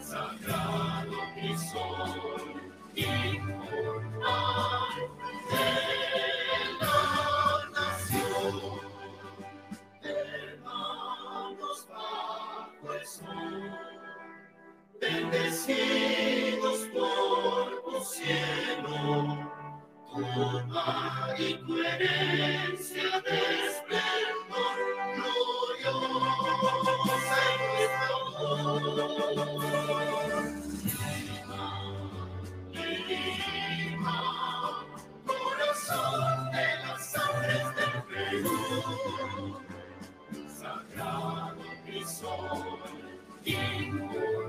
sagrado 0.00 1.12
y 1.40 1.56
sol 1.56 2.60
inmortal 2.94 4.22
de 5.50 5.66
la 6.80 7.00
nación, 7.72 8.56
hermanos 10.02 11.78
bajo 11.88 12.92
el 12.94 13.06
sol, 13.06 13.62
bendecidos 15.00 16.78
por 16.92 17.82
tu 17.84 17.96
cielo, 18.04 19.50
tu 20.12 20.20
mar 20.68 21.34
y 21.38 21.54
tu 21.54 21.74
herencia 21.82 23.20
de 23.20 23.71
y 43.44 43.52
sol 43.52 44.41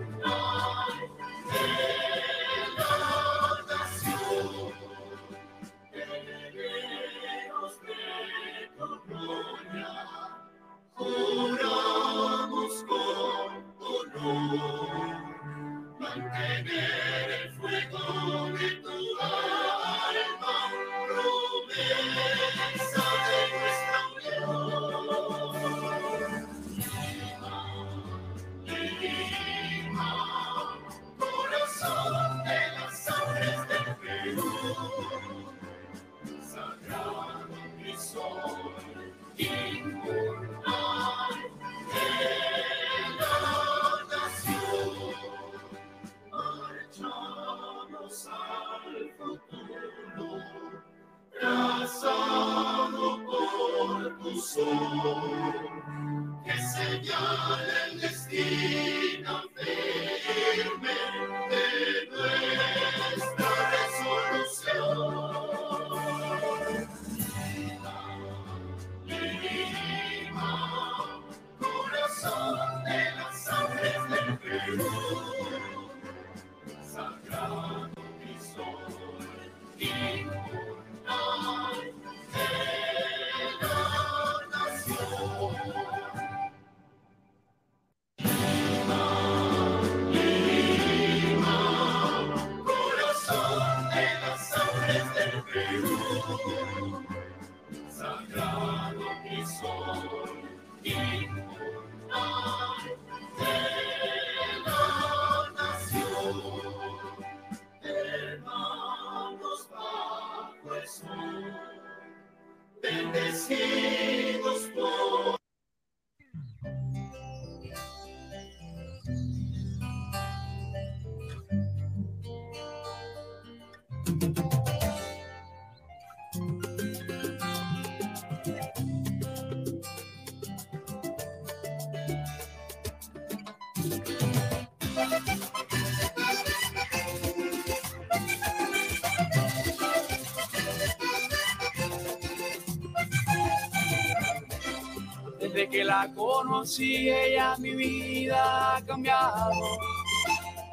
conocí, 146.44 147.10
ella 147.10 147.56
mi 147.58 147.76
vida 147.76 148.76
ha 148.76 148.82
cambiado. 148.86 149.78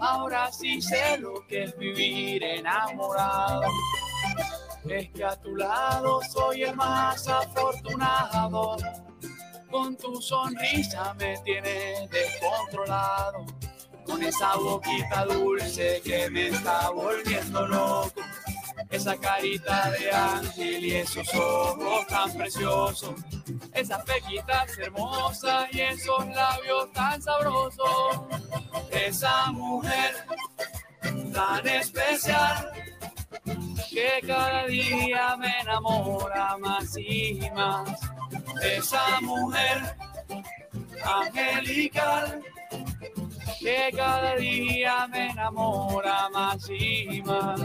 Ahora 0.01 0.51
sí 0.51 0.81
sé 0.81 1.19
lo 1.19 1.47
que 1.47 1.65
es 1.65 1.79
vivir 1.79 2.43
enamorado. 2.43 3.63
Es 4.89 5.11
que 5.11 5.25
a 5.25 5.37
tu 5.37 5.57
lado 5.57 6.21
soy 6.33 6.63
el 6.65 6.75
más 6.75 7.29
afortunado. 7.29 8.77
Con 9.71 9.97
tu 9.97 10.21
sonrisa 10.21 11.15
me 11.15 11.39
tienes 11.39 12.11
descontrolado. 12.11 13.47
Con 14.05 14.23
esa 14.23 14.57
boquita 14.57 15.25
dulce 15.27 16.01
que 16.03 16.31
me 16.31 16.49
está 16.49 16.91
volviendo 16.91 17.67
loco. 17.69 18.21
Esa 18.91 19.17
carita 19.17 19.91
de 19.93 20.11
ángel 20.11 20.84
y 20.84 20.97
esos 20.97 21.33
ojos 21.34 22.06
tan 22.09 22.33
preciosos. 22.33 23.15
Esas 23.73 24.05
pequitas 24.05 24.77
hermosas 24.78 25.69
y 25.73 25.81
esos 25.81 26.27
labios 26.27 26.93
tan 26.93 27.23
sabrosos. 27.23 28.21
Esa 28.91 29.53
mujer 29.53 30.27
tan 31.33 31.69
especial 31.69 32.73
que 33.89 34.21
cada 34.27 34.67
día 34.67 35.37
me 35.37 35.61
enamora 35.61 36.57
más 36.59 36.97
y 36.97 37.41
más. 37.55 37.89
Esa 38.62 39.21
mujer 39.21 39.97
angelical 41.05 42.43
que 43.59 43.91
cada 43.95 44.37
día 44.37 45.07
me 45.09 45.31
enamora 45.31 46.28
más 46.31 46.69
y 46.69 47.22
más. 47.22 47.61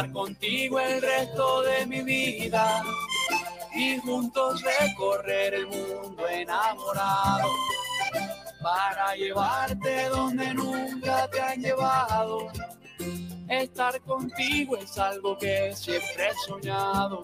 Pasar 0.00 0.12
contigo 0.12 0.80
el 0.80 1.02
resto 1.02 1.60
de 1.60 1.84
mi 1.84 2.00
vida 2.00 2.82
y 3.74 3.98
juntos 3.98 4.62
recorrer 4.62 5.52
el 5.52 5.66
mundo 5.66 6.26
enamorado 6.26 7.50
para 8.62 9.14
llevarte 9.14 10.08
donde 10.08 10.54
nunca 10.54 11.28
te 11.28 11.42
han 11.42 11.60
llevado. 11.60 12.50
Estar 13.46 14.00
contigo 14.00 14.78
es 14.78 14.96
algo 14.96 15.36
que 15.36 15.76
siempre 15.76 16.30
he 16.30 16.48
soñado. 16.48 17.22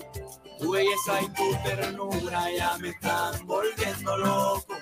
Tu 0.58 0.70
belleza 0.70 1.22
y 1.22 1.28
tu 1.28 1.56
ternura 1.64 2.44
ya 2.58 2.76
me 2.76 2.90
están 2.90 3.46
volviendo 3.46 4.18
loco. 4.18 4.76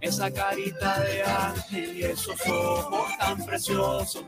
Esa 0.00 0.30
carita 0.30 1.00
de 1.00 1.22
ángel 1.22 1.98
y 1.98 2.04
esos 2.04 2.40
ojos 2.46 3.18
tan 3.18 3.44
preciosos. 3.44 4.24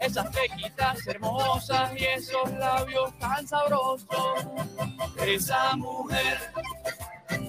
Esas 0.00 0.34
pequitas 0.34 1.06
hermosas 1.06 1.92
y 1.96 2.04
esos 2.04 2.50
labios 2.52 3.16
tan 3.18 3.46
sabrosos. 3.46 4.46
Esa 5.18 5.76
mujer 5.76 6.38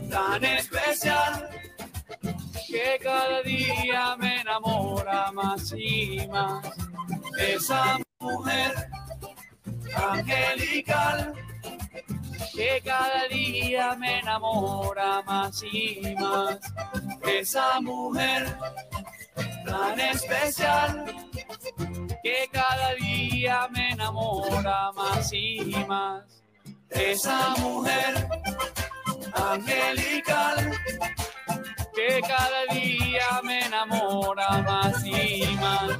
tan 0.10 0.44
especial 0.44 1.50
que 2.68 3.00
cada 3.02 3.42
día 3.42 4.16
me 4.18 4.42
enamora 4.42 5.32
más 5.32 5.74
y 5.78 6.28
más. 6.28 6.66
Esa 7.40 7.98
mujer 8.20 8.90
angelical 9.96 11.34
que 12.54 12.82
cada 12.84 13.28
día 13.30 13.96
me 13.96 14.20
enamora 14.20 15.22
más 15.24 15.64
y 15.64 16.16
más. 16.20 16.60
Esa 17.24 17.80
mujer 17.80 18.58
tan 19.66 20.00
especial 20.00 21.06
que 22.24 22.48
cada 22.52 22.94
día 22.96 23.68
me 23.72 23.92
enamora 23.92 24.92
más 24.92 25.32
y 25.34 25.74
más. 25.88 26.44
Esa 26.90 27.56
mujer 27.60 28.28
angelical 29.34 30.72
que 31.96 32.22
cada 32.22 32.74
día 32.74 33.42
me 33.44 33.66
enamora 33.66 34.62
más 34.62 35.04
y 35.06 35.58
más. 35.60 36.00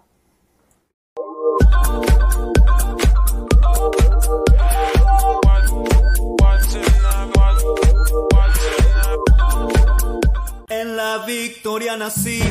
Victoria 11.31 11.95
nací, 11.95 12.41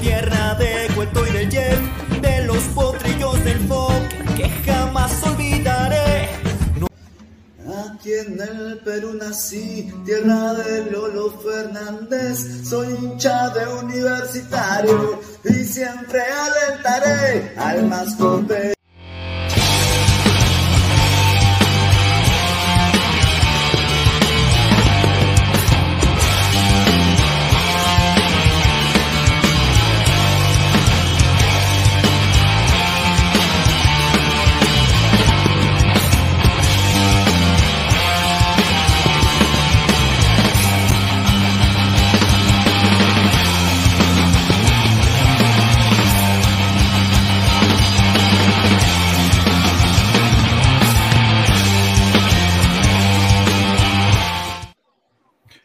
tierra 0.00 0.54
de 0.54 0.88
cuento 0.94 1.26
y 1.26 1.30
de 1.30 1.50
Jeff, 1.50 1.80
de 2.20 2.44
los 2.44 2.62
potrillos 2.74 3.44
del 3.44 3.58
folk 3.68 4.36
que 4.36 4.48
jamás 4.64 5.22
olvidaré. 5.26 6.28
Aquí 7.86 8.12
en 8.14 8.40
el 8.40 8.78
Perú 8.78 9.14
nací, 9.14 9.92
tierra 10.04 10.54
de 10.54 10.90
Lolo 10.90 11.30
Fernández, 11.42 12.68
soy 12.68 12.94
hincha 12.94 13.50
de 13.50 13.66
universitario 13.84 15.20
y 15.44 15.64
siempre 15.64 16.22
alentaré 16.22 17.54
al 17.56 17.86
mascote. 17.86 18.79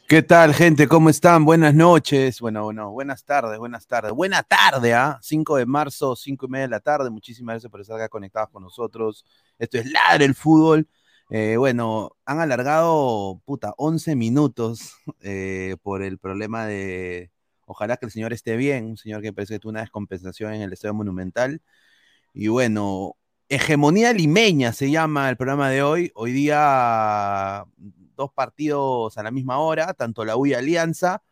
¿Qué 0.07 0.21
tal, 0.21 0.53
gente? 0.53 0.87
¿Cómo 0.87 1.09
están? 1.09 1.45
Buenas 1.45 1.73
noches. 1.73 2.39
Bueno, 2.39 2.63
bueno, 2.63 2.91
buenas 2.91 3.25
tardes, 3.25 3.57
buenas 3.57 3.87
tardes. 3.87 4.11
Buena 4.11 4.43
tarde, 4.43 4.93
¿ah? 4.93 5.17
5 5.19 5.57
de 5.57 5.65
marzo, 5.65 6.15
5 6.15 6.45
y 6.45 6.49
media 6.49 6.65
de 6.65 6.69
la 6.69 6.79
tarde. 6.79 7.09
Muchísimas 7.09 7.53
gracias 7.55 7.71
por 7.71 7.81
estar 7.81 7.95
acá 7.95 8.07
conectados 8.07 8.49
con 8.51 8.61
nosotros. 8.61 9.25
Esto 9.57 9.79
es 9.79 9.89
Ladre 9.91 10.25
el 10.25 10.35
Fútbol. 10.35 10.87
Eh, 11.31 11.57
bueno, 11.57 12.11
han 12.23 12.39
alargado, 12.39 13.41
puta, 13.45 13.73
11 13.77 14.15
minutos 14.15 14.95
eh, 15.21 15.75
por 15.81 16.03
el 16.03 16.19
problema 16.19 16.67
de. 16.67 17.31
Ojalá 17.65 17.97
que 17.97 18.05
el 18.05 18.11
señor 18.11 18.31
esté 18.31 18.57
bien, 18.57 18.85
un 18.85 18.97
señor 18.97 19.23
que 19.23 19.33
parece 19.33 19.55
que 19.55 19.59
tuvo 19.59 19.71
una 19.71 19.81
descompensación 19.81 20.53
en 20.53 20.61
el 20.61 20.73
Estadio 20.73 20.93
Monumental. 20.93 21.63
Y 22.33 22.47
bueno, 22.49 23.17
Hegemonía 23.49 24.13
Limeña 24.13 24.73
se 24.73 24.91
llama 24.91 25.29
el 25.29 25.37
programa 25.37 25.69
de 25.69 25.83
hoy. 25.83 26.11
Hoy 26.15 26.31
día 26.31 27.65
dos 28.15 28.31
partidos 28.33 29.17
a 29.17 29.23
la 29.23 29.31
misma 29.31 29.59
hora, 29.59 29.93
tanto 29.93 30.25
la 30.25 30.37
U 30.37 30.45
Alianza, 30.45 31.23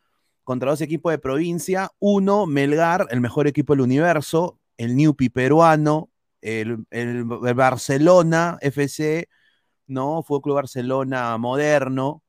contra 0.44 0.72
dos 0.72 0.82
equipos 0.82 1.12
de 1.12 1.20
provincia. 1.20 1.92
Uno, 2.00 2.46
Melgar, 2.46 3.08
el 3.12 3.22
mejor 3.22 3.48
equipo 3.48 3.74
del 3.74 3.82
universo, 3.82 4.60
el 4.78 4.96
Newpi 4.96 5.30
peruano, 5.30 6.10
el, 6.42 6.86
el 6.92 7.24
Barcelona 7.26 8.58
FC, 8.62 9.30
¿no? 9.88 10.24
Fue 10.24 10.42
Club 10.42 10.56
Barcelona 10.56 11.38
moderno, 11.38 12.24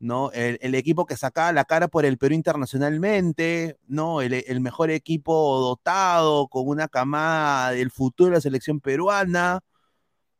¿no? 0.00 0.32
El, 0.32 0.74
equipo 0.74 1.06
que 1.06 1.16
sacaba 1.16 1.52
la 1.52 1.64
cara 1.64 1.88
por 1.88 2.04
el 2.06 2.18
Perú 2.18 2.34
internacionalmente, 2.34 3.78
¿no? 3.86 4.22
El, 4.22 4.60
mejor 4.60 4.90
equipo 4.90 5.60
dotado, 5.60 6.48
con 6.48 6.68
una 6.68 6.88
camada 6.88 7.72
del 7.72 7.90
futuro 7.90 8.30
de 8.30 8.36
la 8.36 8.40
selección 8.40 8.80
peruana, 8.80 9.60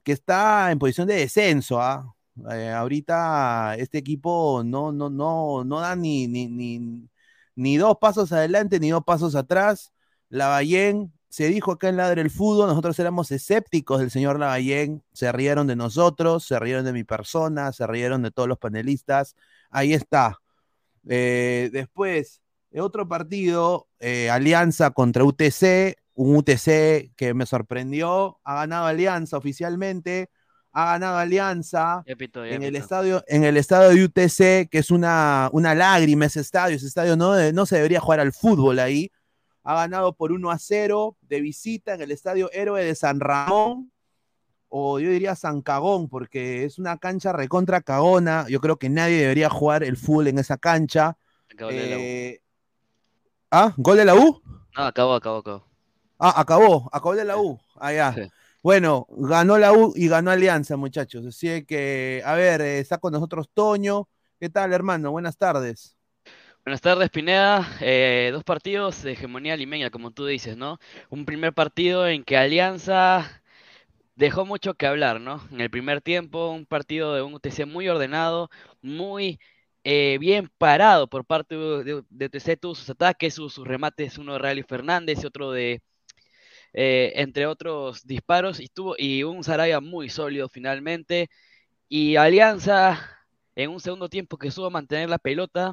que 0.03 0.12
está 0.12 0.71
en 0.73 0.79
posición 0.79 1.09
de 1.09 1.17
descenso, 1.17 1.81
¿ah? 1.81 2.15
Ahorita 2.47 3.77
este 3.77 3.99
equipo 3.99 4.63
no, 4.65 4.93
no, 4.93 5.11
no, 5.11 5.65
no 5.65 5.81
da 5.81 5.97
ni, 5.97 6.27
ni, 6.27 6.49
ni, 6.49 7.09
ni 7.55 7.77
dos 7.77 7.99
pasos 8.01 8.33
adelante 8.33 8.81
ni 8.81 8.91
dos 8.91 9.05
pasos 9.05 9.35
atrás. 9.35 9.93
Lavallén 10.29 11.13
se 11.31 11.49
dijo 11.49 11.73
acá 11.73 11.89
en 11.89 11.97
Ladre 11.97 12.23
el 12.23 12.31
Fútbol, 12.31 12.69
nosotros 12.69 12.99
éramos 12.99 13.31
escépticos 13.31 14.01
del 14.01 14.11
señor 14.11 14.39
Lavallén, 14.39 15.03
se 15.13 15.31
rieron 15.33 15.67
de 15.69 15.77
nosotros, 15.77 16.45
se 16.45 16.59
rieron 16.59 16.85
de 16.85 16.93
mi 16.93 17.05
persona, 17.05 17.73
se 17.73 17.87
rieron 17.87 18.23
de 18.23 18.33
todos 18.33 18.49
los 18.49 18.59
panelistas. 18.59 19.37
Ahí 19.71 19.95
está. 19.95 20.41
Eh, 21.09 21.71
después, 21.73 22.43
otro 22.75 23.09
partido, 23.09 23.89
eh, 24.01 24.29
Alianza 24.29 24.91
contra 24.91 25.25
UTC, 25.25 25.97
un 26.15 26.37
UTC 26.37 27.13
que 27.17 27.33
me 27.35 27.47
sorprendió, 27.47 28.41
ha 28.45 28.57
ganado 28.57 28.87
Alianza 28.87 29.37
oficialmente, 29.39 30.31
ha 30.73 30.85
ganado 30.93 31.19
Alianza 31.19 32.05
pito, 32.17 32.45
en 32.45 32.62
el 32.62 32.77
estadio, 32.77 33.25
en 33.27 33.45
el 33.45 33.57
estadio 33.57 33.91
de 33.91 34.05
UTC, 34.05 34.71
que 34.71 34.79
es 34.79 34.91
una, 34.91 35.49
una 35.53 35.75
lágrima 35.75 36.27
ese 36.27 36.41
estadio, 36.41 36.77
ese 36.77 36.87
estadio 36.87 37.17
no, 37.17 37.53
no 37.53 37.67
se 37.67 37.77
debería 37.77 38.00
jugar 38.00 38.21
al 38.21 38.33
fútbol 38.33 38.79
ahí. 38.79 39.11
Ha 39.62 39.75
ganado 39.75 40.15
por 40.15 40.33
1 40.33 40.50
a 40.50 40.59
0 40.59 41.17
de 41.23 41.41
visita 41.41 41.95
en 41.95 42.03
el 42.03 42.11
estadio 42.11 42.50
Héroe 42.53 42.85
de 42.85 42.95
San 42.95 43.21
Ramón, 43.21 43.91
o 44.69 45.00
yo 45.00 45.11
diría 45.11 45.35
San 45.35 45.61
Cagón, 45.61 46.09
porque 46.09 46.65
es 46.65 46.79
una 46.79 46.97
cancha 46.99 47.33
recontra 47.33 47.81
cagona. 47.81 48.47
Yo 48.49 48.61
creo 48.61 48.77
que 48.77 48.89
nadie 48.89 49.17
debería 49.17 49.50
jugar 49.50 49.83
el 49.83 49.97
fútbol 49.97 50.29
en 50.29 50.39
esa 50.39 50.57
cancha. 50.57 51.19
Acabó. 51.53 51.71
Eh, 51.73 52.41
¿Ah? 53.50 53.75
¿Gol 53.77 53.97
de 53.97 54.05
la 54.05 54.15
U? 54.15 54.41
No, 54.77 54.85
acabó, 54.85 55.15
acabó, 55.15 55.39
acabó. 55.39 55.67
Ah, 56.19 56.35
acabó, 56.37 56.89
acabó 56.93 57.17
de 57.17 57.25
la 57.25 57.37
U. 57.37 57.59
Ah, 57.75 57.93
ya. 57.93 58.15
Sí. 58.15 58.31
Bueno, 58.62 59.07
ganó 59.11 59.57
la 59.59 59.73
U 59.73 59.93
y 59.97 60.09
ganó 60.09 60.31
Alianza, 60.31 60.76
muchachos. 60.76 61.25
Así 61.26 61.64
que, 61.64 62.23
a 62.25 62.35
ver, 62.35 62.61
eh, 62.61 62.79
está 62.81 62.99
con 62.99 63.12
nosotros 63.12 63.49
Toño. 63.55 64.09
¿Qué 64.38 64.50
tal, 64.50 64.73
hermano? 64.75 65.11
Buenas 65.12 65.38
tardes. 65.38 65.97
Buenas 66.64 66.81
tardes, 66.81 67.11
Pineda. 67.11 67.67
Eh, 67.81 68.31
dos 68.33 68.45
partidos 68.45 69.02
de 69.02 69.12
hegemonía 69.12 69.57
limeña, 69.57 69.90
como 69.90 70.11
tú 70.12 70.26
dices, 70.26 70.57
¿no? 70.57 70.79
Un 71.09 71.25
primer 71.25 71.52
partido 71.55 72.07
en 72.09 72.23
que 72.25 72.37
Alianza 72.37 73.43
dejó 74.17 74.47
mucho 74.47 74.75
que 74.75 74.87
hablar, 74.87 75.21
¿no? 75.21 75.47
En 75.52 75.61
el 75.61 75.71
primer 75.71 76.00
tiempo, 76.02 76.50
un 76.50 76.67
partido 76.67 77.14
de 77.14 77.23
un 77.23 77.35
UTC 77.35 77.67
muy 77.67 77.88
ordenado, 77.88 78.50
muy 78.83 79.40
eh, 79.85 80.19
bien 80.21 80.50
parado 80.59 81.09
por 81.09 81.25
parte 81.26 81.57
de, 81.57 82.05
de- 82.11 82.26
UTC, 82.26 82.57
tuvo 82.59 82.75
sus 82.76 82.90
ataques, 82.90 83.35
sus, 83.35 83.55
sus 83.55 83.67
remates, 83.69 84.19
uno 84.19 84.35
de 84.35 84.38
Rally 84.40 84.62
Fernández 84.64 85.23
y 85.23 85.26
otro 85.26 85.52
de, 85.52 85.83
eh, 86.73 87.12
entre 87.17 87.47
otros 87.47 88.07
disparos, 88.07 88.61
y, 88.61 88.71
y 88.99 89.23
un 89.25 89.45
Sarabia 89.45 89.81
muy 89.81 90.09
sólido 90.11 90.49
finalmente. 90.49 91.29
Y 91.89 92.17
Alianza, 92.17 93.00
en 93.55 93.71
un 93.71 93.81
segundo 93.81 94.09
tiempo 94.09 94.39
que 94.39 94.50
supo 94.50 94.71
mantener 94.71 95.09
la 95.11 95.19
pelota, 95.19 95.73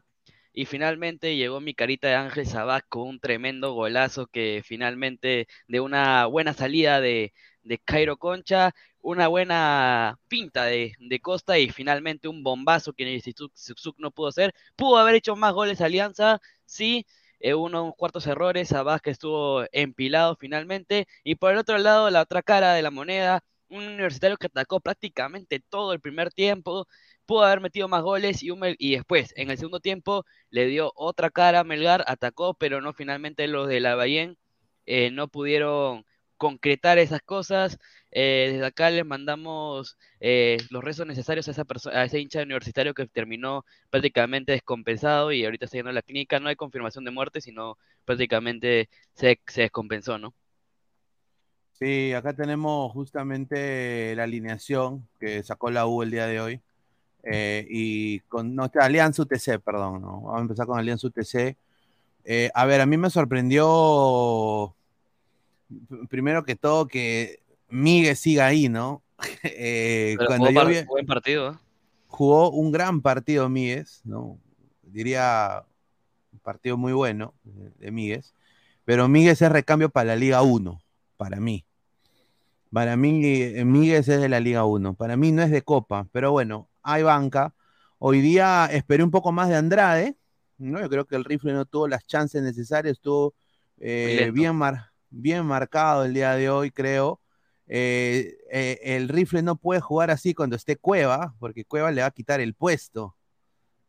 y 0.53 0.65
finalmente 0.65 1.35
llegó 1.35 1.59
mi 1.61 1.73
carita 1.75 2.07
de 2.07 2.15
Ángel 2.15 2.47
Sabac 2.47 2.87
con 2.89 3.07
un 3.07 3.19
tremendo 3.19 3.73
golazo 3.73 4.27
que 4.27 4.63
finalmente 4.65 5.47
de 5.67 5.79
una 5.79 6.25
buena 6.25 6.53
salida 6.53 6.99
de, 6.99 7.33
de 7.61 7.77
Cairo 7.79 8.17
Concha, 8.17 8.73
una 9.01 9.27
buena 9.27 10.19
pinta 10.27 10.65
de, 10.65 10.93
de 10.99 11.19
Costa 11.19 11.59
y 11.59 11.69
finalmente 11.69 12.27
un 12.27 12.43
bombazo 12.43 12.93
que 12.93 13.21
Suksuk 13.53 13.99
no 13.99 14.11
pudo 14.11 14.29
hacer. 14.29 14.53
Pudo 14.75 14.97
haber 14.97 15.15
hecho 15.15 15.35
más 15.35 15.53
goles 15.53 15.79
Alianza, 15.81 16.41
sí, 16.65 17.05
eh, 17.39 17.53
unos 17.53 17.93
cuartos 17.95 18.27
errores, 18.27 18.69
Sabac 18.69 19.01
que 19.01 19.11
estuvo 19.11 19.63
empilado 19.71 20.35
finalmente. 20.35 21.07
Y 21.23 21.35
por 21.35 21.51
el 21.51 21.57
otro 21.59 21.77
lado, 21.77 22.09
la 22.09 22.21
otra 22.21 22.41
cara 22.41 22.73
de 22.73 22.81
la 22.81 22.91
moneda, 22.91 23.43
un 23.69 23.83
universitario 23.85 24.37
que 24.37 24.47
atacó 24.47 24.79
prácticamente 24.79 25.59
todo 25.69 25.93
el 25.93 25.99
primer 25.99 26.31
tiempo, 26.31 26.87
pudo 27.25 27.43
haber 27.43 27.59
metido 27.61 27.87
más 27.87 28.03
goles 28.03 28.41
y, 28.43 28.49
y 28.79 28.95
después, 28.95 29.33
en 29.35 29.49
el 29.51 29.57
segundo 29.57 29.79
tiempo, 29.79 30.25
le 30.49 30.67
dio 30.67 30.91
otra 30.95 31.29
cara 31.29 31.59
a 31.61 31.63
Melgar, 31.63 32.03
atacó, 32.07 32.53
pero 32.55 32.81
no 32.81 32.93
finalmente 32.93 33.47
los 33.47 33.67
de 33.67 33.79
la 33.81 33.95
Bahía 33.95 34.33
eh, 34.85 35.11
no 35.11 35.27
pudieron 35.27 36.05
concretar 36.37 36.97
esas 36.97 37.21
cosas. 37.21 37.77
Eh, 38.11 38.51
desde 38.53 38.65
acá 38.65 38.89
les 38.89 39.05
mandamos 39.05 39.97
eh, 40.19 40.57
los 40.69 40.83
rezos 40.83 41.05
necesarios 41.05 41.47
a 41.47 41.51
esa 41.51 41.65
a 41.93 42.05
ese 42.05 42.19
hincha 42.19 42.41
universitario 42.41 42.93
que 42.93 43.05
terminó 43.07 43.65
prácticamente 43.89 44.53
descompensado 44.53 45.31
y 45.31 45.43
ahorita 45.43 45.65
está 45.65 45.77
yendo 45.77 45.89
a 45.89 45.93
la 45.93 46.01
clínica. 46.01 46.39
No 46.39 46.49
hay 46.49 46.55
confirmación 46.55 47.03
de 47.05 47.11
muerte, 47.11 47.41
sino 47.41 47.77
prácticamente 48.05 48.89
se, 49.13 49.39
se 49.47 49.61
descompensó, 49.61 50.17
¿no? 50.17 50.33
Sí, 51.73 52.13
acá 52.13 52.33
tenemos 52.33 52.91
justamente 52.91 54.15
la 54.15 54.23
alineación 54.23 55.07
que 55.19 55.43
sacó 55.43 55.69
la 55.69 55.85
U 55.85 56.01
el 56.01 56.11
día 56.11 56.25
de 56.25 56.39
hoy. 56.41 56.61
Eh, 57.23 57.67
y 57.69 58.19
con 58.21 58.55
nuestra 58.55 58.85
Alianza 58.85 59.21
UTC, 59.23 59.59
perdón, 59.59 60.01
¿no? 60.01 60.21
Vamos 60.21 60.37
a 60.37 60.41
empezar 60.41 60.65
con 60.65 60.79
Alianza 60.79 61.07
UTC. 61.07 61.57
A 62.53 62.65
ver, 62.65 62.81
a 62.81 62.85
mí 62.85 62.97
me 62.97 63.09
sorprendió, 63.09 64.75
primero 66.09 66.43
que 66.43 66.55
todo, 66.55 66.87
que 66.87 67.39
Miguel 67.69 68.15
siga 68.15 68.45
ahí, 68.47 68.69
¿no? 68.69 69.03
Eh, 69.43 70.15
Pero 70.17 70.27
cuando 70.27 70.47
jugó 70.49 70.61
yo 70.63 70.67
vi- 70.69 70.85
buen 70.85 71.05
partido, 71.05 71.51
¿eh? 71.51 71.55
jugó 72.07 72.51
un 72.51 72.71
gran 72.71 73.01
partido 73.01 73.49
Míguez, 73.49 74.01
¿no? 74.03 74.39
Diría 74.83 75.63
un 76.31 76.39
partido 76.39 76.77
muy 76.77 76.93
bueno 76.93 77.33
de 77.79 77.91
Míguez, 77.91 78.33
pero 78.85 79.07
Míguez 79.07 79.41
es 79.41 79.51
recambio 79.51 79.89
para 79.89 80.09
la 80.09 80.15
Liga 80.15 80.41
1, 80.41 80.81
para 81.17 81.39
mí. 81.39 81.65
Para 82.71 82.97
mí, 82.97 83.21
eh, 83.25 83.63
Míguez 83.65 84.07
es 84.09 84.19
de 84.21 84.29
la 84.29 84.39
Liga 84.39 84.65
1, 84.65 84.93
para 84.93 85.15
mí 85.17 85.31
no 85.31 85.41
es 85.41 85.51
de 85.51 85.61
Copa, 85.61 86.07
pero 86.11 86.31
bueno, 86.31 86.69
hay 86.83 87.01
banca. 87.03 87.53
Hoy 87.97 88.21
día 88.21 88.67
esperé 88.71 89.03
un 89.03 89.11
poco 89.11 89.31
más 89.31 89.49
de 89.49 89.55
Andrade, 89.55 90.15
¿no? 90.57 90.79
Yo 90.81 90.89
creo 90.89 91.05
que 91.05 91.15
el 91.15 91.23
rifle 91.23 91.53
no 91.53 91.65
tuvo 91.65 91.87
las 91.87 92.05
chances 92.05 92.43
necesarias, 92.43 92.93
estuvo 92.97 93.33
eh, 93.79 94.29
bien, 94.33 94.55
mar- 94.55 94.91
bien 95.09 95.45
marcado 95.45 96.05
el 96.05 96.13
día 96.13 96.33
de 96.33 96.49
hoy, 96.49 96.71
creo. 96.71 97.21
Eh, 97.67 98.37
eh, 98.49 98.79
el 98.83 99.09
rifle 99.09 99.41
no 99.41 99.57
puede 99.57 99.81
jugar 99.81 100.09
así 100.11 100.33
cuando 100.33 100.55
esté 100.55 100.77
Cueva, 100.77 101.35
porque 101.39 101.65
Cueva 101.65 101.91
le 101.91 102.01
va 102.01 102.07
a 102.07 102.11
quitar 102.11 102.39
el 102.39 102.53
puesto. 102.53 103.15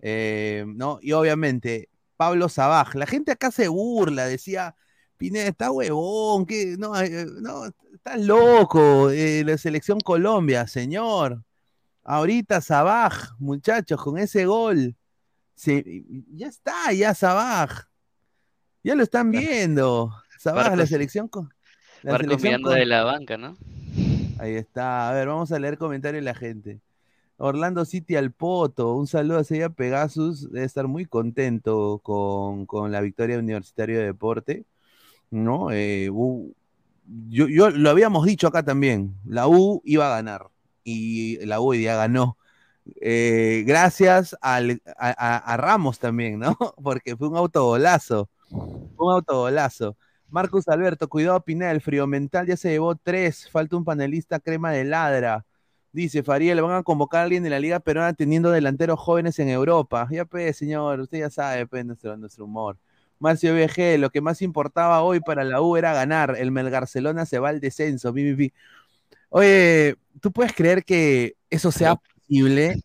Eh, 0.00 0.64
¿no? 0.66 0.98
Y 1.02 1.12
obviamente, 1.12 1.88
Pablo 2.16 2.48
Sabaj, 2.48 2.94
la 2.94 3.06
gente 3.06 3.32
acá 3.32 3.50
se 3.50 3.68
burla, 3.68 4.26
decía, 4.26 4.74
Pineda, 5.16 5.48
está 5.48 5.70
huevón, 5.70 6.46
que 6.46 6.76
no, 6.78 6.92
no, 7.40 7.66
estás 7.92 8.20
loco, 8.20 9.10
la 9.10 9.58
selección 9.58 9.98
Colombia, 10.00 10.66
señor. 10.66 11.42
Ahorita 12.04 12.60
Sabaj, 12.60 13.32
muchachos, 13.38 14.00
con 14.02 14.18
ese 14.18 14.46
gol, 14.46 14.96
se- 15.54 16.04
ya 16.32 16.46
está, 16.48 16.92
ya 16.92 17.14
Sabaj. 17.14 17.88
Ya 18.84 18.94
lo 18.94 19.02
están 19.02 19.30
viendo. 19.30 20.12
Sabaj, 20.38 20.76
la 20.76 20.86
selección. 20.86 21.28
co- 21.28 21.48
la 22.02 22.12
Marcos 22.12 22.26
selección 22.26 22.48
mirando 22.50 22.68
co- 22.70 22.74
de 22.74 22.86
la 22.86 23.04
banca, 23.04 23.36
¿no? 23.36 23.56
Ahí 24.38 24.54
está. 24.54 25.10
A 25.10 25.12
ver, 25.12 25.28
vamos 25.28 25.50
a 25.52 25.58
leer 25.58 25.78
comentarios 25.78 26.20
de 26.22 26.24
la 26.24 26.34
gente. 26.34 26.80
Orlando 27.36 27.84
City 27.84 28.16
al 28.16 28.32
Poto. 28.32 28.94
Un 28.94 29.06
saludo 29.06 29.38
a 29.38 29.44
Sella 29.44 29.68
Pegasus. 29.68 30.50
Debe 30.50 30.64
estar 30.66 30.86
muy 30.88 31.04
contento 31.06 32.00
con, 32.02 32.66
con 32.66 32.90
la 32.92 33.00
victoria 33.00 33.36
de 33.36 33.42
Universitario 33.42 33.98
de 33.98 34.04
Deporte. 34.06 34.64
¿No? 35.30 35.70
Eh, 35.72 36.08
u- 36.10 36.52
yo, 37.28 37.48
yo 37.48 37.70
lo 37.70 37.90
habíamos 37.90 38.24
dicho 38.26 38.46
acá 38.48 38.62
también. 38.62 39.14
La 39.24 39.48
U 39.48 39.82
iba 39.84 40.06
a 40.06 40.16
ganar. 40.16 40.48
Y 40.84 41.44
la 41.44 41.60
U 41.60 41.72
día 41.72 41.96
ganó. 41.96 42.36
Eh, 43.00 43.64
gracias 43.66 44.36
al- 44.40 44.80
a, 44.96 45.08
a- 45.10 45.36
a 45.38 45.56
Ramos 45.56 45.98
también, 45.98 46.38
¿no? 46.38 46.56
Porque 46.82 47.16
fue 47.16 47.28
un 47.28 47.36
autogolazo. 47.36 48.28
Un 48.50 49.12
autogolazo. 49.12 49.96
Marcus 50.30 50.68
Alberto, 50.68 51.08
cuidado 51.08 51.40
Pineda, 51.42 51.70
el 51.70 51.80
frío 51.80 52.06
mental 52.06 52.46
ya 52.46 52.56
se 52.56 52.70
llevó 52.70 52.94
tres, 52.96 53.48
falta 53.50 53.76
un 53.76 53.84
panelista 53.84 54.38
crema 54.40 54.70
de 54.72 54.84
ladra. 54.84 55.44
Dice 55.90 56.22
Fariel, 56.22 56.60
van 56.60 56.72
a 56.76 56.82
convocar 56.82 57.20
a 57.20 57.24
alguien 57.24 57.42
de 57.42 57.50
la 57.50 57.58
Liga 57.58 57.80
Peruana 57.80 58.12
teniendo 58.12 58.50
delanteros 58.50 59.00
jóvenes 59.00 59.38
en 59.38 59.48
Europa. 59.48 60.06
Ya 60.10 60.26
pues, 60.26 60.56
señor, 60.56 61.00
usted 61.00 61.20
ya 61.20 61.30
sabe, 61.30 61.66
pues, 61.66 61.84
nuestro, 61.86 62.16
nuestro 62.16 62.44
humor. 62.44 62.76
Marcio 63.18 63.54
VG, 63.54 63.98
lo 63.98 64.10
que 64.10 64.20
más 64.20 64.42
importaba 64.42 65.02
hoy 65.02 65.20
para 65.20 65.44
la 65.44 65.60
U 65.62 65.76
era 65.76 65.94
ganar. 65.94 66.36
El 66.38 66.52
Melgarcelona 66.52 67.24
se 67.26 67.38
va 67.38 67.48
al 67.48 67.60
descenso. 67.60 68.12
pi, 68.12 68.34
pi. 68.34 68.52
Oye, 69.30 69.96
¿tú 70.20 70.30
puedes 70.30 70.52
creer 70.52 70.84
que 70.84 71.36
eso 71.50 71.72
sea 71.72 71.96
posible? 71.96 72.82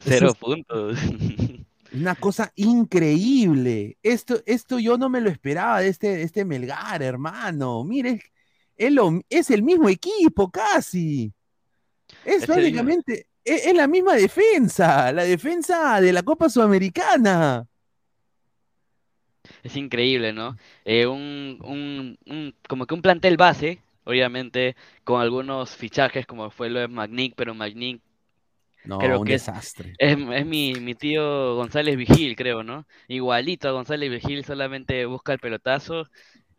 Cero 0.00 0.28
Eso 0.28 0.34
puntos. 0.34 0.98
es 0.98 1.50
una 1.94 2.14
cosa 2.16 2.52
increíble. 2.56 3.98
Esto, 4.02 4.42
esto 4.46 4.78
yo 4.78 4.98
no 4.98 5.08
me 5.08 5.20
lo 5.20 5.30
esperaba 5.30 5.80
de 5.80 5.88
este, 5.88 6.22
este 6.22 6.44
Melgar, 6.44 7.02
hermano. 7.02 7.84
Mire, 7.84 8.20
es, 8.76 8.92
lo- 8.92 9.20
es 9.30 9.50
el 9.50 9.62
mismo 9.62 9.88
equipo 9.88 10.50
casi. 10.50 11.32
Es, 12.24 12.44
prácticamente, 12.46 13.28
es, 13.44 13.66
es 13.66 13.74
la 13.74 13.86
misma 13.88 14.14
defensa, 14.14 15.12
la 15.12 15.24
defensa 15.24 16.00
de 16.00 16.12
la 16.12 16.22
Copa 16.22 16.48
Sudamericana. 16.48 17.66
Es 19.62 19.76
increíble, 19.76 20.32
¿no? 20.32 20.56
Eh, 20.84 21.06
un, 21.06 21.58
un, 21.64 22.18
un- 22.26 22.54
como 22.68 22.86
que 22.86 22.94
un 22.94 23.02
plantel 23.02 23.36
base, 23.36 23.78
obviamente, 24.04 24.76
con 25.04 25.20
algunos 25.20 25.76
fichajes 25.76 26.26
como 26.26 26.50
fue 26.50 26.70
lo 26.70 26.80
de 26.80 26.88
Magnic, 26.88 27.34
pero 27.36 27.54
Magnic 27.54 28.00
No, 28.84 28.98
Creo 28.98 29.20
un 29.20 29.28
que 29.28 29.34
es- 29.34 29.42
desastre. 29.42 29.98
Es, 29.98 30.16
es 30.18 30.46
mi, 30.46 30.74
mi 30.80 30.94
tío 30.96 31.54
González 31.56 31.96
Vigil, 31.96 32.34
creo, 32.36 32.62
¿no? 32.64 32.86
Igualito 33.08 33.68
a 33.68 33.72
González 33.72 34.10
Vigil, 34.10 34.44
solamente 34.44 35.06
busca 35.06 35.32
el 35.32 35.38
pelotazo 35.38 36.06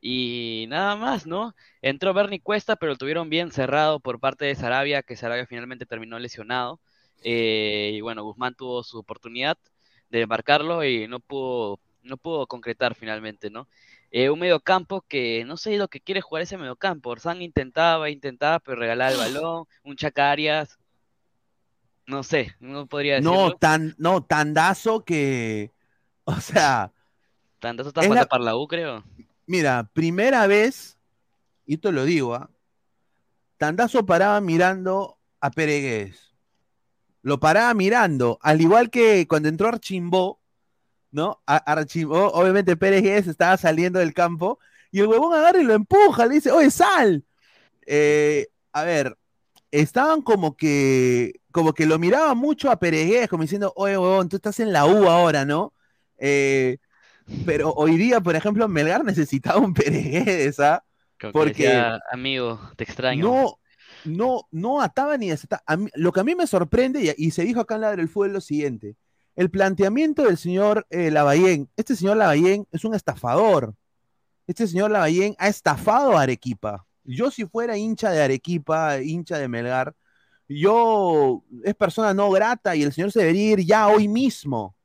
y 0.01 0.65
nada 0.69 0.95
más, 0.95 1.25
¿no? 1.27 1.53
Entró 1.81 2.13
Bernie 2.13 2.41
Cuesta, 2.41 2.75
pero 2.77 2.93
lo 2.93 2.97
tuvieron 2.97 3.29
bien 3.29 3.51
cerrado 3.51 3.99
por 3.99 4.19
parte 4.19 4.45
de 4.45 4.55
Sarabia, 4.55 5.03
que 5.03 5.15
Sarabia 5.17 5.47
finalmente 5.47 5.85
terminó 5.85 6.17
lesionado. 6.19 6.79
Eh, 7.23 7.91
y 7.95 8.01
bueno, 8.01 8.23
Guzmán 8.23 8.55
tuvo 8.55 8.83
su 8.83 8.99
oportunidad 8.99 9.57
de 10.09 10.27
marcarlo 10.27 10.83
y 10.83 11.07
no 11.07 11.19
pudo, 11.19 11.79
no 12.03 12.17
pudo 12.17 12.47
concretar 12.47 12.95
finalmente, 12.95 13.49
¿no? 13.49 13.67
Eh, 14.11 14.29
un 14.29 14.39
mediocampo 14.39 15.01
que 15.01 15.43
no 15.45 15.57
sé 15.57 15.77
lo 15.77 15.87
que 15.89 15.99
quiere 16.01 16.21
jugar 16.21 16.43
ese 16.43 16.57
mediocampo. 16.57 17.09
Orsán 17.09 17.41
intentaba, 17.41 18.09
intentaba, 18.09 18.59
pero 18.59 18.77
regalaba 18.77 19.11
el 19.11 19.17
balón, 19.17 19.65
un 19.83 19.95
Chacarias. 19.95 20.77
No 22.07 22.23
sé, 22.23 22.55
no 22.59 22.85
podría 22.87 23.15
decirlo. 23.15 23.33
No, 23.49 23.55
tan, 23.57 23.95
no, 23.97 24.23
tandazo 24.23 25.03
que. 25.03 25.71
O 26.27 26.39
sea, 26.41 26.91
Tanto 27.59 27.87
está 27.87 28.01
la- 28.01 28.25
para 28.25 28.43
la 28.43 28.55
U, 28.55 28.67
creo. 28.67 29.03
mira, 29.45 29.87
primera 29.93 30.47
vez, 30.47 30.97
y 31.67 31.75
esto 31.75 31.91
lo 31.91 32.03
digo, 32.03 32.33
¿ah? 32.33 32.49
Tandazo 33.57 34.05
paraba 34.05 34.41
mirando 34.41 35.19
a 35.39 35.51
Peregués. 35.51 36.33
Lo 37.21 37.39
paraba 37.39 37.73
mirando, 37.75 38.39
al 38.41 38.59
igual 38.61 38.89
que 38.89 39.27
cuando 39.27 39.49
entró 39.49 39.67
Archimbó, 39.67 40.39
¿no? 41.11 41.41
A- 41.45 41.57
Archimbó, 41.57 42.27
obviamente 42.33 42.75
Peregués 42.75 43.27
estaba 43.27 43.55
saliendo 43.57 43.99
del 43.99 44.13
campo, 44.15 44.59
y 44.91 44.99
el 45.01 45.07
huevón 45.07 45.33
agarra 45.33 45.59
y 45.59 45.63
lo 45.63 45.73
empuja, 45.73 46.25
le 46.25 46.35
dice, 46.35 46.51
oye, 46.51 46.71
sal. 46.71 47.23
Eh, 47.85 48.47
a 48.73 48.83
ver, 48.83 49.15
estaban 49.81 50.21
como 50.21 50.55
que, 50.55 51.41
como 51.51 51.73
que 51.73 51.85
lo 51.85 51.99
miraba 51.99 52.33
mucho 52.35 52.69
a 52.71 52.79
Peregués, 52.79 53.27
como 53.27 53.43
diciendo, 53.43 53.73
oye, 53.75 53.97
huevón, 53.97 54.29
tú 54.29 54.37
estás 54.37 54.59
en 54.59 54.71
la 54.73 54.85
U 54.85 55.07
ahora, 55.09 55.45
¿no? 55.45 55.73
Eh, 56.17 56.77
pero 57.45 57.71
hoy 57.73 57.97
día, 57.97 58.21
por 58.21 58.35
ejemplo, 58.35 58.67
Melgar 58.67 59.03
necesitaba 59.03 59.59
un 59.59 59.73
Peregués, 59.73 60.59
¿ah? 60.59 60.83
Porque 61.31 61.63
decía, 61.63 61.99
amigo, 62.11 62.59
te 62.75 62.83
extraño. 62.83 63.25
no, 63.25 63.59
no, 64.03 64.41
no 64.51 64.81
ataba 64.81 65.17
ni 65.17 65.29
desataba. 65.29 65.63
Mí- 65.77 65.89
lo 65.95 66.11
que 66.11 66.19
a 66.19 66.23
mí 66.23 66.35
me 66.35 66.47
sorprende, 66.47 67.01
y, 67.17 67.27
y 67.27 67.31
se 67.31 67.43
dijo 67.43 67.61
acá 67.61 67.75
en 67.75 67.81
la 67.81 67.95
del 67.95 68.09
fútbol, 68.09 68.27
es 68.27 68.33
lo 68.33 68.41
siguiente. 68.41 68.95
El 69.35 69.49
planteamiento 69.49 70.23
del 70.23 70.37
señor 70.37 70.85
eh, 70.89 71.11
Lavallén, 71.11 71.69
este 71.75 71.95
señor 71.95 72.17
Lavallén 72.17 72.67
es 72.71 72.85
un 72.85 72.93
estafador. 72.93 73.73
Este 74.47 74.67
señor 74.67 74.91
Lavallén 74.91 75.35
ha 75.39 75.47
estafado 75.47 76.17
a 76.17 76.21
Arequipa. 76.21 76.85
Yo 77.05 77.31
si 77.31 77.45
fuera 77.45 77.77
hincha 77.77 78.11
de 78.11 78.21
Arequipa, 78.21 78.99
hincha 79.01 79.37
de 79.37 79.47
Melgar, 79.47 79.93
yo 80.47 81.43
es 81.63 81.75
persona 81.75 82.13
no 82.13 82.29
grata 82.31 82.75
y 82.75 82.83
el 82.83 82.93
señor 82.93 83.11
se 83.11 83.19
debería 83.19 83.51
ir 83.53 83.59
ya 83.65 83.87
hoy 83.87 84.07
mismo. 84.07 84.75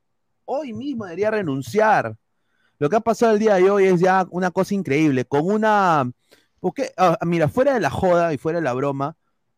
Hoy 0.44 0.72
mismo 0.72 1.04
debería 1.04 1.30
renunciar. 1.30 2.16
Lo 2.78 2.88
que 2.90 2.96
ha 2.96 3.00
pasado 3.00 3.32
el 3.34 3.38
día 3.38 3.56
de 3.56 3.70
hoy 3.70 3.84
es 3.86 4.00
ya 4.00 4.26
una 4.30 4.50
cosa 4.50 4.74
increíble, 4.74 5.24
con 5.24 5.46
una... 5.50 6.10
Porque, 6.60 6.92
ah, 6.96 7.18
mira, 7.26 7.48
fuera 7.48 7.74
de 7.74 7.80
la 7.80 7.90
joda 7.90 8.32
y 8.34 8.38
fuera 8.38 8.58
de 8.58 8.64
la 8.64 8.72
broma, 8.74 9.16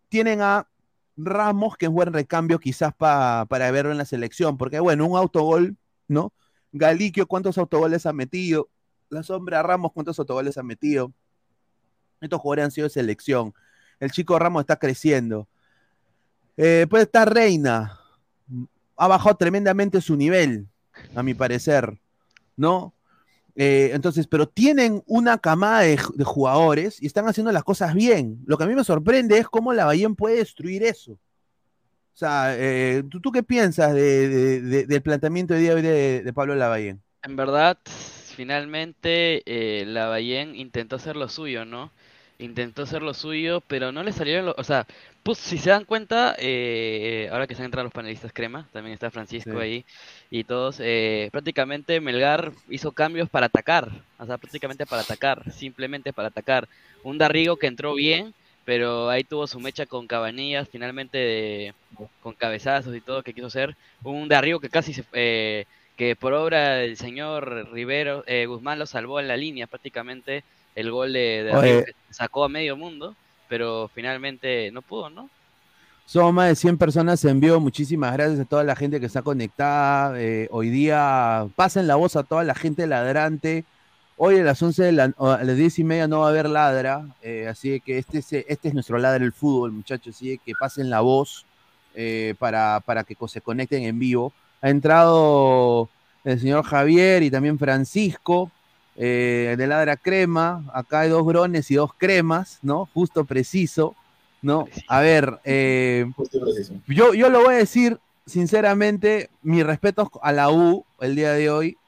tienen 0.08 0.40
a 0.42 0.68
Ramos, 1.16 1.76
que 1.76 1.86
es 1.86 1.92
buen 1.92 2.12
recambio 2.12 2.58
quizás 2.58 2.94
pa- 2.94 3.46
para 3.48 3.70
verlo 3.70 3.92
en 3.92 3.98
la 3.98 4.04
selección, 4.04 4.56
porque 4.58 4.80
bueno, 4.80 5.06
un 5.06 5.16
autogol, 5.18 5.76
¿no? 6.08 6.32
Galiquio, 6.72 7.26
¿cuántos 7.26 7.58
autogoles 7.58 8.06
ha 8.06 8.12
metido? 8.12 8.70
La 9.08 9.22
sombra 9.22 9.62
Ramos, 9.62 9.92
¿cuántos 9.92 10.18
autogoles 10.18 10.58
ha 10.58 10.62
metido? 10.62 11.12
Estos 12.22 12.40
jugadores 12.40 12.64
han 12.66 12.70
sido 12.70 12.86
de 12.86 12.94
selección. 12.94 13.52
El 14.00 14.10
chico 14.10 14.38
Ramos 14.38 14.62
está 14.62 14.76
creciendo. 14.76 15.48
Eh, 16.56 16.86
puede 16.88 17.04
estar 17.04 17.32
Reina. 17.32 17.98
Ha 18.96 19.08
bajado 19.08 19.36
tremendamente 19.36 20.00
su 20.00 20.16
nivel, 20.16 20.66
a 21.14 21.22
mi 21.22 21.34
parecer, 21.34 21.98
¿no? 22.56 22.94
Eh, 23.54 23.90
entonces, 23.92 24.26
pero 24.26 24.48
tienen 24.48 25.02
una 25.06 25.38
camada 25.38 25.80
de, 25.80 25.96
jugadores 26.24 27.02
y 27.02 27.06
están 27.06 27.26
haciendo 27.26 27.52
las 27.52 27.64
cosas 27.64 27.94
bien. 27.94 28.38
Lo 28.46 28.56
que 28.56 28.64
a 28.64 28.66
mí 28.66 28.74
me 28.74 28.84
sorprende 28.84 29.38
es 29.38 29.48
cómo 29.48 29.72
la 29.72 29.86
Bahía 29.86 30.08
puede 30.10 30.36
destruir 30.36 30.82
eso. 30.84 31.12
O 31.12 32.16
sea, 32.16 32.54
eh, 32.56 33.02
¿tú, 33.22 33.32
qué 33.32 33.42
piensas 33.42 33.94
de- 33.94 34.28
de- 34.28 34.60
de- 34.60 34.86
del 34.86 35.02
planteamiento 35.02 35.54
de 35.54 35.60
día 35.60 35.74
hoy 35.74 35.82
de 35.82 36.32
Pablo 36.34 36.54
Lavallén? 36.54 37.02
En 37.24 37.36
verdad, 37.36 37.78
finalmente 37.84 39.42
eh, 39.46 39.84
Lavallén 39.86 40.56
intentó 40.56 40.96
hacer 40.96 41.14
lo 41.14 41.28
suyo, 41.28 41.64
¿no? 41.64 41.92
Intentó 42.38 42.82
hacer 42.82 43.02
lo 43.02 43.14
suyo, 43.14 43.60
pero 43.68 43.92
no 43.92 44.02
le 44.02 44.10
salieron 44.12 44.46
los... 44.46 44.54
O 44.58 44.64
sea, 44.64 44.86
pues, 45.22 45.38
si 45.38 45.58
se 45.58 45.70
dan 45.70 45.84
cuenta, 45.84 46.34
eh, 46.38 47.28
ahora 47.30 47.46
que 47.46 47.54
se 47.54 47.62
han 47.62 47.66
entrado 47.66 47.84
los 47.84 47.92
panelistas 47.92 48.32
crema, 48.32 48.68
también 48.72 48.94
está 48.94 49.10
Francisco 49.12 49.52
Sí. 49.52 49.58
ahí 49.58 49.86
y 50.30 50.42
todos, 50.44 50.78
eh, 50.80 51.28
prácticamente 51.30 52.00
Melgar 52.00 52.52
hizo 52.68 52.92
cambios 52.92 53.30
para 53.30 53.46
atacar, 53.46 54.06
o 54.18 54.26
sea, 54.26 54.38
prácticamente 54.38 54.86
para 54.86 55.02
atacar, 55.02 55.52
simplemente 55.52 56.12
para 56.12 56.28
atacar. 56.28 56.68
Un 57.02 57.18
Darrigo 57.18 57.58
que 57.58 57.68
entró 57.68 57.94
bien, 57.94 58.34
pero 58.64 59.08
ahí 59.10 59.22
tuvo 59.24 59.46
su 59.46 59.60
mecha 59.60 59.86
con 59.86 60.06
Cabanillas, 60.08 60.68
finalmente 60.68 61.18
de- 61.18 61.74
con 62.18 62.34
cabezazos 62.34 62.96
y 62.96 63.00
todo 63.02 63.22
que 63.22 63.34
quiso 63.34 63.46
hacer. 63.48 63.76
Un 64.02 64.28
Darrigo 64.28 64.58
que 64.60 64.68
casi 64.70 64.92
se... 64.94 65.04
eh, 65.12 65.66
que 65.96 66.16
por 66.16 66.32
obra 66.32 66.76
del 66.76 66.96
señor 66.96 67.70
Rivero, 67.72 68.24
eh, 68.26 68.46
Guzmán 68.46 68.78
lo 68.78 68.86
salvó 68.86 69.20
en 69.20 69.28
la 69.28 69.36
línea 69.36 69.66
prácticamente 69.66 70.44
el 70.74 70.90
gol 70.90 71.12
de, 71.12 71.44
de 71.44 71.50
Oye. 71.50 71.58
Arriba 71.58 71.82
que 71.84 71.94
sacó 72.14 72.44
a 72.44 72.48
medio 72.48 72.76
mundo, 72.76 73.14
pero 73.48 73.90
finalmente 73.94 74.70
no 74.72 74.82
pudo, 74.82 75.10
¿no? 75.10 75.28
Somos 76.06 76.34
más 76.34 76.48
de 76.48 76.56
100 76.56 76.78
personas 76.78 77.24
en 77.24 77.40
vivo. 77.40 77.60
Muchísimas 77.60 78.12
gracias 78.12 78.40
a 78.40 78.44
toda 78.44 78.64
la 78.64 78.76
gente 78.76 79.00
que 79.00 79.06
está 79.06 79.22
conectada. 79.22 80.20
Eh, 80.20 80.48
hoy 80.50 80.68
día 80.68 81.46
pasen 81.56 81.86
la 81.86 81.94
voz 81.96 82.16
a 82.16 82.22
toda 82.22 82.44
la 82.44 82.54
gente 82.54 82.86
ladrante. 82.86 83.64
Hoy 84.16 84.38
a 84.38 84.42
las 84.42 84.62
11 84.62 84.82
de 84.82 84.92
la, 84.92 85.04
a 85.16 85.42
las 85.42 85.56
10 85.56 85.78
y 85.78 85.84
media 85.84 86.08
no 86.08 86.20
va 86.20 86.26
a 86.26 86.30
haber 86.30 86.48
ladra. 86.48 87.06
eh, 87.22 87.46
así 87.48 87.80
que 87.80 87.98
este 87.98 88.18
es, 88.18 88.32
este 88.32 88.68
es 88.68 88.74
nuestro 88.74 88.98
ladra 88.98 89.20
del 89.20 89.32
fútbol, 89.32 89.72
muchachos. 89.72 90.16
Así 90.16 90.38
que 90.44 90.52
pasen 90.58 90.90
la 90.90 91.00
voz 91.00 91.46
eh, 91.94 92.34
para, 92.38 92.80
para 92.80 93.04
que 93.04 93.16
se 93.28 93.40
conecten 93.40 93.84
en 93.84 93.98
vivo. 93.98 94.32
Ha 94.60 94.70
entrado 94.70 95.88
el 96.24 96.38
señor 96.38 96.64
Javier 96.64 97.22
y 97.22 97.30
también 97.30 97.58
Francisco 97.58 98.50
eh, 99.04 99.56
de 99.58 99.66
Ladra 99.66 99.96
Crema. 99.96 100.64
Acá 100.72 101.00
hay 101.00 101.10
dos 101.10 101.26
grones 101.26 101.68
y 101.72 101.74
dos 101.74 101.90
cremas, 101.92 102.60
¿no? 102.62 102.88
Justo 102.94 103.24
preciso, 103.24 103.96
¿no? 104.42 104.68
A 104.86 105.00
ver, 105.00 105.40
eh, 105.44 106.06
Justo 106.14 106.38
y 106.38 106.40
preciso. 106.40 106.74
yo, 106.86 107.12
yo 107.12 107.28
lo 107.28 107.42
voy 107.42 107.54
a 107.54 107.58
decir 107.58 107.98
sinceramente, 108.26 109.28
mis 109.42 109.66
respetos 109.66 110.08
a 110.22 110.30
la 110.30 110.50
U 110.50 110.84
el 111.00 111.16
día 111.16 111.32
de 111.32 111.50
hoy, 111.50 111.78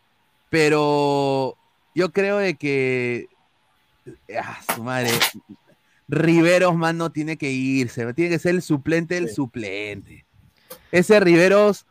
pero 0.50 1.56
yo 1.94 2.10
creo 2.10 2.38
de 2.38 2.56
que, 2.56 3.28
ah, 4.36 4.58
su 4.74 4.82
madre, 4.82 5.10
Riveros, 6.08 6.74
mano, 6.74 7.12
tiene 7.12 7.36
que 7.36 7.52
irse, 7.52 8.12
tiene 8.14 8.30
que 8.30 8.40
ser 8.40 8.56
el 8.56 8.62
suplente 8.62 9.14
del 9.14 9.30
suplente. 9.30 10.26
Ese 10.90 11.20
Riveros, 11.20 11.86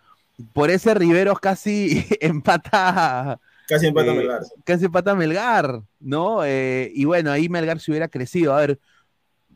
por 0.51 0.69
ese 0.69 0.93
Riveros 0.93 1.39
casi 1.39 2.05
empata. 2.19 3.39
Casi 3.67 3.87
empata 3.87 4.11
eh, 4.11 4.15
Melgar. 4.15 4.41
Casi 4.63 4.85
empata 4.85 5.15
Melgar, 5.15 5.81
¿no? 5.99 6.43
Eh, 6.45 6.91
y 6.93 7.05
bueno, 7.05 7.31
ahí 7.31 7.49
Melgar 7.49 7.79
se 7.79 7.91
hubiera 7.91 8.07
crecido. 8.07 8.53
A 8.53 8.59
ver, 8.59 8.79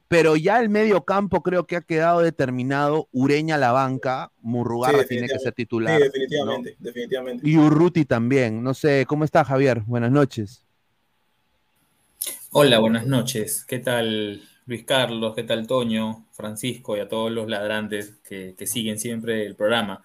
pero 0.08 0.38
ya 0.38 0.60
el 0.60 0.70
medio 0.70 1.04
campo 1.04 1.44
creo 1.44 1.68
que 1.68 1.76
ha 1.76 1.82
quedado 1.82 2.22
determinado. 2.22 3.10
Ureña 3.12 3.56
a 3.56 3.58
la 3.58 3.72
banca, 3.72 4.32
Murrugarra 4.42 5.02
Sí, 5.02 5.10
tiene 5.10 5.28
que 5.28 5.40
ser 5.40 5.54
titular. 5.54 5.98
Sí, 5.98 6.04
definitivamente, 6.04 6.76
definitivamente. 6.80 7.50
Y 7.50 7.58
Urruti 7.58 8.06
también. 8.06 8.64
No 8.64 8.74
sé, 8.74 9.06
¿cómo 9.08 9.26
está 9.26 9.44
Javier? 9.44 9.82
Buenas 9.86 10.12
noches. 10.12 10.64
Hola, 12.52 12.80
buenas 12.80 13.06
noches. 13.06 13.66
¿Qué 13.68 13.80
tal 13.80 14.42
Luis 14.66 14.86
Carlos? 14.86 15.36
¿Qué 15.36 15.44
tal 15.44 15.68
Toño, 15.68 16.26
Francisco 16.32 16.96
y 16.96 17.02
a 17.02 17.10
todos 17.10 17.30
los 17.30 17.50
ladrantes 17.50 18.14
que, 18.28 18.56
que 18.58 18.66
siguen 18.66 18.98
siempre 19.00 19.46
el 19.46 19.56
programa? 19.56 20.04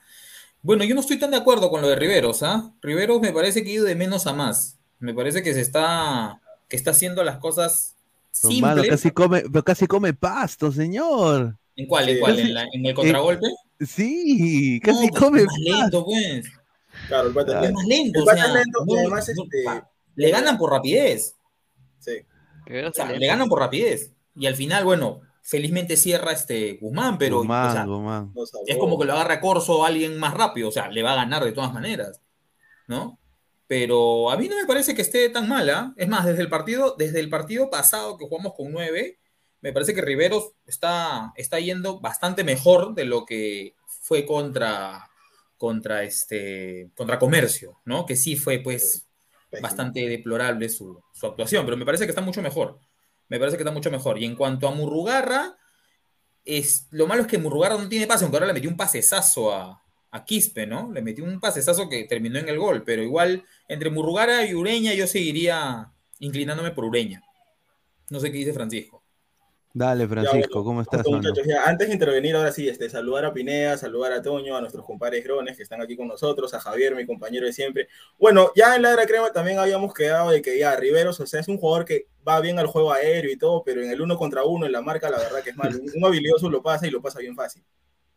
Bueno, 0.62 0.85
yo 0.85 0.94
no 0.94 1.01
estoy 1.01 1.18
tan 1.18 1.31
de 1.33 1.37
acuerdo 1.37 1.70
con 1.70 1.83
lo 1.83 1.88
de 1.88 1.96
Riveros, 1.96 2.42
¿ah? 2.42 2.72
Riveros 2.81 3.20
me 3.20 3.33
parece 3.33 3.62
que 3.64 3.70
ha 3.70 3.75
ido 3.75 3.85
de 3.85 3.96
menos 3.96 4.27
a 4.27 4.33
más. 4.33 4.79
Me 5.01 5.12
parece 5.12 5.42
que 5.42 5.53
se 5.55 5.61
está, 5.61 6.40
que 6.68 6.77
está 6.77 6.92
haciendo 6.92 7.25
las 7.25 7.38
cosas 7.38 7.96
Hermano, 8.44 8.83
simples. 8.83 8.90
casi 8.90 9.11
come, 9.11 9.40
pero 9.42 9.64
casi 9.64 9.87
come 9.87 10.14
pasto, 10.14 10.70
señor. 10.70 11.57
¿En 11.75 11.87
cuál? 11.87 12.09
¿En 12.09 12.20
cuál? 12.20 12.37
Casi- 12.37 12.46
¿En, 12.48 12.55
la- 12.55 12.66
en 12.72 12.87
el 12.87 12.94
contragolpe? 12.94 13.46
Sí, 13.81 14.81
casi 14.85 15.07
No, 15.07 15.11
pues, 15.11 15.20
come 15.20 15.40
es 15.40 15.46
más 15.46 15.59
lento, 15.59 16.05
pues. 16.05 16.46
Claro, 17.09 17.29
el 17.29 17.35
pata. 17.35 17.64
Es 17.64 17.72
más 17.72 17.85
lento, 17.87 18.20
El 18.20 18.29
o 18.29 18.33
sea, 18.33 18.53
lento 18.53 18.85
no- 18.87 18.94
además, 18.98 19.29
este- 19.29 19.64
le 20.14 20.31
ganan 20.31 20.59
por 20.59 20.70
rapidez. 20.70 21.35
Sí. 21.98 22.12
O 22.87 22.92
sea, 22.92 23.11
le 23.11 23.27
ganan 23.27 23.48
por 23.48 23.59
rapidez. 23.59 24.12
Y 24.37 24.46
al 24.46 24.55
final, 24.55 24.85
bueno, 24.85 25.20
felizmente 25.42 25.96
cierra 25.96 26.33
este 26.33 26.78
Guzmán, 26.81 27.18
pero 27.18 27.37
o 27.37 27.38
Guzmán, 27.40 27.72
sea, 27.72 27.85
Guzmán. 27.85 28.33
Nos 28.35 28.50
salvó. 28.50 28.64
es 28.66 28.76
como 28.78 28.98
que 28.98 29.05
lo 29.05 29.12
agarra 29.12 29.40
Corso 29.40 29.85
a 29.85 29.88
alguien 29.88 30.18
más 30.18 30.33
rápido, 30.33 30.68
o 30.68 30.72
sea, 30.72 30.88
le 30.88 31.02
va 31.02 31.12
a 31.12 31.16
ganar 31.16 31.44
de 31.44 31.52
todas 31.52 31.72
maneras, 31.72 32.22
¿no? 32.87 33.18
Pero 33.66 34.31
a 34.31 34.37
mí 34.37 34.48
no 34.48 34.57
me 34.57 34.66
parece 34.66 34.94
que 34.94 35.02
esté 35.02 35.28
tan 35.31 35.48
mala. 35.48 35.94
Es 35.96 36.07
más, 36.07 36.26
desde 36.26 36.42
el 36.42 36.48
partido, 36.48 36.94
desde 36.96 37.20
el 37.20 37.31
partido 37.31 37.70
pasado 37.70 38.18
que 38.18 38.26
jugamos 38.26 38.52
con 38.55 38.70
9, 38.70 39.18
me 39.62 39.72
parece 39.72 39.94
que 39.94 40.02
Riveros 40.02 40.52
está, 40.66 41.33
está 41.37 41.59
yendo 41.59 42.00
bastante 42.00 42.44
mejor 42.44 42.94
de 42.94 43.05
lo 43.05 43.24
que 43.24 43.74
fue 43.87 44.26
contra, 44.26 45.09
contra, 45.57 46.02
este, 46.02 46.90
contra 46.94 47.18
Comercio, 47.18 47.81
¿no? 47.85 48.05
Que 48.05 48.16
sí 48.16 48.37
fue, 48.37 48.59
pues, 48.59 49.07
bastante 49.61 50.07
deplorable 50.09 50.68
su, 50.68 51.00
su 51.14 51.26
actuación, 51.26 51.64
pero 51.64 51.76
me 51.76 51.87
parece 51.87 52.05
que 52.05 52.11
está 52.11 52.20
mucho 52.20 52.42
mejor. 52.42 52.78
Me 53.33 53.38
parece 53.38 53.57
que 53.57 53.62
está 53.62 53.73
mucho 53.73 53.90
mejor. 53.90 54.18
Y 54.18 54.27
en 54.27 54.37
cuanto 54.37 54.68
a 54.68 54.75
Murrugarra, 54.75 55.57
es, 56.45 56.87
lo 56.90 57.07
malo 57.07 57.23
es 57.23 57.29
que 57.29 57.38
Murrugarra 57.38 57.79
no 57.79 57.88
tiene 57.88 58.07
pase, 58.07 58.27
aunque 58.27 58.37
ahora 58.37 58.47
le 58.47 58.53
metió 58.53 58.68
un 58.68 58.77
pasesazo 58.77 59.55
a, 59.55 59.83
a 60.11 60.25
Quispe, 60.27 60.66
¿no? 60.66 60.92
Le 60.92 61.01
metió 61.01 61.25
un 61.25 61.40
pasesazo 61.40 61.88
que 61.88 62.05
terminó 62.05 62.38
en 62.38 62.51
el 62.51 62.59
gol, 62.59 62.83
pero 62.85 63.03
igual 63.03 63.42
entre 63.68 63.88
Murrugarra 63.88 64.45
y 64.45 64.53
Ureña 64.53 64.92
yo 64.92 65.07
seguiría 65.07 65.90
inclinándome 66.18 66.73
por 66.73 66.85
Ureña. 66.85 67.23
No 68.11 68.21
sé 68.21 68.31
qué 68.31 68.37
dice 68.37 68.53
Francisco. 68.53 69.02
Dale, 69.75 70.07
Francisco, 70.07 70.63
¿cómo 70.63 70.83
estás? 70.83 70.99
Listo, 70.99 71.11
mano? 71.13 71.23
muchachos, 71.23 71.47
ya, 71.47 71.65
antes 71.65 71.89
de 71.89 71.95
intervenir, 71.95 72.37
ahora 72.37 72.53
sí, 72.53 72.69
este, 72.69 72.91
saludar 72.91 73.25
a 73.25 73.33
Pineda, 73.33 73.79
saludar 73.79 74.13
a 74.13 74.21
Toño, 74.21 74.55
a 74.55 74.61
nuestros 74.61 74.85
compadres 74.85 75.25
grones 75.25 75.57
que 75.57 75.63
están 75.63 75.81
aquí 75.81 75.97
con 75.97 76.09
nosotros, 76.09 76.53
a 76.53 76.61
Javier, 76.61 76.95
mi 76.95 77.07
compañero 77.07 77.47
de 77.47 77.55
siempre. 77.55 77.89
Bueno, 78.19 78.51
ya 78.55 78.77
en 78.77 78.83
la 78.83 78.93
era 78.93 79.07
crema 79.07 79.33
también 79.33 79.59
habíamos 79.59 79.95
quedado 79.95 80.31
de 80.31 80.43
que 80.43 80.59
ya 80.59 80.77
Riveros, 80.77 81.19
o 81.21 81.27
sea, 81.27 81.41
es 81.41 81.49
un 81.49 81.57
jugador 81.57 81.87
que 81.87 82.07
va 82.27 82.39
bien 82.41 82.59
al 82.59 82.67
juego 82.67 82.93
aéreo 82.93 83.33
y 83.33 83.39
todo, 83.39 83.63
pero 83.65 83.83
en 83.83 83.91
el 83.91 84.03
uno 84.03 84.19
contra 84.19 84.45
uno, 84.45 84.67
en 84.67 84.73
la 84.73 84.83
marca, 84.83 85.09
la 85.09 85.17
verdad 85.17 85.43
que 85.43 85.51
es 85.51 85.57
malo. 85.57 85.79
Un 85.95 86.05
habilidoso 86.05 86.51
lo 86.51 86.63
pasa 86.63 86.87
y 86.87 86.91
lo 86.91 87.01
pasa 87.01 87.21
bien 87.21 87.35
fácil. 87.35 87.65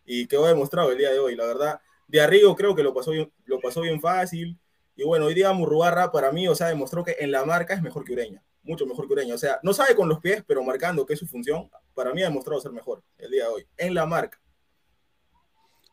Y 0.05 0.27
quedó 0.27 0.47
demostrado 0.47 0.91
el 0.91 0.97
día 0.97 1.11
de 1.11 1.19
hoy, 1.19 1.37
la 1.37 1.45
verdad. 1.45 1.79
De 2.07 2.19
Arrigo 2.19 2.53
creo 2.55 2.75
que 2.75 2.83
lo 2.83 2.93
pasó 2.93 3.11
bien, 3.11 3.31
lo 3.45 3.61
pasó 3.61 3.79
bien 3.79 4.01
fácil. 4.01 4.59
Y 4.97 5.03
bueno, 5.05 5.25
hoy 5.25 5.33
día 5.33 5.53
Murrugarra 5.53 6.11
para 6.11 6.33
mí, 6.33 6.49
o 6.49 6.55
sea, 6.55 6.67
demostró 6.67 7.03
que 7.05 7.15
en 7.19 7.31
la 7.31 7.45
marca 7.45 7.73
es 7.73 7.81
mejor 7.81 8.03
que 8.03 8.13
Ureña 8.13 8.43
mucho 8.65 8.85
mejor 8.85 9.07
que 9.07 9.13
Ureña. 9.13 9.35
O 9.35 9.37
sea, 9.37 9.59
no 9.63 9.73
sabe 9.73 9.95
con 9.95 10.09
los 10.09 10.19
pies, 10.19 10.43
pero 10.45 10.63
marcando 10.63 11.05
que 11.05 11.13
es 11.13 11.19
su 11.19 11.27
función, 11.27 11.69
para 11.93 12.13
mí 12.13 12.21
ha 12.21 12.25
demostrado 12.25 12.59
ser 12.59 12.71
mejor 12.71 13.01
el 13.17 13.31
día 13.31 13.43
de 13.45 13.49
hoy, 13.49 13.67
en 13.77 13.93
la 13.93 14.05
marca. 14.05 14.41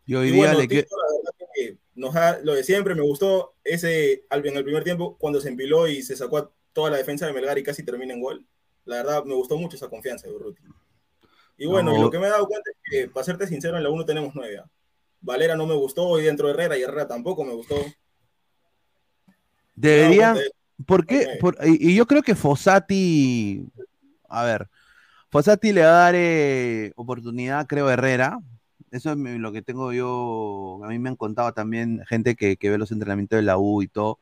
Y 0.05 0.15
hoy 0.17 0.29
Y 0.29 0.33
día 0.33 0.39
bueno, 0.47 0.59
le 0.61 0.67
Tito, 0.67 0.97
la 0.97 1.17
verdad 1.17 1.51
que 1.55 1.79
nos 1.95 2.17
ha- 2.17 2.39
lo 2.41 2.55
de 2.55 2.65
siempre, 2.65 2.95
me 2.95 3.03
gustó 3.03 3.55
ese 3.63 4.25
en 4.31 4.57
el 4.57 4.65
primer 4.65 4.83
tiempo 4.83 5.17
cuando 5.19 5.41
se 5.41 5.49
empiló 5.49 5.87
y 5.87 6.03
se 6.03 6.17
sacó 6.17 6.39
a 6.39 6.51
toda 6.73 6.91
la 6.91 6.97
defensa 6.97 7.27
de 7.27 7.33
Melgar 7.33 7.59
y 7.59 7.63
casi 7.63 7.85
termina 7.85 8.13
en 8.15 8.21
gol. 8.21 8.45
La 8.85 8.97
verdad, 8.97 9.25
me 9.25 9.35
gustó 9.35 9.57
mucho 9.57 9.77
esa 9.77 9.89
confianza 9.89 10.27
de 10.27 10.35
Urruti. 10.35 10.63
Y 11.57 11.67
bueno, 11.67 11.93
No. 11.93 11.99
y 11.99 12.01
lo 12.01 12.11
que 12.11 12.19
me 12.19 12.27
he 12.27 12.31
dado 12.31 12.49
cuenta 12.49 12.69
es 12.71 12.77
que, 12.91 13.09
para 13.09 13.23
serte 13.23 13.47
sincero, 13.47 13.77
en 13.77 13.85
la 13.85 13.91
1 13.91 14.05
tenemos 14.05 14.35
9. 14.35 14.59
¿ah? 14.59 14.69
Valera 15.21 15.55
no 15.55 15.67
me 15.67 15.75
gustó 15.77 16.19
y 16.19 16.25
dentro 16.25 16.49
de 16.49 16.55
Herrera 16.55 16.77
y 16.77 16.83
Herrera 16.83 17.07
tampoco 17.07 17.45
me 17.45 17.53
gustó. 17.53 17.77
Me 19.77 20.17
cuenta 20.35 20.43
¿por 20.87 21.07
qué? 21.07 21.31
Por- 21.39 21.57
y, 21.65 21.91
y 21.93 21.95
yo 21.97 22.07
creo 22.07 22.23
que 22.23 22.35
Fossati, 22.35 23.67
a 24.29 24.45
ver, 24.45 24.69
Fossati 25.31 25.73
le 25.73 25.83
va 25.83 25.89
a 25.91 25.93
dar 25.93 26.15
eh, 26.17 26.93
oportunidad, 26.97 27.67
creo, 27.67 27.89
a 27.89 27.95
Herrera. 27.95 28.41
Eso 28.91 29.13
es 29.13 29.19
lo 29.19 29.53
que 29.53 29.63
tengo 29.63 29.93
yo, 29.93 30.81
a 30.85 30.89
mí 30.89 30.99
me 30.99 31.11
han 31.11 31.17
contado 31.17 31.53
también 31.55 32.03
gente 32.09 32.37
que, 32.37 32.57
que 32.57 32.71
ve 32.71 32.79
los 32.79 32.93
entrenamientos 32.93 33.39
de 33.39 33.43
la 33.43 33.59
U 33.59 33.83
y 33.83 33.89
todo, 33.89 34.21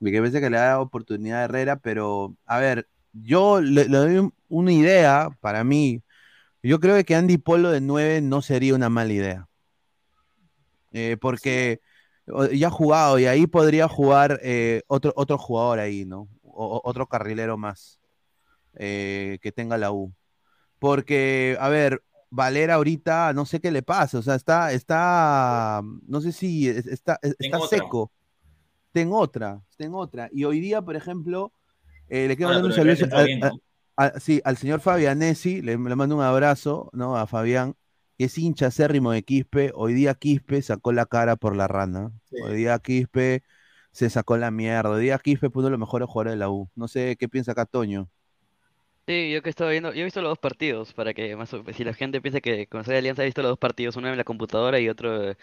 y 0.00 0.10
que 0.12 0.18
parece 0.20 0.40
que 0.40 0.50
le 0.50 0.58
da 0.58 0.80
oportunidad 0.80 1.40
a 1.42 1.44
Herrera, 1.46 1.76
pero, 1.78 2.36
a 2.46 2.58
ver, 2.60 2.88
yo 3.12 3.60
le, 3.62 3.86
le 3.88 3.98
doy 3.98 4.18
un- 4.18 4.34
una 4.48 4.72
idea 4.72 5.30
para 5.40 5.64
mí. 5.64 6.02
Yo 6.62 6.80
creo 6.80 7.02
que 7.04 7.14
Andy 7.16 7.38
Polo 7.38 7.70
de 7.72 7.80
9 7.82 8.20
no 8.22 8.42
sería 8.42 8.74
una 8.74 8.90
mala 8.90 9.12
idea. 9.14 9.48
Eh, 10.92 11.16
porque 11.20 11.80
ya 12.52 12.68
ha 12.68 12.70
jugado 12.70 13.18
y 13.18 13.26
ahí 13.26 13.46
podría 13.46 13.88
jugar 13.88 14.40
eh, 14.42 14.82
otro, 14.88 15.12
otro 15.16 15.38
jugador 15.38 15.78
ahí, 15.78 16.04
¿no? 16.04 16.28
O- 16.42 16.80
otro 16.84 17.06
carrilero 17.06 17.56
más 17.56 18.00
eh, 18.74 19.38
que 19.42 19.52
tenga 19.52 19.78
la 19.78 19.92
U. 19.92 20.12
Porque, 20.78 21.56
a 21.60 21.68
ver, 21.68 22.02
Valera 22.30 22.74
ahorita 22.74 23.32
no 23.34 23.46
sé 23.46 23.60
qué 23.60 23.70
le 23.70 23.82
pasa, 23.82 24.18
o 24.18 24.22
sea, 24.22 24.34
está, 24.36 24.72
está, 24.72 25.82
no 26.06 26.20
sé 26.20 26.32
si 26.32 26.68
es- 26.68 26.86
está, 26.86 27.18
es- 27.22 27.36
está 27.38 27.58
otra. 27.58 27.78
seco. 27.78 28.12
Ten 28.92 29.10
otra, 29.12 29.62
ten 29.76 29.94
otra. 29.94 30.28
Y 30.32 30.44
hoy 30.44 30.60
día, 30.60 30.82
por 30.82 30.96
ejemplo, 30.96 31.52
eh, 32.08 32.28
le 32.28 32.36
quiero 32.36 32.52
Ah, 32.52 32.54
mandar 32.54 32.70
un 32.70 32.76
saludo 32.76 32.94
sí, 34.20 34.40
al 34.44 34.56
señor 34.56 34.80
Fabianesi, 34.80 35.62
le, 35.62 35.72
le 35.76 35.96
mando 35.96 36.16
un 36.16 36.22
abrazo, 36.22 36.90
¿no? 36.92 37.16
A 37.16 37.26
Fabián, 37.26 37.74
que 38.18 38.24
es 38.26 38.38
hincha 38.38 38.66
acérrimo 38.68 39.12
de 39.12 39.22
Quispe. 39.24 39.72
Hoy 39.74 39.94
día 39.94 40.14
Quispe 40.14 40.62
sacó 40.62 40.92
la 40.92 41.06
cara 41.06 41.36
por 41.36 41.56
la 41.56 41.68
rana. 41.68 42.12
Hoy 42.36 42.56
día 42.56 42.78
Quispe 42.78 43.42
se 43.92 44.10
sacó 44.10 44.36
la 44.36 44.50
mierda. 44.50 44.90
Hoy 44.90 45.02
día 45.04 45.18
Quispe 45.18 45.50
puso 45.50 45.70
los 45.70 45.78
mejores 45.80 46.08
jugadores 46.08 46.32
de 46.34 46.38
la 46.38 46.50
U. 46.50 46.70
No 46.74 46.88
sé 46.88 47.16
qué 47.18 47.28
piensa 47.28 47.52
acá 47.52 47.66
Toño. 47.66 48.10
Sí, 49.08 49.30
yo 49.32 49.40
que 49.40 49.50
estaba 49.50 49.70
viendo, 49.70 49.92
yo 49.92 50.00
he 50.00 50.04
visto 50.04 50.20
los 50.20 50.30
dos 50.30 50.38
partidos, 50.40 50.92
para 50.92 51.14
que 51.14 51.36
más 51.36 51.52
o- 51.54 51.62
si 51.72 51.84
la 51.84 51.94
gente 51.94 52.20
piensa 52.20 52.40
que 52.40 52.66
con 52.66 52.82
de 52.82 52.96
Alianza 52.98 53.22
ha 53.22 53.24
visto 53.24 53.40
los 53.40 53.50
dos 53.52 53.58
partidos, 53.58 53.94
uno 53.94 54.08
en 54.08 54.16
la 54.16 54.24
computadora 54.24 54.80
y 54.80 54.88
otro 54.88 55.30
en 55.30 55.36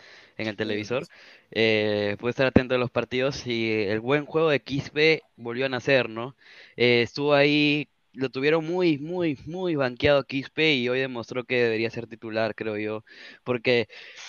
el 0.48 0.58
televisor, 0.58 1.08
eh, 1.52 2.18
puede 2.20 2.32
estar 2.32 2.46
atento 2.46 2.76
a 2.76 2.78
los 2.78 2.92
partidos 2.92 3.48
y 3.48 3.72
el 3.84 4.02
buen 4.02 4.26
juego 4.26 4.50
de 4.50 4.62
Quispe 4.62 5.24
volvió 5.38 5.66
a 5.66 5.70
nacer, 5.70 6.10
¿no? 6.10 6.36
Eh, 6.76 7.04
estuvo 7.04 7.34
ahí, 7.34 7.88
lo 8.14 8.30
tuvieron 8.30 8.66
muy, 8.66 8.98
muy, 9.00 9.38
muy 9.46 9.76
banqueado 9.76 10.20
a 10.20 10.24
Quispe 10.24 10.76
y 10.76 10.88
hoy 10.88 11.00
demostró 11.00 11.44
que 11.44 11.64
debería 11.64 11.90
ser 11.90 12.08
titular, 12.08 12.56
creo 12.56 12.78
yo, 12.78 13.04
porque 13.44 13.88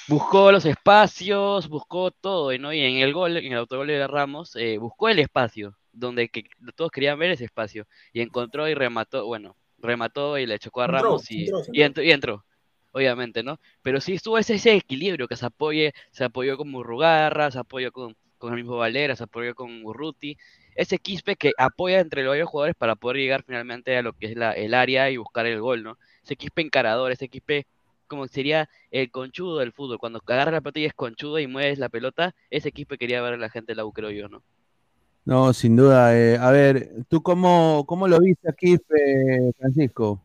buscó 0.08 0.50
los 0.52 0.64
espacios, 0.64 1.68
buscó 1.68 2.10
todo, 2.10 2.56
¿no? 2.58 2.72
Y 2.72 2.80
en 2.80 2.96
el 2.96 3.12
gol, 3.12 3.36
en 3.36 3.52
el 3.52 3.58
autogol 3.58 3.86
de 3.88 4.06
Ramos, 4.06 4.56
eh, 4.56 4.78
buscó 4.78 5.08
el 5.08 5.18
espacio, 5.18 5.76
donde 5.92 6.28
que 6.28 6.44
todos 6.74 6.90
querían 6.90 7.18
ver 7.18 7.32
ese 7.32 7.44
espacio, 7.44 7.86
y 8.12 8.22
encontró 8.22 8.68
y 8.68 8.74
remató, 8.74 9.26
bueno, 9.26 9.56
remató 9.78 10.38
y 10.38 10.46
le 10.46 10.58
chocó 10.58 10.80
a 10.80 10.86
Entró, 10.86 11.02
Ramos 11.02 11.30
y, 11.30 11.44
entró, 11.44 11.62
y 11.72 11.82
entró, 11.82 12.02
y 12.02 12.10
entró, 12.10 12.44
obviamente, 12.92 13.42
¿no? 13.42 13.60
Pero 13.82 14.00
sí 14.00 14.14
estuvo 14.14 14.38
ese, 14.38 14.54
ese 14.54 14.74
equilibrio, 14.74 15.28
que 15.28 15.36
se 15.36 15.44
apoye, 15.44 15.92
se 16.10 16.24
apoyó 16.24 16.56
con 16.56 16.70
Murrugarra, 16.70 17.50
se 17.50 17.58
apoyó 17.58 17.92
con, 17.92 18.16
con 18.38 18.52
el 18.54 18.56
mismo 18.56 18.76
Valera, 18.78 19.14
se 19.14 19.24
apoyó 19.24 19.54
con 19.54 19.84
Urruti, 19.84 20.38
ese 20.74 20.98
quispe 20.98 21.36
que 21.36 21.52
apoya 21.58 22.00
entre 22.00 22.22
los 22.22 22.30
varios 22.32 22.48
jugadores 22.48 22.76
para 22.76 22.96
poder 22.96 23.18
llegar 23.18 23.42
finalmente 23.44 23.96
a 23.96 24.02
lo 24.02 24.12
que 24.14 24.26
es 24.26 24.36
la, 24.36 24.52
el 24.52 24.74
área 24.74 25.10
y 25.10 25.16
buscar 25.16 25.46
el 25.46 25.60
gol, 25.60 25.82
¿no? 25.82 25.98
Ese 26.24 26.36
quispe 26.36 26.62
encarador, 26.62 27.12
ese 27.12 27.28
quispe 27.28 27.66
como 28.06 28.26
sería 28.28 28.68
el 28.90 29.10
conchudo 29.10 29.58
del 29.58 29.72
fútbol, 29.72 29.98
cuando 29.98 30.20
agarra 30.26 30.52
la 30.52 30.60
pelota 30.60 30.80
y 30.80 30.84
es 30.84 30.94
conchudo 30.94 31.38
y 31.38 31.46
mueves 31.46 31.78
la 31.78 31.88
pelota, 31.88 32.34
ese 32.50 32.70
quispe 32.72 32.98
quería 32.98 33.22
ver 33.22 33.34
a 33.34 33.36
la 33.38 33.50
gente 33.50 33.72
de 33.72 33.76
la 33.76 33.84
U, 33.86 33.92
creo 33.92 34.10
yo, 34.10 34.28
¿no? 34.28 34.42
No, 35.24 35.52
sin 35.54 35.74
duda. 35.76 36.14
eh, 36.18 36.36
a 36.38 36.50
ver, 36.50 36.90
¿tú 37.08 37.22
cómo, 37.22 37.84
cómo 37.86 38.06
lo 38.08 38.20
viste 38.20 38.48
aquí, 38.50 38.76
Fe- 38.76 39.52
Francisco? 39.58 40.22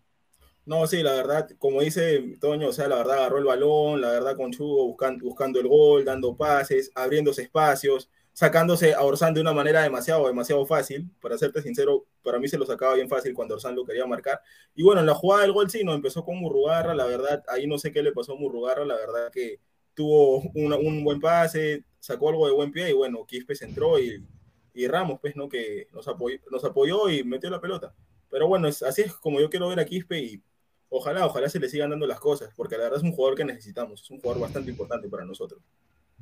No, 0.66 0.86
sí, 0.86 1.02
la 1.02 1.14
verdad, 1.14 1.50
como 1.58 1.82
dice 1.82 2.38
Toño, 2.40 2.68
o 2.70 2.72
sea, 2.74 2.88
la 2.88 2.98
verdad 2.98 3.18
agarró 3.18 3.40
el 3.40 3.46
balón, 3.46 4.02
la 4.02 4.12
verdad 4.12 4.36
con 4.38 4.52
Chugo 4.52 4.86
buscando, 4.86 5.26
buscando 5.26 5.60
el 5.60 5.68
gol, 5.68 6.06
dando 6.06 6.38
pases, 6.38 6.92
abriéndose 6.94 7.42
espacios, 7.42 8.10
sacándose 8.40 8.94
a 8.94 9.02
Orsán 9.04 9.34
de 9.34 9.42
una 9.42 9.52
manera 9.52 9.82
demasiado, 9.84 10.26
demasiado 10.26 10.66
fácil. 10.66 11.12
Para 11.22 11.38
serte 11.38 11.62
sincero, 11.62 12.06
para 12.24 12.40
mí 12.40 12.48
se 12.48 12.58
lo 12.58 12.66
sacaba 12.66 12.94
bien 12.94 13.10
fácil 13.10 13.34
cuando 13.34 13.56
Orsán 13.56 13.76
lo 13.76 13.84
quería 13.84 14.06
marcar. 14.06 14.40
Y 14.74 14.82
bueno, 14.82 15.02
en 15.02 15.08
la 15.08 15.14
jugada 15.14 15.42
del 15.42 15.52
gol 15.52 15.70
sí, 15.70 15.84
no 15.84 15.94
empezó 15.94 16.24
con 16.24 16.38
Murrugarra, 16.38 16.94
la 16.96 17.06
verdad, 17.06 17.44
ahí 17.50 17.68
no 17.68 17.78
sé 17.78 17.92
qué 17.92 18.02
le 18.02 18.14
pasó 18.14 18.32
a 18.34 18.36
Murrugarra, 18.38 18.86
la 18.86 18.96
verdad 18.96 19.30
que 19.30 19.60
tuvo 19.94 20.42
una- 20.56 20.78
un 20.78 21.04
buen 21.04 21.20
pase, 21.20 21.84
sacó 22.00 22.30
algo 22.30 22.48
de 22.48 22.54
buen 22.54 22.72
pie 22.72 22.90
y 22.92 22.94
bueno, 22.94 23.26
Quispe 23.26 23.56
entró 23.60 24.00
y, 24.00 24.26
y 24.74 24.88
Ramos, 24.88 25.20
pues, 25.20 25.36
¿no? 25.36 25.50
Que 25.50 25.88
nos 25.92 26.08
apoyó, 26.08 26.38
nos 26.50 26.64
apoyó 26.64 27.10
y 27.10 27.26
metió 27.26 27.50
la 27.50 27.60
pelota. 27.60 27.94
Pero 28.30 28.48
bueno, 28.48 28.70
es, 28.70 28.82
así 28.84 29.02
es 29.02 29.14
como 29.16 29.42
yo 29.42 29.50
quiero 29.50 29.68
ver 29.68 29.82
a 29.82 29.86
Quispe 29.86 30.18
y 30.18 30.42
ojalá, 30.88 31.26
ojalá 31.26 31.50
se 31.50 31.60
le 31.60 31.68
sigan 31.68 31.90
dando 31.90 32.08
las 32.08 32.22
cosas, 32.22 32.54
porque 32.56 32.78
la 32.78 32.84
verdad 32.84 33.00
es 33.00 33.04
un 33.04 33.12
jugador 33.12 33.36
que 33.38 33.44
necesitamos, 33.44 34.02
es 34.02 34.10
un 34.12 34.22
jugador 34.22 34.44
bastante 34.44 34.72
importante 34.72 35.10
para 35.10 35.26
nosotros. 35.26 35.62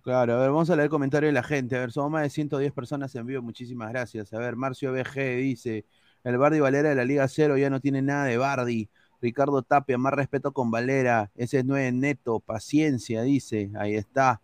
Claro, 0.08 0.36
a 0.36 0.39
ver, 0.39 0.52
vamos 0.52 0.70
a 0.70 0.76
leer 0.78 0.89
comentarios 0.89 1.28
de 1.32 1.34
la 1.34 1.43
gente. 1.43 1.76
A 1.76 1.82
ver, 1.82 1.91
somos 1.91 2.10
más 2.10 2.22
de 2.24 2.30
110 2.30 2.72
personas 2.72 3.13
en 3.15 3.26
vivo, 3.26 3.41
muchísimas 3.41 3.89
gracias. 3.89 4.32
A 4.32 4.39
ver, 4.39 4.56
Marcio 4.56 4.93
BG 4.93 5.36
dice, 5.36 5.84
el 6.24 6.38
Bardi 6.38 6.62
Valera 6.62 6.88
de 6.88 6.96
la 6.96 7.04
Liga 7.04 7.28
Cero 7.28 7.58
ya 7.58 7.70
no 7.70 7.82
tiene 7.82 8.02
nada 8.02 8.24
de 8.24 8.38
Bardi. 8.38 8.88
Ricardo 9.22 9.63
Tapia, 9.63 9.98
más 9.98 10.13
respeto 10.13 10.54
con 10.54 10.72
Valera. 10.72 11.30
Ese 11.36 11.60
es 11.60 11.65
9 11.65 11.91
neto, 11.91 12.39
paciencia, 12.39 13.22
dice. 13.24 13.70
Ahí 13.78 13.96
está. 13.96 14.39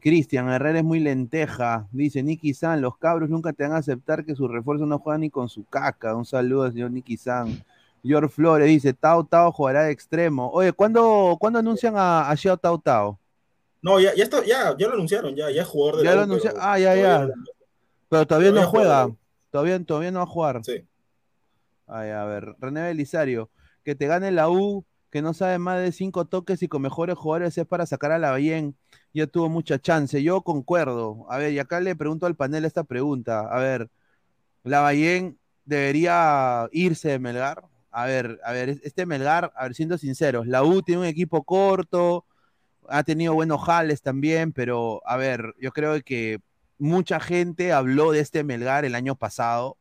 Cristian 0.00 0.48
Herrera 0.48 0.80
es 0.80 0.84
muy 0.84 0.98
lenteja. 0.98 1.86
Dice 1.92 2.24
Nicky 2.24 2.52
San, 2.52 2.80
los 2.80 2.96
cabros 2.98 3.30
nunca 3.30 3.52
te 3.52 3.62
van 3.62 3.74
a 3.74 3.76
aceptar 3.76 4.24
que 4.24 4.34
su 4.34 4.48
refuerzo 4.48 4.86
no 4.86 4.98
juega 4.98 5.18
ni 5.18 5.30
con 5.30 5.48
su 5.48 5.62
caca. 5.66 6.16
Un 6.16 6.24
saludo 6.24 6.64
al 6.64 6.72
señor 6.72 6.90
Nicky 6.90 7.16
San. 7.16 7.62
George 8.02 8.28
Flores 8.28 8.66
dice, 8.66 8.92
Tao 8.92 9.22
Tao 9.22 9.52
jugará 9.52 9.84
de 9.84 9.92
extremo. 9.92 10.50
Oye, 10.50 10.72
¿cuándo, 10.72 11.36
¿cuándo 11.38 11.60
anuncian 11.60 11.94
a, 11.96 12.28
a 12.28 12.36
Xiao 12.36 12.56
Tao 12.56 12.78
Tao? 12.78 13.20
No, 13.82 13.98
ya, 14.00 14.14
ya, 14.14 14.24
está, 14.24 14.44
ya, 14.44 14.76
ya 14.78 14.88
lo 14.88 14.94
anunciaron, 14.94 15.34
ya, 15.34 15.50
ya 15.50 15.62
es 15.62 15.68
jugador 15.68 15.98
de 15.98 16.04
Ya 16.04 16.10
la 16.10 16.16
lo 16.16 16.20
U, 16.22 16.24
anunció. 16.24 16.50
pero 16.52 16.62
Ah, 16.64 16.78
ya, 16.78 16.94
ya. 16.96 17.28
Pero 18.08 18.26
todavía 18.26 18.50
no 18.52 18.66
juega. 18.66 19.10
Todavía, 19.50 19.84
todavía 19.84 20.10
no 20.10 20.18
va 20.18 20.24
a 20.24 20.28
jugar. 20.28 20.60
Sí. 20.64 20.84
Ay, 21.86 22.10
a 22.10 22.24
ver. 22.24 22.54
René 22.60 22.82
Belisario. 22.82 23.50
Que 23.84 23.94
te 23.94 24.06
gane 24.06 24.30
la 24.30 24.48
U, 24.50 24.84
que 25.10 25.22
no 25.22 25.32
sabe 25.34 25.58
más 25.58 25.80
de 25.80 25.92
cinco 25.92 26.24
toques 26.26 26.62
y 26.62 26.68
con 26.68 26.82
mejores 26.82 27.16
jugadores 27.16 27.56
es 27.58 27.66
para 27.66 27.86
sacar 27.86 28.12
a 28.12 28.18
la 28.18 28.30
Bayén. 28.30 28.76
Ya 29.12 29.26
tuvo 29.26 29.48
mucha 29.48 29.78
chance. 29.80 30.22
Yo 30.22 30.42
concuerdo. 30.42 31.26
A 31.28 31.38
ver, 31.38 31.52
y 31.52 31.58
acá 31.58 31.80
le 31.80 31.96
pregunto 31.96 32.26
al 32.26 32.36
panel 32.36 32.64
esta 32.64 32.84
pregunta. 32.84 33.40
A 33.50 33.58
ver, 33.58 33.88
¿la 34.62 34.80
Bayén 34.80 35.38
debería 35.64 36.68
irse 36.72 37.08
de 37.08 37.18
Melgar? 37.18 37.64
A 37.90 38.06
ver, 38.06 38.38
a 38.44 38.52
ver, 38.52 38.68
este 38.84 39.04
Melgar, 39.06 39.52
a 39.56 39.64
ver, 39.64 39.74
siendo 39.74 39.98
sinceros, 39.98 40.46
la 40.46 40.62
U 40.62 40.80
tiene 40.82 41.00
un 41.00 41.06
equipo 41.08 41.42
corto, 41.42 42.24
ha 42.90 43.02
tenido 43.04 43.34
buenos 43.34 43.62
jales 43.64 44.02
también, 44.02 44.52
pero 44.52 45.00
a 45.06 45.16
ver, 45.16 45.54
yo 45.60 45.70
creo 45.72 46.00
que 46.02 46.40
mucha 46.78 47.20
gente 47.20 47.72
habló 47.72 48.10
de 48.12 48.20
este 48.20 48.44
Melgar 48.44 48.84
el 48.84 48.94
año 48.94 49.14
pasado, 49.14 49.76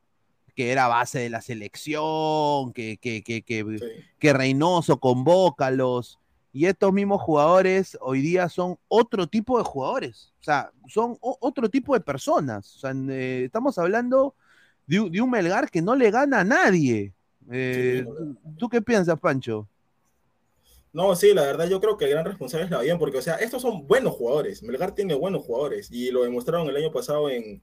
que 0.56 0.72
era 0.72 0.88
base 0.88 1.20
de 1.20 1.30
la 1.30 1.42
selección, 1.42 2.74
que, 2.74 2.98
que, 2.98 3.24
que, 3.24 3.42
que, 3.42 3.80
que 4.20 4.34
Reynoso 4.34 5.00
convócalos. 5.00 6.20
Y 6.52 6.66
estos 6.66 6.92
mismos 6.92 7.22
jugadores 7.22 7.98
hoy 8.02 8.22
día 8.22 8.50
son 8.50 8.78
otro 8.88 9.28
tipo 9.28 9.58
de 9.58 9.64
jugadores, 9.64 10.34
o 10.42 10.44
sea, 10.44 10.72
son 10.88 11.18
otro 11.22 11.70
tipo 11.70 11.94
de 11.94 12.00
personas. 12.02 12.76
O 12.76 12.80
sea, 12.80 12.92
eh, 13.10 13.44
estamos 13.46 13.78
hablando 13.78 14.34
de, 14.88 15.00
un- 15.00 15.12
de 15.12 15.22
un 15.22 15.30
Melgar 15.30 15.70
que 15.70 15.82
no 15.82 15.96
le 15.96 16.10
gana 16.12 16.40
a 16.40 16.44
nadie. 16.44 17.14
Eh, 17.52 18.06
¿Tú 18.58 18.68
qué 18.68 18.82
piensas, 18.82 19.20
Pancho? 19.20 19.68
No, 20.92 21.16
sí, 21.16 21.34
la 21.34 21.44
verdad 21.44 21.68
yo 21.70 21.80
creo 21.80 21.98
que 21.98 22.06
el 22.06 22.12
gran 22.12 22.26
responsable 22.26 22.66
es 22.66 22.72
la 22.72 22.82
bien, 22.82 22.98
porque, 22.98 23.20
o 23.20 23.22
sea, 23.22 23.36
estos 23.36 23.62
son 23.62 23.86
buenos 23.88 24.16
jugadores. 24.16 24.64
Melgar 24.64 24.96
tiene 24.96 25.14
buenos 25.14 25.44
jugadores 25.44 25.92
y 25.92 26.10
lo 26.12 26.24
demostraron 26.24 26.68
el 26.68 26.76
año 26.76 26.92
pasado 26.92 27.30
en, 27.30 27.62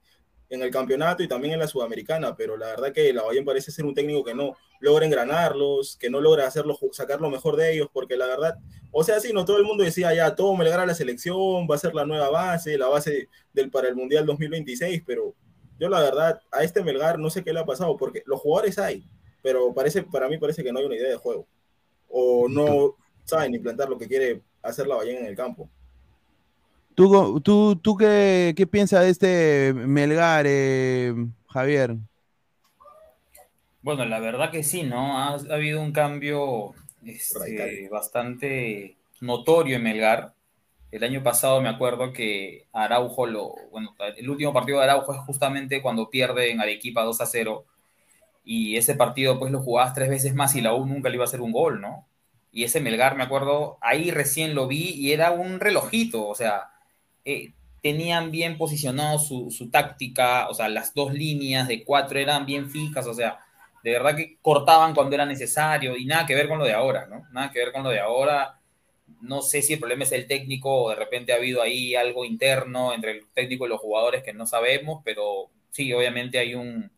en 0.49 0.61
el 0.61 0.71
campeonato 0.71 1.23
y 1.23 1.27
también 1.27 1.53
en 1.53 1.59
la 1.59 1.67
Sudamericana, 1.67 2.35
pero 2.35 2.55
la 2.57 2.67
verdad 2.67 2.93
que 2.93 3.11
la 3.11 3.23
Bahía 3.23 3.43
parece 3.43 3.71
ser 3.71 3.85
un 3.85 3.93
técnico 3.93 4.23
que 4.23 4.33
no 4.33 4.55
logra 4.79 5.05
engranarlos, 5.05 5.97
que 5.97 6.09
no 6.09 6.21
logra 6.21 6.47
hacerlo, 6.47 6.77
sacar 6.91 7.19
lo 7.19 7.29
mejor 7.29 7.57
de 7.57 7.73
ellos, 7.73 7.89
porque 7.91 8.15
la 8.15 8.27
verdad, 8.27 8.57
o 8.91 9.03
sea, 9.03 9.19
sí, 9.19 9.33
no 9.33 9.43
todo 9.43 9.57
el 9.57 9.65
mundo 9.65 9.83
decía 9.83 10.13
ya, 10.13 10.35
todo 10.35 10.55
Melgar 10.55 10.79
a 10.79 10.85
la 10.85 10.95
selección, 10.95 11.67
va 11.69 11.75
a 11.75 11.79
ser 11.79 11.93
la 11.93 12.05
nueva 12.05 12.29
base, 12.29 12.77
la 12.77 12.87
base 12.87 13.27
del 13.53 13.69
para 13.69 13.89
el 13.89 13.95
Mundial 13.95 14.25
2026, 14.25 15.03
pero 15.05 15.35
yo 15.79 15.89
la 15.89 15.99
verdad, 15.99 16.39
a 16.51 16.63
este 16.63 16.81
Melgar 16.81 17.19
no 17.19 17.29
sé 17.29 17.43
qué 17.43 17.51
le 17.51 17.59
ha 17.59 17.65
pasado, 17.65 17.97
porque 17.97 18.23
los 18.25 18.39
jugadores 18.39 18.79
hay, 18.79 19.03
pero 19.43 19.73
parece, 19.73 20.03
para 20.03 20.29
mí 20.29 20.37
parece 20.37 20.63
que 20.63 20.71
no 20.71 20.79
hay 20.79 20.85
una 20.85 20.95
idea 20.95 21.09
de 21.09 21.17
juego, 21.17 21.45
o 22.07 22.47
no 22.47 22.95
saben 23.27 23.53
implantar 23.53 23.89
lo 23.89 23.97
que 23.97 24.07
quiere 24.07 24.41
hacer 24.63 24.87
la 24.87 24.95
Bahía 24.95 25.19
en 25.19 25.25
el 25.25 25.35
campo. 25.35 25.69
¿Tú, 26.95 27.39
tú, 27.41 27.75
tú 27.75 27.95
qué, 27.95 28.55
qué 28.57 28.65
piensas 28.65 29.03
de 29.03 29.09
este 29.09 29.73
Melgar, 29.73 30.45
eh, 30.47 31.13
Javier? 31.47 31.95
Bueno, 33.83 34.05
la 34.05 34.19
verdad 34.19 34.49
que 34.49 34.63
sí, 34.63 34.81
¿no? 34.81 35.17
Ha, 35.17 35.35
ha 35.35 35.53
habido 35.53 35.79
un 35.79 35.91
cambio 35.91 36.73
este, 37.05 37.87
bastante 37.89 38.97
notorio 39.21 39.75
en 39.75 39.83
Melgar. 39.83 40.33
El 40.89 41.03
año 41.03 41.21
pasado 41.21 41.61
me 41.61 41.69
acuerdo 41.69 42.13
que 42.13 42.65
Araujo 42.73 43.27
lo, 43.27 43.53
bueno, 43.71 43.93
el 44.15 44.29
último 44.29 44.53
partido 44.53 44.79
de 44.79 44.85
Araujo 44.85 45.13
es 45.13 45.19
justamente 45.19 45.81
cuando 45.81 46.09
pierde 46.09 46.49
en 46.49 46.61
Arequipa 46.61 47.03
2 47.03 47.21
a 47.21 47.25
0 47.25 47.65
y 48.43 48.77
ese 48.77 48.95
partido 48.95 49.37
pues 49.37 49.51
lo 49.51 49.61
jugabas 49.61 49.93
tres 49.93 50.09
veces 50.09 50.33
más 50.33 50.55
y 50.55 50.61
la 50.61 50.73
U 50.73 50.85
nunca 50.85 51.09
le 51.09 51.15
iba 51.15 51.25
a 51.25 51.27
hacer 51.27 51.41
un 51.41 51.51
gol, 51.51 51.81
¿no? 51.81 52.06
Y 52.57 52.63
ese 52.63 52.81
Melgar, 52.81 53.15
me 53.15 53.23
acuerdo, 53.23 53.77
ahí 53.81 54.09
recién 54.09 54.55
lo 54.55 54.67
vi 54.67 54.89
y 54.89 55.11
era 55.11 55.29
un 55.29 55.59
relojito, 55.59 56.27
o 56.27 56.33
sea, 56.33 56.71
eh, 57.23 57.53
tenían 57.83 58.31
bien 58.31 58.57
posicionado 58.57 59.19
su, 59.19 59.51
su 59.51 59.69
táctica, 59.69 60.49
o 60.49 60.55
sea, 60.55 60.67
las 60.67 60.95
dos 60.95 61.13
líneas 61.13 61.67
de 61.67 61.83
cuatro 61.83 62.17
eran 62.17 62.47
bien 62.47 62.71
fijas, 62.71 63.05
o 63.05 63.13
sea, 63.13 63.37
de 63.83 63.91
verdad 63.91 64.15
que 64.15 64.39
cortaban 64.41 64.95
cuando 64.95 65.13
era 65.13 65.27
necesario 65.27 65.95
y 65.95 66.05
nada 66.05 66.25
que 66.25 66.33
ver 66.33 66.47
con 66.47 66.57
lo 66.57 66.65
de 66.65 66.73
ahora, 66.73 67.05
¿no? 67.05 67.27
Nada 67.31 67.51
que 67.51 67.59
ver 67.59 67.71
con 67.71 67.83
lo 67.83 67.91
de 67.91 67.99
ahora. 67.99 68.59
No 69.21 69.43
sé 69.43 69.61
si 69.61 69.73
el 69.73 69.79
problema 69.79 70.03
es 70.05 70.11
el 70.13 70.25
técnico 70.27 70.85
o 70.85 70.89
de 70.89 70.95
repente 70.95 71.33
ha 71.33 71.35
habido 71.35 71.61
ahí 71.61 71.93
algo 71.93 72.25
interno 72.25 72.91
entre 72.91 73.11
el 73.11 73.27
técnico 73.35 73.67
y 73.67 73.69
los 73.69 73.79
jugadores 73.79 74.23
que 74.23 74.33
no 74.33 74.47
sabemos, 74.47 75.03
pero 75.05 75.51
sí, 75.69 75.93
obviamente 75.93 76.39
hay 76.39 76.55
un 76.55 76.91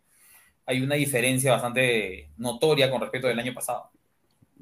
hay 0.65 0.81
una 0.81 0.95
diferencia 0.95 1.51
bastante 1.51 2.29
notoria 2.37 2.89
con 2.89 3.01
respecto 3.01 3.27
del 3.27 3.39
año 3.39 3.53
pasado. 3.53 3.91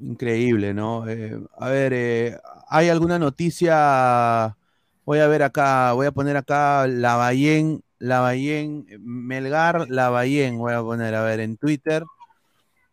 Increíble, 0.00 0.74
¿no? 0.74 1.08
Eh, 1.08 1.40
a 1.58 1.68
ver, 1.70 1.92
eh, 1.92 2.38
¿hay 2.68 2.88
alguna 2.88 3.18
noticia? 3.18 4.56
Voy 5.04 5.18
a 5.18 5.26
ver 5.26 5.42
acá, 5.42 5.92
voy 5.92 6.06
a 6.06 6.12
poner 6.12 6.36
acá 6.36 6.86
Lavallén, 6.86 7.82
Lavallén, 7.98 8.86
Melgar, 9.00 9.90
Lavallén, 9.90 10.58
voy 10.58 10.72
a 10.72 10.82
poner, 10.82 11.14
a 11.16 11.24
ver, 11.24 11.40
en 11.40 11.56
Twitter. 11.56 12.04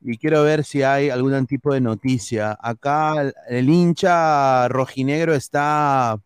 Y 0.02 0.18
quiero 0.18 0.44
ver 0.44 0.64
si 0.64 0.82
hay 0.82 1.10
algún 1.12 1.46
tipo 1.46 1.74
de 1.74 1.82
noticia. 1.82 2.58
Acá 2.60 3.22
el, 3.22 3.34
el 3.50 3.70
hincha 3.70 4.68
rojinegro 4.68 5.36
está 5.36 6.20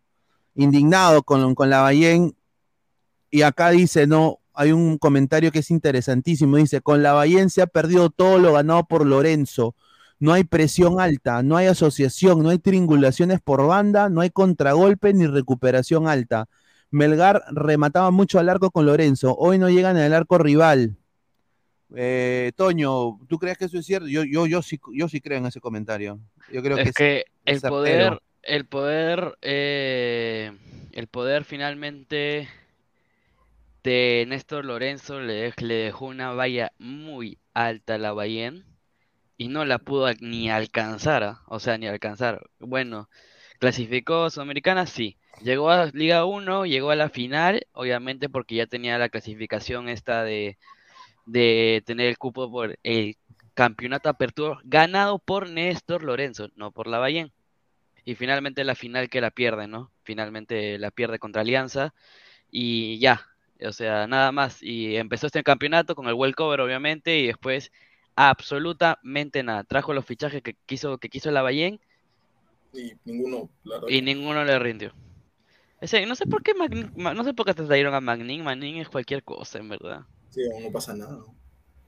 indignado 0.56 1.24
con, 1.24 1.56
con 1.56 1.70
Lavallén. 1.70 2.36
Y 3.32 3.42
acá 3.42 3.72
dice, 3.72 4.08
no, 4.08 4.40
hay 4.54 4.72
un 4.72 4.98
comentario 4.98 5.52
que 5.52 5.60
es 5.60 5.72
interesantísimo. 5.72 6.56
Dice, 6.58 6.82
con 6.82 7.04
Lavallén 7.04 7.50
se 7.50 7.62
ha 7.62 7.68
perdido 7.68 8.10
todo 8.10 8.40
lo 8.40 8.54
ganado 8.54 8.86
por 8.86 9.06
Lorenzo 9.06 9.76
no 10.20 10.34
hay 10.34 10.44
presión 10.44 11.00
alta, 11.00 11.42
no 11.44 11.56
hay 11.56 11.68
asociación, 11.68 12.44
no 12.44 12.50
hay 12.50 12.60
triangulaciones 12.60 13.40
por 13.42 13.66
banda, 13.66 14.10
no 14.10 14.22
hay 14.22 14.30
contragolpe 14.30 15.14
ni 15.14 15.26
recuperación 15.26 16.08
alta. 16.08 16.48
Melgar 16.92 17.44
remataba 17.52 18.12
mucho 18.12 18.40
al 18.40 18.50
arco 18.50 18.72
con 18.72 18.86
Lorenzo, 18.86 19.36
hoy 19.38 19.58
no 19.58 19.70
llegan 19.70 19.96
al 19.98 20.14
arco 20.14 20.38
rival. 20.38 20.98
Eh, 21.96 22.52
Toño, 22.56 23.18
¿tú 23.28 23.40
crees 23.40 23.58
que 23.58 23.66
eso 23.66 23.80
es 23.80 23.86
cierto? 23.86 24.08
Yo, 24.08 24.24
yo, 24.24 24.46
yo, 24.46 24.62
sí, 24.62 24.80
yo 24.94 25.08
sí 25.08 25.22
creo 25.22 25.40
en 25.40 25.46
ese 25.46 25.62
comentario. 25.62 26.20
Yo 26.52 26.62
creo 26.62 26.78
es 26.78 26.88
que, 26.88 26.92
que 26.94 27.26
es 27.46 27.64
el 27.64 27.70
poder, 27.70 28.22
el 28.44 28.66
poder, 28.66 29.38
eh, 29.42 30.52
el 30.92 31.08
poder 31.08 31.46
finalmente 31.46 32.50
de 33.84 34.26
Néstor 34.28 34.66
Lorenzo 34.66 35.20
le 35.22 35.54
dejó 35.64 36.06
una 36.06 36.34
valla 36.34 36.74
muy 36.78 37.40
alta 37.54 37.96
a 37.96 37.98
la 37.98 38.12
Bayern 38.12 38.69
y 39.40 39.48
no 39.48 39.66
la 39.66 39.80
pudo 39.80 40.14
ni 40.20 40.52
alcanzar, 40.52 41.24
¿ah? 41.24 41.42
o 41.48 41.60
sea, 41.62 41.78
ni 41.78 41.88
alcanzar. 41.88 42.50
Bueno, 42.60 43.10
clasificó 43.60 44.30
Sudamericana, 44.30 44.86
sí. 44.86 45.18
Llegó 45.42 45.72
a 45.72 45.86
Liga 45.94 46.26
1, 46.26 46.66
llegó 46.66 46.92
a 46.92 46.98
la 46.98 47.10
final, 47.10 47.66
obviamente 47.72 48.30
porque 48.30 48.56
ya 48.56 48.68
tenía 48.68 48.98
la 48.98 49.08
clasificación 49.10 49.88
esta 49.88 50.24
de, 50.26 50.58
de 51.26 51.82
tener 51.86 52.08
el 52.08 52.18
cupo 52.18 52.52
por 52.52 52.78
el 52.84 53.18
campeonato 53.54 54.10
apertura 54.10 54.60
ganado 54.66 55.20
por 55.20 55.50
Néstor 55.50 56.04
Lorenzo, 56.04 56.50
no 56.56 56.72
por 56.72 56.88
la 56.88 57.00
Bayern. 57.00 57.32
Y 58.06 58.16
finalmente 58.16 58.66
la 58.66 58.76
final 58.76 59.10
que 59.10 59.22
la 59.22 59.32
pierde, 59.32 59.68
¿no? 59.68 59.92
Finalmente 60.04 60.78
la 60.80 60.92
pierde 60.92 61.20
contra 61.20 61.44
Alianza 61.44 61.94
y 62.52 63.00
ya, 63.00 63.28
o 63.66 63.72
sea, 63.72 64.08
nada 64.08 64.34
más. 64.34 64.62
Y 64.62 64.98
empezó 64.98 65.28
este 65.28 65.44
campeonato 65.44 65.96
con 65.96 66.08
el 66.08 66.14
World 66.14 66.36
Cover, 66.36 66.62
obviamente, 66.62 67.20
y 67.20 67.28
después 67.28 67.72
absolutamente 68.28 69.44
nada. 69.44 69.64
Trajo 69.64 69.94
los 69.94 70.06
fichajes 70.06 70.42
que 70.42 70.56
quiso, 70.66 70.98
que 70.98 71.08
quiso 71.08 71.32
la 71.32 71.42
Bayern 71.42 71.80
Y 72.74 72.94
ninguno, 73.06 73.50
la 73.64 73.80
y 73.88 74.02
ninguno 74.02 74.44
le 74.44 74.60
rindió. 74.60 74.94
Ese, 75.80 76.06
no 76.06 76.16
sé 76.16 76.26
por 76.26 76.44
qué 76.44 76.54
Magnin- 76.54 76.92
Ma- 76.98 77.14
no 77.14 77.24
sé 77.24 77.34
por 77.34 77.46
qué 77.46 77.54
te 77.54 77.64
trajeron 77.64 77.94
a 77.94 78.02
Magnin, 78.02 78.44
Magnin 78.44 78.78
es 78.78 78.90
cualquier 78.90 79.24
cosa, 79.24 79.60
en 79.60 79.70
verdad. 79.70 80.02
Sí, 80.30 80.42
no 80.62 80.70
pasa 80.72 80.94
nada. 80.94 81.20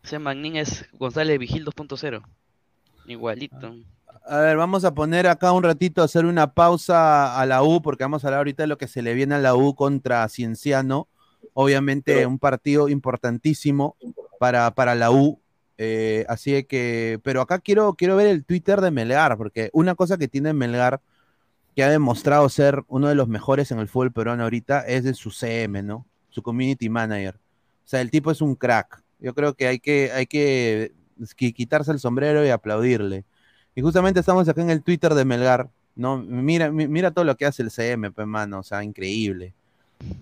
Ese 0.04 0.18
Magnin 0.20 0.56
es 0.56 0.86
González 0.94 1.38
Vigil 1.38 1.66
2.0. 1.66 2.24
Igualito. 3.06 3.76
A 4.26 4.38
ver, 4.40 4.56
vamos 4.56 4.86
a 4.86 4.94
poner 4.94 5.28
acá 5.28 5.52
un 5.52 5.64
ratito, 5.64 6.02
hacer 6.02 6.26
una 6.26 6.54
pausa 6.54 7.38
a 7.40 7.46
la 7.46 7.64
U, 7.64 7.82
porque 7.82 8.04
vamos 8.06 8.24
a 8.24 8.28
hablar 8.28 8.40
ahorita 8.40 8.64
de 8.64 8.68
lo 8.68 8.78
que 8.78 8.88
se 8.88 9.02
le 9.02 9.14
viene 9.14 9.36
a 9.36 9.40
la 9.40 9.56
U 9.56 9.76
contra 9.76 10.28
Cienciano. 10.30 11.08
Obviamente, 11.54 12.26
un 12.26 12.40
partido 12.40 12.88
importantísimo 12.88 13.98
para, 14.40 14.72
para 14.72 14.96
la 14.96 15.12
U. 15.12 15.42
eh, 15.78 16.26
así 16.30 16.64
que, 16.66 17.20
pero 17.24 17.42
acá 17.42 17.60
quiero, 17.60 17.94
quiero 17.96 18.16
ver 18.16 18.28
el 18.28 18.46
Twitter 18.46 18.82
de 18.82 18.92
Melgar, 18.92 19.38
porque 19.38 19.70
una 19.74 19.96
cosa 19.96 20.18
que 20.18 20.28
tiene 20.28 20.54
Melgar, 20.54 21.02
que 21.76 21.84
ha 21.84 21.90
demostrado 21.90 22.48
ser 22.50 22.84
uno 22.88 23.08
de 23.08 23.16
los 23.16 23.28
mejores 23.28 23.72
en 23.72 23.80
el 23.80 23.88
fútbol 23.88 24.12
peruano 24.12 24.44
ahorita, 24.44 24.82
es 24.82 25.04
de 25.04 25.14
su 25.14 25.32
CM, 25.32 25.84
¿no? 25.84 26.06
Su 26.30 26.42
community 26.44 26.90
manager. 26.90 27.36
O 27.36 27.88
sea, 27.92 28.02
el 28.02 28.12
tipo 28.12 28.32
es 28.32 28.42
un 28.42 28.56
crack. 28.56 29.02
Yo 29.20 29.34
creo 29.34 29.54
que 29.54 29.68
hay 29.68 29.80
que, 29.80 30.12
hay 30.14 30.26
que 30.28 30.94
qui- 31.38 31.54
quitarse 31.54 31.92
el 31.92 32.00
sombrero 32.00 32.46
y 32.46 32.50
aplaudirle. 32.50 33.24
Y 33.76 33.82
justamente 33.82 34.20
estamos 34.20 34.48
acá 34.50 34.62
en 34.62 34.70
el 34.70 34.84
Twitter 34.84 35.14
de 35.14 35.26
Melgar, 35.26 35.70
¿no? 35.96 36.18
Mira, 36.18 36.72
mi- 36.72 36.88
mira 36.88 37.12
todo 37.12 37.26
lo 37.26 37.36
que 37.38 37.46
hace 37.46 37.64
el 37.64 37.72
CM, 37.72 38.12
pues, 38.12 38.28
mano, 38.28 38.60
o 38.60 38.64
sea, 38.64 38.84
increíble. 38.84 39.54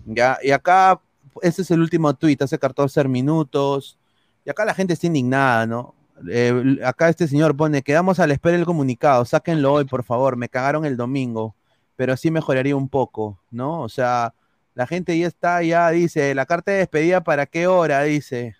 Ya, 0.06 0.38
y 0.42 0.50
acá, 0.50 1.00
este 1.42 1.62
es 1.62 1.70
el 1.70 1.80
último 1.80 2.14
tweet, 2.14 2.38
hace 2.40 2.58
14 2.58 3.02
minutos, 3.08 3.98
y 4.44 4.50
acá 4.50 4.64
la 4.64 4.74
gente 4.74 4.94
está 4.94 5.06
indignada, 5.06 5.66
¿no? 5.66 5.94
Eh, 6.30 6.78
acá 6.84 7.08
este 7.08 7.26
señor 7.28 7.56
pone, 7.56 7.82
quedamos 7.82 8.20
a 8.20 8.26
la 8.26 8.34
espera 8.34 8.56
del 8.56 8.66
comunicado, 8.66 9.24
sáquenlo 9.24 9.72
hoy, 9.72 9.84
por 9.86 10.04
favor, 10.04 10.36
me 10.36 10.48
cagaron 10.48 10.84
el 10.84 10.96
domingo, 10.96 11.54
pero 11.96 12.16
sí 12.16 12.30
mejoraría 12.30 12.76
un 12.76 12.88
poco, 12.88 13.40
¿no? 13.50 13.80
O 13.80 13.88
sea, 13.88 14.34
la 14.74 14.86
gente 14.86 15.18
ya 15.18 15.26
está, 15.26 15.62
ya 15.62 15.90
dice, 15.90 16.34
la 16.34 16.46
carta 16.46 16.72
de 16.72 16.78
despedida, 16.78 17.22
¿para 17.22 17.46
qué 17.46 17.66
hora? 17.66 18.02
Dice, 18.02 18.54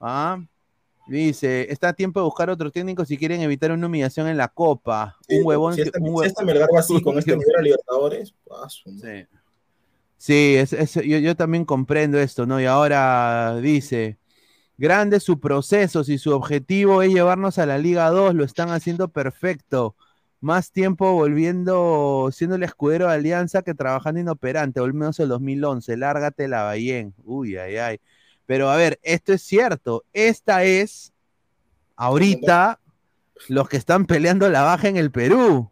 ¿ah? 0.00 0.38
Dice, 1.06 1.70
está 1.70 1.88
a 1.90 1.92
tiempo 1.92 2.18
de 2.20 2.24
buscar 2.24 2.48
otro 2.48 2.70
técnico 2.70 3.04
si 3.04 3.18
quieren 3.18 3.42
evitar 3.42 3.70
una 3.72 3.86
humillación 3.86 4.26
en 4.26 4.38
la 4.38 4.48
Copa. 4.48 5.16
Sí, 5.28 5.36
un 5.38 5.46
huevón. 5.46 5.74
si 5.74 5.82
este, 5.82 5.98
un 6.00 6.06
si 6.06 6.12
hue- 6.34 6.44
Melgar 6.44 6.68
va 6.74 6.80
así 6.80 7.02
con 7.02 7.18
este 7.18 7.32
nivel 7.36 7.56
a 7.58 7.60
Libertadores, 7.62 8.34
paso. 8.48 8.82
Sí. 8.90 9.26
Sí, 10.16 10.54
es, 10.56 10.72
es- 10.72 10.94
yo, 10.94 11.18
yo 11.18 11.36
también 11.36 11.66
comprendo 11.66 12.18
esto, 12.18 12.46
¿no? 12.46 12.58
Y 12.60 12.64
ahora 12.64 13.56
dice, 13.60 14.16
grande 14.76 15.20
su 15.20 15.40
proceso, 15.40 16.04
si 16.04 16.18
su 16.18 16.32
objetivo 16.32 17.02
es 17.02 17.12
llevarnos 17.12 17.58
a 17.58 17.66
la 17.66 17.78
Liga 17.78 18.10
2, 18.10 18.34
lo 18.34 18.44
están 18.44 18.70
haciendo 18.70 19.08
perfecto. 19.08 19.94
más 20.40 20.72
tiempo 20.72 21.14
volviendo, 21.14 22.28
siendo 22.32 22.56
el 22.56 22.64
escudero 22.64 23.08
de 23.08 23.14
Alianza 23.14 23.62
que 23.62 23.74
trabajando 23.74 24.20
inoperante, 24.20 24.80
o 24.80 24.84
al 24.84 24.92
menos 24.92 25.18
el 25.20 25.28
2011. 25.28 25.96
Lárgate 25.96 26.48
la 26.48 26.64
Bahía. 26.64 27.08
Uy, 27.24 27.56
ay, 27.56 27.76
ay. 27.76 28.00
Pero 28.46 28.70
a 28.70 28.76
ver, 28.76 28.98
esto 29.02 29.32
es 29.32 29.42
cierto. 29.42 30.04
Esta 30.12 30.64
es, 30.64 31.14
ahorita, 31.96 32.78
los 33.48 33.68
que 33.68 33.78
están 33.78 34.06
peleando 34.06 34.48
la 34.50 34.62
baja 34.62 34.88
en 34.88 34.96
el 34.98 35.10
Perú. 35.10 35.70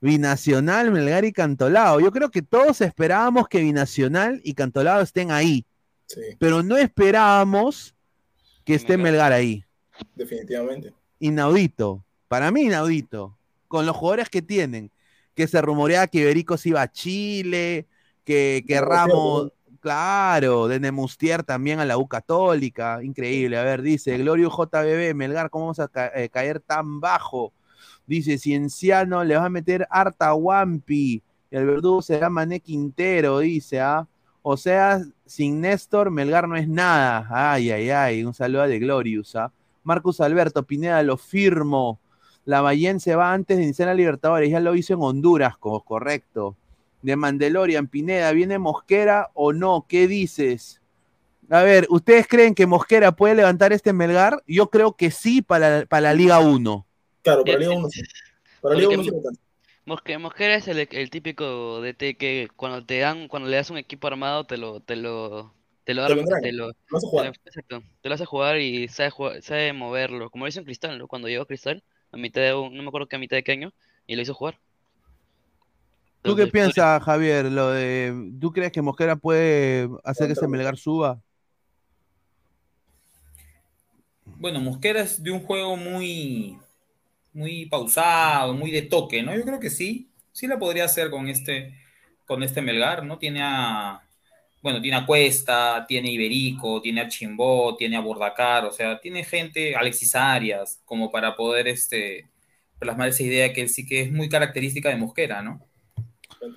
Binacional, 0.00 0.90
Melgar 0.90 1.24
y 1.24 1.32
Cantolao. 1.32 2.00
Yo 2.00 2.10
creo 2.10 2.30
que 2.30 2.42
todos 2.42 2.80
esperábamos 2.80 3.48
que 3.48 3.60
Binacional 3.60 4.40
y 4.44 4.54
Cantolao 4.54 5.00
estén 5.00 5.30
ahí. 5.30 5.64
Sí, 6.06 6.20
Pero 6.38 6.62
no 6.62 6.76
esperábamos 6.76 7.91
que 8.64 8.74
esté 8.74 8.96
Melgar 8.96 9.32
ahí. 9.32 9.64
definitivamente. 10.14 10.92
Inaudito. 11.18 12.04
Para 12.28 12.50
mí, 12.50 12.62
inaudito. 12.62 13.36
Con 13.68 13.86
los 13.86 13.96
jugadores 13.96 14.28
que 14.28 14.42
tienen. 14.42 14.90
Que 15.34 15.46
se 15.46 15.60
rumoreaba 15.62 16.06
que 16.06 16.18
Iberico 16.18 16.56
se 16.56 16.70
iba 16.70 16.82
a 16.82 16.90
Chile, 16.92 17.86
que, 18.24 18.64
que 18.66 18.74
No, 18.76 18.84
Ramos, 18.84 19.52
claro, 19.80 20.68
de 20.68 20.78
Nemustier 20.78 21.42
también 21.42 21.80
a 21.80 21.84
la 21.84 21.96
U 21.98 22.06
Católica. 22.06 23.02
Increíble. 23.02 23.56
A 23.56 23.62
ver, 23.64 23.82
dice 23.82 24.16
Glorio 24.18 24.50
JBB, 24.50 25.14
Melgar, 25.14 25.48
¿cómo 25.50 25.66
vamos 25.66 25.80
a 25.80 25.88
ca- 25.88 26.12
eh, 26.14 26.28
caer 26.28 26.60
tan 26.60 27.00
bajo? 27.00 27.52
Dice 28.06 28.36
Cienciano, 28.38 29.24
le 29.24 29.36
va 29.36 29.46
a 29.46 29.48
meter 29.48 29.86
harta 29.90 30.34
Wampi. 30.34 31.22
El 31.50 31.66
verdugo 31.66 32.02
será 32.02 32.28
Mané 32.30 32.60
Quintero, 32.60 33.38
dice, 33.40 33.80
¿ah? 33.80 34.06
O 34.42 34.56
sea, 34.56 35.00
sin 35.24 35.60
Néstor, 35.60 36.10
Melgar 36.10 36.48
no 36.48 36.56
es 36.56 36.68
nada. 36.68 37.26
Ay, 37.30 37.70
ay, 37.70 37.90
ay. 37.90 38.24
Un 38.24 38.34
saludo 38.34 38.66
de 38.66 38.78
Glorious, 38.78 39.36
¿ah? 39.36 39.52
Marcus 39.84 40.20
Alberto 40.20 40.64
Pineda, 40.64 41.02
lo 41.02 41.16
firmo. 41.16 42.00
La 42.44 42.60
Bayén 42.60 42.98
se 42.98 43.14
va 43.14 43.32
antes 43.32 43.56
de 43.56 43.62
iniciar 43.62 43.88
la 43.88 43.94
Libertadores, 43.94 44.50
ya 44.50 44.58
lo 44.58 44.74
hizo 44.74 44.94
en 44.94 45.00
Honduras, 45.02 45.56
como 45.56 45.80
correcto. 45.84 46.56
De 47.02 47.14
Mandalorian, 47.14 47.86
Pineda, 47.86 48.32
¿viene 48.32 48.58
Mosquera 48.58 49.30
o 49.34 49.52
no? 49.52 49.86
¿Qué 49.88 50.08
dices? 50.08 50.80
A 51.50 51.62
ver, 51.62 51.86
¿ustedes 51.90 52.26
creen 52.26 52.54
que 52.54 52.66
Mosquera 52.66 53.12
puede 53.12 53.34
levantar 53.34 53.72
este 53.72 53.92
Melgar? 53.92 54.42
Yo 54.46 54.70
creo 54.70 54.94
que 54.96 55.10
sí 55.10 55.42
para, 55.42 55.86
para 55.86 56.00
la 56.00 56.14
Liga 56.14 56.38
1. 56.38 56.86
Claro, 57.22 57.44
para 57.44 57.58
Liga 57.58 57.76
1 57.76 57.88
sí. 57.90 58.02
Para 58.60 58.74
Liga 58.74 58.88
Porque 58.88 59.00
1 59.00 59.04
sí 59.04 59.10
me 59.10 59.16
alcanza. 59.18 59.41
Mosque- 59.84 60.18
Mosquera 60.18 60.54
es 60.56 60.68
el, 60.68 60.88
el 60.90 61.10
típico 61.10 61.80
DT 61.80 62.16
que 62.16 62.48
cuando 62.56 62.84
te 62.86 62.98
dan, 62.98 63.28
cuando 63.28 63.48
le 63.48 63.56
das 63.56 63.70
un 63.70 63.78
equipo 63.78 64.06
armado, 64.06 64.46
te 64.46 64.56
lo, 64.56 64.80
te 64.80 64.96
lo, 64.96 65.54
te 65.84 65.94
lo 65.94 66.04
Te 66.04 66.14
arma- 66.14 66.24
te 66.40 66.52
lo, 66.52 66.72
lo 66.90 66.98
hace 66.98 67.06
jugar. 67.08 67.34
exacto, 67.44 67.82
te 68.00 68.08
lo 68.08 68.14
hace 68.14 68.24
jugar 68.26 68.58
y 68.58 68.88
sabe 68.88 69.10
jugar- 69.10 69.42
sabe 69.42 69.72
moverlo, 69.72 70.30
como 70.30 70.44
lo 70.44 70.48
hizo 70.48 70.60
en 70.60 70.66
Cristal, 70.66 70.98
¿no? 70.98 71.08
Cuando 71.08 71.28
llegó 71.28 71.42
a 71.42 71.46
Cristal, 71.46 71.82
a 72.12 72.16
mitad 72.16 72.42
de 72.42 72.54
un- 72.54 72.74
no 72.76 72.82
me 72.82 72.88
acuerdo 72.88 73.08
que 73.08 73.16
a 73.16 73.18
mitad 73.18 73.36
de 73.36 73.42
qué 73.44 73.52
año, 73.52 73.72
y 74.06 74.14
lo 74.16 74.22
hizo 74.22 74.34
jugar. 74.34 74.58
¿Tú 76.22 76.36
qué 76.36 76.46
piensas, 76.46 77.02
Javier? 77.02 77.46
Lo 77.46 77.70
de, 77.70 78.32
¿Tú 78.40 78.52
crees 78.52 78.70
que 78.72 78.82
Mosquera 78.82 79.16
puede 79.16 79.88
hacer 80.04 80.30
que 80.30 80.34
ese 80.34 80.46
Melgar 80.48 80.76
suba? 80.76 81.20
Bueno, 84.24 84.60
Mosquera 84.60 85.02
es 85.02 85.22
de 85.22 85.30
un 85.30 85.40
juego 85.40 85.76
muy, 85.76 86.58
muy 87.32 87.66
pausado, 87.66 88.54
muy 88.54 88.70
de 88.70 88.82
toque, 88.82 89.22
¿no? 89.22 89.34
Yo 89.34 89.42
creo 89.44 89.60
que 89.60 89.70
sí, 89.70 90.10
sí 90.32 90.46
la 90.46 90.58
podría 90.58 90.84
hacer 90.84 91.10
con 91.10 91.28
este, 91.28 91.74
con 92.26 92.42
este 92.42 92.62
Melgar, 92.62 93.04
¿no? 93.04 93.18
Tiene 93.18 93.40
a, 93.42 94.00
bueno, 94.62 94.80
tiene 94.80 94.96
a 94.98 95.06
Cuesta, 95.06 95.84
tiene 95.88 96.08
a 96.08 96.12
Iberico, 96.12 96.80
tiene 96.80 97.00
a 97.02 97.08
Chimbó, 97.08 97.76
tiene 97.76 97.96
a 97.96 98.00
Bordacar, 98.00 98.64
o 98.64 98.72
sea, 98.72 99.00
tiene 99.00 99.24
gente, 99.24 99.74
Alexis 99.76 100.14
Arias, 100.14 100.80
como 100.84 101.10
para 101.10 101.34
poder, 101.36 101.68
este, 101.68 102.28
plasmar 102.82 103.08
esa 103.08 103.22
idea 103.22 103.52
que 103.52 103.68
sí 103.68 103.86
que 103.86 104.02
es 104.02 104.12
muy 104.12 104.28
característica 104.28 104.88
de 104.88 104.96
Mosquera, 104.96 105.42
¿no? 105.42 105.60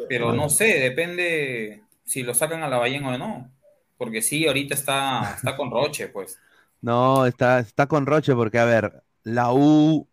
Pero 0.09 0.33
no 0.33 0.49
sé, 0.49 0.79
depende 0.79 1.83
si 2.03 2.23
lo 2.23 2.33
sacan 2.33 2.63
a 2.63 2.67
la 2.67 2.77
ballena 2.77 3.09
o 3.09 3.17
no, 3.17 3.51
porque 3.97 4.21
sí, 4.21 4.47
ahorita 4.47 4.73
está, 4.73 5.35
está 5.35 5.55
con 5.55 5.71
Roche, 5.71 6.07
pues. 6.09 6.39
No, 6.81 7.25
está, 7.25 7.59
está 7.59 7.87
con 7.87 8.05
Roche 8.05 8.35
porque, 8.35 8.59
a 8.59 8.65
ver, 8.65 9.01
la 9.23 9.51
U, 9.51 10.07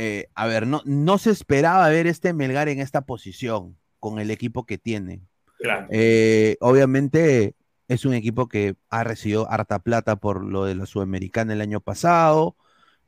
eh, 0.00 0.28
a 0.36 0.46
ver, 0.46 0.68
no, 0.68 0.80
no 0.84 1.18
se 1.18 1.30
esperaba 1.30 1.88
ver 1.88 2.06
este 2.06 2.32
Melgar 2.32 2.68
en 2.68 2.78
esta 2.78 3.00
posición 3.00 3.76
con 3.98 4.20
el 4.20 4.30
equipo 4.30 4.64
que 4.64 4.78
tiene. 4.78 5.22
Claro. 5.58 5.88
Eh, 5.90 6.56
obviamente 6.60 7.56
es 7.88 8.04
un 8.04 8.14
equipo 8.14 8.46
que 8.46 8.76
ha 8.90 9.02
recibido 9.02 9.50
harta 9.50 9.80
plata 9.80 10.14
por 10.14 10.44
lo 10.44 10.64
de 10.66 10.76
la 10.76 10.86
Sudamericana 10.86 11.52
el 11.52 11.60
año 11.60 11.80
pasado, 11.80 12.54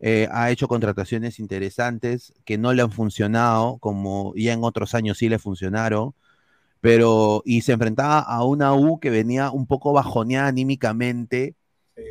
eh, 0.00 0.26
ha 0.32 0.50
hecho 0.50 0.66
contrataciones 0.66 1.38
interesantes 1.38 2.32
que 2.44 2.58
no 2.58 2.72
le 2.72 2.82
han 2.82 2.90
funcionado, 2.90 3.78
como 3.78 4.32
ya 4.34 4.52
en 4.52 4.64
otros 4.64 4.96
años 4.96 5.18
sí 5.18 5.28
le 5.28 5.38
funcionaron, 5.38 6.14
pero 6.80 7.42
y 7.44 7.60
se 7.60 7.72
enfrentaba 7.72 8.18
a 8.18 8.42
una 8.44 8.74
U 8.74 8.98
que 8.98 9.10
venía 9.10 9.52
un 9.52 9.68
poco 9.68 9.92
bajoneada 9.92 10.48
anímicamente 10.48 11.54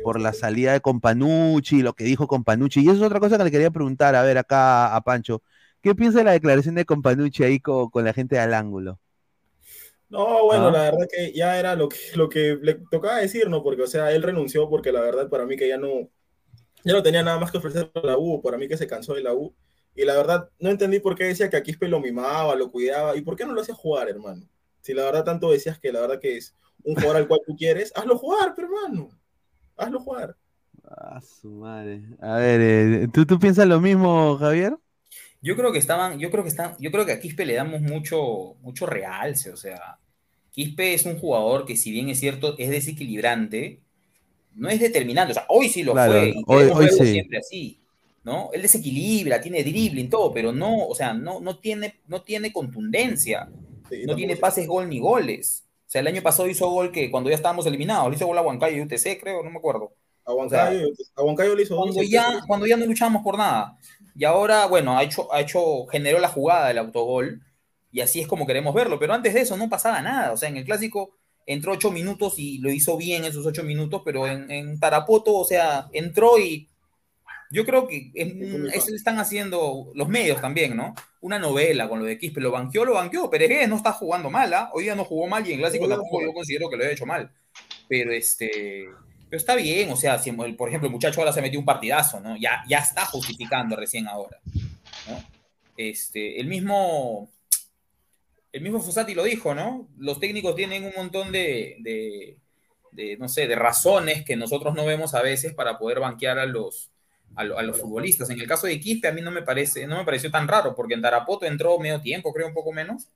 por 0.00 0.20
la 0.20 0.32
salida 0.32 0.72
de 0.72 0.80
Companucci, 0.80 1.82
lo 1.82 1.94
que 1.94 2.04
dijo 2.04 2.26
Companucci, 2.26 2.80
y 2.82 2.84
eso 2.88 2.96
es 2.98 3.02
otra 3.02 3.20
cosa 3.20 3.38
que 3.38 3.44
le 3.44 3.50
quería 3.50 3.70
preguntar, 3.70 4.14
a 4.14 4.22
ver, 4.22 4.38
acá 4.38 4.94
a 4.96 5.00
Pancho, 5.02 5.42
¿qué 5.82 5.94
piensa 5.94 6.18
de 6.18 6.24
la 6.24 6.32
declaración 6.32 6.74
de 6.76 6.84
Companucci 6.86 7.44
ahí 7.44 7.60
co- 7.60 7.90
con, 7.90 8.04
la 8.04 8.12
gente 8.14 8.36
del 8.36 8.54
ángulo? 8.54 9.00
No, 10.08 10.44
bueno, 10.44 10.68
Ah. 10.68 10.72
la 10.72 10.82
verdad 10.90 11.06
que 11.10 11.32
ya 11.32 11.58
era 11.58 11.76
lo 11.76 11.88
que, 11.88 11.96
lo 12.16 12.28
que 12.28 12.58
le 12.60 12.74
tocaba 12.90 13.18
decir, 13.18 13.48
¿no? 13.48 13.62
Porque, 13.62 13.82
o 13.82 13.86
sea, 13.86 14.12
él 14.12 14.22
renunció 14.22 14.68
porque 14.68 14.90
la 14.92 15.00
verdad 15.00 15.28
para 15.28 15.46
mí 15.46 15.56
que 15.56 15.68
ya 15.68 15.78
no, 15.78 16.10
ya 16.84 16.94
no 16.94 17.02
tenía 17.02 17.22
nada 17.22 17.38
más 17.40 17.52
que 17.52 17.58
ofrecer 17.58 17.90
a 17.94 18.00
la 18.06 18.18
U, 18.18 18.42
para 18.42 18.58
mí 18.58 18.68
que 18.68 18.76
se 18.78 18.88
cansó 18.88 19.14
de 19.14 19.22
la 19.24 19.34
U. 19.34 19.54
Y 19.96 20.04
la 20.04 20.16
verdad 20.16 20.50
no 20.60 20.70
entendí 20.70 21.00
por 21.00 21.16
qué 21.16 21.24
decía 21.24 21.50
que 21.50 21.56
a 21.58 21.62
Quispe 21.64 21.88
lo 21.88 22.00
mimaba, 22.00 22.56
lo 22.56 22.70
cuidaba, 22.72 23.16
y 23.16 23.22
por 23.22 23.36
qué 23.36 23.46
no 23.46 23.54
lo 23.54 23.62
hacía 23.62 23.74
jugar, 23.76 24.08
hermano. 24.10 24.48
Si 24.82 24.94
la 24.94 25.04
verdad 25.04 25.24
tanto 25.24 25.50
decías 25.52 25.78
que 25.80 25.92
la 25.92 26.00
verdad 26.02 26.20
que 26.20 26.36
es 26.38 26.56
un 26.84 26.96
jugador 26.96 27.18
al 27.18 27.28
cual 27.28 27.40
tú 27.46 27.56
quieres, 27.56 27.92
hazlo 27.96 28.18
jugar, 28.18 28.54
pero 28.56 28.68
hermano. 28.68 29.10
Hazlo 29.80 30.00
jugar. 30.00 30.36
Ah, 30.84 31.20
su 31.20 31.50
madre. 31.50 32.02
A 32.20 32.36
ver, 32.36 32.60
eh, 32.60 33.08
¿tú, 33.12 33.24
¿tú 33.26 33.38
piensas 33.38 33.66
lo 33.66 33.80
mismo, 33.80 34.36
Javier? 34.38 34.76
Yo 35.42 35.56
creo 35.56 35.72
que 35.72 35.78
estaban, 35.78 36.18
yo 36.18 36.30
creo 36.30 36.42
que 36.42 36.50
están, 36.50 36.76
yo 36.78 36.90
creo 36.90 37.06
que 37.06 37.12
a 37.12 37.20
Quispe 37.20 37.46
le 37.46 37.54
damos 37.54 37.80
mucho, 37.80 38.56
mucho 38.60 38.86
realce, 38.86 39.50
o 39.50 39.56
sea, 39.56 39.98
Quispe 40.52 40.94
es 40.94 41.06
un 41.06 41.18
jugador 41.18 41.64
que 41.66 41.76
si 41.76 41.90
bien 41.90 42.08
es 42.10 42.20
cierto, 42.20 42.56
es 42.58 42.68
desequilibrante, 42.70 43.80
no 44.54 44.68
es 44.70 44.80
determinante, 44.80 45.32
o 45.32 45.34
sea, 45.34 45.46
hoy 45.48 45.68
sí 45.70 45.82
lo 45.84 45.96
Claro, 45.96 45.98
fue, 45.98 46.44
y 46.46 46.46
hoy- 46.46 46.70
hoy 46.72 46.88
verlo 46.88 47.04
sí. 47.04 47.06
siempre 47.06 47.38
así, 47.38 47.80
¿no? 48.24 48.50
Él 48.54 48.62
desequilibra, 48.62 49.40
tiene 49.40 49.64
dribbling, 49.64 50.10
todo, 50.10 50.32
pero 50.32 50.52
no, 50.52 50.86
o 50.88 50.94
sea, 50.96 51.14
no, 51.14 51.40
no 51.40 51.58
tiene, 51.60 52.00
no 52.08 52.22
tiene 52.22 52.52
contundencia, 52.52 53.50
no 54.04 54.14
tiene 54.16 54.36
pases 54.36 54.66
gol 54.68 54.88
ni 54.90 55.00
goles. 55.00 55.64
O 55.90 55.92
sea, 55.92 56.02
el 56.02 56.06
año 56.06 56.22
pasado 56.22 56.48
hizo 56.48 56.70
gol 56.70 56.92
que 56.92 57.10
cuando 57.10 57.30
ya 57.30 57.34
estábamos 57.34 57.66
eliminados, 57.66 58.08
le 58.08 58.14
hizo 58.14 58.24
gol 58.24 58.38
a 58.38 58.42
Huancayo 58.42 58.76
y 58.76 58.82
UTC, 58.82 59.18
creo, 59.20 59.42
no 59.42 59.50
me 59.50 59.58
acuerdo. 59.58 59.92
A 60.24 60.32
Huancayo, 60.32 60.86
a 61.16 61.22
Huancayo 61.24 61.56
le 61.56 61.64
hizo 61.64 61.74
dos, 61.74 61.86
cuando 61.86 62.02
ya, 62.04 62.40
cuando 62.46 62.64
ya 62.68 62.76
no 62.76 62.86
luchamos 62.86 63.24
por 63.24 63.36
nada. 63.36 63.76
Y 64.14 64.24
ahora, 64.24 64.66
bueno, 64.66 64.96
ha 64.96 65.02
hecho, 65.02 65.34
ha 65.34 65.40
hecho, 65.40 65.86
generó 65.86 66.20
la 66.20 66.28
jugada 66.28 66.68
del 66.68 66.78
autogol, 66.78 67.42
y 67.90 68.02
así 68.02 68.20
es 68.20 68.28
como 68.28 68.46
queremos 68.46 68.72
verlo. 68.72 69.00
Pero 69.00 69.14
antes 69.14 69.34
de 69.34 69.40
eso 69.40 69.56
no 69.56 69.68
pasaba 69.68 70.00
nada. 70.00 70.30
O 70.30 70.36
sea, 70.36 70.48
en 70.48 70.58
el 70.58 70.64
clásico 70.64 71.10
entró 71.44 71.72
ocho 71.72 71.90
minutos 71.90 72.38
y 72.38 72.58
lo 72.58 72.70
hizo 72.70 72.96
bien 72.96 73.24
esos 73.24 73.44
ocho 73.44 73.64
minutos, 73.64 74.02
pero 74.04 74.28
en, 74.28 74.48
en 74.48 74.78
Tarapoto, 74.78 75.34
o 75.34 75.44
sea, 75.44 75.88
entró 75.92 76.38
y 76.38 76.69
yo 77.50 77.66
creo 77.66 77.88
que 77.88 78.10
es- 78.14 78.74
eso 78.74 78.94
están 78.94 79.18
haciendo 79.18 79.90
los 79.94 80.08
medios 80.08 80.40
también, 80.40 80.76
¿no? 80.76 80.94
Una 81.20 81.38
novela 81.38 81.88
con 81.88 81.98
lo 81.98 82.04
de 82.04 82.18
Quispe, 82.18 82.40
lo 82.40 82.52
banqueó, 82.52 82.84
lo 82.84 82.94
banqueó. 82.94 83.28
Pérez 83.28 83.68
no 83.68 83.76
está 83.76 83.92
jugando 83.92 84.30
mal, 84.30 84.54
¿ah? 84.54 84.70
Hoy 84.72 84.84
día 84.84 84.94
no 84.94 85.04
jugó 85.04 85.26
mal 85.26 85.46
y 85.46 85.52
en 85.52 85.58
clásico 85.58 85.86
No, 85.86 85.96
tampoco 85.96 86.22
yo 86.22 86.32
considero 86.32 86.70
que 86.70 86.76
lo 86.76 86.84
haya 86.84 86.92
hecho 86.92 87.06
mal. 87.06 87.30
Pero 87.88 88.12
este. 88.12 88.88
Pero 89.28 89.38
está 89.38 89.54
bien, 89.54 89.90
o 89.90 89.96
sea, 89.96 90.18
si, 90.18 90.32
por 90.32 90.68
ejemplo, 90.68 90.86
el 90.88 90.92
muchacho 90.92 91.20
ahora 91.20 91.32
se 91.32 91.42
metió 91.42 91.58
un 91.58 91.64
partidazo, 91.64 92.20
¿no? 92.20 92.36
Ya, 92.36 92.64
ya 92.68 92.78
está 92.78 93.04
justificando 93.06 93.76
recién 93.76 94.08
ahora. 94.08 94.38
¿no? 95.08 95.24
Este, 95.76 96.40
el 96.40 96.46
mismo. 96.46 97.30
El 98.52 98.62
mismo 98.62 98.84
lo 99.14 99.22
dijo, 99.24 99.54
¿no? 99.54 99.88
Los 99.98 100.18
técnicos 100.18 100.56
tienen 100.56 100.84
un 100.84 100.92
montón 100.96 101.30
de, 101.30 101.76
de, 101.80 102.36
de, 102.90 103.16
no 103.16 103.28
sé, 103.28 103.46
de 103.46 103.54
razones 103.54 104.24
que 104.24 104.34
nosotros 104.34 104.74
no 104.74 104.84
vemos 104.84 105.14
a 105.14 105.22
veces 105.22 105.54
para 105.54 105.78
poder 105.78 106.00
banquear 106.00 106.38
a 106.40 106.46
los, 106.46 106.90
a, 107.36 107.44
lo- 107.44 107.58
a 107.58 107.62
los 107.62 107.80
futbolistas. 107.80 108.30
En 108.30 108.40
el 108.40 108.46
caso 108.46 108.66
de 108.66 108.78
Quispe 108.80 109.08
a 109.08 109.12
mí 109.12 109.20
no 109.22 109.30
me 109.30 109.42
parece, 109.42 109.86
no 109.86 109.98
me 109.98 110.04
pareció 110.04 110.30
tan 110.30 110.48
raro, 110.48 110.74
porque 110.74 110.94
en 110.94 111.02
Tarapoto 111.02 111.46
entró 111.46 111.78
medio 111.78 112.00
tiempo, 112.00 112.32
creo 112.32 112.46
un 112.48 112.54
poco 112.54 112.72
menos. 112.72 113.08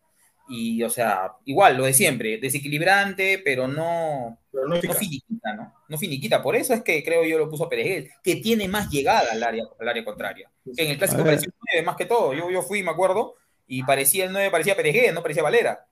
Y, 0.46 0.82
o 0.82 0.90
sea, 0.90 1.32
igual, 1.46 1.76
lo 1.78 1.84
de 1.86 1.94
siempre, 1.94 2.36
desequilibrante, 2.38 3.40
pero 3.42 3.66
no, 3.66 4.38
Pero 4.52 4.68
no 4.68 4.74
no 4.82 4.92
finiquita, 4.94 5.54
¿no? 5.54 5.74
No 5.88 5.96
finiquita. 5.96 6.42
Por 6.42 6.54
eso 6.54 6.74
es 6.74 6.82
que 6.82 7.02
creo 7.02 7.24
yo 7.24 7.38
lo 7.38 7.48
puso 7.48 7.66
Perejel, 7.68 8.10
que 8.22 8.36
tiene 8.36 8.68
más 8.68 8.90
llegada 8.90 9.32
al 9.32 9.42
área, 9.42 9.64
al 9.80 9.88
área 9.88 10.04
contraria. 10.04 10.50
En 10.76 10.90
el 10.90 10.98
clásico 10.98 11.24
parecía 11.24 11.48
un 11.48 11.66
9 11.72 11.86
más 11.86 11.96
que 11.96 12.04
todo. 12.04 12.34
Yo, 12.34 12.50
yo 12.50 12.60
fui, 12.62 12.82
me 12.82 12.90
acuerdo, 12.90 13.36
y 13.66 13.82
parecía 13.84 14.26
el 14.26 14.32
9, 14.32 14.50
parecía 14.50 14.76
Perejel, 14.76 15.14
no 15.14 15.22
parecía 15.22 15.42
Valera. 15.42 15.86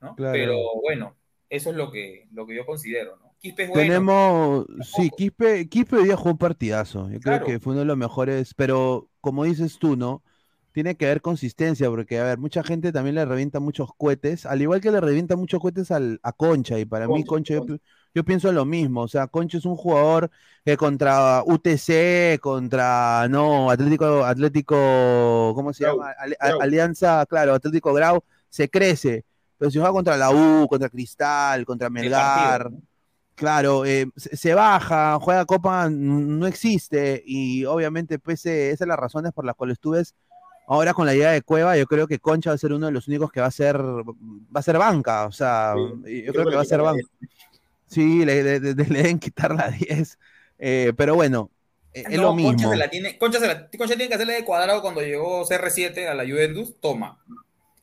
¿no? 0.00 0.16
Claro. 0.16 0.32
Pero 0.32 0.56
bueno, 0.82 1.14
eso 1.50 1.68
es 1.70 1.76
lo 1.76 1.90
que, 1.90 2.28
lo 2.32 2.46
que 2.46 2.54
yo 2.56 2.64
considero, 2.64 3.16
¿no? 3.16 3.27
Quispe 3.40 3.64
es 3.64 3.68
bueno. 3.68 3.82
Tenemos, 3.82 4.66
sí, 4.82 5.10
Quispe, 5.16 5.68
Quispe 5.68 5.96
hoy 5.96 6.04
día 6.04 6.16
jugó 6.16 6.32
un 6.32 6.38
partidazo. 6.38 7.08
Yo 7.10 7.20
creo 7.20 7.44
que 7.44 7.60
fue 7.60 7.72
uno 7.72 7.80
de 7.80 7.86
los 7.86 7.96
mejores, 7.96 8.54
pero 8.54 9.08
como 9.20 9.44
dices 9.44 9.78
tú, 9.78 9.96
¿no? 9.96 10.22
tiene 10.78 10.96
que 10.96 11.06
haber 11.06 11.22
consistencia, 11.22 11.88
porque, 11.90 12.20
a 12.20 12.22
ver, 12.22 12.38
mucha 12.38 12.62
gente 12.62 12.92
también 12.92 13.16
le 13.16 13.24
revienta 13.24 13.58
muchos 13.58 13.90
cohetes, 13.96 14.46
al 14.46 14.62
igual 14.62 14.80
que 14.80 14.92
le 14.92 15.00
revienta 15.00 15.34
muchos 15.34 15.60
cohetes 15.60 15.90
al, 15.90 16.20
a 16.22 16.32
Concha, 16.32 16.78
y 16.78 16.84
para 16.84 17.08
mí 17.08 17.24
Concha, 17.24 17.54
yo, 17.54 17.64
yo 18.14 18.24
pienso 18.24 18.52
lo 18.52 18.64
mismo, 18.64 19.02
o 19.02 19.08
sea, 19.08 19.26
Concha 19.26 19.58
es 19.58 19.64
un 19.64 19.74
jugador 19.74 20.30
que 20.64 20.76
contra 20.76 21.42
UTC, 21.44 22.38
contra, 22.40 23.26
no, 23.28 23.70
Atlético, 23.72 24.24
Atlético, 24.24 25.52
¿cómo 25.56 25.72
se 25.72 25.82
Grau, 25.82 25.96
llama? 25.96 26.14
Grau. 26.38 26.60
Alianza, 26.60 27.26
claro, 27.26 27.54
Atlético 27.54 27.92
Grau, 27.92 28.22
se 28.48 28.68
crece, 28.68 29.24
pero 29.56 29.72
si 29.72 29.78
juega 29.78 29.92
contra 29.92 30.16
la 30.16 30.30
U, 30.30 30.68
contra 30.68 30.88
Cristal, 30.88 31.64
contra 31.64 31.90
Melgar, 31.90 32.70
Claro, 33.38 33.84
eh, 33.86 34.06
se, 34.16 34.52
baja, 34.52 35.16
juega 35.20 35.44
Copa, 35.46 35.88
no 35.88 36.44
existe, 36.48 37.22
y 37.24 37.64
obviamente, 37.66 38.18
pese, 38.18 38.70
esas 38.70 38.80
son 38.80 38.88
las 38.88 38.98
razones 38.98 39.32
por 39.32 39.44
las 39.44 39.54
cuales 39.54 39.78
tú 39.78 39.90
ves 39.90 40.12
ahora 40.66 40.92
con 40.92 41.06
la 41.06 41.14
llegada 41.14 41.34
de 41.34 41.42
Cueva, 41.42 41.76
yo 41.76 41.86
creo 41.86 42.08
que 42.08 42.18
Concha 42.18 42.50
va 42.50 42.54
a 42.54 42.58
ser 42.58 42.72
uno 42.72 42.86
de 42.86 42.92
los 42.92 43.06
únicos 43.06 43.30
que 43.30 43.40
va 43.40 43.46
a 43.46 43.50
ser, 43.52 43.76
va 43.80 44.58
a 44.60 44.62
ser 44.62 44.76
banca, 44.76 45.26
o 45.26 45.30
sea, 45.32 45.74
Sí, 45.76 46.24
yo 46.24 46.32
creo 46.32 46.32
creo 46.32 46.44
que 46.46 46.50
que 46.50 46.56
va 46.56 46.62
a 46.62 46.64
ser 46.64 46.80
banca. 46.82 47.06
Sí, 47.86 48.24
le, 48.24 48.42
le- 48.42 48.60
le- 48.60 48.74
le 48.74 48.98
deben 49.02 49.18
quitar 49.20 49.54
la 49.54 49.70
10, 49.70 50.18
eh, 50.58 50.92
pero 50.96 51.14
bueno, 51.14 51.50
eh, 51.94 52.04
es 52.10 52.16
No, 52.16 52.22
lo 52.24 52.34
Concha 52.34 52.56
mismo. 52.56 52.70
se 52.72 52.76
la 52.76 52.90
tiene, 52.90 53.18
Concha, 53.18 53.38
se 53.38 53.46
la- 53.46 53.68
Concha 53.70 53.94
tiene 53.94 54.08
que 54.08 54.14
hacerle 54.16 54.34
de 54.34 54.44
cuadrado 54.44 54.82
cuando 54.82 55.00
llegó 55.00 55.44
CR7 55.44 56.08
a 56.08 56.14
la 56.14 56.24
Juventus, 56.24 56.74
toma. 56.80 57.18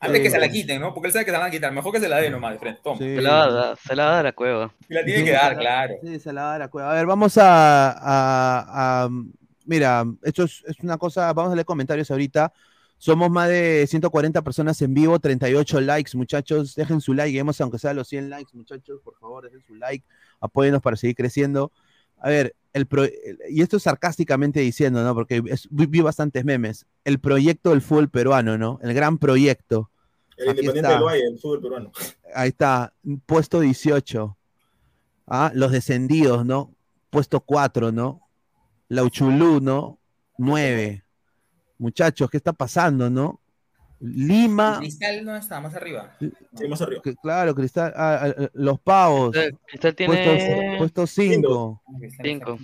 Antes 0.00 0.20
que 0.20 0.30
se 0.30 0.38
la 0.38 0.48
quiten, 0.48 0.80
¿no? 0.80 0.92
Porque 0.92 1.06
él 1.08 1.12
sabe 1.12 1.24
que 1.24 1.30
se 1.30 1.32
la 1.32 1.38
van 1.38 1.48
a 1.48 1.50
quitar. 1.50 1.72
Mejor 1.72 1.92
que 1.92 2.00
se 2.00 2.08
la 2.08 2.18
dé 2.18 2.30
nomás 2.30 2.52
de 2.52 2.58
frente. 2.58 2.80
Toma. 2.84 2.98
Sí. 2.98 3.16
Se 3.16 3.22
la 3.22 3.30
va 3.32 3.44
a 3.44 3.50
dar, 3.52 3.76
se 3.78 3.96
la 3.96 4.04
va 4.04 4.10
a 4.10 4.14
dar 4.16 4.26
a 4.26 4.32
Cueva. 4.32 4.74
Y 4.88 4.94
la 4.94 5.04
tiene 5.04 5.24
que 5.24 5.32
dar, 5.32 5.52
la- 5.54 5.58
claro. 5.60 5.94
Sí, 6.02 6.20
se 6.20 6.32
la 6.32 6.42
va 6.42 6.48
a 6.48 6.52
dar 6.52 6.62
a 6.62 6.68
Cueva. 6.68 6.90
A 6.92 6.94
ver, 6.94 7.06
vamos 7.06 7.38
a, 7.38 7.90
a- 7.92 9.04
a- 9.04 9.08
Mira, 9.64 10.04
esto 10.22 10.44
es, 10.44 10.62
es 10.66 10.78
una 10.80 10.96
cosa. 10.98 11.32
Vamos 11.32 11.52
a 11.52 11.54
leer 11.56 11.64
comentarios 11.66 12.10
ahorita. 12.10 12.52
Somos 12.98 13.30
más 13.30 13.48
de 13.48 13.84
140 13.88 14.40
personas 14.42 14.80
en 14.80 14.94
vivo, 14.94 15.18
38 15.18 15.80
likes, 15.80 16.16
muchachos. 16.16 16.74
Dejen 16.76 17.00
su 17.00 17.12
like, 17.12 17.30
lleguemos 17.30 17.60
aunque 17.60 17.78
sea 17.78 17.92
los 17.92 18.08
100 18.08 18.30
likes, 18.30 18.50
muchachos. 18.54 19.00
Por 19.02 19.16
favor, 19.18 19.44
dejen 19.44 19.62
su 19.66 19.74
like. 19.74 20.04
Apóyenos 20.40 20.80
para 20.82 20.96
seguir 20.96 21.16
creciendo. 21.16 21.72
A 22.18 22.28
ver, 22.28 22.54
el 22.72 22.86
pro- 22.86 23.06
y 23.48 23.62
esto 23.62 23.76
es 23.78 23.82
sarcásticamente 23.84 24.60
diciendo, 24.60 25.02
¿no? 25.02 25.14
Porque 25.14 25.42
es- 25.46 25.68
vi, 25.70 25.86
vi 25.86 26.00
bastantes 26.00 26.44
memes. 26.44 26.86
El 27.04 27.18
proyecto 27.20 27.70
del 27.70 27.82
fútbol 27.82 28.08
peruano, 28.10 28.58
¿no? 28.58 28.78
El 28.82 28.92
gran 28.94 29.18
proyecto. 29.18 29.90
El 30.36 30.50
Aquí 30.50 30.60
Independiente 30.60 30.80
está. 30.80 30.94
del 30.98 31.04
Valle, 31.06 31.26
el 31.32 31.38
fútbol 31.38 31.60
peruano. 31.62 31.92
Ahí 32.34 32.48
está, 32.48 32.92
puesto 33.24 33.60
18. 33.60 34.36
Ah, 35.26 35.50
los 35.54 35.72
descendidos, 35.72 36.44
¿no? 36.44 36.72
Puesto 37.10 37.40
4, 37.40 37.92
¿no? 37.92 38.20
Lauchulú, 38.88 39.60
¿no? 39.60 39.98
9. 40.38 41.02
Muchachos, 41.78 42.28
¿qué 42.30 42.36
está 42.36 42.52
pasando, 42.52 43.08
no? 43.10 43.40
Lima, 44.00 44.78
Cristal 44.78 45.24
no 45.24 45.34
está 45.36 45.60
más 45.60 45.74
arriba. 45.74 46.14
Sí, 46.20 46.68
más 46.68 46.80
arriba. 46.82 47.00
que- 47.02 47.14
claro, 47.16 47.54
Cristal, 47.54 47.92
ah, 47.96 48.20
ah, 48.22 48.34
ah, 48.38 48.48
los 48.52 48.78
pavos, 48.80 49.34
Cristal- 49.66 49.94
tiene 49.94 50.76
puesto 50.78 51.06
5. 51.06 51.82
cinco. 52.22 52.58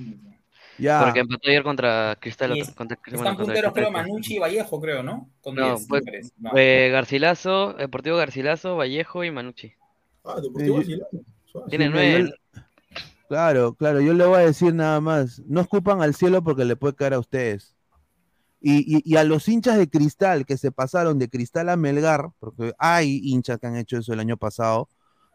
Ya. 0.79 1.05
Porque 1.05 1.21
empató 1.21 1.49
ayer 1.49 1.63
contra 1.63 2.17
Cristal. 2.21 2.53
Otra- 2.53 2.75
contra, 2.75 2.97
bueno, 2.97 3.17
Están 3.19 3.37
contra 3.37 3.45
punteros, 3.47 3.73
creo. 3.73 3.91
Manucci 3.91 4.37
y 4.37 4.39
Vallejo, 4.39 4.81
creo, 4.81 5.03
¿no? 5.03 5.29
Con 5.41 5.55
No, 5.55 5.77
10, 5.77 5.87
pues. 5.89 6.03
No. 6.39 6.51
eh, 6.57 6.89
Garcilaso, 6.91 7.75
Deportivo 7.75 8.17
Garcilaso, 8.17 8.77
Vallejo 8.77 9.23
y 9.25 9.31
Manucci. 9.31 9.73
Ah, 10.25 10.41
Deportivo 10.41 10.77
Eh, 10.77 10.79
Garcilaso. 10.79 11.67
Tiene 11.69 11.85
Sí, 11.87 11.91
nueve. 11.93 12.35
Claro, 13.29 13.75
claro, 13.75 14.01
yo 14.01 14.13
le 14.13 14.25
voy 14.27 14.37
a 14.41 14.47
decir 14.47 14.75
nada 14.75 15.01
más, 15.01 15.41
no 15.47 15.61
escupan 15.63 16.03
al 16.03 16.15
cielo 16.15 16.43
porque 16.43 16.65
le 16.65 16.77
puede 16.77 16.95
caer 16.95 17.15
a 17.15 17.19
ustedes. 17.19 17.75
Y, 18.63 18.99
y- 18.99 19.03
y 19.05 19.17
a 19.17 19.25
los 19.25 19.49
hinchas 19.49 19.77
de 19.77 19.91
Cristal 19.91 20.47
que 20.47 20.57
se 20.57 20.71
pasaron 20.71 21.19
de 21.19 21.29
Cristal 21.29 21.69
a 21.69 21.77
Melgar, 21.77 22.29
porque 22.39 22.73
hay 22.79 23.21
hinchas 23.25 23.59
que 23.59 23.67
han 23.67 23.77
hecho 23.77 23.99
eso 23.99 24.13
el 24.13 24.21
año 24.21 24.37
pasado, 24.37 24.89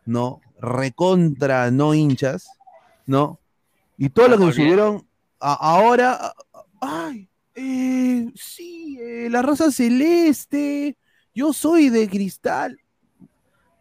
¿no? 0.06 0.40
Recontra 0.62 1.70
no 1.72 1.94
hinchas, 1.94 2.48
¿no? 3.06 3.40
Y 3.98 4.10
todo 4.10 4.28
lo 4.30 4.38
que 4.38 4.46
subieron 4.54 5.08
a- 5.40 5.54
ahora, 5.54 6.34
ay, 6.80 7.28
eh, 7.56 8.32
sí, 8.36 8.98
eh, 9.02 9.28
la 9.30 9.42
raza 9.42 9.72
celeste, 9.72 10.98
yo 11.36 11.52
soy 11.52 11.90
de 11.90 12.08
Cristal. 12.08 12.80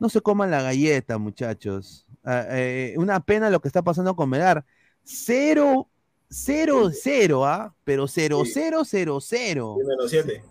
No 0.00 0.08
se 0.08 0.20
coman 0.20 0.50
la 0.50 0.62
galleta, 0.62 1.18
muchachos. 1.18 2.06
Ah, 2.24 2.44
eh, 2.50 2.94
una 2.98 3.20
pena 3.20 3.48
lo 3.50 3.60
que 3.60 3.68
está 3.68 3.82
pasando 3.82 4.16
con 4.16 4.28
Melgar. 4.28 4.64
Cero, 5.04 5.88
cero, 6.28 6.90
cero, 6.92 7.44
¿ah? 7.46 7.74
Pero 7.84 8.06
cero, 8.08 8.42
Sí. 8.44 8.52
cero, 8.54 8.82
cero, 8.84 9.18
cero. 9.20 9.76
Y 9.80 9.86
menos 9.86 10.10
7. 10.10 10.42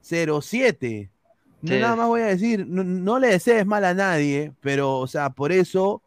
Cero, 0.00 0.40
siete. 0.42 1.10
No, 1.62 1.72
Sí. 1.72 1.78
Nada 1.80 1.96
más 1.96 2.08
voy 2.08 2.20
a 2.20 2.26
decir, 2.26 2.66
no, 2.66 2.84
no 2.84 3.18
le 3.18 3.28
desees 3.28 3.64
mal 3.64 3.84
a 3.84 3.94
nadie, 3.94 4.52
pero, 4.60 4.98
o 4.98 5.06
sea, 5.06 5.30
por 5.30 5.50
eso, 5.50 6.02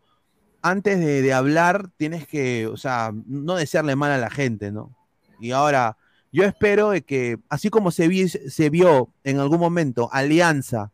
antes 0.61 0.99
de, 0.99 1.21
de 1.23 1.33
hablar, 1.33 1.89
tienes 1.97 2.27
que, 2.27 2.67
o 2.67 2.77
sea, 2.77 3.11
no 3.25 3.55
desearle 3.55 3.95
mal 3.95 4.11
a 4.11 4.17
la 4.19 4.29
gente, 4.29 4.71
¿no? 4.71 4.95
Y 5.39 5.51
ahora, 5.51 5.97
yo 6.31 6.43
espero 6.43 6.91
de 6.91 7.01
que, 7.01 7.39
así 7.49 7.69
como 7.69 7.89
se, 7.89 8.07
vi- 8.07 8.27
se 8.29 8.69
vio 8.69 9.09
en 9.23 9.39
algún 9.39 9.59
momento, 9.59 10.09
Alianza, 10.11 10.91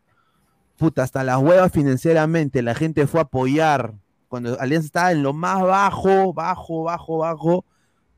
puta, 0.78 1.04
hasta 1.04 1.24
las 1.26 1.40
huevas 1.40 1.72
financieramente, 1.72 2.62
la 2.62 2.76
gente 2.76 3.06
fue 3.08 3.20
a 3.20 3.24
apoyar, 3.24 3.96
cuando 4.30 4.58
Alianza 4.62 4.86
estaba 4.86 5.12
en 5.12 5.24
lo 5.24 5.34
más 5.34 5.62
bajo, 5.62 6.32
bajo, 6.34 6.84
bajo, 6.84 7.18
bajo, 7.18 7.66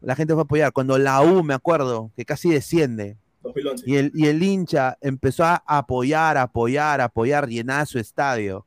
la 0.05 0.15
gente 0.15 0.33
fue 0.33 0.41
a 0.41 0.43
apoyar. 0.43 0.71
Cuando 0.71 0.97
la 0.97 1.21
U, 1.21 1.43
me 1.43 1.55
acuerdo, 1.55 2.11
que 2.15 2.25
casi 2.25 2.49
desciende, 2.49 3.17
2011. 3.41 3.83
y 3.87 3.95
el, 3.95 4.11
y 4.13 4.27
el 4.27 4.41
hincha 4.41 4.97
empezó 5.01 5.43
a 5.45 5.63
apoyar, 5.65 6.37
apoyar, 6.37 7.01
apoyar, 7.01 7.47
llenar 7.47 7.87
su 7.87 7.97
estadio. 7.97 8.65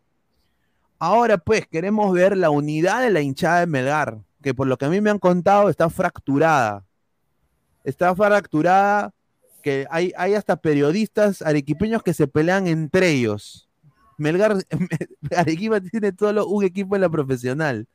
Ahora 0.98 1.38
pues 1.38 1.66
queremos 1.68 2.12
ver 2.12 2.36
la 2.36 2.50
unidad 2.50 3.02
de 3.02 3.10
la 3.10 3.20
hinchada 3.20 3.60
de 3.60 3.66
Melgar, 3.66 4.18
que 4.42 4.52
por 4.52 4.66
lo 4.66 4.76
que 4.76 4.86
a 4.86 4.88
mí 4.88 5.00
me 5.00 5.10
han 5.10 5.20
contado 5.20 5.70
está 5.70 5.88
fracturada. 5.88 6.84
Está 7.84 8.14
fracturada, 8.16 9.14
que 9.62 9.86
hay, 9.90 10.12
hay 10.16 10.34
hasta 10.34 10.56
periodistas 10.56 11.40
arequipeños 11.40 12.02
que 12.02 12.14
se 12.14 12.26
pelean 12.26 12.66
entre 12.66 13.10
ellos. 13.10 13.68
Melgar, 14.16 14.56
Arequipa 15.36 15.80
tiene 15.80 16.12
solo 16.18 16.48
un 16.48 16.64
equipo 16.64 16.96
en 16.96 17.02
la 17.02 17.08
profesional. 17.08 17.86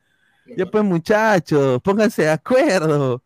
Ya 0.56 0.66
pues 0.66 0.84
muchachos, 0.84 1.82
pónganse 1.82 2.24
de 2.24 2.30
acuerdo. 2.30 3.22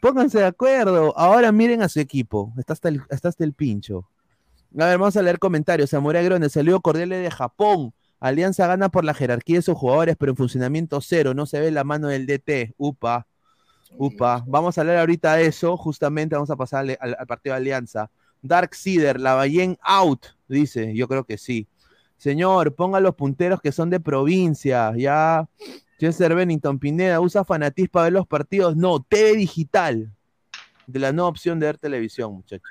Pónganse 0.00 0.38
de 0.38 0.46
acuerdo. 0.46 1.16
Ahora 1.18 1.52
miren 1.52 1.82
a 1.82 1.88
su 1.88 2.00
equipo. 2.00 2.52
Está 2.58 2.74
hasta 2.74 2.88
el, 2.88 3.02
está 3.10 3.28
hasta 3.28 3.44
el 3.44 3.52
pincho. 3.52 4.08
A 4.78 4.86
ver, 4.86 4.98
vamos 4.98 5.16
a 5.16 5.22
leer 5.22 5.38
comentarios. 5.38 5.90
Samurai 5.90 6.24
Grone, 6.24 6.48
saludo 6.48 6.80
cordial 6.80 7.08
de 7.08 7.30
Japón. 7.30 7.94
Alianza 8.20 8.66
gana 8.66 8.88
por 8.88 9.04
la 9.04 9.14
jerarquía 9.14 9.56
de 9.56 9.62
sus 9.62 9.76
jugadores, 9.76 10.16
pero 10.18 10.32
en 10.32 10.36
funcionamiento 10.36 11.00
cero. 11.00 11.34
No 11.34 11.46
se 11.46 11.60
ve 11.60 11.70
la 11.70 11.84
mano 11.84 12.08
del 12.08 12.26
DT. 12.26 12.74
Upa. 12.76 13.26
Upa. 13.96 14.44
Vamos 14.46 14.76
a 14.76 14.82
hablar 14.82 14.98
ahorita 14.98 15.34
de 15.34 15.46
eso. 15.46 15.76
Justamente 15.76 16.34
vamos 16.34 16.50
a 16.50 16.56
pasar 16.56 16.86
al, 17.00 17.26
partido 17.26 17.54
de 17.54 17.58
Alianza. 17.58 18.10
Dark 18.42 18.74
Cider, 18.74 19.20
la 19.20 19.34
Ballén 19.34 19.78
out. 19.82 20.26
Dice, 20.48 20.94
yo 20.94 21.08
creo 21.08 21.24
que 21.24 21.38
sí. 21.38 21.68
Señor, 22.16 22.74
ponga 22.74 23.00
los 23.00 23.14
punteros 23.14 23.60
que 23.60 23.72
son 23.72 23.90
de 23.90 24.00
provincia. 24.00 24.92
Ya. 24.96 25.48
Chester 25.98 26.34
Bennington 26.34 26.78
Pineda, 26.78 27.20
¿usa 27.20 27.44
fanatismo 27.44 27.92
para 27.92 28.04
ver 28.04 28.12
los 28.12 28.26
partidos? 28.26 28.76
No, 28.76 29.00
TV 29.00 29.36
digital. 29.36 30.12
De 30.86 30.98
la 30.98 31.12
nueva 31.12 31.28
opción 31.28 31.58
de 31.58 31.66
ver 31.66 31.78
televisión, 31.78 32.34
muchachos. 32.34 32.68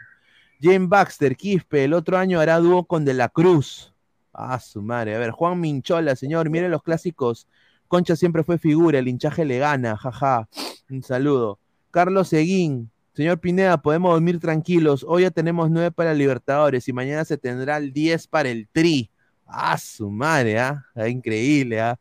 Jane 0.61 0.87
Baxter, 0.87 1.35
Quispe, 1.35 1.83
el 1.83 1.93
otro 1.93 2.17
año 2.17 2.39
hará 2.39 2.59
dúo 2.59 2.85
con 2.85 3.03
De 3.03 3.13
la 3.13 3.29
Cruz. 3.29 3.93
Ah, 4.31 4.59
su 4.59 4.81
madre. 4.81 5.15
A 5.15 5.19
ver, 5.19 5.31
Juan 5.31 5.59
Minchola, 5.59 6.15
señor, 6.15 6.49
miren 6.49 6.71
los 6.71 6.83
clásicos. 6.83 7.47
Concha 7.87 8.15
siempre 8.15 8.43
fue 8.43 8.57
figura, 8.57 8.99
el 8.99 9.07
hinchaje 9.07 9.45
le 9.45 9.59
gana, 9.59 9.97
jaja. 9.97 10.47
Un 10.89 11.03
saludo. 11.03 11.59
Carlos 11.91 12.29
Seguín, 12.29 12.91
señor 13.13 13.39
Pineda, 13.39 13.81
podemos 13.81 14.11
dormir 14.11 14.39
tranquilos. 14.39 15.05
Hoy 15.07 15.23
ya 15.23 15.31
tenemos 15.31 15.69
nueve 15.69 15.91
para 15.91 16.13
Libertadores 16.13 16.87
y 16.87 16.93
mañana 16.93 17.25
se 17.25 17.37
tendrá 17.37 17.77
el 17.77 17.93
10 17.93 18.27
para 18.27 18.49
el 18.49 18.67
Tri. 18.71 19.09
Ah, 19.45 19.77
su 19.77 20.09
madre, 20.09 20.59
¿ah? 20.59 20.85
Ah, 20.95 21.07
Increíble, 21.07 21.79
¿ah? 21.79 21.99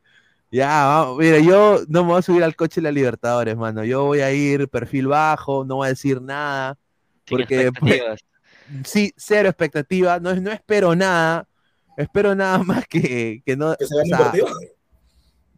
Ya, 0.55 0.85
vamos, 0.87 1.19
mira, 1.19 1.41
yo 1.41 1.81
no 1.89 2.05
me 2.05 2.11
voy 2.11 2.19
a 2.21 2.23
subir 2.23 2.45
al 2.45 2.55
coche 2.55 2.81
de 2.81 2.83
la 2.85 2.93
Libertadores, 2.93 3.57
mano. 3.57 3.83
Yo 3.85 4.05
voy 4.05 4.21
a 4.21 4.33
ir 4.33 4.69
perfil 4.69 5.09
bajo, 5.09 5.65
no 5.65 5.75
voy 5.77 5.87
a 5.87 5.89
decir 5.89 6.23
nada. 6.23 6.79
Sin 7.27 7.39
Porque 7.39 7.63
expectativas. 7.63 8.21
sí, 8.85 9.13
cero 9.17 9.49
expectativa, 9.49 10.21
no, 10.21 10.33
no 10.37 10.53
espero 10.53 10.95
nada. 10.95 11.49
Espero 11.97 12.37
nada 12.37 12.59
más 12.63 12.87
que, 12.87 13.43
que 13.45 13.57
no. 13.57 13.75
Que 13.77 13.85
se 13.85 13.97
o 13.97 14.05
sea, 14.05 14.33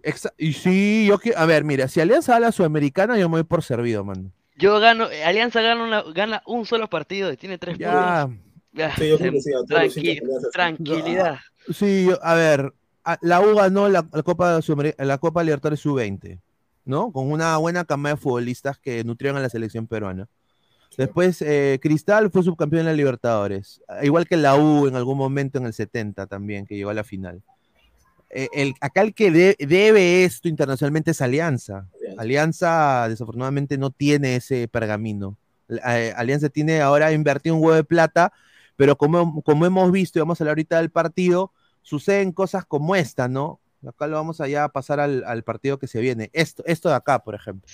exa- 0.02 0.32
y 0.38 0.54
sí, 0.54 1.04
yo 1.06 1.18
que, 1.18 1.34
a 1.36 1.44
ver, 1.44 1.62
mira, 1.62 1.88
si 1.88 2.00
Alianza 2.00 2.32
da 2.32 2.40
la 2.40 2.52
Sudamericana, 2.52 3.18
yo 3.18 3.28
me 3.28 3.34
voy 3.36 3.44
por 3.44 3.62
servido, 3.62 4.02
mano. 4.02 4.32
Yo 4.56 4.80
gano, 4.80 5.08
Alianza 5.26 5.60
gana, 5.60 5.84
una- 5.84 6.02
gana 6.14 6.42
un 6.46 6.64
solo 6.64 6.88
partido 6.88 7.30
y 7.30 7.36
tiene 7.36 7.58
tres 7.58 7.76
Ya, 7.76 8.24
puntos. 8.28 8.46
Ya, 8.72 8.96
Sí, 8.96 9.08
yo 9.10 9.18
creo 9.18 9.32
que 9.32 9.40
sí, 9.42 9.50
a 9.52 9.56
todos 9.56 9.68
los 9.70 9.96
tranqui- 9.96 10.20
sí. 10.20 10.50
tranquilidad. 10.52 11.36
sí, 11.70 12.06
yo- 12.06 12.18
a 12.24 12.34
ver, 12.34 12.72
la 13.20 13.40
U 13.40 13.54
ganó 13.54 13.88
la, 13.88 14.06
la 14.12 14.22
Copa 14.22 14.60
la 14.98 15.18
Copa 15.18 15.42
Libertadores 15.44 15.80
sub-20, 15.80 16.40
¿no? 16.84 17.12
Con 17.12 17.30
una 17.30 17.56
buena 17.58 17.84
cama 17.84 18.10
de 18.10 18.16
futbolistas 18.16 18.78
que 18.78 19.04
nutrieron 19.04 19.38
a 19.38 19.42
la 19.42 19.48
selección 19.48 19.86
peruana. 19.86 20.28
Después, 20.96 21.42
eh, 21.42 21.78
Cristal 21.82 22.30
fue 22.30 22.42
subcampeón 22.42 22.80
en 22.80 22.86
la 22.86 22.92
Libertadores. 22.94 23.82
Igual 24.02 24.26
que 24.26 24.36
la 24.36 24.56
U 24.56 24.86
en 24.86 24.96
algún 24.96 25.18
momento 25.18 25.58
en 25.58 25.66
el 25.66 25.74
70 25.74 26.26
también, 26.26 26.64
que 26.66 26.74
llegó 26.76 26.90
a 26.90 26.94
la 26.94 27.04
final. 27.04 27.42
Eh, 28.30 28.48
el, 28.54 28.74
acá 28.80 29.02
el 29.02 29.14
que 29.14 29.30
de- 29.30 29.56
debe 29.58 30.24
esto 30.24 30.48
internacionalmente 30.48 31.10
es 31.12 31.20
Alianza. 31.20 31.86
Alianza, 32.18 33.08
desafortunadamente, 33.08 33.78
no 33.78 33.90
tiene 33.90 34.36
ese 34.36 34.68
pergamino. 34.68 35.36
Eh, 35.68 36.12
Alianza 36.16 36.48
tiene 36.48 36.80
ahora 36.80 37.12
invertido 37.12 37.54
un 37.56 37.62
huevo 37.62 37.76
de 37.76 37.84
plata, 37.84 38.32
pero 38.76 38.96
como, 38.96 39.42
como 39.42 39.66
hemos 39.66 39.92
visto, 39.92 40.18
y 40.18 40.20
vamos 40.20 40.40
a 40.40 40.44
hablar 40.44 40.52
ahorita 40.52 40.78
del 40.78 40.90
partido, 40.90 41.52
suceden 41.86 42.32
cosas 42.32 42.64
como 42.64 42.96
esta, 42.96 43.28
¿no? 43.28 43.60
Acá 43.86 44.08
lo 44.08 44.16
vamos 44.16 44.40
allá 44.40 44.64
a 44.64 44.68
pasar 44.70 44.98
al, 44.98 45.22
al 45.24 45.44
partido 45.44 45.78
que 45.78 45.86
se 45.86 46.00
viene. 46.00 46.30
Esto, 46.32 46.64
esto 46.66 46.88
de 46.88 46.96
acá, 46.96 47.22
por 47.22 47.36
ejemplo. 47.36 47.70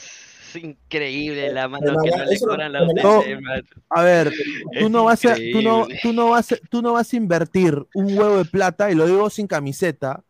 Es 0.51 0.63
increíble 0.63 1.51
la 1.51 1.67
mano 1.67 1.83
Pero 1.87 2.03
que 2.03 2.11
no, 2.11 2.25
le 2.27 2.39
cobran 2.39 2.73
la 2.73 2.87
pero 2.95 3.25
no-. 3.25 3.43
A 3.89 4.03
ver, 4.03 4.31
tú 4.79 4.91
no, 4.91 5.05
vas 5.05 5.25
a, 5.25 5.35
tú, 5.35 5.63
no, 5.63 5.87
tú, 6.03 6.13
no 6.13 6.29
vas 6.29 6.53
a, 6.53 6.57
tú 6.69 6.83
no 6.83 6.93
vas 6.93 7.11
a 7.11 7.17
invertir 7.17 7.87
un 7.95 8.19
huevo 8.19 8.37
de 8.37 8.45
plata, 8.45 8.91
y 8.91 8.95
lo 8.95 9.07
digo 9.07 9.31
sin 9.31 9.47
camiseta, 9.47 10.23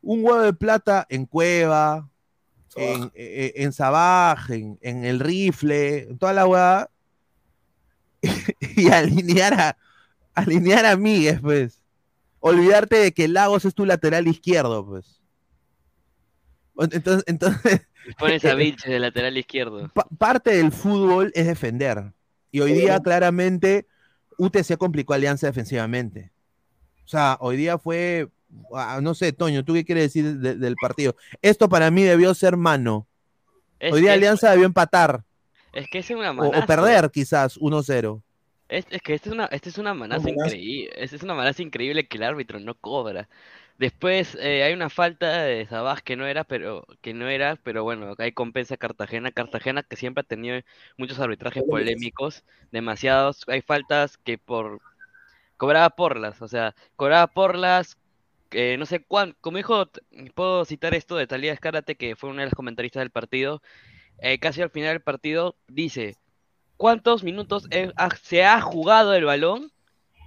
un 0.00 0.24
huevo 0.24 0.42
de 0.42 0.52
plata 0.52 1.04
en 1.08 1.26
Cueva, 1.26 2.08
en, 2.76 3.10
eh, 3.16 3.52
en 3.56 3.72
Sabaj, 3.72 4.48
en, 4.52 4.78
en 4.80 5.04
el 5.04 5.18
rifle, 5.18 6.04
en 6.10 6.18
toda 6.18 6.34
la 6.34 6.46
hueá, 6.46 6.88
y 8.76 8.90
alinear 8.90 9.54
a, 9.54 9.76
alinear 10.34 10.86
a 10.86 10.96
Míguez, 10.96 11.40
pues. 11.40 11.81
Olvidarte 12.44 12.96
de 12.96 13.12
que 13.12 13.28
Lagos 13.28 13.64
es 13.64 13.74
tu 13.74 13.86
lateral 13.86 14.26
izquierdo, 14.28 14.84
pues. 14.86 15.20
Entonces, 16.78 17.24
entonces 17.26 17.86
Y 18.08 18.14
Pones 18.14 18.44
a 18.44 18.54
Vilches 18.56 18.90
de 18.90 18.98
lateral 18.98 19.36
izquierdo. 19.36 19.88
pa- 19.94 20.08
parte 20.18 20.54
del 20.56 20.72
fútbol 20.72 21.30
es 21.34 21.46
defender. 21.46 22.12
Y 22.50 22.60
hoy 22.60 22.72
día, 22.72 22.98
claramente, 23.00 23.86
UTC 24.38 24.76
complicó 24.76 25.12
a 25.12 25.16
Alianza 25.16 25.46
defensivamente. 25.46 26.32
O 27.04 27.08
sea, 27.08 27.36
hoy 27.40 27.56
día 27.56 27.78
fue, 27.78 28.28
ah, 28.74 28.98
no 29.02 29.14
sé, 29.14 29.32
Toño, 29.32 29.64
¿tú 29.64 29.72
qué 29.74 29.84
quieres 29.84 30.04
decir 30.04 30.38
de- 30.38 30.56
del 30.56 30.74
partido? 30.76 31.14
Esto 31.42 31.68
para 31.68 31.90
mí 31.90 32.02
debió 32.02 32.34
ser 32.34 32.56
mano. 32.56 33.06
Es 33.78 33.92
hoy 33.92 34.00
día 34.02 34.12
Alianza 34.14 34.50
debió 34.50 34.66
empatar 34.66 35.24
Es 35.72 35.88
que 35.88 35.98
es 35.98 36.10
una 36.10 36.30
o, 36.30 36.34
manaza. 36.34 36.64
o 36.64 36.66
perder 36.66 37.10
quizás 37.10 37.56
1-0. 37.58 38.22
Es, 38.72 38.86
es 38.90 39.02
que 39.02 39.14
esta 39.14 39.28
es 39.28 39.34
una, 39.34 39.44
esta 39.46 39.68
es 39.68 39.78
una 39.78 39.94
manaza 39.94 40.28
manaza. 40.28 40.30
increíble. 40.30 40.92
Esta 40.96 41.16
es 41.16 41.22
una 41.22 41.34
manaza 41.34 41.62
increíble 41.62 42.08
que 42.08 42.16
el 42.18 42.24
árbitro 42.24 42.58
no 42.60 42.74
cobra. 42.74 43.28
Después 43.78 44.36
eh, 44.40 44.62
hay 44.62 44.72
una 44.74 44.90
falta 44.90 45.42
de 45.42 45.66
Sabaj 45.66 46.02
que 46.02 46.16
no 46.16 46.26
era, 46.26 46.44
pero 46.44 46.86
que 47.02 47.14
no 47.14 47.28
era, 47.28 47.56
pero 47.56 47.84
bueno, 47.84 48.14
ahí 48.18 48.32
compensa 48.32 48.76
Cartagena. 48.76 49.32
Cartagena 49.32 49.82
que 49.82 49.96
siempre 49.96 50.22
ha 50.22 50.24
tenido 50.24 50.60
muchos 50.96 51.18
arbitrajes 51.20 51.64
polémicos, 51.64 52.44
demasiados. 52.70 53.44
Hay 53.48 53.62
faltas 53.62 54.16
que 54.18 54.38
por 54.38 54.80
cobraba 55.56 55.90
porlas, 55.90 56.42
o 56.42 56.48
sea, 56.48 56.74
cobraba 56.96 57.28
porlas, 57.28 57.98
eh, 58.52 58.76
no 58.78 58.86
sé 58.86 59.04
cuánto, 59.04 59.38
como 59.40 59.58
dijo, 59.58 59.90
puedo 60.34 60.64
citar 60.64 60.94
esto 60.94 61.16
de 61.16 61.26
Talía 61.26 61.52
Escárate, 61.52 61.96
que 61.96 62.16
fue 62.16 62.30
una 62.30 62.42
de 62.42 62.46
las 62.46 62.54
comentaristas 62.54 63.00
del 63.02 63.10
partido, 63.10 63.62
eh, 64.18 64.38
casi 64.38 64.62
al 64.62 64.70
final 64.70 64.94
del 64.94 65.02
partido, 65.02 65.56
dice, 65.68 66.16
¿cuántos 66.82 67.22
minutos 67.24 67.66
he- 67.70 67.92
ha- 67.96 68.16
se 68.16 68.44
ha 68.44 68.60
jugado 68.60 69.14
el 69.14 69.24
balón 69.24 69.70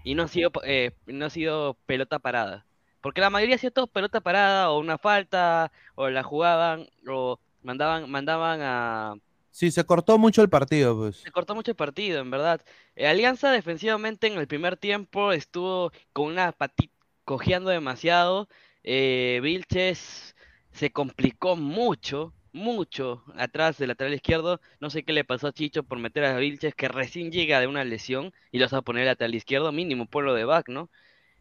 y 0.03 0.16
no 0.16 0.24
ha 0.24 0.28
sido, 0.28 0.51
eh, 0.66 0.91
no 1.08 1.26
ha 1.26 1.30
sido 1.30 1.76
pelota 1.86 2.20
parada? 2.20 2.66
Porque 3.01 3.22
la 3.22 3.30
mayoría 3.30 3.56
ha 3.56 3.60
sido 3.60 3.72
todo 3.74 3.88
pelota 3.88 4.22
parada, 4.22 4.72
o 4.72 4.80
una 4.80 4.97
falta, 4.97 5.72
o 5.95 6.10
la 6.10 6.24
jugaban, 6.24 6.88
o 7.08 7.39
mandaban, 7.64 8.10
mandaban 8.10 8.60
a, 8.64 9.16
Sí, 9.51 9.72
se 9.72 9.86
cortó 9.86 10.18
mucho 10.18 10.41
el 10.41 10.49
partido, 10.49 10.97
pues. 10.97 11.24
se 11.24 11.32
cortó 11.32 11.56
mucho 11.56 11.72
el 11.72 11.78
partido, 11.78 12.20
en 12.22 12.32
verdad. 12.32 12.62
Eh, 12.95 13.08
Alianza 13.08 13.51
defensivamente 13.51 14.28
en 14.28 14.38
el 14.38 14.47
primer 14.47 14.78
tiempo 14.78 15.32
estuvo 15.32 15.91
con 16.14 16.28
una 16.28 16.51
patita 16.51 16.93
cojeando 17.26 17.70
demasiado. 17.72 18.47
Eh, 18.84 19.39
Vilches 19.43 20.36
se 20.72 20.91
complicó 20.91 21.56
mucho, 21.56 22.34
mucho 22.56 23.24
atrás 23.36 23.78
del 23.78 23.89
lateral 23.89 24.14
izquierdo. 24.14 24.62
No 24.80 24.89
sé 24.89 25.03
qué 25.03 25.14
le 25.14 25.26
pasó 25.26 25.47
a 25.47 25.53
Chicho 25.53 25.84
por 25.84 25.99
meter 25.99 26.26
a 26.26 26.38
Vilches 26.38 26.76
que 26.76 26.88
recién 26.88 27.32
llega 27.32 27.60
de 27.60 27.68
una 27.68 27.84
lesión 27.86 28.34
y 28.51 28.60
lo 28.60 28.66
vas 28.66 28.74
a 28.74 28.82
poner 28.82 29.06
lateral 29.06 29.36
izquierdo, 29.36 29.72
mínimo 29.72 30.08
por 30.08 30.24
lo 30.24 30.34
de 30.34 30.45
back, 30.45 30.70
¿no? 30.70 30.89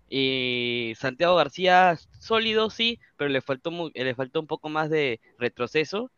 Y 0.09 0.95
Santiago 0.99 1.37
García, 1.37 1.97
sólido, 2.19 2.71
sí, 2.71 3.01
pero 3.17 3.31
le 3.31 3.41
faltó, 3.43 3.71
mu- 3.73 3.91
le 3.95 4.15
faltó 4.15 4.41
un 4.41 4.47
poco 4.49 4.69
más 4.71 4.91
de 4.91 5.21
retroceso. 5.39 6.13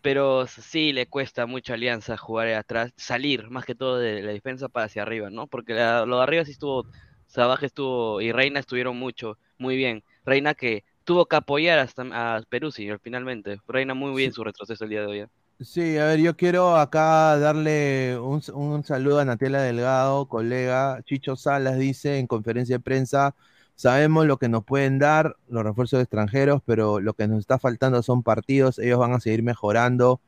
Pero 0.00 0.46
sí 0.48 0.92
le 0.92 1.06
cuesta 1.06 1.46
mucho 1.46 1.72
a 1.72 1.76
Alianza 1.76 2.16
jugar 2.16 2.48
atrás, 2.48 2.92
salir 2.96 3.48
más 3.50 3.64
que 3.64 3.74
todo 3.76 3.98
de 3.98 4.20
la 4.22 4.32
defensa 4.32 4.68
para 4.68 4.86
hacia 4.86 5.02
arriba, 5.02 5.30
¿no? 5.30 5.46
Porque 5.46 5.74
la- 5.74 6.04
lo 6.06 6.16
de 6.18 6.22
arriba 6.24 6.44
sí 6.44 6.52
estuvo, 6.52 6.86
Sabaje 7.26 7.66
estuvo 7.66 8.20
y 8.20 8.32
Reina 8.32 8.60
estuvieron 8.60 8.98
mucho, 8.98 9.38
muy 9.58 9.76
bien. 9.76 10.04
Reina 10.24 10.54
que 10.54 10.84
tuvo 11.04 11.26
que 11.26 11.36
apoyar 11.36 11.78
hasta 11.78 12.02
a 12.12 12.42
Peruzzi 12.48 12.88
finalmente. 13.02 13.60
Reina 13.68 13.94
muy 13.94 14.14
bien 14.14 14.32
su 14.32 14.44
retroceso 14.44 14.84
el 14.84 14.90
día 14.90 15.00
de 15.00 15.06
hoy. 15.06 15.18
¿eh? 15.20 15.28
Sí, 15.60 15.96
a 15.96 16.06
ver, 16.06 16.20
yo 16.20 16.36
quiero 16.36 16.76
acá 16.76 17.38
darle 17.38 18.18
un, 18.18 18.42
un 18.52 18.84
saludo 18.84 19.20
a 19.20 19.24
Natiela 19.24 19.62
Delgado, 19.62 20.26
colega. 20.26 21.00
Chicho 21.04 21.36
Salas 21.36 21.78
dice 21.78 22.18
en 22.18 22.26
conferencia 22.26 22.76
de 22.76 22.80
prensa, 22.80 23.36
sabemos 23.76 24.26
lo 24.26 24.38
que 24.38 24.48
nos 24.48 24.64
pueden 24.64 24.98
dar 24.98 25.36
los 25.48 25.62
refuerzos 25.62 26.00
extranjeros, 26.02 26.62
pero 26.66 27.00
lo 27.00 27.14
que 27.14 27.28
nos 27.28 27.38
está 27.38 27.58
faltando 27.58 28.02
son 28.02 28.22
partidos, 28.22 28.78
ellos 28.78 28.98
van 28.98 29.12
a 29.12 29.20
seguir 29.20 29.42
mejorando. 29.42 30.20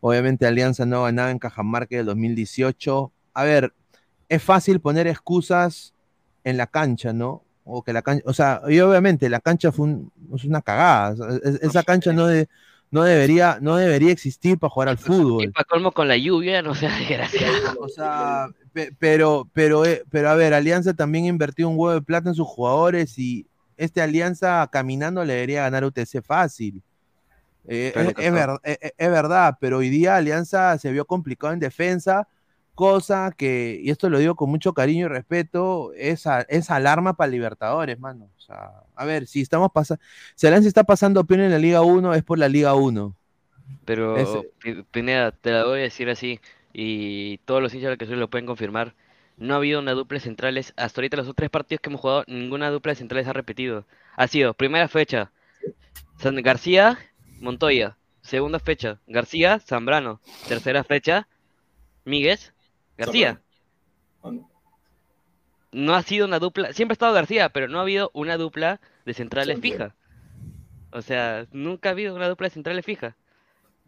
Obviamente 0.00 0.46
Alianza 0.46 0.86
no 0.86 1.02
ganaba 1.02 1.30
en 1.30 1.38
Cajamarca 1.38 1.96
del 1.96 2.06
2018. 2.06 3.12
A 3.34 3.44
ver, 3.44 3.74
es 4.30 4.42
fácil 4.42 4.80
poner 4.80 5.06
excusas 5.06 5.94
en 6.44 6.56
la 6.56 6.66
cancha, 6.66 7.12
¿no? 7.12 7.44
O 7.72 7.82
que 7.82 7.92
la 7.92 8.02
cancha, 8.02 8.22
o 8.26 8.32
sea, 8.32 8.60
y 8.68 8.80
obviamente 8.80 9.28
la 9.28 9.40
cancha 9.40 9.70
fue 9.72 9.86
un- 9.86 10.12
es 10.34 10.44
una 10.44 10.60
cagada. 10.62 11.14
es- 11.44 11.60
esa 11.62 11.82
cancha 11.82 12.12
no, 12.12 12.26
de- 12.26 12.48
no 12.90 13.02
debería, 13.04 13.58
no 13.60 13.76
debería 13.76 14.10
existir 14.10 14.58
para 14.58 14.70
jugar 14.70 14.88
al 14.88 14.94
Y 14.96 14.98
fútbol. 14.98 15.52
para 15.52 15.64
colmo 15.64 15.92
con 15.92 16.08
la 16.08 16.16
lluvia, 16.16 16.60
no 16.62 16.74
sea 16.74 16.90
desgraciado. 16.98 17.78
O 17.80 17.88
sea, 17.88 18.48
pe- 18.72 18.92
pero, 18.98 19.48
pero, 19.52 19.84
eh, 19.86 20.02
pero 20.10 20.30
a 20.30 20.34
ver, 20.34 20.52
Alianza 20.54 20.94
también 20.94 21.24
invertió 21.26 21.68
un 21.68 21.76
huevo 21.78 21.94
de 21.94 22.02
plata 22.02 22.28
en 22.30 22.34
sus 22.34 22.48
jugadores 22.48 23.16
y 23.18 23.46
este 23.76 24.02
Alianza 24.02 24.68
caminando 24.72 25.24
le 25.24 25.34
debería 25.34 25.62
ganar 25.62 25.84
UTC 25.84 26.20
fácil. 26.22 26.82
Eh, 27.68 27.92
es, 27.94 28.24
es 28.26 28.32
ver- 28.32 28.50
es- 28.64 28.78
es- 28.80 28.92
es 28.96 29.10
verdad, 29.10 29.56
pero 29.60 29.78
hoy 29.78 29.90
día 29.90 30.16
Alianza 30.16 30.76
se 30.78 30.90
vio 30.90 31.04
complicado 31.04 31.52
en 31.52 31.60
defensa, 31.60 32.26
cosa 32.80 33.32
que, 33.36 33.78
y 33.82 33.90
esto 33.90 34.08
lo 34.08 34.18
digo 34.18 34.34
con 34.34 34.48
mucho 34.48 34.72
cariño 34.72 35.04
y 35.06 35.08
respeto, 35.08 35.92
es, 35.94 36.26
a- 36.26 36.46
alarma 36.68 37.14
para 37.14 37.30
Libertadores, 37.30 38.00
mano. 38.00 38.30
O 38.38 38.40
sea, 38.40 38.72
a 38.96 39.04
ver, 39.04 39.26
si 39.26 39.42
estamos 39.42 39.70
pasando, 39.70 40.02
si 40.34 40.46
Alianza 40.46 40.68
está 40.68 40.84
pasando 40.84 41.20
opinión 41.20 41.46
en 41.46 41.52
la 41.52 41.58
Liga 41.58 41.82
1, 41.82 42.14
es 42.14 42.24
por 42.24 42.38
la 42.38 42.48
Liga 42.48 42.74
1. 42.74 43.14
Pero, 43.84 44.16
Pineda, 44.90 45.32
te 45.32 45.50
la 45.50 45.64
voy 45.64 45.80
a 45.80 45.82
decir 45.82 46.08
así, 46.08 46.40
y 46.72 47.38
todos 47.44 47.60
los 47.62 47.74
hinchas 47.74 47.98
que 47.98 48.06
soy 48.06 48.16
lo 48.16 48.30
pueden 48.30 48.46
confirmar. 48.46 48.94
No 49.36 49.54
ha 49.54 49.56
habido 49.58 49.80
una 49.80 49.92
dupla 49.92 50.16
de 50.16 50.24
centrales. 50.24 50.72
Hasta 50.76 51.00
ahorita, 51.00 51.18
los 51.18 51.24
otros 51.24 51.36
tres 51.36 51.50
partidos 51.50 51.80
que 51.82 51.90
hemos 51.90 52.00
jugado, 52.00 52.24
ninguna 52.26 52.70
dupla 52.70 52.92
de 52.92 52.96
centrales 52.96 53.28
ha 53.28 53.34
repetido. 53.34 53.84
Ha 54.16 54.26
sido 54.26 54.54
primera 54.54 54.88
fecha, 54.88 55.32
San 56.18 56.36
García, 56.36 56.98
Montoya. 57.40 57.96
Segunda 58.22 58.58
fecha, 58.58 58.98
García, 59.06 59.60
Zambrano. 59.60 60.20
Tercera 60.48 60.84
fecha, 60.84 61.26
Míguez, 62.04 62.52
García. 63.00 63.40
No 65.72 65.94
ha 65.94 66.02
sido 66.02 66.26
una 66.26 66.38
dupla, 66.40 66.72
siempre 66.72 66.92
ha 66.92 66.94
estado 66.94 67.12
García, 67.14 67.48
pero 67.50 67.68
no 67.68 67.78
ha 67.78 67.82
habido 67.82 68.10
una 68.14 68.36
dupla 68.36 68.80
de 69.04 69.14
centrales 69.14 69.60
fija. 69.60 69.94
O 70.92 71.02
sea, 71.02 71.46
nunca 71.52 71.88
ha 71.90 71.92
habido 71.92 72.14
una 72.14 72.28
dupla 72.28 72.48
de 72.48 72.54
centrales 72.54 72.84
fija. 72.84 73.16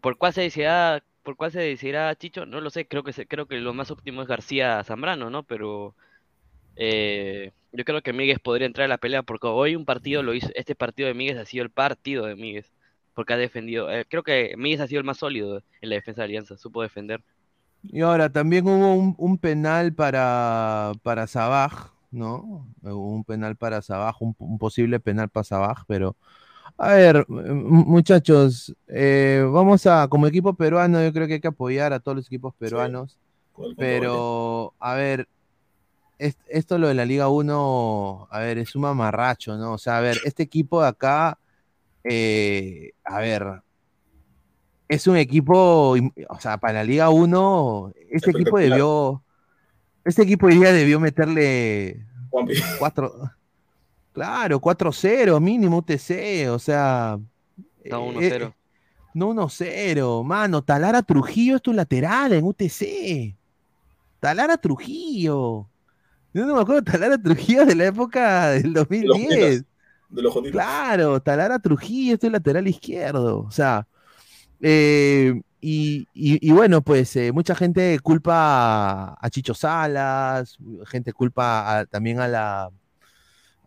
¿Por 0.01 0.17
cuál 0.17 0.33
se 0.33 0.41
decidirá, 0.41 1.03
por 1.23 1.35
cuál 1.37 1.51
se 1.51 1.59
decidirá 1.61 2.15
Chicho? 2.15 2.45
No 2.45 2.61
lo 2.61 2.69
sé, 2.69 2.87
creo 2.87 3.03
que 3.03 3.13
se- 3.13 3.27
creo 3.27 3.47
que 3.47 3.59
lo 3.59 3.73
más 3.73 3.91
óptimo 3.91 4.21
es 4.21 4.27
García 4.27 4.83
Zambrano, 4.83 5.29
¿no? 5.29 5.43
Pero 5.43 5.95
eh, 6.75 7.51
yo 7.73 7.85
creo 7.85 8.01
que 8.01 8.13
Míguez 8.13 8.39
podría 8.39 8.67
entrar 8.67 8.85
a 8.85 8.89
la 8.89 8.97
pelea 8.99 9.23
porque 9.23 9.47
hoy 9.47 9.75
un 9.75 9.85
partido 9.85 10.23
lo 10.23 10.33
hizo, 10.33 10.49
este 10.55 10.75
partido 10.75 11.07
de 11.07 11.13
Míguez 11.15 11.37
ha 11.37 11.45
sido 11.45 11.63
el 11.63 11.71
partido 11.71 12.25
de 12.25 12.35
Míguez, 12.35 12.71
porque 13.13 13.33
ha 13.33 13.37
defendido, 13.37 13.91
eh, 13.91 14.05
creo 14.09 14.23
que 14.23 14.55
Míguez 14.57 14.81
ha 14.81 14.87
sido 14.87 14.99
el 14.99 15.05
más 15.05 15.17
sólido 15.19 15.61
en 15.81 15.89
la 15.89 15.95
defensa 15.95 16.21
de 16.21 16.25
Alianza, 16.25 16.57
supo 16.57 16.81
defender. 16.81 17.21
Y 17.83 18.01
ahora 18.01 18.31
también 18.31 18.67
hubo 18.67 18.93
un, 18.95 19.15
un 19.17 19.37
penal 19.37 19.93
para, 19.93 20.93
para 21.03 21.27
Sabaj, 21.27 21.91
¿no? 22.11 22.67
Un 22.81 23.23
penal 23.25 23.55
para 23.57 23.81
Sabaj, 23.81 24.21
un, 24.21 24.35
un 24.39 24.57
posible 24.57 24.99
penal 24.99 25.29
para 25.29 25.43
Sabaj, 25.43 25.83
pero 25.87 26.15
a 26.77 26.93
ver, 26.95 27.25
muchachos, 27.29 28.75
eh, 28.87 29.45
vamos 29.51 29.85
a, 29.87 30.07
como 30.09 30.27
equipo 30.27 30.55
peruano, 30.55 31.03
yo 31.03 31.13
creo 31.13 31.27
que 31.27 31.35
hay 31.35 31.41
que 31.41 31.47
apoyar 31.49 31.93
a 31.93 31.99
todos 31.99 32.17
los 32.17 32.27
equipos 32.27 32.55
peruanos, 32.55 33.19
pero 33.77 34.75
a 34.79 34.95
ver, 34.95 35.27
es- 36.17 36.37
esto 36.47 36.77
lo 36.77 36.87
de 36.87 36.93
la 36.95 37.05
Liga 37.05 37.29
1, 37.29 38.27
a 38.31 38.39
ver, 38.39 38.57
es 38.57 38.75
un 38.75 38.83
mamarracho, 38.83 39.57
¿no? 39.57 39.73
O 39.73 39.77
sea, 39.77 39.97
a 39.97 40.01
ver, 40.01 40.21
este 40.23 40.43
equipo 40.43 40.81
de 40.81 40.87
acá, 40.89 41.39
eh, 42.05 42.93
a 43.05 43.19
ver, 43.21 43.63
es 44.87 45.07
un 45.07 45.17
equipo, 45.17 45.95
o 46.29 46.39
sea, 46.39 46.57
para 46.57 46.73
la 46.79 46.83
Liga 46.83 47.09
1, 47.09 47.93
este 48.11 48.31
equipo 48.31 48.57
debió, 48.59 49.23
este 50.03 50.23
equipo 50.23 50.47
hoy 50.47 50.55
día 50.57 50.71
debió 50.71 50.99
meterle 50.99 52.05
Juanpi. 52.29 52.53
cuatro, 52.79 53.13
claro, 54.11 54.59
4-0 54.59 55.39
mínimo 55.39 55.77
UTC, 55.77 56.49
o 56.51 56.59
sea, 56.59 57.17
No, 57.85 58.11
eh, 58.21 58.29
1-0. 58.31 58.47
eh, 58.47 58.53
no 59.13 59.29
1-0, 59.33 60.23
mano, 60.23 60.63
Talara 60.63 61.01
Trujillo 61.03 61.55
es 61.57 61.61
tu 61.61 61.73
lateral 61.73 62.33
en 62.33 62.45
UTC, 62.45 63.35
Talara 64.19 64.57
Trujillo, 64.57 65.67
yo 66.33 66.45
no 66.45 66.55
me 66.55 66.61
acuerdo 66.61 66.81
de 66.81 66.91
Talara 66.91 67.17
Trujillo 67.17 67.65
de 67.65 67.75
la 67.75 67.85
época 67.85 68.49
del 68.51 68.73
2010. 68.73 69.65
De 70.09 70.21
los 70.21 70.33
jotitos. 70.33 70.51
Claro, 70.53 71.21
Talara 71.21 71.59
Trujillo, 71.59 72.13
este 72.15 72.29
lateral 72.29 72.67
izquierdo. 72.67 73.39
O 73.41 73.51
sea, 73.51 73.87
eh, 74.63 75.41
y, 75.61 76.07
y- 76.13 76.49
y 76.49 76.51
bueno, 76.51 76.81
pues 76.81 77.15
eh, 77.15 77.31
mucha 77.31 77.55
gente 77.55 77.99
culpa 77.99 78.33
a, 79.13 79.17
a 79.21 79.29
Chicho 79.29 79.53
Salas, 79.53 80.57
gente 80.87 81.13
culpa 81.13 81.79
a- 81.79 81.85
también 81.85 82.19
a 82.19 82.27
la, 82.27 82.69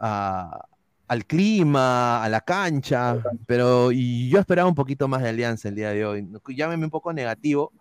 a- 0.00 0.64
al 1.08 1.24
clima, 1.24 2.24
a 2.24 2.28
la 2.28 2.40
cancha, 2.40 3.18
pero 3.46 3.92
y 3.92 4.28
yo 4.28 4.40
esperaba 4.40 4.68
un 4.68 4.74
poquito 4.74 5.06
más 5.06 5.22
de 5.22 5.28
Alianza 5.28 5.68
el 5.68 5.76
día 5.76 5.90
de 5.90 6.04
hoy. 6.04 6.28
Llámeme 6.48 6.84
un 6.84 6.90
poco 6.90 7.12
negativo, 7.12 7.72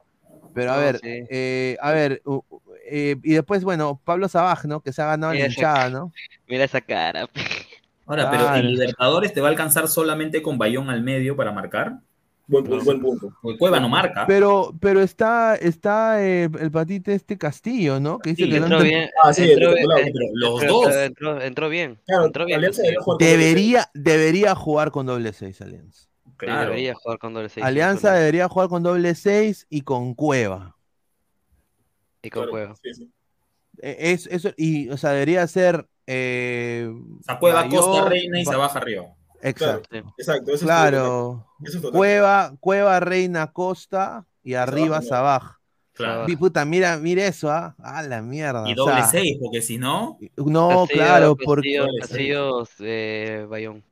pero 0.54 0.72
a 0.72 0.76
No, 0.76 0.82
ver, 0.82 0.98
sí. 0.98 1.26
eh, 1.30 1.78
a 1.82 1.92
ver, 1.92 2.22
eh, 2.88 3.16
y 3.24 3.34
después, 3.34 3.64
bueno, 3.64 4.00
Pablo 4.04 4.28
Sabaj, 4.30 4.66
¿no? 4.66 4.82
Que 4.82 4.94
se 4.94 5.02
ha 5.02 5.08
ganado 5.08 5.34
la 5.34 5.40
Mira 5.40 5.50
hinchada, 5.50 5.90
¿no? 5.90 6.12
Mira 6.48 6.66
esa 6.66 6.82
cara. 6.82 7.28
Ahora, 8.06 8.30
pero. 8.30 8.56
¿en 8.56 8.68
Libertadores 8.68 9.34
te 9.34 9.42
va 9.42 9.48
a 9.48 9.52
alcanzar 9.52 9.88
solamente 9.88 10.44
con 10.44 10.60
Bayón 10.60 10.92
al 10.92 11.02
medio 11.02 11.36
para 11.36 11.52
marcar? 11.52 12.00
Buen, 12.48 12.64
pu- 12.66 12.84
buen 12.84 13.02
punto. 13.02 13.34
Porque 13.42 13.58
Cueva 13.58 13.80
no 13.80 13.90
marca. 13.90 14.26
Pero, 14.28 14.74
pero 14.80 15.02
está, 15.02 15.56
está 15.56 16.24
eh, 16.24 16.44
el 16.60 16.70
patito 16.72 17.12
este 17.12 17.38
Castillo, 17.38 18.00
¿no? 18.00 18.20
Que 18.20 18.32
dice 18.32 18.44
Sí, 18.44 18.50
que 18.52 18.58
Entró 18.58 18.78
ente- 18.80 18.84
bien. 18.84 19.10
Ah, 19.24 19.34
sí, 19.34 19.52
entró, 19.52 19.70
el 19.70 19.76
bien, 19.76 19.88
Pero 20.14 20.30
los 20.34 20.62
entró- 20.62 20.74
dos. 20.74 20.96
Entró, 20.96 21.42
entró 21.42 21.70
bien. 21.70 22.00
Claro, 22.06 22.26
entró 22.26 22.46
bien. 22.46 22.58
Alianza 22.60 22.82
debería 22.84 23.00
Castillo. 23.00 23.04
jugar 23.04 23.18
con 23.18 23.28
doble 23.28 23.38
debería, 23.46 23.90
debería 23.96 24.56
jugar 24.56 24.92
con 24.92 25.06
doble 25.08 25.34
seis 25.34 25.62
Alianza. 25.62 26.02
Sí, 26.02 26.10
Claro. 26.38 26.70
Debería 26.70 26.94
jugar 26.96 27.18
con 27.18 27.34
doble 27.34 27.50
seis. 27.50 27.66
Alianza 27.66 27.92
absolutamente. 27.94 28.20
debería 28.20 28.48
jugar 28.50 28.70
con 28.70 28.84
doble 28.84 29.16
seis 29.16 29.66
y 29.70 29.82
con 29.82 30.14
Cueva. 30.14 30.76
Y 32.22 32.30
con 32.30 32.42
Claro, 32.44 32.52
Cueva. 32.52 32.76
sí, 32.84 32.94
sí. 32.94 33.12
Eh, 33.82 33.96
Es, 34.00 34.28
eso, 34.28 34.52
y, 34.58 34.90
o 34.90 34.98
sea, 34.98 35.12
debería 35.12 35.46
ser. 35.48 35.88
Eh, 36.08 36.92
Cueva, 37.40 37.68
Costa, 37.68 38.08
Reina 38.10 38.40
y 38.40 38.46
Ba- 38.46 38.52
se 38.52 38.58
baja 38.58 38.78
arriba. 38.80 39.06
Exacto. 39.50 39.88
Sí. 39.92 39.98
Exacto, 40.18 40.52
eso 40.54 40.66
Claro. 40.66 41.46
es 41.62 41.70
Eso 41.70 41.78
es 41.78 41.82
total. 41.84 41.98
Cueva, 41.98 42.54
Cueva, 42.60 43.00
Reina, 43.00 43.52
Costa 43.52 44.26
y 44.44 44.54
arriba. 44.56 45.02
Sabaj. 45.02 45.58
Claro. 45.94 46.28
Mi 46.28 46.36
puta, 46.36 46.66
mira, 46.66 46.98
mira 46.98 47.26
eso, 47.26 47.50
¿ah? 47.50 47.74
A 47.82 48.04
la 48.04 48.22
mierda. 48.22 48.68
Y 48.70 48.74
o 48.74 48.76
doble 48.76 48.96
sea, 48.96 49.08
seis, 49.08 49.38
porque 49.42 49.62
si 49.62 49.78
no, 49.78 50.18
No, 50.36 50.70
Castillo- 50.70 50.88
claro, 50.94 51.38
porque. 51.38 51.78
Castillo, 52.02 52.64
Castillo, 52.64 52.68
eh, 52.80 53.46
Bayón. 53.50 53.84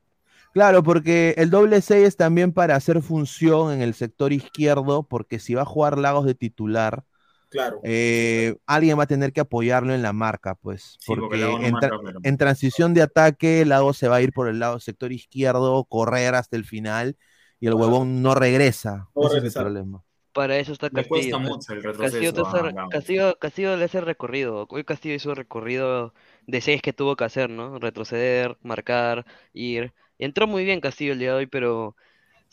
Claro, 0.54 0.84
porque 0.84 1.34
el 1.38 1.50
doble 1.50 1.82
6 1.82 2.08
es 2.10 2.16
también 2.16 2.52
para 2.54 2.76
hacer 2.76 3.02
función 3.02 3.72
en 3.74 3.82
el 3.82 3.96
sector 3.96 4.32
izquierdo, 4.34 5.02
porque 5.02 5.40
si 5.40 5.56
va 5.56 5.64
a 5.64 5.66
jugar 5.66 5.98
Lagos 5.98 6.26
de 6.28 6.36
titular, 6.36 7.04
Claro. 7.54 7.80
eh, 7.84 8.56
alguien 8.66 9.00
va 9.00 9.04
a 9.04 9.08
tener 9.08 9.32
que 9.32 9.42
apoyarlo 9.42 9.94
en 9.94 10.02
la 10.02 10.12
marca, 10.14 10.56
pues. 10.56 10.98
Sí, 11.00 11.16
porque 11.16 11.42
en, 11.42 11.72
marca, 11.72 11.90
tra- 11.90 12.02
pero- 12.04 12.20
en 12.24 12.38
transición 12.38 12.94
de 12.94 13.04
ataque, 13.04 13.66
Lagos 13.66 13.98
se 13.98 14.08
va 14.08 14.18
a 14.18 14.22
ir 14.22 14.34
por 14.34 14.48
el 14.50 14.60
lado 14.60 14.80
sector 14.80 15.12
izquierdo, 15.12 15.86
correr 15.86 16.36
hasta 16.36 16.58
el 16.58 16.66
final, 16.66 17.16
y 17.60 17.68
el 17.68 17.76
huevón 17.76 18.22
no 18.22 18.36
regresa. 18.36 19.08
No 19.16 19.28
Ese 19.28 19.38
es 19.38 19.44
el 19.46 19.54
problema. 19.54 20.04
Para 20.34 20.58
eso 20.58 20.74
está 20.74 20.88
le 20.88 20.94
Castillo. 20.94 21.10
cuesta 21.10 21.38
mucho 21.38 21.74
el 21.74 21.84
Castillo. 21.84 22.90
Castillo, 22.90 23.38
Castillo 23.40 23.78
le 23.78 23.86
hace 23.86 24.02
recorrido. 24.02 24.66
Hoy 24.70 24.84
Castillo 24.84 25.14
hizo 25.16 25.36
recorrido 25.36 26.14
de 26.48 26.60
seis 26.62 26.82
que 26.82 26.92
tuvo 26.92 27.16
que 27.16 27.24
hacer, 27.24 27.50
¿no? 27.52 27.78
Retroceder, 27.80 28.58
marcar, 28.64 29.26
ir. 29.54 29.94
Entró 30.18 30.48
muy 30.48 30.64
bien 30.66 30.82
Castillo 30.82 31.14
el 31.14 31.20
día 31.20 31.30
de 31.30 31.36
hoy, 31.36 31.46
pero 31.48 31.96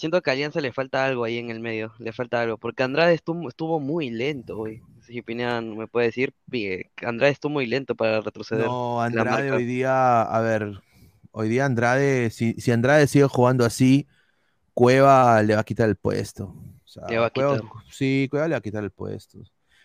siento 0.00 0.22
que 0.22 0.30
a 0.30 0.32
Alianza 0.32 0.60
le 0.60 0.72
falta 0.72 1.04
algo 1.04 1.22
ahí 1.24 1.38
en 1.38 1.50
el 1.50 1.60
medio. 1.60 1.92
Le 1.98 2.12
falta 2.12 2.40
algo. 2.40 2.56
Porque 2.58 2.82
Andrade 2.82 3.14
estuvo, 3.14 3.48
estuvo 3.48 3.78
muy 3.78 4.10
lento 4.10 4.58
hoy. 4.58 4.82
Si 5.02 5.22
Pineda 5.22 5.60
me 5.60 5.86
puede 5.86 6.06
decir, 6.06 6.34
eh, 6.52 6.90
Andrade 7.04 7.32
estuvo 7.32 7.52
muy 7.52 7.66
lento 7.66 7.94
para 7.94 8.20
retroceder. 8.20 8.66
No, 8.66 9.00
Andrade 9.02 9.52
hoy 9.52 9.64
día, 9.64 10.22
a 10.22 10.40
ver, 10.40 10.80
hoy 11.32 11.48
día 11.48 11.66
Andrade, 11.66 12.30
si, 12.30 12.54
si 12.54 12.70
Andrade 12.72 13.06
sigue 13.06 13.26
jugando 13.26 13.64
así, 13.64 14.06
Cueva 14.74 15.42
le 15.42 15.54
va 15.54 15.60
a 15.60 15.64
quitar 15.64 15.88
el 15.88 15.96
puesto. 15.96 16.44
O 16.84 16.88
sea, 16.88 17.06
Le 17.08 17.18
va 17.18 17.26
a 17.26 17.30
Cueva- 17.30 17.56
quitar. 17.56 17.70
sí, 17.90 18.26
Cueva 18.30 18.48
le 18.48 18.52
va 18.54 18.58
a 18.58 18.62
quitar 18.62 18.82
el 18.82 18.90
puesto. 18.90 19.38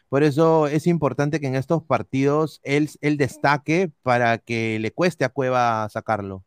Por 0.09 0.23
eso 0.23 0.67
es 0.67 0.87
importante 0.87 1.39
que 1.39 1.47
en 1.47 1.55
estos 1.55 1.83
partidos 1.83 2.61
él, 2.63 2.89
él 3.01 3.17
destaque 3.17 3.91
para 4.03 4.37
que 4.37 4.79
le 4.79 4.91
cueste 4.91 5.25
a 5.25 5.29
Cueva 5.29 5.87
sacarlo. 5.89 6.43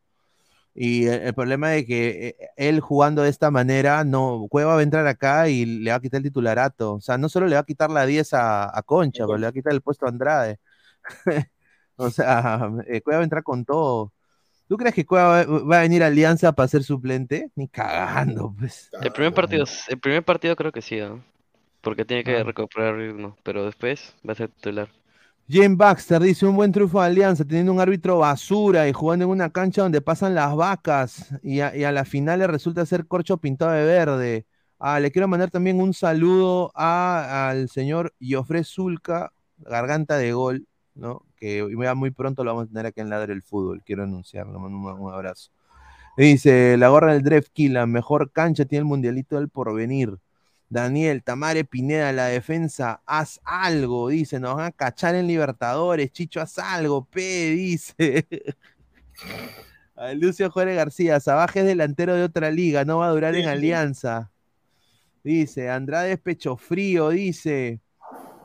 Y 0.81 1.07
el, 1.07 1.21
el 1.23 1.33
problema 1.33 1.69
de 1.71 1.85
que 1.85 2.27
eh, 2.39 2.49
él 2.55 2.79
jugando 2.79 3.21
de 3.23 3.29
esta 3.29 3.51
manera, 3.51 4.03
no, 4.05 4.47
Cueva 4.49 4.75
va 4.75 4.79
a 4.79 4.83
entrar 4.83 5.05
acá 5.07 5.49
y 5.49 5.65
le 5.65 5.91
va 5.91 5.97
a 5.97 5.99
quitar 6.01 6.19
el 6.19 6.23
titularato. 6.23 6.93
O 6.95 7.01
sea, 7.01 7.17
no 7.17 7.27
solo 7.29 7.47
le 7.47 7.55
va 7.55 7.61
a 7.61 7.65
quitar 7.65 7.89
la 7.91 8.05
10 8.05 8.33
a, 8.33 8.77
a 8.77 8.81
Concha, 8.83 9.25
pero 9.25 9.37
le 9.37 9.45
va 9.47 9.49
a 9.49 9.53
quitar 9.53 9.73
el 9.73 9.81
puesto 9.81 10.05
a 10.05 10.09
Andrade. 10.09 10.59
O 11.97 12.09
sea, 12.11 12.71
eh, 12.87 13.01
Cueva 13.01 13.17
va 13.19 13.23
a 13.23 13.25
entrar 13.25 13.43
con 13.43 13.65
todo. 13.65 14.13
¿Tú 14.69 14.77
crees 14.77 14.95
que 14.95 15.05
Cueva 15.05 15.45
va, 15.45 15.59
va 15.63 15.79
a 15.79 15.81
venir 15.81 16.03
a 16.03 16.07
Alianza 16.07 16.53
para 16.53 16.67
ser 16.69 16.83
suplente? 16.83 17.51
Ni 17.55 17.67
cagando, 17.67 18.55
pues. 18.57 18.89
El 19.01 19.11
primer 19.11 19.33
partido, 19.33 19.65
el 19.89 19.99
primer 19.99 20.23
partido 20.23 20.55
creo 20.55 20.71
que 20.71 20.81
sí, 20.81 20.97
¿no? 20.99 21.23
Porque 21.81 22.05
tiene 22.05 22.23
que 22.23 22.37
Ah. 22.37 22.43
recuperar 22.43 22.95
ritmo, 22.95 23.37
pero 23.43 23.65
después 23.65 24.15
va 24.27 24.33
a 24.33 24.35
ser 24.35 24.49
titular. 24.49 24.89
Jane 25.51 25.75
Baxter 25.75 26.21
dice 26.21 26.45
un 26.45 26.55
buen 26.55 26.71
triunfo 26.71 27.01
de 27.01 27.07
Alianza, 27.07 27.43
teniendo 27.43 27.73
un 27.73 27.79
árbitro 27.79 28.19
basura 28.19 28.87
y 28.87 28.93
jugando 28.93 29.25
en 29.25 29.31
una 29.31 29.49
cancha 29.49 29.81
donde 29.81 29.99
pasan 29.99 30.35
las 30.35 30.55
vacas 30.55 31.33
y 31.41 31.61
a, 31.61 31.91
la 31.91 32.05
final 32.05 32.37
le 32.37 32.45
resulta 32.45 32.85
ser 32.85 33.07
corcho 33.07 33.37
pintado 33.37 33.71
de 33.71 33.83
verde. 33.83 34.45
Ah, 34.77 34.99
le 34.99 35.09
quiero 35.11 35.27
mandar 35.27 35.49
también 35.49 35.81
un 35.81 35.95
saludo 35.95 36.71
a- 36.75 37.49
al 37.49 37.67
señor 37.67 38.13
Jofre 38.21 38.63
Zulca, 38.63 39.33
garganta 39.57 40.17
de 40.17 40.33
gol, 40.33 40.67
¿no? 40.93 41.25
Que 41.35 41.63
muy 41.95 42.11
pronto 42.11 42.43
lo 42.43 42.51
vamos 42.51 42.65
a 42.65 42.67
tener 42.67 42.85
aquí 42.85 43.01
en 43.01 43.09
Ladre 43.09 43.33
el 43.33 43.41
Fútbol, 43.41 43.81
quiero 43.83 44.03
anunciarlo, 44.03 44.59
mando 44.59 44.77
un, 44.77 45.11
abrazo. 45.11 45.49
Dice, 46.15 46.77
la 46.77 46.89
gorra 46.89 47.13
del 47.13 47.23
Drefki, 47.23 47.69
la 47.69 47.87
mejor 47.87 48.31
cancha 48.31 48.65
tiene 48.65 48.81
el 48.81 48.85
mundialito 48.85 49.37
del 49.37 49.49
porvenir. 49.49 50.19
Daniel, 50.69 51.23
Tamare 51.23 51.65
Pineda, 51.65 52.11
la 52.13 52.25
defensa, 52.27 53.01
haz 53.05 53.39
algo, 53.43 54.09
dice, 54.09 54.39
nos 54.39 54.55
van 54.55 54.65
a 54.67 54.71
cachar 54.71 55.15
en 55.15 55.27
Libertadores, 55.27 56.11
Chicho, 56.11 56.41
haz 56.41 56.59
algo, 56.59 57.05
P, 57.05 57.21
dice. 57.51 58.25
A 59.95 60.13
Lucio 60.13 60.49
Jorge 60.49 60.75
García, 60.75 61.19
Sabaje 61.19 61.59
es 61.61 61.65
delantero 61.65 62.15
de 62.15 62.23
otra 62.23 62.51
liga, 62.51 62.85
no 62.85 62.99
va 62.99 63.07
a 63.07 63.11
durar 63.11 63.35
Sí, 63.35 63.41
en 63.41 63.47
sí. 63.47 63.47
Alianza. 63.47 64.31
Dice, 65.23 65.69
Andrade 65.69 66.13
es 66.13 66.19
pecho 66.19 66.57
frío, 66.57 67.09
dice. 67.09 67.81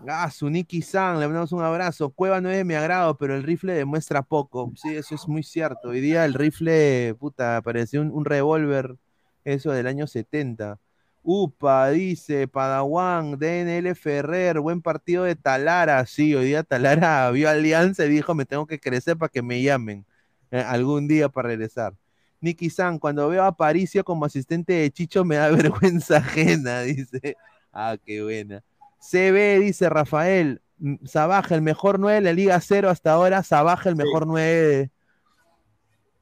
Ah, 0.06 0.30
Suniki 0.30 0.82
San, 0.82 1.18
le 1.20 1.26
mandamos 1.26 1.52
un 1.52 1.62
abrazo. 1.62 2.10
Cueva 2.10 2.40
no 2.40 2.50
es 2.50 2.56
de 2.58 2.64
mi 2.64 2.74
agrado, 2.74 3.16
pero 3.16 3.34
el 3.36 3.42
rifle 3.42 3.74
demuestra 3.74 4.22
poco. 4.22 4.72
Sí, 4.76 4.94
eso 4.96 5.14
es 5.14 5.28
muy 5.28 5.42
cierto. 5.42 5.88
Hoy 5.90 6.00
día 6.00 6.24
el 6.24 6.34
rifle, 6.34 7.14
puta, 7.18 7.62
parecía 7.62 8.00
un, 8.00 8.10
un 8.10 8.24
revólver, 8.24 8.96
eso 9.44 9.70
del 9.72 9.86
año 9.86 10.06
70. 10.06 10.80
Upa, 11.26 11.88
dice 11.88 12.46
Padawan, 12.48 13.38
DNL 13.38 13.94
Ferrer, 13.94 14.60
buen 14.60 14.82
partido 14.82 15.24
de 15.24 15.34
Talara. 15.34 16.04
Sí, 16.04 16.34
hoy 16.34 16.44
día 16.44 16.62
Talara 16.62 17.30
vio 17.32 17.48
Alianza 17.48 18.04
y 18.04 18.10
dijo: 18.10 18.34
Me 18.34 18.44
tengo 18.44 18.66
que 18.66 18.78
crecer 18.78 19.16
para 19.16 19.30
que 19.30 19.40
me 19.40 19.62
llamen 19.62 20.04
eh, 20.50 20.60
algún 20.60 21.08
día 21.08 21.30
para 21.30 21.48
regresar. 21.48 21.94
Nicky 22.42 22.68
San, 22.68 22.98
cuando 22.98 23.26
veo 23.30 23.42
a 23.42 23.56
Paricio 23.56 24.04
como 24.04 24.26
asistente 24.26 24.74
de 24.74 24.90
Chicho 24.90 25.24
me 25.24 25.36
da 25.36 25.48
vergüenza 25.50 26.18
ajena, 26.18 26.80
dice. 26.82 27.36
Ah, 27.72 27.96
qué 28.04 28.22
buena. 28.22 28.62
CB, 29.00 29.60
dice 29.60 29.88
Rafael, 29.88 30.60
mm, 30.76 31.06
Sabaja, 31.06 31.54
el 31.54 31.62
mejor 31.62 31.98
9 31.98 32.16
de 32.16 32.20
la 32.20 32.32
Liga 32.34 32.60
0 32.60 32.90
hasta 32.90 33.12
ahora, 33.12 33.42
Sabaja, 33.42 33.88
el 33.88 33.96
mejor 33.96 34.26
9. 34.26 34.90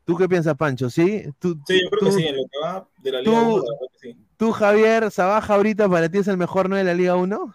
¿Tú 0.05 0.17
qué 0.17 0.29
piensas, 0.29 0.57
Pancho? 0.57 0.91
¿Sí? 0.91 1.25
¿Tú, 1.39 1.59
Sí, 1.67 1.81
yo 1.83 1.91
creo 1.91 2.01
tú- 2.01 2.07
que 2.07 2.13
sí, 2.23 2.27
en 2.27 2.37
lo 2.37 2.43
que 2.45 2.59
va 2.63 2.89
de 2.99 3.13
la 3.13 3.21
Liga 3.23 3.33
tú- 3.33 3.47
1, 3.47 3.57
la 3.57 3.71
verdad 3.73 3.87
que 3.93 3.99
sí. 4.09 4.17
¿Tú, 4.37 4.51
Javier, 4.53 5.11
Sabaja 5.11 5.55
ahorita 5.55 5.89
para 5.89 6.09
ti 6.09 6.19
es 6.19 6.29
el 6.29 6.37
mejor 6.37 6.69
9 6.69 6.85
de 6.85 6.93
la 6.93 6.97
Liga 6.99 7.17
1? 7.17 7.55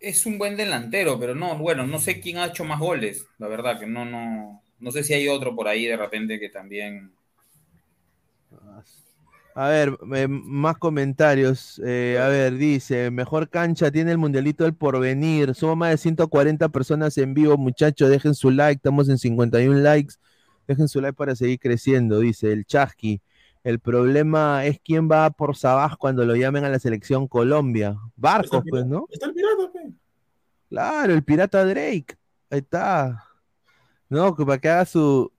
Es 0.00 0.26
un 0.26 0.38
buen 0.38 0.56
delantero, 0.56 1.18
pero 1.18 1.34
no, 1.34 1.56
bueno, 1.58 1.86
no 1.86 1.98
sé 1.98 2.20
quién 2.20 2.38
ha 2.38 2.46
hecho 2.46 2.64
más 2.64 2.80
goles, 2.80 3.26
la 3.38 3.48
verdad, 3.48 3.78
que 3.78 3.86
no, 3.86 4.04
no, 4.04 4.62
no 4.78 4.90
sé 4.90 5.02
si 5.04 5.14
hay 5.14 5.28
otro 5.28 5.54
por 5.54 5.68
ahí 5.68 5.86
de 5.86 5.96
repente 5.96 6.38
que 6.40 6.48
también. 6.48 7.12
A 9.54 9.68
ver, 9.68 9.96
eh, 10.14 10.28
más 10.28 10.76
comentarios. 10.76 11.80
Eh, 11.84 12.18
a 12.22 12.28
ver, 12.28 12.56
dice, 12.58 13.10
mejor 13.10 13.48
cancha 13.48 13.90
tiene 13.90 14.10
el 14.10 14.18
Mundialito 14.18 14.64
del 14.64 14.74
Porvenir. 14.74 15.54
Somos 15.54 15.78
más 15.78 15.90
de 15.92 15.96
140 15.96 16.68
personas 16.68 17.16
en 17.16 17.32
vivo, 17.32 17.56
muchachos. 17.56 18.10
Dejen 18.10 18.34
su 18.34 18.50
like, 18.50 18.76
estamos 18.78 19.08
en 19.08 19.16
51 19.16 19.78
likes. 19.82 20.16
Dejen 20.66 20.88
su 20.88 21.00
like 21.00 21.16
para 21.16 21.36
seguir 21.36 21.58
creciendo, 21.58 22.20
dice 22.20 22.52
el 22.52 22.64
Chasqui. 22.64 23.20
El 23.62 23.80
problema 23.80 24.64
es 24.64 24.78
quién 24.80 25.10
va 25.10 25.30
por 25.30 25.56
Sabaj 25.56 25.96
cuando 25.96 26.24
lo 26.24 26.36
llamen 26.36 26.64
a 26.64 26.68
la 26.68 26.78
selección 26.78 27.26
Colombia. 27.26 27.96
Barcos, 28.14 28.62
pues, 28.68 28.86
¿no? 28.86 29.06
Está 29.10 29.26
el 29.26 29.34
pirata. 29.34 29.72
Claro, 30.68 31.12
el 31.12 31.24
pirata 31.24 31.64
Drake. 31.64 32.16
Ahí 32.50 32.60
está. 32.60 33.24
No, 34.08 34.34
que 34.36 34.44
para 34.44 34.58
que 34.58 34.68
haga 34.68 34.84
su. 34.84 35.32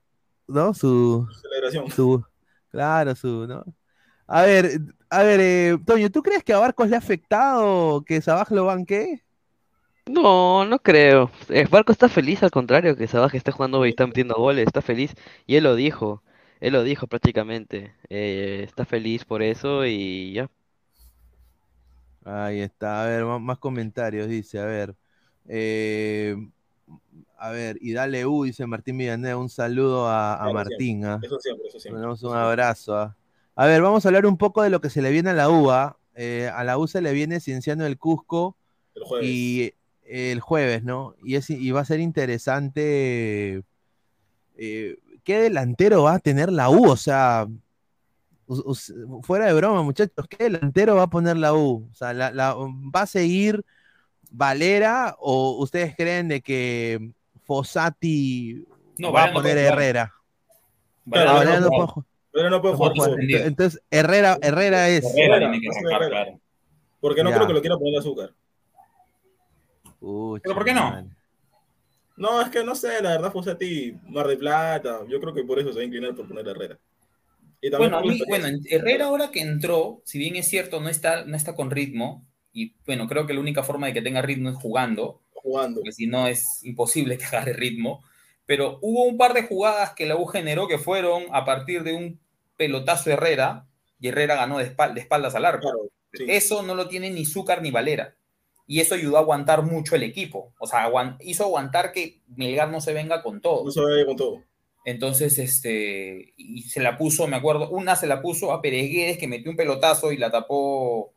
¿No? 0.46 0.74
Su. 0.74 1.26
Celebración. 1.40 1.90
Su. 1.90 2.24
Claro, 2.70 3.14
su. 3.14 3.46
¿No? 3.46 3.64
A 4.26 4.42
ver, 4.42 4.80
a 5.08 5.22
ver, 5.22 5.40
eh, 5.40 5.78
Toño, 5.86 6.10
¿tú 6.10 6.22
crees 6.22 6.44
que 6.44 6.52
a 6.52 6.58
Barcos 6.58 6.90
le 6.90 6.96
ha 6.96 6.98
afectado 6.98 8.04
que 8.04 8.20
Sabaj 8.20 8.50
lo 8.50 8.66
banque? 8.66 9.24
No, 10.08 10.64
no 10.64 10.78
creo. 10.80 11.30
El 11.48 11.68
Barco 11.68 11.92
está 11.92 12.08
feliz, 12.08 12.42
al 12.42 12.50
contrario, 12.50 12.96
que 12.96 13.06
Sabaj 13.06 13.34
esté 13.34 13.52
jugando 13.52 13.84
y 13.86 13.90
está 13.90 14.06
metiendo 14.06 14.34
goles, 14.36 14.66
está 14.66 14.82
feliz. 14.82 15.14
Y 15.46 15.56
él 15.56 15.64
lo 15.64 15.74
dijo, 15.74 16.22
él 16.60 16.72
lo 16.72 16.82
dijo 16.82 17.06
prácticamente. 17.06 17.94
Eh, 18.08 18.62
está 18.66 18.84
feliz 18.86 19.24
por 19.24 19.42
eso 19.42 19.84
y 19.86 20.32
ya. 20.32 20.50
Ahí 22.24 22.60
está, 22.60 23.04
a 23.04 23.06
ver, 23.06 23.24
más, 23.24 23.58
comentarios, 23.58 24.28
dice, 24.28 24.58
a 24.58 24.64
ver. 24.66 24.94
eh, 25.46 26.36
a 27.38 27.50
ver, 27.50 27.78
y 27.80 27.92
dale 27.92 28.26
U, 28.26 28.44
dice 28.44 28.66
Martín 28.66 28.98
Villanueva, 28.98 29.40
un 29.40 29.48
saludo 29.48 30.06
a, 30.08 30.44
a 30.44 30.50
Claro, 30.50 30.54
Martín. 30.54 31.04
siempre. 31.04 31.06
¿ah? 31.06 31.20
Eso 31.22 31.38
siempre, 31.40 31.68
eso 31.68 31.80
siempre. 31.80 31.92
Mandamos 31.92 32.22
un 32.22 32.36
abrazo. 32.36 32.96
¿ah? 32.96 33.16
A 33.56 33.66
ver, 33.66 33.82
vamos 33.82 34.04
a 34.04 34.08
hablar 34.08 34.26
un 34.26 34.36
poco 34.38 34.62
de 34.62 34.70
lo 34.70 34.80
que 34.80 34.90
se 34.90 35.02
le 35.02 35.10
viene 35.10 35.30
a 35.30 35.34
la 35.34 35.50
U. 35.50 35.70
¿ah? 35.70 35.98
Eh, 36.14 36.50
a 36.54 36.64
la 36.64 36.78
U 36.78 36.86
se 36.88 37.00
le 37.00 37.12
viene 37.12 37.40
Cienciano 37.40 37.84
del 37.84 37.98
Cusco 37.98 38.56
El 38.94 39.04
jueves. 39.04 39.26
y 39.30 39.62
eh, 39.64 39.77
el 40.08 40.40
jueves, 40.40 40.82
¿no? 40.84 41.14
Y, 41.22 41.36
es, 41.36 41.48
y 41.50 41.70
va 41.70 41.80
a 41.80 41.84
ser 41.84 42.00
interesante 42.00 43.62
eh, 44.56 44.96
qué 45.24 45.38
delantero 45.40 46.02
va 46.04 46.14
a 46.14 46.18
tener 46.18 46.50
la 46.50 46.70
U. 46.70 46.88
O 46.90 46.96
sea, 46.96 47.46
fuera 49.22 49.46
de 49.46 49.52
broma, 49.54 49.82
muchachos, 49.82 50.26
¿qué 50.28 50.44
delantero 50.44 50.96
va 50.96 51.02
a 51.04 51.10
poner 51.10 51.36
la 51.36 51.52
U? 51.54 51.88
O 51.90 51.94
sea, 51.94 52.12
la- 52.14 52.30
la- 52.32 52.54
¿va 52.54 53.02
a 53.02 53.06
seguir 53.06 53.64
Valera 54.30 55.14
o 55.18 55.58
ustedes 55.62 55.94
creen 55.96 56.28
de 56.28 56.40
que 56.42 57.10
Fossati 57.44 58.64
No, 58.98 59.12
va 59.12 59.24
a 59.24 59.26
no 59.28 59.32
poner 59.34 59.56
jugar. 59.58 59.72
Herrera? 59.72 60.14
Claro, 61.10 61.30
Ah, 61.30 61.32
no 61.32 61.38
Valera 61.38 61.60
no 61.60 61.68
puede 61.68 61.70
puede 61.76 61.86
jugar. 61.86 62.04
no 62.50 62.62
puede 62.62 63.26
No. 63.26 63.38
Entonces, 63.46 63.82
Herrera, 63.90 64.38
Herrera 64.42 64.88
es. 64.90 65.04
Herrera 65.16 65.38
tiene 65.50 65.60
que 65.60 65.72
sacar, 65.72 66.08
claro. 66.08 66.40
Porque 67.00 67.22
no 67.22 67.30
Ya. 67.30 67.36
creo 67.36 67.46
que 67.48 67.52
lo 67.54 67.60
quiera 67.60 67.76
poner 67.78 67.98
azúcar. 67.98 68.34
¿Pero 70.42 70.54
por 70.54 70.64
qué 70.64 70.74
no? 70.74 71.08
No, 72.16 72.40
es 72.42 72.48
que 72.50 72.64
no 72.64 72.74
sé, 72.74 73.00
la 73.02 73.10
verdad, 73.10 73.32
Fossati, 73.32 73.92
Mar 74.08 74.26
de 74.26 74.36
Plata. 74.36 75.00
Yo 75.08 75.20
creo 75.20 75.32
que 75.32 75.44
por 75.44 75.58
eso 75.58 75.70
se 75.72 75.76
va 75.76 75.82
a 75.82 75.84
inclinar 75.84 76.14
por 76.14 76.26
poner 76.26 76.46
a 76.48 76.50
Herrera. 76.50 76.78
Y 77.60 77.70
Bueno, 77.76 78.02
mí, 78.02 78.24
bueno, 78.28 78.46
Herrera 78.68 79.06
ahora 79.06 79.30
que 79.30 79.40
entró, 79.40 80.02
si 80.04 80.18
bien 80.18 80.36
es 80.36 80.48
cierto, 80.48 80.80
no 80.80 80.88
está, 80.88 81.24
no 81.24 81.36
está 81.36 81.54
con 81.54 81.70
ritmo, 81.70 82.26
y 82.52 82.74
bueno, 82.86 83.06
creo 83.08 83.26
que 83.26 83.34
la 83.34 83.40
única 83.40 83.62
forma 83.62 83.86
de 83.86 83.92
que 83.94 84.02
tenga 84.02 84.22
ritmo 84.22 84.50
es 84.50 84.56
jugando, 84.56 85.22
jugando. 85.32 85.80
porque 85.80 85.92
si 85.92 86.06
no 86.08 86.26
es 86.26 86.64
imposible 86.64 87.18
que 87.18 87.24
agarre 87.26 87.52
ritmo, 87.52 88.04
pero 88.46 88.78
hubo 88.82 89.04
un 89.04 89.16
par 89.18 89.34
de 89.34 89.44
jugadas 89.44 89.92
que 89.94 90.06
la 90.06 90.16
U 90.16 90.26
generó 90.26 90.68
que 90.68 90.78
fueron 90.78 91.24
a 91.32 91.44
partir 91.44 91.84
de 91.84 91.94
un 91.94 92.20
pelotazo 92.56 93.10
Herrera, 93.12 93.66
y 94.00 94.08
Herrera 94.08 94.36
ganó 94.36 94.58
de, 94.58 94.66
espal- 94.76 94.94
de 94.94 95.00
espaldas 95.00 95.34
al 95.36 95.44
arco. 95.46 95.62
Claro, 95.62 95.88
sí. 96.12 96.24
Eso 96.26 96.62
no 96.64 96.74
lo 96.76 96.88
tiene 96.88 97.10
ni 97.10 97.26
Zúcar 97.26 97.62
ni 97.62 97.70
Valera. 97.70 98.16
Y 98.68 98.78
eso 98.80 98.94
ayudó 98.94 99.16
a 99.16 99.20
aguantar 99.20 99.62
mucho 99.62 99.96
el 99.96 100.04
equipo. 100.04 100.52
O 100.60 100.66
sea, 100.68 100.88
hizo 101.20 101.42
aguantar 101.44 101.90
que 101.90 102.20
Melgar 102.36 102.68
no 102.70 102.80
se 102.80 102.92
venga 102.92 103.22
con 103.22 103.40
todo. 103.40 103.64
No 103.64 103.70
se 103.72 103.80
vaya 103.80 104.06
con 104.06 104.14
todo. 104.16 104.44
Entonces, 104.84 105.38
este, 105.38 106.32
y 106.36 106.62
se 106.62 106.80
la 106.80 106.96
puso, 106.96 107.26
me 107.26 107.36
acuerdo, 107.36 107.68
una 107.70 107.96
se 107.96 108.06
la 108.06 108.22
puso 108.22 108.52
a 108.52 108.62
Pereguedes 108.62 109.18
que 109.18 109.26
metió 109.26 109.50
un 109.50 109.56
pelotazo 109.56 110.12
y 110.12 110.16
la 110.18 110.30
tapó, 110.30 111.12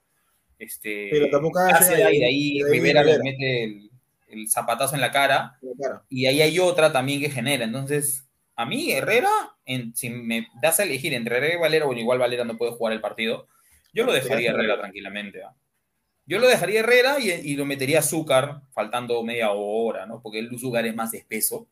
este, 0.59 1.09
la 1.19 1.29
tapó 1.29 1.51
Cáceres, 1.51 1.99
y 1.99 2.01
de 2.01 2.03
ahí 2.03 2.19
de 2.19 2.25
ahí 2.25 2.63
Rivera 2.71 3.03
le 3.03 3.19
mete 3.23 3.63
el, 3.63 3.89
el 4.29 4.49
zapatazo 4.49 4.95
en 4.95 5.01
la 5.01 5.11
cara, 5.11 5.57
en 5.61 5.69
la 5.69 5.75
cara. 5.87 6.03
y 6.09 6.25
ahí 6.25 6.41
hay 6.41 6.59
otra 6.59 6.91
también 6.91 7.19
que 7.21 7.29
genera. 7.29 7.63
Entonces, 7.65 8.25
a 8.55 8.65
mí, 8.65 8.91
Herrera, 8.91 9.29
en- 9.65 9.95
si 9.95 10.09
me 10.09 10.47
das 10.61 10.79
a 10.79 10.83
elegir 10.83 11.13
entre 11.13 11.37
Herrera 11.37 11.55
y 11.55 11.59
Valera, 11.59 11.85
bueno, 11.85 12.01
igual 12.01 12.19
Valera 12.19 12.43
no 12.43 12.57
puede 12.57 12.71
jugar 12.73 12.93
el 12.93 13.01
partido, 13.01 13.47
yo 13.93 14.03
lo 14.05 14.13
dejaría 14.13 14.51
a 14.51 14.53
Herrera 14.53 14.79
tranquilamente. 14.79 15.41
Yo 16.31 16.39
lo 16.39 16.47
dejaría 16.47 16.79
Herrera 16.79 17.19
y, 17.19 17.29
y 17.29 17.55
lo 17.57 17.65
metería 17.65 17.97
a 17.97 17.99
Azúcar, 17.99 18.61
faltando 18.71 19.21
media 19.23 19.51
hora, 19.51 20.05
¿no? 20.05 20.21
Porque 20.21 20.39
el 20.39 20.49
Azúcar 20.55 20.85
es 20.85 20.95
más 20.95 21.13
espeso. 21.13 21.67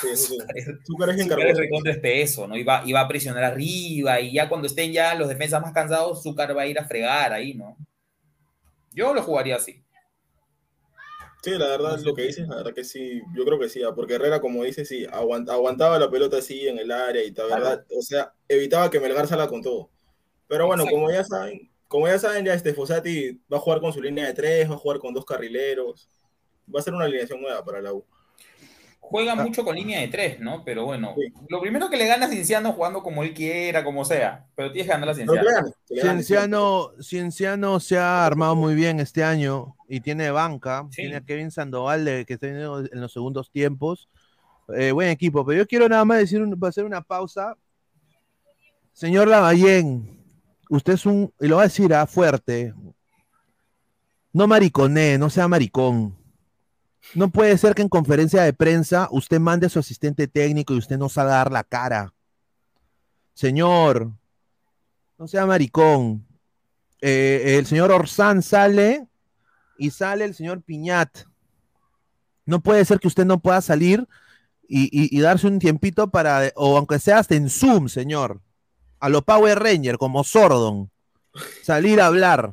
Sí, 0.00 0.16
sí. 0.16 0.38
Azúcar 0.82 1.10
es- 1.10 1.18
Azúcar 1.20 1.46
es 1.46 1.58
recontra 1.58 1.92
espeso, 1.92 2.48
¿no? 2.48 2.56
Iba, 2.56 2.82
iba 2.86 3.00
a 3.00 3.08
presionar 3.08 3.44
arriba 3.44 4.18
y 4.20 4.32
ya 4.32 4.48
cuando 4.48 4.66
estén 4.66 4.92
ya 4.92 5.14
los 5.14 5.28
defensas 5.28 5.60
más 5.60 5.72
cansados, 5.74 6.22
Zúcar 6.22 6.56
va 6.56 6.62
a 6.62 6.66
ir 6.66 6.78
a 6.78 6.86
fregar 6.86 7.32
ahí, 7.34 7.52
¿no? 7.54 7.76
Yo 8.92 9.14
lo 9.14 9.22
jugaría 9.22 9.56
así. 9.56 9.82
Sí, 11.42 11.50
la 11.52 11.68
verdad, 11.68 11.98
lo 12.00 12.14
que 12.14 12.22
dices, 12.22 12.48
la 12.48 12.56
verdad 12.56 12.74
que 12.74 12.82
sí, 12.84 13.22
yo 13.34 13.44
creo 13.44 13.58
que 13.58 13.68
sí, 13.68 13.82
ah, 13.84 13.94
porque 13.94 14.14
Herrera, 14.14 14.40
como 14.40 14.64
dices, 14.64 14.88
sí, 14.88 15.06
aguant- 15.06 15.48
aguantaba 15.50 15.98
la 15.98 16.10
pelota 16.10 16.38
así 16.38 16.66
en 16.66 16.78
el 16.78 16.90
área 16.90 17.22
y 17.22 17.30
la 17.32 17.44
verdad, 17.44 17.86
o 17.96 18.02
sea, 18.02 18.34
evitaba 18.48 18.90
que 18.90 18.98
Melgar 19.00 19.26
salga 19.28 19.48
con 19.48 19.62
todo. 19.62 19.90
Pero 20.48 20.66
bueno, 20.66 20.84
Exacto. 20.84 20.96
como 21.00 21.12
ya 21.12 21.24
saben, 21.24 21.70
como 21.88 22.06
ya 22.06 22.18
saben, 22.18 22.44
ya 22.44 22.54
este 22.54 22.74
Fossati 22.74 23.40
va 23.52 23.56
a 23.56 23.60
jugar 23.60 23.80
con 23.80 23.92
su 23.92 24.00
línea 24.00 24.26
de 24.26 24.34
tres, 24.34 24.70
va 24.70 24.74
a 24.74 24.78
jugar 24.78 24.98
con 24.98 25.12
dos 25.14 25.24
carrileros, 25.24 26.08
va 26.72 26.80
a 26.80 26.82
ser 26.82 26.94
una 26.94 27.06
alineación 27.06 27.40
nueva 27.40 27.64
para 27.64 27.80
la 27.80 27.92
U. 27.94 28.04
Juega 29.00 29.32
Ah. 29.32 29.36
mucho 29.36 29.64
con 29.64 29.74
línea 29.74 30.00
de 30.00 30.08
tres, 30.08 30.38
¿no? 30.38 30.62
Pero 30.66 30.84
bueno, 30.84 31.14
Sí. 31.16 31.32
lo 31.48 31.62
primero 31.62 31.88
que 31.88 31.96
le 31.96 32.06
gana 32.06 32.26
a 32.26 32.28
Cinciano 32.28 32.72
jugando 32.74 33.02
como 33.02 33.22
él 33.22 33.32
quiera, 33.32 33.82
como 33.82 34.04
sea. 34.04 34.46
Pero 34.54 34.70
tienes 34.70 34.86
que 34.86 34.92
ganar 34.92 35.08
a 35.08 35.14
Cienciano, 35.86 36.90
Cienciano 37.00 37.80
se 37.80 37.96
ha 37.96 38.26
armado 38.26 38.54
muy 38.54 38.74
bien 38.74 39.00
este 39.00 39.24
año 39.24 39.76
y 39.88 40.00
tiene 40.00 40.30
banca. 40.30 40.86
Sí. 40.90 41.02
Tiene 41.02 41.16
a 41.16 41.20
Kevin 41.22 41.50
Sandoval 41.50 42.04
de, 42.04 42.26
que 42.26 42.34
está 42.34 42.48
viniendo 42.48 42.80
en 42.80 43.00
los 43.00 43.10
segundos 43.12 43.50
tiempos. 43.50 44.10
Eh, 44.76 44.92
buen 44.92 45.08
equipo, 45.08 45.46
pero 45.46 45.56
yo 45.62 45.66
quiero 45.66 45.88
nada 45.88 46.04
más 46.04 46.18
decir, 46.18 46.42
un- 46.42 46.58
hacer 46.66 46.84
una 46.84 47.00
pausa. 47.00 47.56
Señor 48.92 49.28
Lavallén, 49.28 50.17
usted 50.70 50.94
es 50.94 51.06
un, 51.06 51.32
y 51.40 51.48
lo 51.48 51.56
va 51.56 51.62
a 51.62 51.66
decir 51.66 51.92
a 51.94 52.06
fuerte, 52.06 52.74
no 54.32 54.46
mariconé, 54.46 55.18
no 55.18 55.30
sea 55.30 55.48
maricón. 55.48 56.16
No 57.14 57.30
puede 57.30 57.56
ser 57.56 57.74
que 57.74 57.82
en 57.82 57.88
conferencia 57.88 58.42
de 58.42 58.52
prensa 58.52 59.08
usted 59.10 59.40
mande 59.40 59.66
a 59.66 59.70
su 59.70 59.78
asistente 59.78 60.28
técnico 60.28 60.74
y 60.74 60.78
usted 60.78 60.98
no 60.98 61.08
salga 61.08 61.34
a 61.34 61.38
dar 61.38 61.52
la 61.52 61.64
cara. 61.64 62.12
Señor, 63.34 64.12
no 65.16 65.28
sea 65.28 65.46
maricón. 65.46 66.26
Eh, 67.00 67.56
el 67.58 67.66
señor 67.66 67.90
Orsán 67.92 68.42
sale 68.42 69.06
y 69.78 69.90
sale 69.90 70.24
el 70.24 70.34
señor 70.34 70.62
Piñat. 70.62 71.20
No 72.44 72.60
puede 72.60 72.84
ser 72.84 72.98
que 72.98 73.08
usted 73.08 73.24
no 73.24 73.40
pueda 73.40 73.60
salir 73.60 74.06
y, 74.68 74.84
y- 74.84 75.16
y 75.16 75.20
darse 75.20 75.46
un 75.46 75.58
tiempito 75.60 76.10
para, 76.10 76.52
o 76.56 76.76
aunque 76.76 76.98
sea 76.98 77.18
hasta 77.18 77.36
en 77.36 77.48
Zoom, 77.48 77.88
señor, 77.88 78.40
a 79.00 79.08
lo 79.08 79.22
Power 79.22 79.58
Ranger, 79.58 79.98
como 79.98 80.24
Sordon, 80.24 80.90
salir 81.62 82.00
a 82.00 82.06
hablar. 82.06 82.52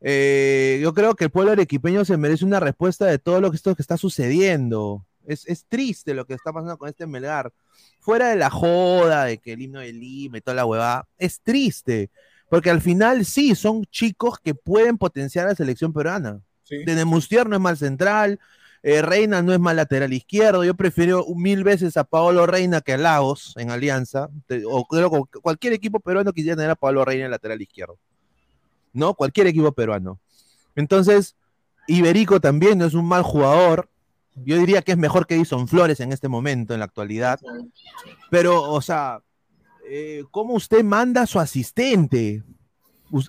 Eh, 0.00 0.78
yo 0.82 0.92
creo 0.92 1.14
que 1.14 1.24
el 1.24 1.30
pueblo 1.30 1.52
arequipeño 1.52 2.04
se 2.04 2.16
merece 2.16 2.44
una 2.44 2.60
respuesta 2.60 3.06
de 3.06 3.18
todo 3.18 3.40
lo 3.40 3.50
que 3.50 3.56
esto 3.56 3.74
que 3.74 3.82
está 3.82 3.96
sucediendo. 3.96 5.06
Es, 5.26 5.46
es 5.46 5.64
triste 5.64 6.12
lo 6.12 6.26
que 6.26 6.34
está 6.34 6.52
pasando 6.52 6.76
con 6.76 6.88
este 6.88 7.06
Melgar. 7.06 7.52
Fuera 8.00 8.28
de 8.28 8.36
la 8.36 8.50
joda 8.50 9.24
de 9.24 9.38
que 9.38 9.54
el 9.54 9.62
himno 9.62 9.80
de 9.80 9.92
Lima 9.94 10.38
y 10.38 10.40
toda 10.42 10.56
la 10.56 10.66
huevada, 10.66 11.08
es 11.16 11.40
triste. 11.40 12.10
Porque 12.50 12.70
al 12.70 12.82
final 12.82 13.24
sí, 13.24 13.54
son 13.54 13.86
chicos 13.86 14.38
que 14.38 14.54
pueden 14.54 14.98
potenciar 14.98 15.46
a 15.46 15.50
la 15.50 15.54
selección 15.54 15.92
peruana. 15.94 16.40
Sí. 16.64 16.84
De 16.84 16.94
Nemustier 16.94 17.48
no 17.48 17.56
es 17.56 17.62
mal 17.62 17.78
central, 17.78 18.38
eh, 18.86 19.00
Reina 19.00 19.40
no 19.40 19.54
es 19.54 19.58
mal 19.58 19.76
lateral 19.76 20.12
izquierdo. 20.12 20.62
Yo 20.62 20.74
prefiero 20.74 21.24
mil 21.34 21.64
veces 21.64 21.96
a 21.96 22.04
Paolo 22.04 22.44
Reina 22.44 22.82
que 22.82 22.92
a 22.92 22.98
Lagos 22.98 23.54
en 23.56 23.70
Alianza. 23.70 24.28
O 24.66 24.84
creo 24.84 25.10
que 25.10 25.40
cualquier 25.40 25.72
equipo 25.72 26.00
peruano 26.00 26.34
quisiera 26.34 26.56
tener 26.56 26.70
a 26.70 26.74
Paolo 26.74 27.02
Reina 27.02 27.24
en 27.24 27.30
lateral 27.30 27.62
izquierdo. 27.62 27.98
¿No? 28.92 29.14
Cualquier 29.14 29.46
equipo 29.46 29.72
peruano. 29.72 30.20
Entonces, 30.76 31.34
Iberico 31.86 32.40
también 32.40 32.76
no 32.76 32.84
es 32.84 32.92
un 32.92 33.08
mal 33.08 33.22
jugador. 33.22 33.88
Yo 34.34 34.58
diría 34.58 34.82
que 34.82 34.92
es 34.92 34.98
mejor 34.98 35.26
que 35.26 35.36
Edison 35.36 35.66
Flores 35.66 36.00
en 36.00 36.12
este 36.12 36.28
momento, 36.28 36.74
en 36.74 36.80
la 36.80 36.84
actualidad. 36.84 37.40
Pero, 38.30 38.70
o 38.70 38.82
sea, 38.82 39.22
eh, 39.88 40.24
¿cómo 40.30 40.52
usted 40.52 40.84
manda 40.84 41.22
a 41.22 41.26
su 41.26 41.40
asistente? 41.40 42.42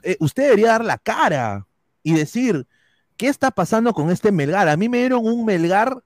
Eh, 0.04 0.18
usted 0.20 0.44
debería 0.44 0.72
dar 0.72 0.84
la 0.84 0.98
cara 0.98 1.66
y 2.04 2.14
decir, 2.14 2.68
¿qué 3.18 3.28
está 3.28 3.52
pasando 3.52 3.94
con 3.94 4.12
este 4.12 4.32
Melgar? 4.32 4.68
A 4.70 4.78
mí 4.78 4.90
me 4.90 5.00
dieron 5.00 5.26
un 5.26 5.46
Melgar 5.46 6.04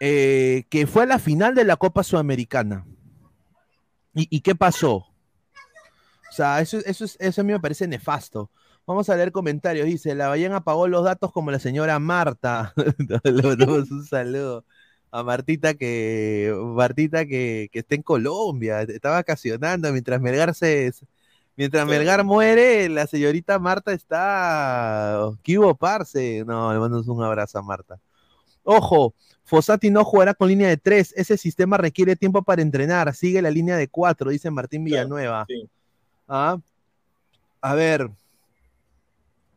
eh, 0.00 0.64
que 0.70 0.86
fue 0.86 1.04
a 1.04 1.06
la 1.06 1.18
final 1.18 1.54
de 1.54 1.64
la 1.64 1.76
Copa 1.76 2.02
Sudamericana. 2.02 2.84
¿Y, 4.16 4.40
qué 4.42 4.54
pasó? 4.54 4.96
O 6.30 6.32
sea, 6.32 6.60
eso, 6.60 6.78
eso, 6.84 7.04
es- 7.04 7.16
eso 7.20 7.40
a 7.40 7.44
mí 7.44 7.52
me 7.52 7.60
parece 7.60 7.86
nefasto. 7.88 8.50
Vamos 8.86 9.08
a 9.08 9.16
leer 9.16 9.32
comentarios. 9.32 9.86
Dice, 9.86 10.14
la 10.14 10.28
Ballén 10.28 10.52
apagó 10.52 10.86
los 10.88 11.04
datos 11.04 11.32
como 11.32 11.50
la 11.50 11.58
señora 11.58 11.98
Marta. 11.98 12.72
Un 13.24 14.04
saludo. 14.06 14.64
a 15.10 15.22
Martita 15.22 15.74
que 15.74 16.52
Martita 16.74 17.24
que, 17.26 17.68
que 17.72 17.80
está 17.80 17.94
en 17.94 18.02
Colombia, 18.02 18.82
está 18.82 19.10
vacacionando 19.10 19.90
mientras 19.92 20.20
Melgar 20.20 20.54
se 20.54 20.92
mientras 21.56 21.86
Melgar 21.86 22.24
muere, 22.24 22.88
la 22.88 23.06
señorita 23.06 23.58
Marta 23.58 23.92
está 23.92 25.30
Kibo 25.42 25.74
Parce. 25.74 26.44
No, 26.44 26.72
le 26.72 26.78
mandamos 26.78 27.08
un 27.08 27.22
abrazo 27.22 27.58
a 27.58 27.62
Marta. 27.62 27.98
Ojo, 28.62 29.14
Fossati 29.44 29.90
no 29.90 30.04
jugará 30.04 30.34
con 30.34 30.48
línea 30.48 30.68
de 30.68 30.76
tres. 30.76 31.12
Ese 31.16 31.36
sistema 31.36 31.76
requiere 31.76 32.16
tiempo 32.16 32.42
para 32.42 32.62
entrenar. 32.62 33.14
Sigue 33.14 33.42
la 33.42 33.50
línea 33.50 33.76
de 33.76 33.88
cuatro, 33.88 34.30
dice 34.30 34.50
Martín 34.50 34.84
Villanueva. 34.84 35.44
Sí. 35.48 35.68
Ah, 36.26 36.58
A 37.60 37.74
ver. 37.74 38.10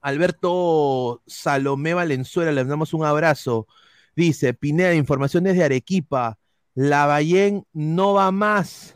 Alberto 0.02 1.22
Salomé 1.26 1.94
Valenzuela, 1.94 2.52
le 2.52 2.64
damos 2.64 2.94
un 2.94 3.04
abrazo. 3.04 3.68
Dice, 4.16 4.54
Pineda, 4.54 4.94
información 4.94 5.44
desde 5.44 5.64
Arequipa. 5.64 6.38
Lavallén 6.76 7.66
no 7.74 8.14
va 8.14 8.32
más. 8.32 8.96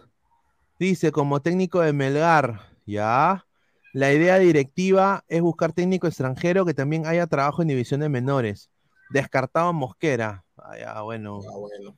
Dice, 0.80 1.12
como 1.12 1.42
técnico 1.42 1.82
de 1.82 1.94
Melgar. 1.94 2.71
Ya. 2.86 3.46
La 3.94 4.14
idea 4.14 4.40
directiva 4.40 5.26
es 5.28 5.42
buscar 5.42 5.74
técnico 5.74 6.08
extranjero 6.08 6.66
que 6.66 6.74
también 6.74 7.06
haya 7.06 7.28
trabajo 7.28 7.62
en 7.62 7.68
divisiones 7.68 8.10
menores. 8.10 8.70
Descartado 9.10 9.74
Mosquera. 9.74 10.46
Ah, 10.58 10.78
ya, 10.78 11.02
bueno. 11.02 11.40
Ah, 11.48 11.58
bueno. 11.58 11.96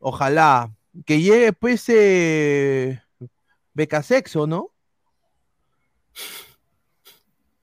Ojalá. 0.00 0.72
Que 1.06 1.20
llegue, 1.20 1.52
pues, 1.52 1.84
eh, 1.88 3.00
Becasexo, 3.74 4.46
¿no? 4.48 4.70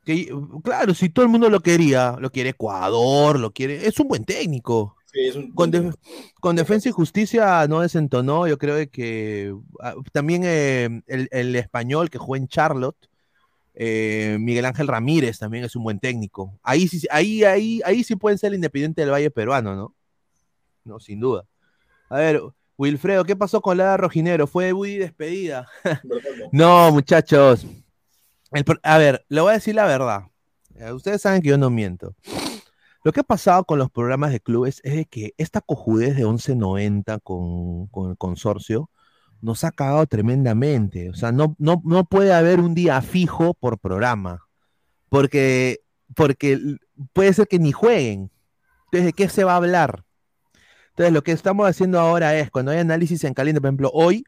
Que, 0.06 0.34
claro, 0.64 0.94
si 0.94 1.10
todo 1.10 1.26
el 1.26 1.32
mundo 1.32 1.50
lo 1.50 1.60
quería, 1.60 2.16
lo 2.20 2.32
quiere 2.32 2.52
Ecuador, 2.52 3.40
lo 3.40 3.52
quiere. 3.52 3.88
Es 3.88 4.00
un 4.00 4.08
buen 4.08 4.24
técnico. 4.24 4.95
Sí, 5.16 5.28
es 5.30 5.36
un- 5.38 5.54
Con, 5.54 5.72
Def- 5.72 5.96
con 6.42 6.58
Defensa 6.58 6.90
y 6.90 6.92
Justicia 6.92 7.66
no 7.70 7.80
desentonó. 7.80 8.48
Yo 8.48 8.58
creo 8.58 8.76
que 8.92 9.56
ah, 9.80 9.96
también 10.12 10.42
eh, 10.46 11.02
el, 11.08 11.30
el 11.32 11.56
español 11.56 12.10
que 12.10 12.18
jugó 12.18 12.36
en 12.36 12.50
Charlotte, 12.50 12.98
eh, 13.76 14.36
Miguel 14.42 14.66
Ángel 14.66 14.88
Ramírez 14.90 15.40
también 15.40 15.64
es 15.64 15.74
un 15.78 15.84
buen 15.84 16.00
técnico. 16.00 16.60
Ahí 16.64 16.90
sí, 16.90 17.08
ahí, 17.10 17.46
ahí, 17.46 17.82
ahí 17.86 18.04
sí 18.04 18.18
pueden 18.18 18.38
ser 18.38 18.50
el 18.50 18.56
Independiente 18.56 19.02
del 19.02 19.12
Valle 19.12 19.32
peruano, 19.32 19.74
¿no? 19.74 19.96
No, 20.84 21.00
sin 21.00 21.22
duda. 21.22 21.46
A 22.10 22.18
ver, 22.18 22.42
Wilfredo, 22.78 23.24
¿qué 23.24 23.38
pasó 23.38 23.62
con 23.62 23.78
la 23.78 23.96
Rojinero? 23.96 24.48
¿Fue 24.48 24.74
muy 24.74 24.98
despedida? 24.98 25.66
no, 26.52 26.92
muchachos. 26.92 27.66
El 28.52 28.66
a 28.84 28.98
ver, 28.98 29.26
le 29.30 29.40
voy 29.42 29.52
a 29.52 29.54
decir 29.54 29.76
la 29.76 29.86
verdad. 29.86 30.24
Eh, 30.76 30.92
Ustedes 30.92 31.22
saben 31.22 31.42
que 31.42 31.48
yo 31.50 31.58
no 31.58 31.70
miento. 31.70 32.14
Lo 33.06 33.12
que 33.12 33.20
ha 33.20 33.24
pasado 33.24 33.66
con 33.66 33.78
los 33.78 33.92
programas 33.92 34.32
de 34.32 34.40
clubes 34.40 34.82
es 34.84 35.06
que 35.06 35.36
esta 35.38 35.62
cojudez 35.62 36.16
de 36.16 36.24
1190 36.24 37.20
con, 37.20 37.86
con 37.90 38.10
el 38.10 38.18
consorcio 38.18 38.90
nos 39.42 39.64
ha 39.64 39.70
cagado 39.70 40.08
tremendamente. 40.08 41.12
O 41.12 41.14
sea, 41.14 41.32
no, 41.32 41.56
no, 41.60 41.84
no 41.86 42.06
puede 42.06 42.34
haber 42.34 42.60
un 42.60 42.74
día 42.74 43.00
fijo 43.04 43.54
por 43.54 43.78
programa. 43.78 44.48
Porque, 45.08 45.82
porque 46.16 46.60
puede 47.14 47.32
ser 47.34 47.48
que 47.48 47.60
ni 47.60 47.72
jueguen. 47.72 48.32
Entonces, 48.86 49.06
¿de 49.06 49.14
qué 49.14 49.30
se 49.30 49.44
va 49.44 49.54
a 49.54 49.58
hablar? 49.58 50.04
Entonces, 50.90 51.14
lo 51.14 51.22
que 51.22 51.32
estamos 51.32 51.70
haciendo 51.70 52.00
ahora 52.00 52.36
es, 52.40 52.50
cuando 52.50 52.72
hay 52.72 52.80
análisis 52.80 53.24
en 53.24 53.36
caliente, 53.36 53.62
por 53.62 53.68
ejemplo, 53.68 53.92
hoy, 53.94 54.24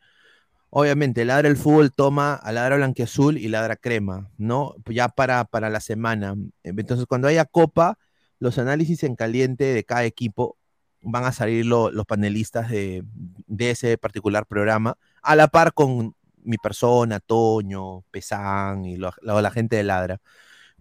obviamente, 0.69 1.25
Ladra 1.25 1.47
el 1.47 1.57
Fútbol 1.57 1.91
toma 1.91 2.35
a 2.35 2.51
Ladra 2.51 2.75
Blanquiazul 2.75 3.39
y 3.39 3.47
Ladra 3.47 3.75
Crema, 3.75 4.29
¿no? 4.37 4.75
Ya 4.85 5.09
para, 5.09 5.45
para 5.45 5.71
la 5.71 5.79
semana. 5.79 6.35
Entonces, 6.61 7.07
cuando 7.07 7.27
haya 7.27 7.45
Copa, 7.45 7.97
los 8.39 8.57
análisis 8.57 9.03
en 9.03 9.15
caliente 9.15 9.65
de 9.65 9.83
cada 9.83 10.05
equipo 10.05 10.57
van 11.01 11.25
a 11.25 11.31
salir 11.31 11.65
lo- 11.65 11.91
los 11.91 12.05
panelistas 12.05 12.69
de, 12.69 13.03
ese 13.59 13.97
particular 13.97 14.45
programa, 14.45 14.97
a 15.21 15.35
la 15.35 15.47
par 15.47 15.73
con 15.73 16.15
mi 16.43 16.57
persona, 16.57 17.19
Toño, 17.19 18.03
Pesán 18.11 18.85
y 18.85 18.97
la 18.97 19.51
gente 19.51 19.75
de 19.75 19.83
Ladra, 19.83 20.21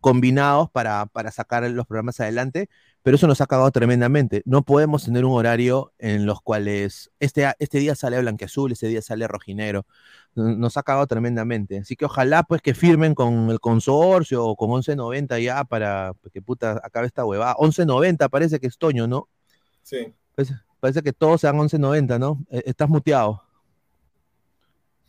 combinados 0.00 0.70
para, 0.70 1.06
para 1.06 1.32
sacar 1.32 1.68
los 1.70 1.86
programas 1.86 2.20
adelante, 2.20 2.68
pero 3.06 3.14
eso 3.14 3.28
nos 3.28 3.40
ha 3.40 3.46
cagado 3.46 3.70
tremendamente. 3.70 4.42
No 4.46 4.62
podemos 4.64 5.04
tener 5.04 5.24
un 5.24 5.34
horario 5.38 5.92
en 6.00 6.26
los 6.26 6.42
cuales 6.42 7.12
este, 7.20 7.46
este 7.60 7.78
día 7.78 7.94
sale 7.94 8.20
blanqueazul, 8.20 8.72
este 8.72 8.88
día 8.88 9.00
sale 9.00 9.28
rojinero. 9.28 9.86
N- 10.34 10.56
Nos 10.56 10.76
ha 10.76 10.82
cagado 10.82 11.06
tremendamente. 11.06 11.78
Así 11.78 11.94
que 11.94 12.06
ojalá 12.06 12.42
pues 12.42 12.62
que 12.62 12.74
firmen 12.74 13.14
con 13.14 13.48
el 13.50 13.60
consorcio 13.60 14.44
o 14.44 14.56
con 14.56 14.70
1190 14.70 15.38
ya 15.38 15.62
para 15.62 16.14
que 16.32 16.42
puta 16.42 16.80
acabe 16.82 17.06
esta 17.06 17.24
huevada. 17.24 17.54
1190 17.60 18.28
parece 18.28 18.58
que 18.58 18.66
es 18.66 18.76
Toño, 18.76 19.06
¿no? 19.06 19.28
Sí. 19.84 20.12
Parece, 20.34 20.54
parece 20.80 21.02
que 21.04 21.12
todos 21.12 21.42
sean 21.42 21.54
1190, 21.56 22.18
¿no? 22.18 22.44
Eh, 22.50 22.64
Estás 22.66 22.88
muteado. 22.88 23.44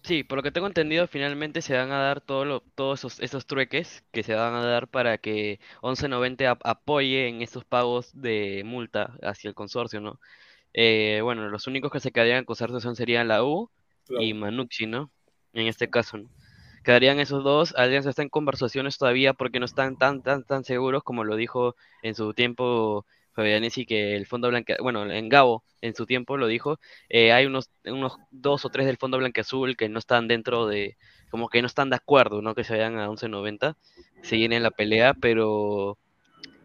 Sí, 0.03 0.23
por 0.23 0.37
lo 0.37 0.43
que 0.43 0.51
tengo 0.51 0.67
entendido, 0.67 1.05
finalmente 1.07 1.61
se 1.61 1.75
van 1.75 1.91
a 1.91 1.97
dar 1.99 2.21
todo 2.21 2.45
lo- 2.45 2.61
todos 2.75 2.99
esos, 2.99 3.19
esos 3.19 3.45
trueques 3.45 4.03
que 4.11 4.23
se 4.23 4.35
van 4.35 4.53
a 4.53 4.63
dar 4.65 4.87
para 4.87 5.17
que 5.17 5.59
1190 5.83 6.49
ap- 6.51 6.61
apoye 6.65 7.27
en 7.27 7.41
esos 7.41 7.65
pagos 7.65 8.09
de 8.13 8.61
multa 8.65 9.17
hacia 9.21 9.49
el 9.49 9.55
consorcio, 9.55 9.99
¿no? 9.99 10.19
Eh, 10.73 11.21
bueno, 11.23 11.49
los 11.49 11.67
únicos 11.67 11.91
que 11.91 12.01
se 12.01 12.11
quedarían 12.11 12.39
en 12.39 12.45
consorcio 12.45 12.79
son, 12.81 12.95
serían 12.97 13.27
la 13.29 13.43
U 13.45 13.71
y 14.17 14.33
Manucci, 14.35 14.87
¿no? 14.87 15.11
En 15.53 15.67
este 15.67 15.89
caso, 15.89 16.17
¿no? 16.19 16.31
Quedarían 16.83 17.19
esos 17.19 17.43
dos. 17.43 17.73
Alianza 17.75 18.09
está 18.09 18.21
en 18.23 18.29
conversaciones 18.29 18.97
todavía 18.97 19.33
porque 19.33 19.59
no 19.59 19.65
están 19.65 19.97
tan, 19.97 20.21
tan, 20.23 20.43
tan 20.43 20.63
seguros 20.63 21.03
como 21.03 21.23
lo 21.23 21.35
dijo 21.35 21.75
en 22.01 22.15
su 22.15 22.33
tiempo 22.33 23.05
Fabianesi 23.37 23.85
que 23.85 24.15
el 24.15 24.25
Fondo 24.25 24.47
Blanca, 24.47 24.77
bueno, 24.81 25.09
en 25.11 25.29
Gabo 25.29 25.63
en 25.81 25.93
su 25.93 26.07
tiempo 26.07 26.37
lo 26.37 26.47
dijo, 26.47 26.79
eh, 27.07 27.31
hay 27.31 27.45
unos, 27.45 27.69
unos 27.85 28.17
dos 28.31 28.65
o 28.65 28.69
tres 28.69 28.87
del 28.87 28.97
Fondo 28.97 29.19
Blanqueazul 29.19 29.77
que 29.77 29.89
no 29.89 29.99
están 29.99 30.27
dentro 30.27 30.65
de, 30.65 30.97
como 31.29 31.47
que 31.47 31.61
no 31.61 31.67
están 31.67 31.91
de 31.91 31.97
acuerdo, 31.97 32.41
¿no? 32.41 32.55
Que 32.55 32.63
se 32.63 32.73
vayan 32.73 32.97
a 32.97 33.07
11.90, 33.07 33.75
siguen 34.23 34.53
en 34.53 34.63
la 34.63 34.71
pelea, 34.71 35.13
pero 35.13 35.99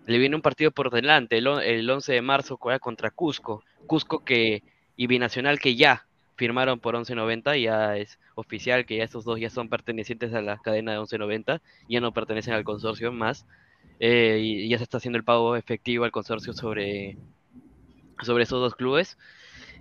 le 0.07 0.17
viene 0.17 0.35
un 0.35 0.41
partido 0.41 0.71
por 0.71 0.91
delante, 0.91 1.37
el, 1.37 1.47
el 1.47 1.91
11 1.91 2.11
de 2.11 2.23
marzo 2.23 2.57
juega 2.57 2.79
contra 2.79 3.11
Cusco, 3.11 3.63
Cusco 3.87 4.25
que, 4.25 4.63
y 4.97 5.07
Binacional 5.09 5.61
que 5.61 5.77
ya 5.77 6.07
firmaron 6.37 6.81
por 6.81 6.95
11.90, 6.95 7.63
ya 7.63 7.99
es 7.99 8.19
oficial 8.35 8.87
que 8.87 8.97
ya 8.97 9.05
estos 9.05 9.27
dos 9.27 9.39
ya 9.39 9.51
son 9.51 9.69
pertenecientes 9.69 10.33
a 10.33 10.41
la 10.41 10.57
cadena 10.57 10.93
de 10.93 11.01
11.90, 11.01 11.61
ya 11.91 12.01
no 12.01 12.15
pertenecen 12.15 12.55
al 12.55 12.65
consorcio 12.65 13.13
más, 13.13 13.45
eh, 14.01 14.39
y 14.41 14.69
ya 14.69 14.79
se 14.79 14.85
está 14.85 14.99
haciendo 14.99 15.19
el 15.19 15.25
pago 15.25 15.57
efectivo 15.57 16.05
al 16.05 16.13
consorcio 16.13 16.53
sobre, 16.53 17.17
sobre 18.23 18.45
esos 18.45 18.61
dos 18.61 18.75
clubes. 18.75 19.19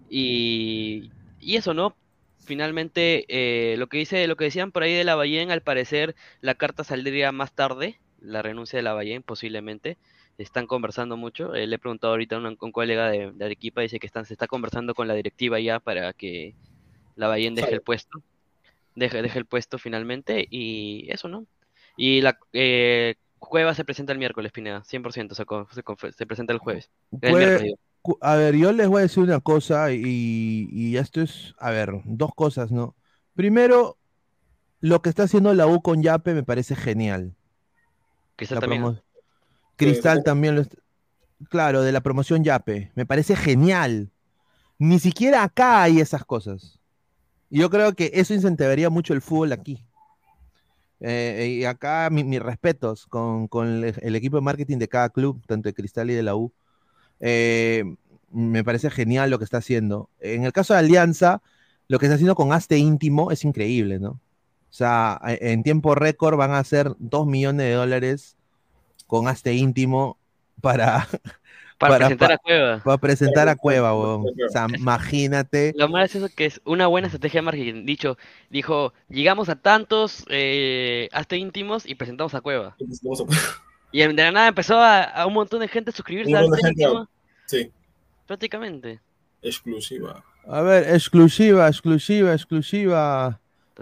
Y, 0.09 1.11
y 1.39 1.55
eso, 1.55 1.73
¿no? 1.73 1.95
Finalmente, 2.43 3.25
eh, 3.29 3.77
lo 3.77 3.87
que 3.87 3.97
dice, 3.97 4.27
lo 4.27 4.35
que 4.35 4.45
decían 4.45 4.71
por 4.71 4.83
ahí 4.83 4.93
de 4.93 5.03
Lavallén, 5.03 5.51
al 5.51 5.61
parecer 5.61 6.15
la 6.41 6.55
carta 6.55 6.83
saldría 6.83 7.31
más 7.31 7.53
tarde, 7.53 7.99
la 8.19 8.41
renuncia 8.41 8.77
de 8.77 8.83
Lavallén 8.83 9.23
posiblemente. 9.23 9.97
Están 10.37 10.65
conversando 10.65 11.17
mucho. 11.17 11.53
eh, 11.53 11.67
le 11.67 11.75
he 11.75 11.79
preguntado 11.79 12.13
ahorita 12.13 12.35
a 12.35 12.39
un, 12.39 12.57
un 12.59 12.71
colega 12.71 13.11
de, 13.11 13.31
de 13.31 13.45
Arequipa, 13.45 13.81
dice 13.81 13.99
que 13.99 14.07
están, 14.07 14.25
se 14.25 14.33
está 14.33 14.47
conversando 14.47 14.95
con 14.95 15.07
la 15.07 15.13
directiva 15.13 15.59
ya 15.59 15.79
para 15.79 16.13
que 16.13 16.55
Lavallén 17.15 17.53
deje 17.53 17.73
el 17.73 17.81
puesto. 17.81 18.21
Deje, 18.95 19.21
deje 19.21 19.37
el 19.37 19.45
puesto 19.45 19.77
finalmente. 19.77 20.47
Y 20.49 21.05
eso, 21.09 21.27
¿no? 21.27 21.45
Y 21.95 22.21
la 22.21 22.39
eh, 22.53 23.15
Cueva 23.41 23.73
se 23.73 23.83
presenta 23.83 24.13
el 24.13 24.19
miércoles, 24.19 24.51
Pineda, 24.51 24.83
100%, 24.83 25.33
se, 25.33 26.13
se, 26.13 26.25
presenta 26.27 26.53
el 26.53 26.59
jueves. 26.59 26.91
El 27.21 27.35
miércoles, 27.35 27.73
a 28.21 28.35
ver, 28.35 28.55
yo 28.55 28.71
les 28.71 28.87
voy 28.87 28.99
a 28.99 29.01
decir 29.01 29.23
una 29.23 29.39
cosa 29.39 29.91
y, 29.91 30.69
y 30.71 30.97
esto 30.97 31.21
es, 31.21 31.55
a 31.57 31.71
ver, 31.71 31.91
dos 32.05 32.31
cosas, 32.35 32.71
¿no? 32.71 32.95
Primero, 33.35 33.97
lo 34.79 35.01
que 35.01 35.09
está 35.09 35.23
haciendo 35.23 35.53
la 35.55 35.65
U 35.67 35.81
con 35.81 36.03
Yape 36.03 36.33
me 36.35 36.43
parece 36.43 36.75
genial. 36.75 37.35
Cristal 38.35 38.57
La 38.57 38.61
también. 38.61 39.01
Cristal 39.75 40.23
también 40.23 40.55
lo 40.55 40.61
est- 40.61 40.75
Claro, 41.49 41.81
de 41.81 41.91
la 41.91 42.01
promoción 42.01 42.43
Yape. 42.43 42.91
Me 42.95 43.07
parece 43.07 43.35
genial. 43.35 44.11
Ni 44.77 44.99
siquiera 44.99 45.43
acá 45.43 45.81
hay 45.81 45.99
esas 45.99 46.23
cosas. 46.25 46.79
Y 47.49 47.59
yo 47.59 47.69
creo 47.71 47.93
que 47.93 48.11
eso 48.13 48.33
incentivaría 48.33 48.89
mucho 48.91 49.13
el 49.13 49.21
fútbol 49.21 49.51
aquí. 49.51 49.83
Eh, 51.01 51.57
y 51.61 51.65
acá 51.65 52.09
mi- 52.11 52.23
mis 52.23 52.41
respetos 52.41 53.07
con, 53.07 53.47
con 53.47 53.67
el, 53.83 54.15
equipo 54.15 54.37
de 54.37 54.41
marketing 54.43 54.77
de 54.77 54.87
cada 54.87 55.09
club, 55.09 55.41
tanto 55.47 55.69
de 55.69 55.73
Cristal 55.73 56.11
y 56.11 56.13
de 56.13 56.23
la 56.23 56.35
U. 56.35 56.53
Eh, 57.19 57.83
me 58.31 58.63
parece 58.63 58.89
genial 58.89 59.29
lo 59.29 59.37
que 59.39 59.45
está 59.45 59.57
haciendo. 59.57 60.09
En 60.19 60.45
el 60.45 60.53
caso 60.53 60.73
de 60.73 60.79
Alianza, 60.79 61.41
lo 61.87 61.99
que 61.99 62.05
está 62.05 62.15
haciendo 62.15 62.35
con 62.35 62.53
Aste 62.53 62.77
Íntimo 62.77 63.31
es 63.31 63.43
increíble, 63.45 63.99
¿no? 63.99 64.11
O 64.11 64.73
sea, 64.73 65.19
en 65.25 65.63
tiempo 65.63 65.95
récord 65.95 66.37
van 66.37 66.51
a 66.53 66.63
ser 66.63 66.93
2 66.99 67.27
millones 67.27 67.65
de 67.67 67.73
dólares 67.73 68.37
con 69.07 69.27
Aste 69.27 69.53
Íntimo 69.53 70.17
para, 70.61 71.07
Para 71.89 71.97
presentar 71.97 72.29
pa- 72.29 72.33
a 72.35 72.37
Cueva. 72.37 72.81
Para 72.83 72.97
presentar 72.97 73.49
a 73.49 73.55
Cueva, 73.55 73.97
weón. 73.97 74.21
O 74.27 74.49
sea, 74.51 74.67
imagínate. 74.77 75.73
Lo 75.77 75.87
malo 75.89 76.05
es 76.05 76.15
eso 76.15 76.29
que 76.35 76.45
es 76.45 76.61
una 76.65 76.87
buena 76.87 77.07
estrategia 77.07 77.39
de 77.39 77.45
marketing. 77.45 77.85
Dicho, 77.85 78.17
dijo, 78.49 78.93
llegamos 79.09 79.49
a 79.49 79.55
tantos 79.55 80.25
eh, 80.29 81.09
hasta 81.11 81.35
íntimos 81.35 81.85
y 81.85 81.95
presentamos 81.95 82.33
a 82.35 82.41
Cueva. 82.41 82.75
Y 83.91 83.99
de 83.99 84.13
la 84.13 84.31
nada 84.31 84.47
empezó 84.47 84.77
a, 84.79 85.03
a 85.03 85.25
un 85.25 85.33
montón 85.33 85.59
de 85.59 85.67
gente 85.67 85.89
a 85.89 85.93
suscribirse 85.93 86.31
Un 86.31 86.37
a 86.37 86.41
montón 86.41 86.51
de 86.53 86.57
Hasta 86.59 86.67
gente, 86.69 86.83
íntimo. 86.83 87.09
Sí. 87.45 87.71
Prácticamente. 88.27 88.99
Exclusiva. 89.41 90.23
A 90.47 90.61
ver, 90.61 90.89
exclusiva, 90.93 91.67
exclusiva, 91.67 92.33
exclusiva. 92.33 93.39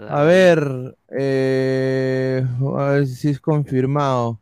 A 0.08 0.22
ver, 0.22 0.96
eh, 1.16 2.44
a 2.78 2.84
ver 2.92 3.06
si 3.06 3.28
es 3.28 3.40
confirmado. 3.40 4.40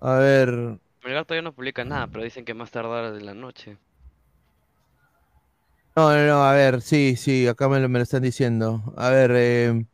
A 0.00 0.14
ver, 0.14 0.78
Melgar 1.08 1.24
todavía 1.24 1.42
no 1.42 1.54
publica 1.54 1.84
nada, 1.84 2.06
pero 2.06 2.22
dicen 2.24 2.44
que 2.44 2.54
más 2.54 2.70
tardar 2.70 3.12
de 3.12 3.20
la 3.20 3.34
noche. 3.34 3.78
no, 5.96 6.10
no, 6.14 6.26
no, 6.26 6.44
a 6.44 6.52
ver, 6.54 6.80
sí, 6.82 7.16
sí, 7.16 7.46
acá 7.48 7.68
me 7.68 7.80
lo, 7.80 7.88
me 7.88 7.98
lo 7.98 8.02
están 8.04 8.22
diciendo. 8.22 8.82
A 8.96 9.10
ver, 9.10 9.32
eh, 9.34 9.84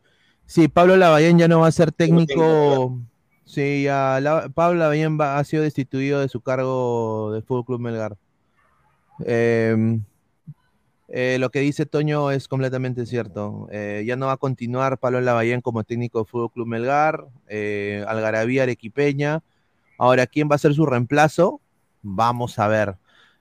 sí, 0.47 0.69
Pablo 0.69 0.97
Lavallén 0.97 1.39
ya 1.39 1.49
no 1.49 1.61
va 1.61 1.69
a 1.69 1.73
ser 1.73 1.93
técnico. 1.93 3.01
Sí, 3.45 3.85
ya, 3.85 4.21
Pablo 4.55 4.79
Lavallén 4.81 5.19
va- 5.21 5.39
ha 5.39 5.45
sido 5.45 5.62
destituido 5.62 6.21
de 6.21 6.29
su 6.29 6.41
cargo 6.43 7.33
del 7.33 7.43
Fútbol 7.45 7.65
Club 7.67 7.81
Melgar. 7.81 8.17
Eh, 9.27 10.01
eh, 11.09 11.37
lo 11.39 11.51
que 11.51 11.61
dice 11.61 11.87
Toño 11.87 12.31
es 12.31 12.49
completamente 12.49 13.07
cierto. 13.07 13.69
Eh, 13.71 14.05
ya 14.07 14.17
no 14.17 14.27
va 14.27 14.33
a 14.33 14.37
continuar 14.39 14.99
Pablo 14.99 15.21
Lavallén 15.21 15.61
como 15.61 15.85
técnico 15.85 16.19
del 16.19 16.27
Fútbol 16.27 16.51
Club 16.53 16.67
Melgar. 16.67 17.27
Algarabía 18.07 18.62
Arequipeña. 18.65 19.43
Ahora, 19.99 20.27
¿quién 20.27 20.49
va 20.51 20.57
a 20.57 20.59
ser 20.59 20.75
su 20.75 20.87
reemplazo? 20.87 21.61
Vamos 22.03 22.59
a 22.59 22.69
ver. 22.69 22.97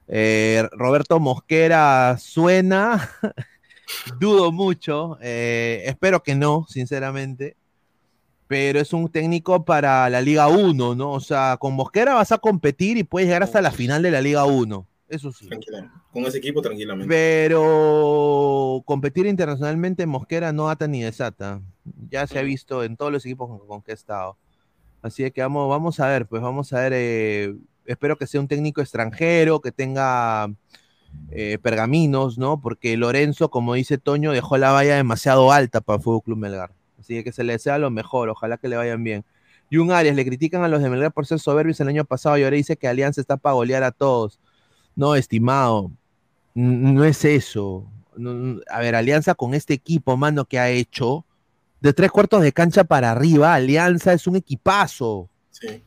Eh, 0.07 0.67
Roberto 0.73 1.19
Mosquera 1.19 2.17
suena. 2.19 3.09
Dudo 4.19 4.51
mucho. 4.51 5.17
eh, 5.21 5.83
espero 5.85 6.23
que 6.23 6.35
no, 6.35 6.65
sinceramente. 6.69 7.57
Pero 8.47 8.79
es 8.79 8.93
un 8.93 9.09
técnico 9.09 9.65
para 9.65 10.09
la 10.09 10.21
Liga 10.21 10.47
1, 10.47 10.95
¿no? 10.95 11.11
O 11.11 11.19
sea, 11.19 11.57
con 11.59 11.73
Mosquera 11.73 12.13
vas 12.13 12.31
a 12.31 12.37
competir 12.37 12.97
y 12.97 13.03
puedes 13.03 13.27
llegar 13.27 13.43
hasta 13.43 13.61
la 13.61 13.71
final 13.71 14.03
de 14.03 14.11
la 14.11 14.21
Liga 14.21 14.45
1. 14.45 14.87
Eso 15.07 15.31
sí. 15.31 15.47
Tranquilamente. 15.47 15.95
Con 16.11 16.25
ese 16.25 16.37
equipo, 16.37 16.61
tranquilamente. 16.61 17.07
Pero 17.07 18.83
competir 18.85 19.25
internacionalmente 19.25 20.05
Mosquera 20.05 20.51
no 20.53 20.69
ata 20.69 20.87
ni 20.87 21.01
desata. 21.01 21.61
Ya 22.09 22.27
se 22.27 22.37
ha 22.39 22.43
visto 22.43 22.83
en 22.83 22.95
todos 22.97 23.11
los 23.11 23.25
equipos 23.25 23.47
con, 23.47 23.67
con 23.67 23.81
que 23.81 23.91
he 23.91 23.95
estado. 23.95 24.37
Así 25.03 25.29
que 25.31 25.41
vamos, 25.41 25.99
a 25.99 26.07
ver, 26.07 26.25
pues 26.25 26.41
vamos 26.41 26.73
a 26.73 26.79
ver. 26.79 26.93
eh, 26.95 27.55
espero 27.85 28.17
que 28.17 28.25
sea 28.25 28.39
un 28.41 28.47
técnico 28.47 28.81
extranjero, 28.81 29.59
que 29.61 29.71
tenga 29.71 30.49
eh, 31.29 31.57
pergaminos, 31.61 32.37
¿no? 32.37 32.61
Porque 32.61 32.95
Lorenzo, 32.97 33.49
como 33.49 33.73
dice 33.73 33.97
Toño, 33.97 34.31
dejó 34.31 34.57
la 34.57 34.71
valla 34.71 34.95
demasiado 34.95 35.51
alta 35.51 35.81
para 35.81 35.97
el 35.97 36.03
Fútbol 36.03 36.23
Club 36.23 36.37
Melgar. 36.37 36.71
Así 36.99 37.21
que 37.21 37.33
se 37.33 37.43
le 37.43 37.53
desea 37.53 37.77
lo 37.77 37.91
mejor, 37.91 38.29
ojalá 38.29 38.57
que 38.57 38.69
le 38.69 38.77
vayan 38.77 39.03
bien. 39.03 39.25
Y 39.69 39.77
un 39.77 39.91
Arias, 39.91 40.15
le 40.15 40.23
critican 40.23 40.63
a 40.63 40.69
los 40.69 40.81
de 40.81 40.89
Melgar 40.89 41.11
por 41.11 41.25
ser 41.25 41.39
soberbios 41.39 41.79
el 41.81 41.89
año 41.89 42.05
pasado 42.05 42.37
y 42.37 42.43
ahora 42.43 42.55
dice 42.55 42.77
que 42.77 42.87
Alianza 42.87 43.19
está 43.19 43.35
para 43.35 43.55
golear 43.55 43.83
a 43.83 43.91
todos. 43.91 44.39
No, 44.95 45.15
estimado, 45.15 45.91
no 46.53 47.03
es 47.03 47.25
eso. 47.25 47.85
A 48.69 48.79
ver, 48.79 48.95
Alianza 48.95 49.35
con 49.35 49.53
este 49.53 49.73
equipo, 49.73 50.15
mano, 50.15 50.45
que 50.45 50.59
ha 50.59 50.69
hecho, 50.69 51.25
de 51.83 51.93
tres 51.93 52.09
cuartos 52.11 52.41
de 52.41 52.51
cancha 52.51 52.83
para 52.83 53.11
arriba, 53.11 53.53
Alianza 53.53 54.13
es 54.13 54.25
un 54.25 54.37
equipazo. 54.37 55.29
Sí. 55.51 55.83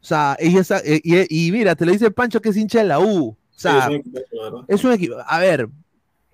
O 0.00 0.04
sea, 0.04 0.36
y, 0.38 0.56
esa- 0.56 0.78
eh, 0.84 1.00
y- 1.02 1.48
y 1.48 1.50
mira, 1.50 1.74
te 1.74 1.84
lo 1.86 1.90
dice 1.92 2.10
Pancho 2.10 2.40
que 2.40 2.50
es 2.50 2.56
hincha 2.56 2.78
de 2.78 2.84
la 2.84 3.00
U. 3.00 3.28
O 3.30 3.36
sea, 3.60 3.88
Sí, 3.88 4.02
es 4.68 4.84
un 4.84 4.92
es 4.92 4.96
equipo. 4.98 5.16
A 5.26 5.38
ver, 5.40 5.68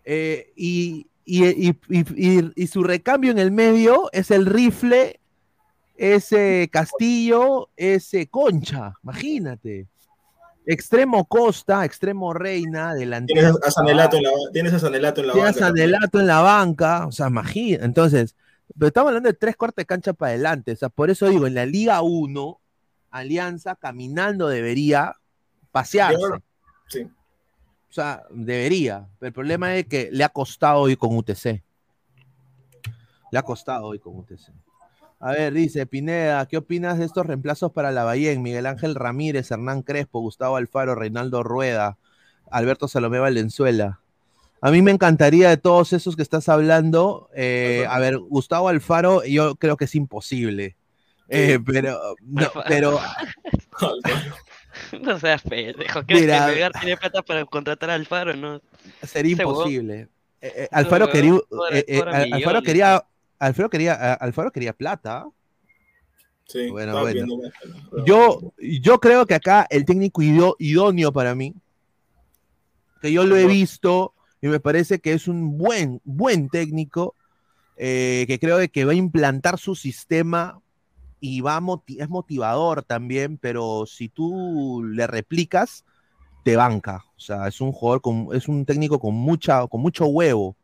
eh, 0.04 0.52
y, 0.56 1.06
y- 1.24 2.66
su 2.66 2.82
recambio 2.82 3.30
en 3.30 3.38
el 3.38 3.50
medio 3.52 4.10
es 4.12 4.30
el 4.30 4.44
rifle, 4.46 5.20
ese 5.96 6.68
Castillo, 6.72 7.70
ese 7.76 8.26
Concha, 8.26 8.94
imagínate. 9.02 9.86
Extremo 10.66 11.24
Costa, 11.26 11.84
extremo 11.84 12.32
Reina, 12.34 12.94
delantero. 12.94 13.40
Tienes 13.40 13.56
a 13.66 13.70
Sanelato 13.70 14.16
en 14.16 14.22
la, 14.24 14.30
tienes 14.52 14.72
a 14.72 14.78
Sanelato 14.80 15.20
en 15.20 15.26
la 15.28 15.32
Tienes 15.34 15.52
banca 15.52 15.64
a 15.64 15.68
también. 15.68 15.86
Sanelato 15.90 16.20
en 16.20 16.26
la 16.26 16.40
banca, 16.40 17.06
o 17.06 17.12
sea, 17.12 17.28
imagina. 17.28 17.84
Entonces, 17.84 18.34
pero 18.78 18.88
estamos 18.88 19.08
hablando 19.08 19.28
de 19.28 19.34
tres 19.34 19.56
cuartos 19.56 19.82
de 19.82 19.86
cancha 19.86 20.12
para 20.12 20.30
adelante. 20.30 20.72
O 20.72 20.76
sea, 20.76 20.88
por 20.88 21.10
eso 21.10 21.28
digo, 21.28 21.46
en 21.46 21.54
la 21.54 21.66
Liga 21.66 22.02
1, 22.02 22.60
Alianza 23.10 23.76
caminando 23.76 24.48
debería 24.48 25.14
pasearse. 25.70 26.18
Sí. 26.88 27.02
O 27.02 27.92
sea, 27.92 28.24
debería. 28.30 29.08
Pero 29.18 29.28
el 29.28 29.32
problema 29.32 29.76
es 29.76 29.86
que 29.86 30.08
le 30.10 30.24
ha 30.24 30.28
costado 30.28 30.80
hoy 30.80 30.96
con 30.96 31.16
UTC. 31.16 31.62
Le 33.30 33.38
ha 33.38 33.42
costado 33.42 33.86
hoy 33.86 34.00
con 34.00 34.16
UTC. 34.18 34.52
A 35.20 35.30
ver, 35.30 35.52
dice 35.52 35.86
Pineda, 35.86 36.44
¿qué 36.46 36.56
opinas 36.56 36.98
de 36.98 37.04
estos 37.04 37.24
reemplazos 37.24 37.72
para 37.72 37.92
la 37.92 38.04
Bahía? 38.04 38.38
Miguel 38.38 38.66
Ángel 38.66 38.94
Ramírez, 38.94 39.50
Hernán 39.50 39.82
Crespo, 39.82 40.20
Gustavo 40.20 40.56
Alfaro, 40.56 40.94
Reinaldo 40.94 41.42
Rueda, 41.42 41.96
Alberto 42.50 42.88
Salomé 42.88 43.20
Valenzuela. 43.20 44.00
A 44.64 44.70
mí 44.70 44.80
me 44.80 44.90
encantaría 44.92 45.50
de 45.50 45.58
todos 45.58 45.92
esos 45.92 46.16
que 46.16 46.22
estás 46.22 46.48
hablando. 46.48 47.28
eh, 47.34 47.84
a 47.86 47.98
ver, 47.98 48.16
Gustavo 48.16 48.68
Alfaro, 48.70 49.22
yo 49.24 49.56
creo 49.56 49.76
que 49.76 49.84
es 49.84 49.94
imposible. 49.94 50.74
Eh, 51.28 51.58
pero, 51.64 52.16
no, 52.22 52.50
pero 52.66 52.98
No 55.02 55.18
seas 55.20 55.42
pendejo. 55.42 56.02
¿Crees 56.04 56.22
Mira. 56.22 56.46
que 56.46 56.52
Melgar 56.52 56.72
tiene 56.72 56.96
plata 56.96 57.20
para 57.20 57.44
contratar 57.44 57.90
a 57.90 57.94
Alfaro? 57.94 58.34
No. 58.34 58.62
sería 59.02 59.32
imposible. 59.32 60.08
Eh, 60.40 60.66
Alfaro 60.72 61.10
quería, 61.10 61.34
Alfaro 62.32 62.62
quería, 62.62 63.04
Alfaro 63.38 63.68
quería, 63.70 64.14
Alfaro 64.14 64.50
quería 64.50 64.72
plata. 64.72 65.26
Sí, 66.46 66.70
Bueno, 66.70 66.98
bueno. 67.00 67.12
viendo, 67.26 67.38
pero- 67.90 68.04
Yo, 68.06 68.52
yo 68.58 68.98
creo 68.98 69.26
que 69.26 69.34
acá 69.34 69.66
el 69.68 69.84
técnico 69.84 70.22
idó- 70.22 70.56
idóneo 70.58 71.12
para 71.12 71.34
mí, 71.34 71.54
que 73.02 73.12
yo 73.12 73.24
lo 73.24 73.36
he 73.36 73.46
visto 73.46 74.13
y 74.44 74.48
me 74.48 74.60
parece 74.60 74.98
que 75.00 75.14
es 75.14 75.26
un 75.26 75.56
buen, 75.56 76.02
buen 76.04 76.50
técnico, 76.50 77.16
eh, 77.76 78.24
que 78.28 78.38
creo 78.38 78.58
que 78.70 78.84
va 78.84 78.92
a 78.92 78.94
implantar 78.94 79.58
su 79.58 79.74
sistema 79.74 80.60
y 81.20 81.40
va 81.40 81.60
moti- 81.60 82.00
es 82.00 82.08
motivador 82.10 82.82
también, 82.82 83.38
pero 83.38 83.86
si 83.86 84.08
tú 84.10 84.84
le 84.84 85.06
replicas, 85.06 85.84
te 86.44 86.56
banca. 86.56 87.04
O 87.16 87.20
sea, 87.20 87.48
es 87.48 87.60
un 87.62 87.72
jugador 87.72 88.02
con, 88.02 88.28
es 88.34 88.48
un 88.48 88.66
técnico 88.66 89.00
con 89.00 89.14
mucha, 89.14 89.66
con 89.68 89.80
mucho 89.80 90.06
huevo. 90.06 90.56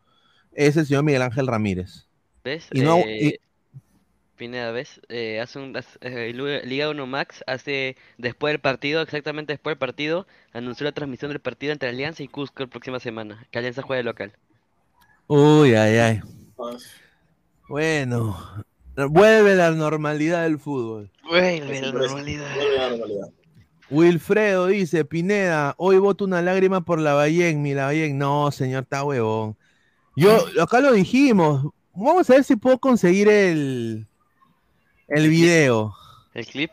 Es 0.52 0.76
el 0.76 0.86
señor 0.86 1.04
Miguel 1.04 1.22
Ángel 1.22 1.46
Ramírez. 1.46 2.08
¿Ves? 2.44 2.68
Y 2.72 2.82
no- 2.82 2.96
Eh, 2.98 3.38
Pineda, 4.40 4.70
¿ves? 4.72 5.02
Eh, 5.10 5.38
hace 5.38 5.58
un, 5.58 5.76
hace- 5.76 5.98
eh, 6.00 6.32
Liga 6.64 6.88
1 6.88 7.06
Max 7.06 7.44
hace 7.46 7.94
después 8.16 8.52
del 8.54 8.60
partido, 8.60 9.02
exactamente 9.02 9.52
después 9.52 9.72
del 9.72 9.78
partido, 9.78 10.26
anunció 10.54 10.84
la 10.84 10.92
transmisión 10.92 11.30
del 11.30 11.40
partido 11.40 11.74
entre 11.74 11.90
Alianza 11.90 12.22
y 12.22 12.28
Cusco 12.28 12.62
la 12.62 12.70
próxima 12.70 13.00
semana, 13.00 13.46
que 13.50 13.58
Alianza 13.58 13.82
juega 13.82 13.98
de 13.98 14.04
local. 14.04 14.32
Uy, 15.26 15.74
ay, 15.74 15.96
ay. 15.98 16.20
Bueno, 17.68 18.64
vuelve 19.10 19.56
la 19.56 19.72
normalidad 19.72 20.44
del 20.44 20.58
fútbol. 20.58 21.10
Vuelve 21.28 21.82
la 21.82 21.92
normalidad. 21.92 22.54
vuelve 22.54 22.78
a 22.78 22.82
la 22.82 22.90
normalidad. 22.96 23.28
Wilfredo 23.90 24.68
dice, 24.68 25.04
Pineda, 25.04 25.74
hoy 25.76 25.98
voto 25.98 26.24
una 26.24 26.40
lágrima 26.40 26.80
por 26.80 26.98
la 26.98 27.12
Ballén, 27.12 27.60
mi 27.60 27.74
la 27.74 27.84
Ballén. 27.86 28.16
No, 28.16 28.50
señor, 28.50 28.84
está 28.84 29.04
huevón. 29.04 29.56
Yo, 30.16 30.38
acá 30.62 30.80
lo 30.80 30.92
dijimos. 30.92 31.66
Vamos 31.92 32.30
a 32.30 32.34
ver 32.34 32.44
si 32.44 32.56
puedo 32.56 32.78
conseguir 32.78 33.28
el, 33.28 34.06
el 35.10 35.28
video. 35.28 35.94
¿El 36.34 36.46
clip? 36.46 36.70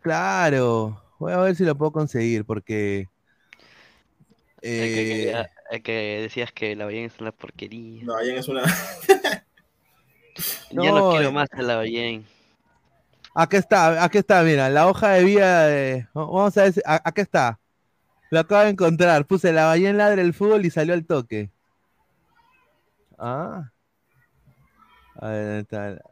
Claro, 0.00 1.02
voy 1.18 1.32
a 1.32 1.38
ver 1.38 1.56
si 1.56 1.64
lo 1.64 1.76
puedo 1.76 1.92
conseguir 1.92 2.44
porque... 2.44 3.08
El 4.60 4.94
que, 4.94 5.30
eh, 5.30 5.46
el 5.72 5.82
que 5.82 5.92
decías 6.22 6.52
que 6.52 6.76
la 6.76 6.84
Ballén 6.84 7.06
es 7.06 7.18
una 7.20 7.32
porquería. 7.32 8.04
No, 8.04 8.14
Allen 8.16 8.38
es 8.38 8.48
una. 8.48 8.62
Ya 10.70 10.90
no 10.90 10.98
No, 10.98 11.10
quiero 11.10 11.28
eh. 11.28 11.32
más 11.32 11.48
a 11.52 11.62
la 11.62 11.76
Ballén. 11.76 12.24
Aquí 13.34 13.56
está, 13.56 14.02
aquí 14.02 14.18
está, 14.18 14.42
mira, 14.42 14.70
la 14.70 14.86
hoja 14.88 15.10
de 15.10 15.24
vida 15.24 15.66
de... 15.66 16.06
Vamos 16.14 16.56
a 16.56 16.62
ver, 16.62 16.72
si- 16.72 16.80
a- 16.86 17.02
aquí 17.04 17.20
está. 17.22 17.58
Lo 18.30 18.40
acabo 18.40 18.62
de 18.62 18.70
encontrar. 18.70 19.26
Puse 19.26 19.52
la 19.52 19.66
Ballén 19.66 19.98
ladra 19.98 20.22
el 20.22 20.32
fútbol 20.32 20.64
y 20.64 20.70
salió 20.70 20.94
al 20.94 21.04
toque. 21.04 21.50
Ah. 23.18 23.70
A 25.16 25.28
ver, 25.28 25.44
¿dónde 25.46 25.60
está? 25.60 26.02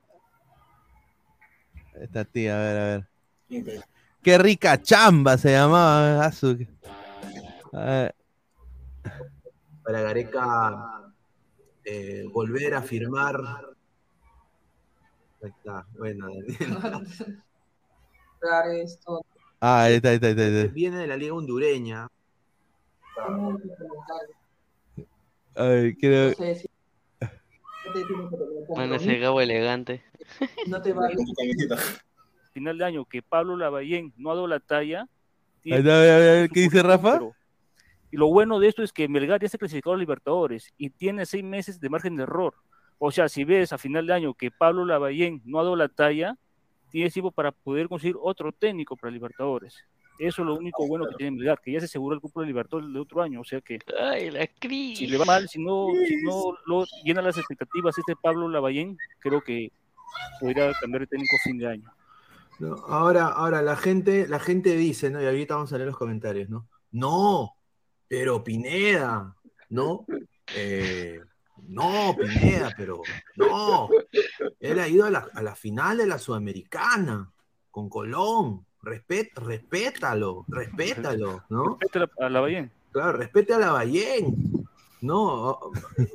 Esta 2.01 2.25
tía, 2.25 2.57
a 2.57 2.59
ver, 2.63 2.77
a 2.79 2.85
ver. 2.85 3.85
Qué 4.23 4.39
rica 4.39 4.81
chamba 4.81 5.37
se 5.39 5.53
llamaba. 5.53 6.25
ah, 6.25 6.33
su- 6.33 6.67
A 7.73 7.79
ver. 7.85 8.15
Para 9.83 10.01
Gareca 10.03 11.13
eh, 11.85 12.25
volver 12.33 12.75
a 12.75 12.83
firmar. 12.83 13.41
Ahí 15.43 15.51
está, 15.51 15.87
bueno, 15.99 16.29
esto. 16.47 16.65
Ah, 19.63 19.83
ahí 19.83 19.97
está, 19.97 20.09
ahí 20.09 20.15
está, 20.15 20.29
ahí 20.29 20.33
está, 20.33 20.43
ahí 20.45 20.57
está. 20.57 20.73
Viene 20.73 20.97
de 20.97 21.07
la 21.07 21.17
liga 21.19 21.35
hondureña. 21.35 22.09
A. 27.91 28.75
Bueno, 28.75 28.95
ese 28.97 29.19
Gabo 29.19 29.41
elegante. 29.41 30.03
No 30.67 30.81
te 30.81 30.93
vale. 30.93 31.17
Final 32.53 32.79
de 32.79 32.85
año 32.85 33.05
que 33.05 33.23
Pablo 33.23 33.57
Lavallén 33.57 34.13
no 34.17 34.31
ha 34.31 34.35
dado 34.35 34.47
la 34.47 34.61
talla. 34.61 35.03
A 35.03 35.77
ver, 35.77 35.91
a 35.91 35.99
ver, 35.99 36.51
¿qué 36.51 36.61
dice 36.61 36.83
Rafa? 36.83 37.13
pero 37.13 37.35
Y 38.11 38.17
lo 38.17 38.29
bueno 38.29 38.59
de 38.59 38.69
esto 38.69 38.83
es 38.83 38.93
que 38.93 39.09
Melgar 39.09 39.41
ya 39.41 39.49
se 39.49 39.59
clasificó 39.59 39.91
a 39.91 39.93
los 39.95 40.01
Libertadores 40.01 40.73
y 40.77 40.91
tiene 40.91 41.27
seis 41.27 41.45
meses 41.45 41.81
de 41.81 41.89
margen 41.89 42.17
de 42.17 42.25
error. 42.25 42.55
O 42.99 43.11
sea, 43.11 43.29
si 43.29 43.45
ves 43.45 43.73
a 43.73 43.79
final 43.79 44.07
de 44.07 44.15
año 44.15 44.35
que 44.35 44.51
Pablo 44.51 44.85
Lavallén 44.85 45.43
no 45.45 45.61
ha 45.61 45.63
dado 45.63 45.77
la 45.77 45.89
talla, 45.89 46.37
tienes 46.91 47.13
tiempo 47.13 47.31
para 47.31 47.53
poder 47.53 47.89
conseguir 47.89 48.17
otro 48.21 48.53
técnico 48.53 48.97
para 48.97 49.13
Libertadores. 49.13 49.85
Eso 50.21 50.43
es 50.43 50.47
lo 50.47 50.55
único 50.55 50.87
bueno 50.87 51.07
que 51.09 51.15
tiene 51.17 51.39
Melgar, 51.39 51.63
que 51.63 51.73
ya 51.73 51.81
se 51.81 51.87
aseguró 51.87 52.15
el 52.15 52.21
cupo 52.21 52.43
de 52.43 52.47
Libertadores 52.47 52.93
de 52.93 53.01
otro 53.01 53.23
año. 53.23 53.41
O 53.41 53.45
sea 53.45 53.63
que 53.63 53.79
Ay, 53.99 54.31
la 54.31 54.47
crisis. 54.47 54.99
si 54.99 55.07
le 55.07 55.17
va 55.17 55.25
mal, 55.25 55.49
si 55.49 55.59
no, 55.59 55.87
si 56.07 56.17
no 56.23 56.59
lo 56.67 56.85
llena 57.03 57.23
las 57.23 57.39
expectativas 57.39 57.97
este 57.97 58.15
Pablo 58.17 58.47
Lavallén, 58.47 58.99
creo 59.19 59.41
que 59.41 59.73
podría 60.39 60.75
cambiar 60.75 61.01
de 61.01 61.07
técnico 61.07 61.37
fin 61.43 61.57
de 61.57 61.69
año. 61.69 61.91
No, 62.59 62.75
ahora, 62.87 63.29
ahora 63.29 63.63
la 63.63 63.77
gente, 63.77 64.29
la 64.29 64.39
gente 64.39 64.77
dice, 64.77 65.09
¿no? 65.11 65.23
Y 65.23 65.25
ahorita 65.25 65.55
vamos 65.55 65.73
a 65.73 65.79
leer 65.79 65.89
los 65.89 65.97
comentarios, 65.97 66.51
¿no? 66.51 66.69
No, 66.91 67.57
pero 68.07 68.45
Pineda, 68.45 69.35
¿no? 69.71 70.05
Eh, 70.55 71.19
no, 71.67 72.15
Pineda, 72.15 72.75
pero 72.77 73.01
no. 73.37 73.89
Él 74.59 74.79
ha 74.79 74.87
ido 74.87 75.07
a 75.07 75.11
la, 75.11 75.29
a 75.33 75.43
la 75.43 75.55
final 75.55 75.97
de 75.97 76.07
la 76.07 76.19
Sudamericana 76.19 77.33
con 77.71 77.89
Colón. 77.89 78.67
Respet, 78.83 79.31
respétalo, 79.37 80.45
respétalo, 80.49 81.43
¿no? 81.51 81.79
Respeta 81.81 82.09
a 82.19 82.29
Lavallén. 82.31 82.71
Claro, 82.93 83.19
respete 83.19 83.55
a 83.55 83.59
Lavallén. 83.59 84.35
No, 85.03 85.59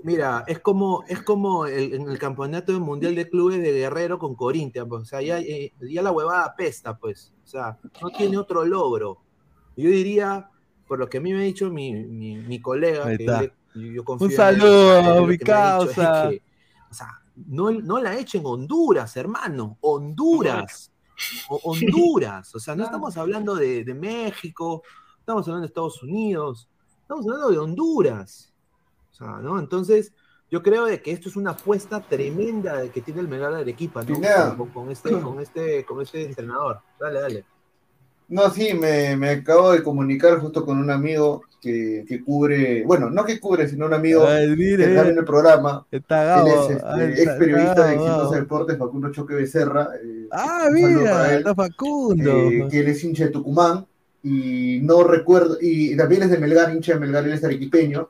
mira, 0.03 0.43
es 0.47 0.59
como, 0.59 1.03
es 1.07 1.21
como 1.23 1.65
el- 1.65 1.93
en 1.95 2.09
el 2.09 2.19
campeonato 2.19 2.79
mundial 2.79 3.15
de 3.15 3.27
clubes 3.29 3.59
de 3.61 3.71
Guerrero 3.71 4.19
con 4.19 4.35
Corinthians, 4.35 4.87
pues, 4.87 5.01
o 5.01 5.05
sea, 5.05 5.21
ya, 5.21 5.39
eh, 5.39 5.73
ya 5.81 6.01
la 6.03 6.11
huevada 6.11 6.45
apesta, 6.45 6.95
pues, 6.97 7.33
o 7.43 7.47
sea, 7.47 7.77
no 8.01 8.09
tiene 8.11 8.37
otro 8.37 8.63
logro. 8.63 9.21
Yo 9.75 9.89
diría, 9.89 10.49
por 10.87 10.99
lo 10.99 11.09
que 11.09 11.17
a 11.17 11.21
mí 11.21 11.33
me 11.33 11.39
ha 11.39 11.43
dicho 11.43 11.69
mi, 11.71 11.93
mi, 11.93 12.37
mi 12.37 12.61
colega, 12.61 13.05
Ahí 13.07 13.17
que 13.17 13.51
yo, 13.73 14.03
confío 14.03 14.27
Un 14.27 14.31
en 14.31 14.37
saludo, 14.37 15.15
lo 15.21 15.27
mi 15.27 15.33
es 15.33 15.39
causa. 15.39 16.29
que, 16.29 16.41
o 16.91 16.93
sea, 16.93 17.21
no, 17.47 17.71
no 17.71 17.99
la 17.99 18.15
echen 18.17 18.41
Honduras, 18.45 19.17
hermano, 19.17 19.77
Honduras. 19.81 20.91
O- 21.49 21.59
Honduras, 21.63 22.53
o 22.55 22.59
sea, 22.59 22.75
no 22.75 22.83
estamos 22.85 23.17
hablando 23.17 23.55
de, 23.55 23.83
de 23.83 23.93
México, 23.93 24.83
estamos 25.19 25.47
hablando 25.47 25.61
de 25.61 25.67
Estados 25.67 26.01
Unidos, 26.03 26.69
estamos 27.01 27.25
hablando 27.25 27.49
de 27.51 27.57
Honduras. 27.59 28.51
O 29.11 29.13
sea, 29.15 29.27
¿no? 29.37 29.57
Entonces, 29.59 30.13
yo 30.51 30.61
creo 30.61 30.85
de 30.85 31.01
que 31.01 31.11
esto 31.11 31.29
es 31.29 31.35
una 31.35 31.51
apuesta 31.51 32.01
tremenda 32.01 32.77
de 32.77 32.89
que 32.91 33.01
tiene 33.01 33.21
el 33.21 33.27
Melgar 33.27 33.53
de 33.53 33.61
Arequipa, 33.61 34.03
¿no? 34.03 34.07
Con 34.73 34.91
este, 34.91 35.09
con, 35.21 35.39
este, 35.39 35.85
con 35.85 36.01
este 36.01 36.23
entrenador. 36.25 36.81
Dale, 36.99 37.21
dale. 37.21 37.45
No, 38.27 38.49
sí, 38.49 38.73
me, 38.73 39.15
me 39.15 39.29
acabo 39.29 39.71
de 39.71 39.83
comunicar 39.83 40.39
justo 40.39 40.65
con 40.65 40.79
un 40.79 40.89
amigo 40.89 41.43
que, 41.61 42.05
que 42.07 42.23
cubre, 42.23 42.83
bueno, 42.83 43.09
no 43.09 43.23
que 43.23 43.39
cubre, 43.39 43.67
sino 43.67 43.85
un 43.85 43.93
amigo 43.93 44.25
Ay, 44.27 44.49
mire, 44.55 44.77
que 44.77 44.95
está 44.95 45.07
en 45.09 45.17
el 45.17 45.25
programa. 45.25 45.85
Está 45.91 46.41
Él 46.41 46.47
es 46.47 46.69
este, 46.71 46.87
Ay, 46.87 47.13
ex 47.17 47.31
periodista 47.33 47.71
está 47.71 47.87
de. 47.87 47.95
Exitosa 47.95 48.35
Deportes, 48.35 48.77
Facundo 48.77 49.11
Choque 49.11 49.35
Becerra. 49.35 49.89
eh, 50.03 50.27
Ah, 50.31 50.67
mira, 50.71 51.37
está 51.37 51.53
Facundo. 51.55 52.31
eh, 52.49 52.67
que 52.69 52.79
él 52.79 52.87
es 52.87 53.03
hincha 53.03 53.25
de 53.25 53.31
Tucumán 53.31 53.85
y 54.23 54.79
no 54.81 55.03
recuerdo, 55.03 55.57
y 55.61 55.95
también 55.95 56.23
es 56.23 56.31
de 56.31 56.39
Melgar, 56.39 56.73
hincha 56.73 56.93
de 56.93 56.99
Melgar, 56.99 57.25
él 57.25 57.33
es 57.33 57.43
arequipeño, 57.43 58.09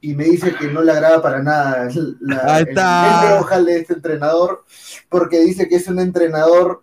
y 0.00 0.14
me 0.14 0.24
dice 0.24 0.54
que 0.54 0.66
no 0.68 0.82
le 0.82 0.92
agrada 0.92 1.22
para 1.22 1.42
nada 1.42 1.88
la, 2.20 2.54
Ahí 2.54 2.62
el 2.64 2.68
está. 2.68 3.26
de 3.26 3.38
hoja 3.40 3.62
de 3.62 3.78
este 3.78 3.94
entrenador, 3.94 4.64
porque 5.08 5.40
dice 5.40 5.66
que 5.66 5.76
es 5.76 5.88
un 5.88 6.00
entrenador 6.00 6.82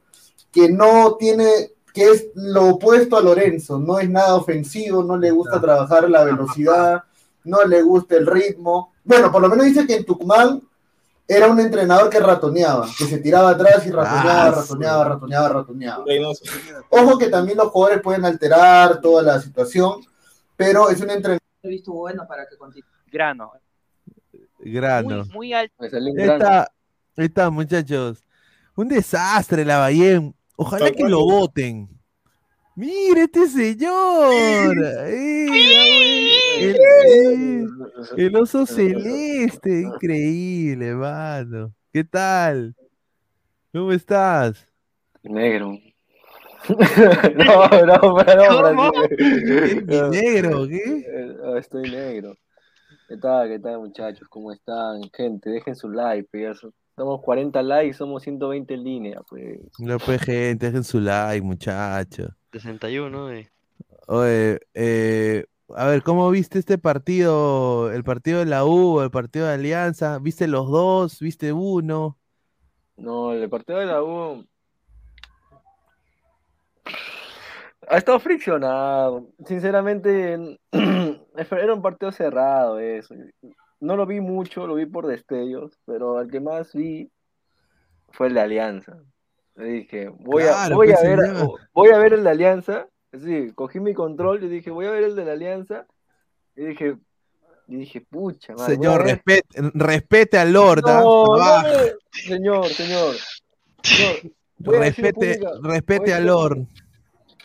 que 0.51 0.69
no 0.71 1.15
tiene, 1.19 1.73
que 1.95 2.03
es 2.03 2.27
lo 2.35 2.71
opuesto 2.71 3.15
a 3.17 3.21
Lorenzo, 3.21 3.79
no 3.79 3.97
es 3.99 4.09
nada 4.09 4.35
ofensivo, 4.35 5.01
no 5.01 5.15
le 5.17 5.31
gusta 5.31 5.61
trabajar 5.61 6.09
la 6.09 6.25
velocidad, 6.25 7.03
no 7.45 7.63
le 7.63 7.81
gusta 7.81 8.17
el 8.17 8.27
ritmo. 8.27 8.91
Bueno, 9.05 9.31
por 9.31 9.41
lo 9.41 9.47
menos 9.47 9.65
dice 9.65 9.87
que 9.87 9.95
en 9.95 10.03
Tucumán 10.05 10.61
era 11.25 11.47
un 11.47 11.57
entrenador 11.57 12.09
que 12.09 12.19
ratoneaba, 12.19 12.85
que 12.97 13.05
se 13.05 13.19
tiraba 13.19 13.51
atrás 13.51 13.87
y 13.87 13.91
ratoneaba, 13.91 14.47
Ah, 14.47 14.51
ratoneaba, 14.51 15.03
ratoneaba, 15.05 15.49
ratoneaba. 15.49 16.03
Ojo 16.89 17.17
que 17.17 17.29
también 17.29 17.57
los 17.57 17.69
jugadores 17.69 18.03
pueden 18.03 18.25
alterar 18.25 18.99
toda 18.99 19.23
la 19.23 19.39
situación, 19.39 20.01
pero 20.57 20.89
es 20.89 20.99
un 20.99 21.11
entrenador. 21.11 21.41
He 21.63 21.69
visto 21.69 21.93
bueno 21.93 22.27
para 22.27 22.45
que 22.45 22.57
continúe. 22.57 22.89
Grano. 23.09 23.53
Grano. 24.59 25.23
Muy, 25.27 25.33
muy 25.33 25.53
alto. 25.53 25.73
Ahí 25.79 26.13
está, 26.17 26.61
ahí 27.15 27.25
está, 27.25 27.49
muchachos. 27.49 28.21
Un 28.75 28.89
desastre, 28.89 29.63
la 29.63 29.77
Bahía. 29.77 30.21
Ojalá 30.55 30.91
que 30.91 31.03
lo 31.03 31.25
voten. 31.25 31.89
Mire 32.75 33.23
este 33.23 33.47
señor. 33.47 34.33
Eh, 34.33 35.47
el, 36.59 36.75
eh, 36.75 37.65
el 38.17 38.35
oso 38.35 38.65
celeste, 38.65 39.81
increíble, 39.81 40.93
mano. 40.93 41.73
¿Qué 41.91 42.03
tal? 42.03 42.75
¿Cómo 43.71 43.91
estás? 43.91 44.67
Negro. 45.23 45.77
no, 46.69 47.85
no. 47.85 48.13
Brasil. 48.15 49.07
¿Qué, 49.17 49.83
mi 49.85 50.09
negro, 50.09 50.67
qué? 50.67 51.05
Eh, 51.07 51.35
no, 51.37 51.57
estoy 51.57 51.89
negro. 51.91 52.35
¿Qué 53.07 53.17
tal, 53.17 53.49
qué 53.49 53.59
tal, 53.59 53.79
muchachos? 53.79 54.27
¿Cómo 54.29 54.51
están? 54.51 55.01
Gente, 55.13 55.49
dejen 55.49 55.75
su 55.75 55.89
like, 55.89 56.27
son- 56.55 56.73
Somos 56.95 57.21
40 57.21 57.61
likes, 57.61 57.97
somos 57.97 58.23
120 58.23 58.73
en 58.73 58.83
línea, 58.83 59.21
pues. 59.29 59.59
No, 59.79 59.97
pues, 59.99 60.21
gente, 60.21 60.67
dejen 60.67 60.83
su 60.83 60.99
like, 60.99 61.45
muchachos. 61.45 62.29
61, 62.53 63.31
eh. 63.31 63.51
Oye, 64.07 64.59
eh, 64.73 65.45
a 65.75 65.87
ver, 65.87 66.03
¿cómo 66.03 66.29
viste 66.29 66.59
este 66.59 66.77
partido? 66.77 67.91
El 67.91 68.03
partido 68.03 68.39
de 68.39 68.45
la 68.45 68.65
U, 68.65 69.01
el 69.01 69.11
partido 69.11 69.47
de 69.47 69.53
Alianza. 69.53 70.19
¿Viste 70.19 70.47
los 70.47 70.69
dos? 70.69 71.19
¿Viste 71.19 71.51
uno? 71.51 72.17
No, 72.95 73.33
el 73.33 73.49
partido 73.49 73.79
de 73.79 73.85
la 73.87 74.01
U 74.01 74.45
ha 77.87 77.97
estado 77.97 78.19
friccionado. 78.19 79.27
Sinceramente, 79.45 80.59
era 80.71 81.73
un 81.73 81.81
partido 81.81 82.11
cerrado 82.11 82.79
eso. 82.79 83.15
No 83.85 83.95
lo 83.95 84.05
vi 84.05 84.19
mucho, 84.19 84.65
lo 84.65 84.75
vi 84.75 84.85
por 84.87 85.05
destellos, 85.05 85.79
pero 85.85 86.19
el 86.19 86.29
que 86.31 86.39
más 86.39 86.73
vi 86.73 87.11
fue 88.09 88.27
el 88.27 88.33
de 88.33 88.41
Alianza. 88.41 88.97
Le 89.55 89.65
dije, 89.65 90.09
voy 90.09 90.43
a, 90.43 90.69
voy 90.69 90.91
a 90.91 90.95
pues, 90.95 91.03
ver, 91.03 91.19
señor. 91.19 91.59
voy 91.73 91.89
a 91.89 91.97
ver 91.99 92.13
el 92.13 92.23
de 92.23 92.29
Alianza. 92.31 92.87
Sí, 93.13 93.51
cogí 93.53 93.79
mi 93.79 93.93
control 93.93 94.43
y 94.43 94.49
dije, 94.49 94.71
voy 94.71 94.87
a 94.87 94.91
ver 94.91 95.03
el 95.03 95.15
de 95.15 95.25
la 95.25 95.33
Alianza. 95.33 95.85
Y 96.55 96.65
dije, 96.65 96.97
y 97.67 97.75
dije, 97.77 98.01
pucha, 98.01 98.53
madre, 98.53 98.73
a 98.73 98.75
Señor, 98.75 99.03
ver- 99.03 99.15
respete, 99.15 99.61
respete 99.75 100.37
al 100.39 100.51
Lord. 100.51 100.81
¿ah? 100.87 101.01
no, 101.01 101.25
no 101.37 101.63
Señor, 102.11 102.65
señor. 102.67 103.15
A 103.17 104.71
Respete, 104.79 105.39
a 105.45 105.67
respete 105.67 106.13
al 106.13 106.25
Lord. 106.25 106.57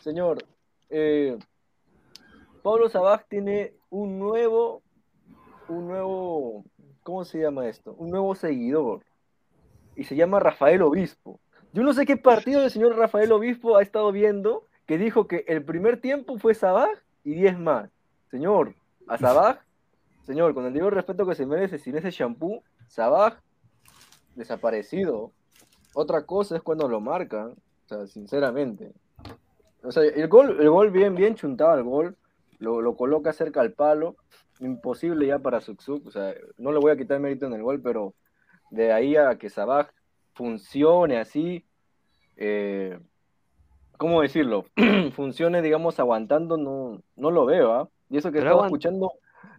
Señor, 0.03 0.43
eh, 0.88 1.36
Pablo 2.62 2.88
Sabaj 2.88 3.24
tiene 3.28 3.74
un 3.91 4.18
nuevo, 4.18 4.82
un 5.71 5.88
nuevo, 5.88 6.64
¿cómo 7.03 7.25
se 7.25 7.41
llama 7.41 7.68
esto? 7.68 7.95
Un 7.95 8.11
nuevo 8.11 8.34
seguidor. 8.34 9.05
Y 9.97 10.05
se 10.05 10.17
llama 10.17 10.41
Rafael 10.41 10.83
Obispo. 10.83 11.41
Yo 11.72 11.83
no 11.83 11.92
sé 11.92 12.05
qué 12.05 12.17
partido 12.17 12.61
del 12.61 12.71
señor 12.71 12.97
Rafael 12.97 13.30
Obispo 13.33 13.76
ha 13.76 13.83
estado 13.83 14.11
viendo 14.13 14.67
que 14.87 14.99
dijo 14.99 15.26
que 15.29 15.45
el 15.47 15.64
primer 15.64 16.01
tiempo 16.01 16.38
fue 16.38 16.55
Sabaj 16.55 16.99
y 17.22 17.34
10 17.34 17.59
más. 17.59 17.91
Señor, 18.30 18.75
a 19.07 19.18
Sabaj, 19.18 19.59
señor, 20.22 20.55
con 20.55 20.67
el 20.67 20.72
debido 20.72 20.91
respeto 20.91 21.26
que 21.26 21.34
se 21.34 21.47
merece, 21.47 21.79
sin 21.79 21.97
ese 21.97 22.11
shampoo, 22.11 22.63
Sabaj, 22.88 23.34
desaparecido. 24.34 25.33
Otra 25.95 26.26
cosa 26.26 26.57
es 26.57 26.63
cuando 26.63 26.88
lo 26.88 27.01
marcan, 27.01 27.51
o 27.51 27.88
sea, 27.88 28.07
sinceramente. 28.07 28.92
O 29.83 29.92
sea, 29.92 30.03
el 30.03 30.29
gol, 30.29 30.61
el 30.61 30.71
gol 30.71 30.91
bien, 30.91 31.14
bien 31.14 31.34
chuntado 31.34 31.76
el 31.76 31.84
gol, 31.84 32.17
lo, 32.59 32.80
lo 32.80 32.97
coloca 32.97 33.33
cerca 33.33 33.61
al 33.61 33.72
palo, 33.72 34.17
imposible 34.61 35.26
ya 35.26 35.38
para 35.38 35.61
Suksuk, 35.61 36.07
o 36.07 36.11
sea, 36.11 36.34
no 36.58 36.72
le 36.72 36.78
voy 36.78 36.92
a 36.92 36.96
quitar 36.96 37.18
mérito 37.20 37.46
en 37.46 37.54
el 37.54 37.62
gol, 37.62 37.80
pero 37.82 38.14
de 38.70 38.92
ahí 38.92 39.16
a 39.16 39.37
que 39.37 39.50
Sabaj 39.50 39.88
funcione 40.34 41.18
así, 41.18 41.64
eh, 42.37 42.99
¿cómo 43.99 44.22
decirlo? 44.22 44.64
funcione, 45.14 45.62
digamos, 45.62 45.99
aguantando, 45.99 46.57
no, 46.57 47.03
no 47.16 47.30
lo 47.30 47.46
veo, 47.46 47.72
¿ah? 47.72 47.88
Y 48.08 48.18
eso 48.18 48.30
que 48.32 48.38
Pero 48.38 48.50
estaba 48.50 48.66
escuchando. 48.66 49.12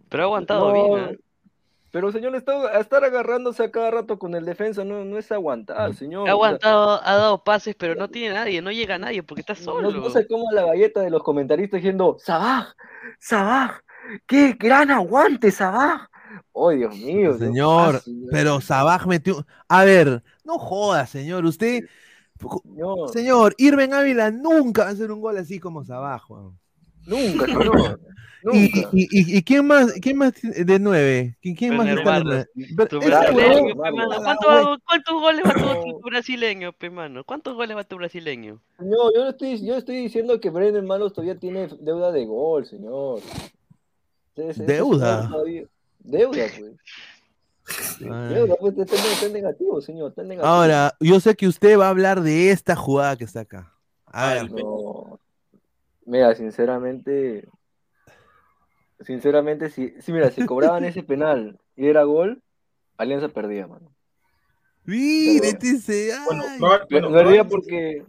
pero 0.08 0.22
ha 0.22 0.26
aguantado 0.26 0.66
No, 0.68 0.72
bien, 0.72 0.98
¿ah? 0.98 1.12
Pero 1.90 2.10
señor, 2.10 2.34
está- 2.34 2.80
estar 2.80 3.04
agarrándose 3.04 3.62
a 3.64 3.70
cada 3.70 3.90
rato 3.90 4.18
con 4.18 4.34
el 4.34 4.46
defensa 4.46 4.82
no, 4.82 5.04
no 5.04 5.18
es 5.18 5.30
aguantar, 5.30 5.92
señor. 5.92 6.26
Ha 6.26 6.32
aguantado, 6.32 6.98
ha 7.04 7.16
dado 7.16 7.44
pases, 7.44 7.74
pero 7.74 7.94
no 7.94 8.08
tiene 8.08 8.32
nadie, 8.34 8.62
no 8.62 8.72
llega 8.72 8.96
nadie 8.96 9.22
porque 9.22 9.42
está 9.42 9.52
No, 9.54 9.60
solo. 9.74 9.90
no 9.90 10.08
se 10.08 10.26
coma 10.26 10.44
la 10.54 10.64
galleta 10.64 11.02
de 11.02 11.10
los 11.10 11.22
comentaristas 11.22 11.78
diciendo, 11.82 12.16
Sabaj, 12.18 12.72
Sabaj, 13.18 13.80
qué 14.26 14.56
gran 14.58 14.90
aguante, 14.90 15.50
Sabaj. 15.50 16.08
Oh, 16.52 16.70
Dios 16.70 16.96
mío. 16.96 17.32
¿qué 17.38 17.46
Señor, 17.46 18.02
pero 18.30 18.60
Sabaj 18.60 19.06
metió. 19.06 19.46
A 19.68 19.84
ver, 19.84 20.22
no 20.44 20.58
joda, 20.58 21.06
señor. 21.06 21.44
Usted. 21.44 21.84
Señor. 22.62 23.08
Señor, 23.10 23.54
Irving 23.58 23.92
Ávila 23.92 24.30
nunca 24.30 24.82
va 24.82 24.88
a 24.88 24.92
hacer 24.92 25.12
un 25.12 25.20
gol 25.20 25.38
así 25.38 25.58
como 25.60 25.84
Sabaj, 25.84 26.30
weón. 26.30 26.58
Nunca, 27.06 27.46
señor. 27.46 28.00
¿Y, 28.52 28.64
y, 28.64 28.82
y, 28.92 29.36
y 29.38 29.42
quién 29.44 29.64
más, 29.66 29.92
quién 30.00 30.16
más 30.16 30.32
de 30.42 30.78
nueve? 30.80 31.36
¿Quién, 31.40 31.54
quién 31.54 31.76
más 31.76 31.86
está 31.86 32.18
de 32.18 32.24
nueve? 32.24 32.48
¿Cuántos, 32.76 33.04
hue- 33.04 34.80
¿Cuántos 34.84 35.14
goles 35.20 35.42
va 35.44 35.54
tu, 35.54 36.00
tu 36.00 36.00
brasileño, 36.00 36.72
pe, 36.72 36.90
mano? 36.90 37.22
¿Cuántos 37.24 37.54
goles 37.54 37.76
va 37.76 37.84
tu 37.84 37.96
brasileño? 37.96 38.60
No, 38.80 39.12
yo 39.14 39.22
no 39.24 39.30
estoy, 39.30 39.64
yo 39.64 39.76
estoy 39.76 39.96
diciendo 39.96 40.40
que 40.40 40.50
Brendan 40.50 40.86
Malos 40.86 41.12
todavía 41.12 41.38
tiene 41.38 41.68
deuda 41.80 42.10
de 42.10 42.26
gol, 42.26 42.66
señor. 42.66 43.20
¿Deuda? 44.34 45.28
Deuda, 45.98 46.46
pues. 46.58 46.72
Deuda, 48.00 48.56
pues 48.60 48.76
está, 48.76 49.28
negativo, 49.28 49.80
señor. 49.80 50.10
Está 50.10 50.22
negativo. 50.22 50.46
Ahora, 50.46 50.94
yo 51.00 51.20
sé 51.20 51.34
que 51.36 51.46
usted 51.46 51.78
va 51.78 51.86
a 51.86 51.90
hablar 51.90 52.22
de 52.22 52.50
esta 52.50 52.74
jugada 52.76 53.16
que 53.16 53.24
está 53.24 53.40
acá. 53.40 53.72
A 54.06 54.34
ver, 54.34 54.50
No. 54.52 55.18
Mira, 56.04 56.34
sinceramente, 56.34 57.48
sinceramente, 59.00 59.70
si, 59.70 59.94
si 60.00 60.12
mira, 60.12 60.30
si 60.30 60.44
cobraban 60.44 60.84
ese 60.84 61.02
penal 61.04 61.58
y 61.76 61.86
era 61.86 62.02
gol, 62.02 62.42
Alianza 62.96 63.28
perdía, 63.28 63.68
mano. 63.68 63.92
dice, 64.84 66.12
Bueno, 66.26 66.42
proba- 66.58 66.86
bueno, 66.90 67.12
perdía 67.12 67.44
porque 67.44 68.04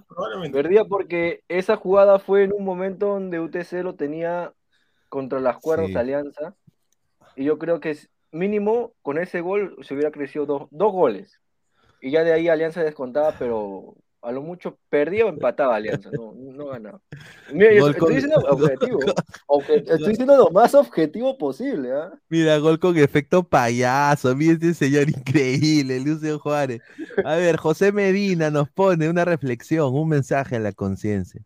perdía 0.51 0.85
porque 0.85 1.43
esa 1.47 1.75
jugada 1.77 2.17
fue 2.17 2.43
en 2.43 2.53
un 2.53 2.65
momento 2.65 3.07
donde 3.07 3.39
UTC 3.39 3.83
lo 3.83 3.93
tenía 3.93 4.53
contra 5.13 5.39
las 5.39 5.57
cuerdas 5.59 5.87
Sí. 5.87 5.93
de 5.93 5.99
Alianza 5.99 6.55
y 7.35 7.43
yo 7.43 7.59
creo 7.59 7.79
que 7.79 7.91
es- 7.91 8.09
mínimo 8.31 8.93
con 9.03 9.19
ese 9.19 9.41
gol 9.41 9.75
se 9.83 9.93
hubiera 9.93 10.09
crecido 10.09 10.47
dos, 10.47 10.67
dos 10.71 10.91
goles 10.91 11.39
y 12.01 12.09
ya 12.09 12.23
de 12.23 12.33
ahí 12.33 12.47
Alianza 12.47 12.83
descontaba, 12.83 13.31
pero 13.37 13.93
a 14.23 14.31
lo 14.31 14.41
mucho 14.41 14.79
perdía 14.89 15.27
o 15.27 15.29
empataba 15.29 15.75
Alianza, 15.75 16.09
no, 16.11 16.33
no 16.33 16.65
ganaba. 16.65 16.99
Mira, 17.51 17.71
yo 17.73 17.85
estoy 17.89 17.99
con- 17.99 18.13
diciendo 18.15 18.37
objetivo, 18.49 18.99
obje- 19.47 19.83
estoy 19.87 20.09
diciendo 20.09 20.35
lo 20.35 20.49
más 20.49 20.73
objetivo 20.73 21.37
posible, 21.37 21.91
¿ah? 21.91 22.11
Mira, 22.29 22.57
gol 22.57 22.79
con 22.79 22.97
efecto 22.97 23.43
payaso. 23.43 24.35
Mira 24.35 24.53
este 24.53 24.73
señor 24.73 25.09
increíble, 25.09 25.99
Lucio 25.99 26.39
Juárez. 26.39 26.81
A 27.23 27.35
ver, 27.35 27.57
José 27.57 27.91
Medina 27.91 28.49
nos 28.49 28.67
pone 28.71 29.07
una 29.09 29.25
reflexión, 29.25 29.93
un 29.93 30.09
mensaje 30.09 30.55
a 30.55 30.59
la 30.59 30.71
conciencia. 30.71 31.41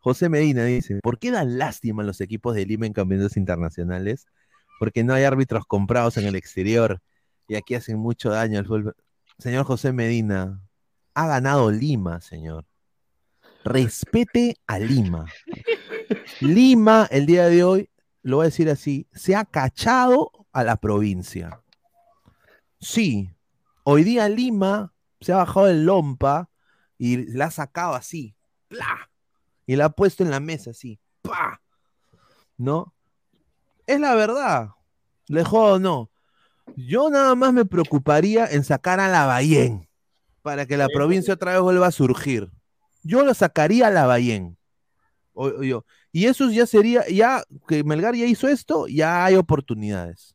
José 0.00 0.28
Medina 0.28 0.64
dice: 0.64 0.98
¿Por 1.02 1.18
qué 1.18 1.30
dan 1.30 1.58
lástima 1.58 2.02
a 2.02 2.06
los 2.06 2.20
equipos 2.20 2.54
de 2.54 2.66
Lima 2.66 2.86
en 2.86 2.92
campeonatos 2.92 3.36
internacionales? 3.36 4.26
Porque 4.78 5.04
no 5.04 5.12
hay 5.12 5.24
árbitros 5.24 5.66
comprados 5.66 6.16
en 6.16 6.26
el 6.26 6.34
exterior 6.34 7.00
y 7.48 7.56
aquí 7.56 7.74
hacen 7.74 7.98
mucho 7.98 8.30
daño 8.30 8.58
al 8.58 8.66
fútbol. 8.66 8.96
Señor 9.38 9.64
José 9.64 9.92
Medina, 9.92 10.60
ha 11.14 11.26
ganado 11.26 11.70
Lima, 11.70 12.20
señor. 12.20 12.64
Respete 13.64 14.56
a 14.66 14.78
Lima. 14.78 15.26
Lima, 16.40 17.06
el 17.10 17.26
día 17.26 17.46
de 17.46 17.62
hoy, 17.64 17.90
lo 18.22 18.36
voy 18.36 18.44
a 18.44 18.46
decir 18.46 18.70
así, 18.70 19.06
se 19.12 19.36
ha 19.36 19.44
cachado 19.44 20.32
a 20.52 20.64
la 20.64 20.76
provincia. 20.76 21.62
Sí, 22.78 23.30
hoy 23.84 24.04
día 24.04 24.28
Lima 24.28 24.94
se 25.20 25.32
ha 25.32 25.36
bajado 25.36 25.68
el 25.68 25.84
lompa 25.84 26.48
y 26.96 27.26
la 27.34 27.46
ha 27.46 27.50
sacado 27.50 27.94
así, 27.94 28.34
¡plá! 28.68 29.09
Y 29.70 29.76
la 29.76 29.84
ha 29.84 29.90
puesto 29.90 30.24
en 30.24 30.30
la 30.32 30.40
mesa 30.40 30.70
así, 30.70 30.98
¡pa! 31.22 31.60
¿no? 32.56 32.92
Es 33.86 34.00
la 34.00 34.16
verdad, 34.16 34.70
le 35.28 35.44
jodo 35.44 35.78
no. 35.78 36.10
Yo 36.74 37.08
nada 37.08 37.36
más 37.36 37.52
me 37.52 37.64
preocuparía 37.64 38.46
en 38.46 38.64
sacar 38.64 38.98
a 38.98 39.06
la 39.06 39.26
Bayén 39.26 39.88
para 40.42 40.66
que 40.66 40.76
la 40.76 40.88
provincia 40.88 41.34
otra 41.34 41.52
vez 41.52 41.60
vuelva 41.60 41.86
a 41.86 41.92
surgir. 41.92 42.50
Yo 43.04 43.24
lo 43.24 43.32
sacaría 43.32 43.86
a 43.86 43.90
la 43.90 44.06
Bayén. 44.06 44.56
O- 45.34 45.46
o 45.46 45.62
yo. 45.62 45.84
Y 46.10 46.26
eso 46.26 46.50
ya 46.50 46.66
sería, 46.66 47.06
ya 47.08 47.44
que 47.68 47.84
Melgar 47.84 48.16
ya 48.16 48.26
hizo 48.26 48.48
esto, 48.48 48.88
ya 48.88 49.24
hay 49.24 49.36
oportunidades. 49.36 50.34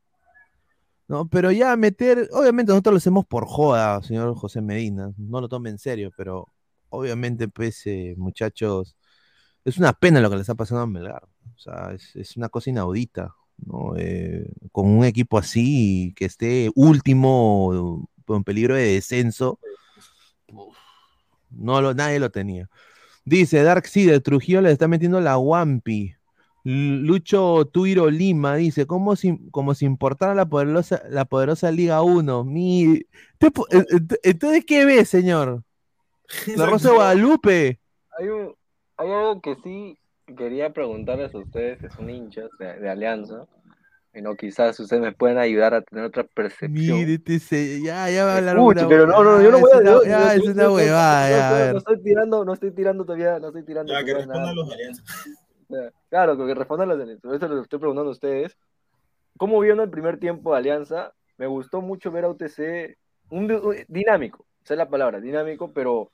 ¿No? 1.10 1.28
Pero 1.28 1.52
ya 1.52 1.76
meter, 1.76 2.30
obviamente 2.32 2.72
nosotros 2.72 2.94
lo 2.94 2.98
hacemos 3.00 3.26
por 3.26 3.46
joda, 3.46 4.02
señor 4.02 4.34
José 4.36 4.62
Medina, 4.62 5.12
no 5.18 5.42
lo 5.42 5.50
tome 5.50 5.70
en 5.72 5.78
serio, 5.78 6.10
pero 6.16 6.48
obviamente, 6.88 7.50
pues, 7.50 7.86
eh, 7.86 8.16
muchachos, 8.18 8.96
es 9.66 9.78
una 9.78 9.94
pena 9.94 10.22
lo 10.22 10.30
que 10.30 10.36
le 10.36 10.42
está 10.42 10.56
pasando 10.56 10.84
a 10.84 10.88
Melgar. 10.88 11.24
O 11.56 11.60
sea, 11.60 11.92
es, 11.94 12.16
es 12.16 12.38
una 12.38 12.50
cosa 12.50 12.70
inaudita, 12.70 13.36
¿no? 13.66 13.94
Eh, 13.98 14.48
con 14.72 14.88
un 14.88 15.04
equipo 15.04 15.38
así 15.38 16.14
que 16.16 16.26
esté 16.26 16.72
último, 16.76 18.08
con 18.26 18.44
peligro 18.44 18.76
de 18.76 18.94
descenso, 18.94 19.60
no 21.50 21.82
lo, 21.82 21.94
nadie 21.94 22.20
lo 22.20 22.30
tenía. 22.32 22.70
Dice 23.24 23.64
Dark 23.64 23.88
Seed, 23.88 24.22
Trujillo 24.22 24.62
le 24.62 24.72
está 24.72 24.88
metiendo 24.88 25.20
la 25.20 25.38
Wampi. 25.38 26.14
Lucho 26.64 27.66
Tuiro 27.72 28.10
Lima 28.10 28.56
dice, 28.56 28.88
¿cómo 28.88 29.16
si, 29.16 29.38
como 29.52 29.76
si 29.76 29.86
importara 29.86 30.34
la 30.34 30.48
poderosa, 30.48 31.02
la 31.10 31.26
poderosa 31.26 31.72
Liga 31.72 32.02
1? 32.02 32.44
Mi... 32.44 33.02
Entonces, 34.24 34.66
¿qué 34.66 34.86
ves, 34.86 35.10
señor? 35.10 35.64
La 36.56 36.66
Rosa 36.66 36.90
de 36.90 36.96
Guadalupe. 36.96 37.80
Hay, 38.18 38.28
un- 38.30 38.56
hay 38.98 39.12
algo 39.12 39.42
que 39.42 39.56
sí 39.64 39.98
quería 40.38 40.72
preguntarles 40.74 41.34
a 41.36 41.38
ustedes, 41.40 41.80
que 41.80 41.90
son 41.90 42.10
hinchas 42.10 42.50
de, 42.60 42.80
de 42.80 42.90
Alianza, 42.90 43.46
y 44.14 44.22
no, 44.22 44.36
quizás 44.36 44.80
ustedes 44.80 45.02
me 45.02 45.12
pueden 45.12 45.38
ayudar 45.38 45.74
a 45.74 45.82
tener 45.82 46.06
otra 46.06 46.24
percepción. 46.24 46.98
Mire, 46.98 47.20
te 47.20 47.40
se- 47.40 47.82
ya, 47.82 48.10
ya 48.10 48.26
va 48.26 48.34
a 48.34 48.38
hablar 48.38 48.58
una 48.60 48.88
pero 48.88 49.06
no, 49.08 49.24
no, 49.24 49.42
yo 49.42 49.52
no 49.52 49.60
voy 49.60 49.72
a... 49.74 49.76
es 49.76 49.82
una- 49.82 50.04
ya, 50.08 50.34
es 50.36 50.48
una 50.48 50.72
huevada, 50.72 51.30
ya, 51.30 51.54
ver. 51.54 51.72
No 51.74 51.78
estoy 51.80 52.02
tirando, 52.02 52.46
no 52.46 52.54
estoy 52.54 52.72
tirando 52.72 53.06
todavía, 53.06 53.40
no 53.40 53.48
estoy 53.48 53.64
tirando 53.64 53.94
Ya, 53.94 54.04
que 54.04 54.14
respondan 54.14 54.56
los 54.56 54.72
alianzas. 54.72 55.06
Claro, 56.10 56.38
que 56.38 56.54
respondan 56.54 56.90
los 56.90 57.00
alianzas. 57.02 57.34
Eso 57.34 57.48
les 57.50 57.64
estoy 57.64 57.80
preguntando 57.80 58.10
a 58.10 58.14
ustedes. 58.14 58.56
¿Cómo 59.38 59.60
vieron 59.60 59.82
el 59.82 59.90
primer 59.90 60.18
tiempo 60.18 60.52
de 60.52 60.60
Alianza? 60.60 61.12
Me 61.38 61.48
gustó 61.48 61.82
mucho 61.82 62.12
ver 62.12 62.24
a 62.24 62.30
UTC 62.30 62.96
un, 63.32 63.52
un- 63.52 63.76
dinámico, 63.88 64.46
esa 64.64 64.76
es 64.76 64.78
la 64.78 64.88
palabra, 64.88 65.20
dinámico, 65.20 65.72
pero 65.74 66.12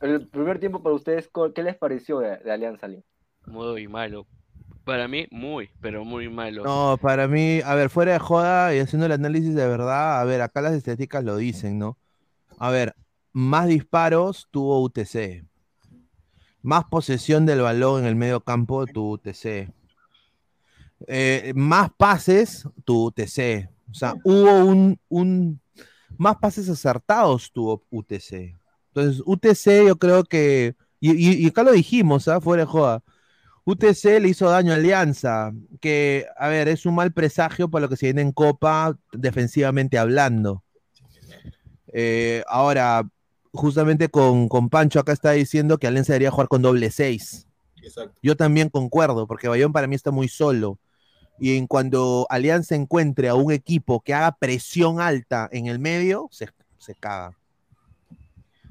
el 0.00 0.26
primer 0.28 0.58
tiempo 0.58 0.82
para 0.82 0.94
ustedes, 0.94 1.28
¿co- 1.28 1.52
¿qué 1.52 1.62
les 1.62 1.76
pareció 1.76 2.20
de, 2.20 2.36
de 2.38 2.52
Alianza 2.52 2.88
Lima? 2.88 3.02
Muy 3.46 3.88
malo. 3.88 4.26
Para 4.84 5.06
mí, 5.08 5.26
muy, 5.30 5.68
pero 5.80 6.04
muy 6.04 6.28
malo. 6.28 6.64
No, 6.64 6.98
para 7.00 7.28
mí, 7.28 7.60
a 7.64 7.74
ver, 7.74 7.90
fuera 7.90 8.12
de 8.12 8.18
joda 8.18 8.74
y 8.74 8.78
haciendo 8.78 9.06
el 9.06 9.12
análisis 9.12 9.54
de 9.54 9.66
verdad, 9.68 10.20
a 10.20 10.24
ver, 10.24 10.40
acá 10.40 10.62
las 10.62 10.72
estadísticas 10.72 11.22
lo 11.24 11.36
dicen, 11.36 11.78
¿no? 11.78 11.98
A 12.58 12.70
ver, 12.70 12.94
más 13.32 13.66
disparos 13.68 14.48
tuvo 14.50 14.82
UTC. 14.82 15.44
Más 16.62 16.84
posesión 16.84 17.46
del 17.46 17.60
balón 17.60 18.02
en 18.02 18.08
el 18.08 18.16
medio 18.16 18.40
campo 18.40 18.86
tuvo 18.86 19.12
UTC. 19.12 19.70
Eh, 21.06 21.52
más 21.54 21.90
pases 21.96 22.68
tuvo 22.84 23.06
UTC. 23.06 23.68
O 23.90 23.94
sea, 23.94 24.14
hubo 24.24 24.64
un, 24.64 24.98
un- 25.08 25.60
más 26.16 26.36
pases 26.36 26.68
acertados 26.68 27.52
tuvo 27.52 27.84
UTC. 27.90 28.57
Entonces, 29.00 29.22
UTC 29.26 29.86
yo 29.86 29.96
creo 29.98 30.24
que, 30.24 30.74
y, 31.00 31.12
y- 31.12 31.44
y 31.44 31.48
acá 31.48 31.62
lo 31.62 31.72
dijimos, 31.72 32.28
¿ah? 32.28 32.40
Fuera 32.40 32.64
de 32.64 32.66
joda. 32.68 33.02
UTC 33.64 34.20
le 34.20 34.28
hizo 34.28 34.48
daño 34.50 34.72
a 34.72 34.76
Alianza, 34.76 35.52
que, 35.80 36.26
a 36.38 36.48
ver, 36.48 36.68
es 36.68 36.86
un 36.86 36.94
mal 36.94 37.12
presagio 37.12 37.68
para 37.70 37.82
lo 37.82 37.88
que 37.90 37.96
se 37.96 38.06
viene 38.06 38.22
en 38.22 38.32
Copa, 38.32 38.98
defensivamente 39.12 39.98
hablando. 39.98 40.64
Eh, 41.92 42.42
ahora, 42.48 43.08
justamente 43.52 44.08
con, 44.08 44.48
con 44.48 44.68
Pancho 44.68 45.00
acá 45.00 45.12
está 45.12 45.32
diciendo 45.32 45.78
que 45.78 45.86
Alianza 45.86 46.12
debería 46.12 46.30
jugar 46.30 46.48
con 46.48 46.62
doble 46.62 46.90
seis. 46.90 47.46
Exacto. 47.82 48.18
Yo 48.22 48.36
también 48.36 48.68
concuerdo, 48.68 49.26
porque 49.26 49.48
Bayón 49.48 49.72
para 49.72 49.86
mí 49.86 49.94
está 49.94 50.10
muy 50.10 50.28
solo. 50.28 50.78
Y 51.38 51.56
en 51.56 51.66
cuando 51.68 52.26
Alianza 52.30 52.74
encuentre 52.74 53.28
a 53.28 53.36
un 53.36 53.52
equipo 53.52 54.00
que 54.00 54.14
haga 54.14 54.36
presión 54.38 55.00
alta 55.00 55.48
en 55.52 55.66
el 55.66 55.78
medio, 55.78 56.28
se, 56.32 56.48
se 56.78 56.94
caga. 56.96 57.37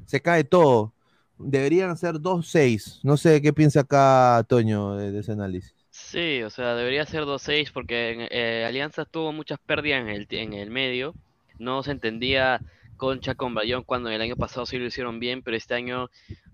Se 0.07 0.21
cae 0.21 0.43
todo. 0.43 0.93
Deberían 1.37 1.95
ser 1.97 2.15
2-6. 2.15 3.01
No 3.03 3.17
sé 3.17 3.41
qué 3.41 3.53
piensa 3.53 3.81
acá 3.81 4.43
Toño 4.47 4.95
de, 4.95 5.19
ese 5.19 5.33
análisis. 5.33 5.75
Sí, 5.91 6.41
o 6.41 6.49
sea, 6.49 6.75
debería 6.75 7.05
ser 7.05 7.23
2-6 7.23 7.71
porque 7.71 8.27
eh, 8.31 8.65
Alianza 8.65 9.05
tuvo 9.05 9.31
muchas 9.33 9.59
pérdidas 9.59 10.01
en 10.01 10.07
el, 10.07 10.27
en 10.31 10.53
el 10.53 10.71
medio. 10.71 11.13
No 11.59 11.83
se 11.83 11.91
entendía 11.91 12.61
Concha 12.95 13.35
con 13.35 13.53
Bayón 13.53 13.83
cuando 13.83 14.09
el 14.09 14.21
año 14.21 14.37
pasado 14.37 14.65
sí 14.65 14.77
lo 14.79 14.85
hicieron 14.85 15.19
bien, 15.19 15.43
pero 15.43 15.57
este 15.57 15.75
año 15.75 16.09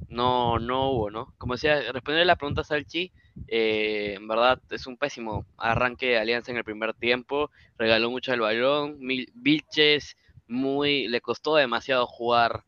no, 0.10 0.60
no 0.60 0.92
hubo, 0.92 1.12
¿no? 1.12 1.34
Como 1.38 1.54
decía, 1.54 1.80
responder 1.92 2.24
a 2.24 2.26
la 2.26 2.36
pregunta 2.36 2.64
Salchi, 2.64 3.12
eh, 3.48 4.16
en 4.18 4.28
verdad 4.28 4.60
es 4.72 4.88
un 4.88 4.98
pésimo 4.98 5.46
arranque 5.58 6.08
de 6.08 6.18
Alianza 6.18 6.52
en 6.52 6.58
el 6.58 6.64
primer 6.64 6.96
tiempo. 6.96 7.52
Regaló 7.78 8.10
mucho 8.10 8.34
el 8.34 8.42
balón. 8.42 8.98
Vilches 9.36 10.18
muy, 10.48 11.08
le 11.08 11.22
costó 11.22 11.56
demasiado 11.56 12.08
jugar 12.08 12.64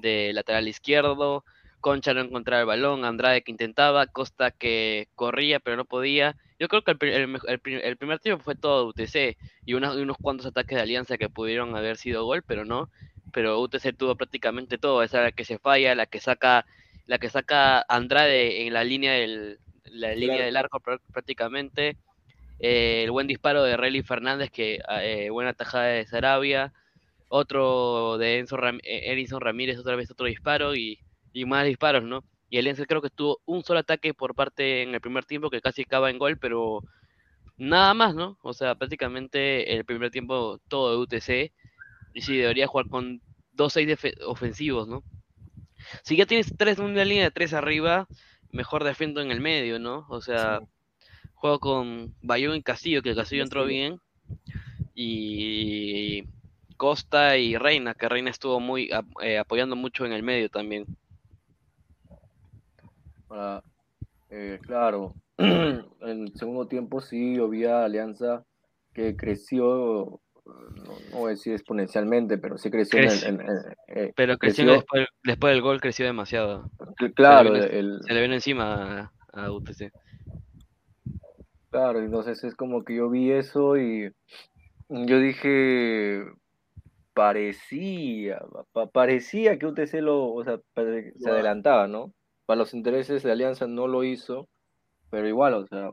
de 0.00 0.32
lateral 0.34 0.68
izquierdo. 0.68 1.44
Concha 1.80 2.12
no 2.14 2.20
encontraba 2.22 2.60
el 2.62 2.66
balón, 2.66 3.04
Andrade 3.04 3.42
que 3.42 3.52
intentaba, 3.52 4.06
Costa 4.08 4.50
que 4.50 5.08
corría 5.14 5.60
pero 5.60 5.76
no 5.76 5.84
podía. 5.84 6.36
Yo 6.58 6.68
creo 6.68 6.82
que 6.82 6.92
el, 6.92 6.98
el 7.02 7.38
el 7.46 7.60
el 7.84 7.96
primer 7.96 8.18
tiempo 8.20 8.42
fue 8.42 8.56
todo 8.56 8.86
UTC 8.88 9.38
y 9.64 9.74
unos, 9.74 9.96
unos 9.96 10.16
cuantos 10.20 10.46
ataques 10.46 10.76
de 10.76 10.82
Alianza 10.82 11.18
que 11.18 11.30
pudieron 11.30 11.76
haber 11.76 11.96
sido 11.96 12.24
gol, 12.24 12.42
pero 12.44 12.64
no. 12.64 12.90
Pero 13.32 13.60
UTC 13.60 13.92
tuvo 13.96 14.16
prácticamente 14.16 14.78
todo, 14.78 15.02
esa 15.02 15.22
la 15.22 15.32
que 15.32 15.44
se 15.44 15.58
falla, 15.58 15.94
la 15.94 16.06
que 16.06 16.20
saca, 16.20 16.66
la 17.06 17.18
que 17.18 17.30
saca 17.30 17.84
Andrade 17.88 18.66
en 18.66 18.72
la 18.74 18.84
línea 18.84 19.12
del, 19.12 19.60
la 19.84 20.14
línea 20.14 20.44
del 20.44 20.56
arco 20.56 20.80
prá- 20.80 21.00
prácticamente. 21.12 21.96
Eh, 22.60 23.04
el 23.04 23.10
buen 23.12 23.26
disparo 23.28 23.62
de 23.62 23.76
Relly 23.76 24.02
Fernández, 24.02 24.50
que 24.50 24.80
eh, 25.02 25.30
buena 25.30 25.54
tajada 25.54 25.86
de 25.86 26.06
Sarabia. 26.06 26.72
Otro 27.28 28.18
de 28.18 28.38
Enzo 28.38 28.56
Ram- 28.56 28.80
eh, 28.84 29.12
Edinson 29.12 29.40
Ramírez, 29.40 29.78
otra 29.78 29.96
vez 29.96 30.10
otro 30.10 30.26
disparo 30.26 30.74
y, 30.76 30.98
y 31.32 31.44
más 31.44 31.66
disparos, 31.66 32.04
¿no? 32.04 32.24
Y 32.50 32.58
Alianza 32.58 32.86
creo 32.86 33.02
que 33.02 33.10
tuvo 33.10 33.40
un 33.46 33.62
solo 33.64 33.80
ataque 33.80 34.14
por 34.14 34.34
parte 34.34 34.82
en 34.82 34.94
el 34.94 35.00
primer 35.00 35.24
tiempo 35.26 35.50
que 35.50 35.60
casi 35.60 35.82
acaba 35.82 36.10
en 36.10 36.18
gol, 36.18 36.38
pero 36.38 36.82
nada 37.58 37.94
más, 37.94 38.14
¿no? 38.14 38.38
O 38.42 38.52
sea, 38.54 38.74
prácticamente 38.76 39.74
el 39.76 39.84
primer 39.84 40.10
tiempo 40.10 40.58
todo 40.68 40.92
de 40.92 40.98
UTC. 40.98 41.52
Y 42.14 42.22
sí, 42.22 42.36
debería 42.38 42.66
jugar 42.68 42.88
con 42.88 43.20
dos 43.52 43.72
seis 43.74 43.88
ofensivos, 44.26 44.88
¿no? 44.88 45.04
Si 46.04 46.16
ya 46.16 46.26
tienes 46.26 46.52
tres, 46.56 46.78
una 46.78 47.04
línea 47.04 47.24
de 47.24 47.30
tres 47.30 47.52
arriba, 47.52 48.06
mejor 48.52 48.84
defiendo 48.84 49.20
en 49.20 49.30
el 49.30 49.40
medio, 49.40 49.78
¿no? 49.78 50.06
O 50.08 50.20
sea, 50.20 50.60
juego 51.34 51.60
con 51.60 52.14
Bayón 52.22 52.56
y 52.56 52.62
Castillo, 52.62 53.02
que 53.02 53.14
Castillo 53.16 53.42
entró 53.44 53.64
bien. 53.66 54.00
Y 54.94 56.24
Costa 56.78 57.36
y 57.36 57.56
Reina, 57.58 57.92
que 57.94 58.08
Reina 58.08 58.30
estuvo 58.30 58.60
muy 58.60 58.88
eh, 59.20 59.36
apoyando 59.36 59.76
mucho 59.76 60.06
en 60.06 60.12
el 60.12 60.22
medio 60.22 60.48
también. 60.48 60.86
Para, 63.26 63.62
eh, 64.30 64.58
claro, 64.62 65.14
en 65.38 65.84
el 66.00 66.32
segundo 66.36 66.66
tiempo 66.66 67.00
sí 67.02 67.36
había 67.36 67.84
Alianza 67.84 68.44
que 68.94 69.16
creció, 69.16 70.20
no, 70.46 70.98
no 71.10 71.18
voy 71.18 71.28
a 71.28 71.34
decir 71.34 71.52
exponencialmente, 71.52 72.38
pero 72.38 72.56
sí 72.56 72.70
creció 72.70 73.00
en 73.00 73.40
eh, 73.88 74.12
Pero 74.16 74.38
creció 74.38 74.64
creció- 74.64 74.72
después, 74.72 75.06
después 75.24 75.52
del 75.52 75.62
gol, 75.62 75.80
creció 75.80 76.06
demasiado. 76.06 76.70
Cl- 76.98 77.12
claro, 77.14 77.48
se 77.54 77.60
le 77.60 77.68
vino, 77.68 77.78
el- 77.78 78.00
se 78.06 78.14
le 78.14 78.22
vino 78.22 78.34
encima 78.34 79.12
a, 79.34 79.42
a 79.44 79.52
UTC. 79.52 79.90
Claro, 81.70 81.98
entonces 81.98 82.42
es 82.44 82.54
como 82.54 82.82
que 82.84 82.96
yo 82.96 83.10
vi 83.10 83.30
eso 83.30 83.76
y 83.76 84.10
yo 84.88 85.20
dije, 85.20 86.24
parecía, 87.18 88.40
pa- 88.72 88.86
parecía 88.86 89.58
que 89.58 89.66
UTC 89.66 89.94
lo, 90.00 90.32
o 90.32 90.44
sea, 90.44 90.60
se 90.76 91.12
Wow. 91.18 91.32
adelantaba, 91.32 91.88
¿no? 91.88 92.12
Para 92.46 92.58
los 92.58 92.74
intereses 92.74 93.24
de 93.24 93.32
Alianza 93.32 93.66
no 93.66 93.88
lo 93.88 94.04
hizo, 94.04 94.48
pero 95.10 95.26
igual, 95.26 95.54
o 95.54 95.66
sea, 95.66 95.90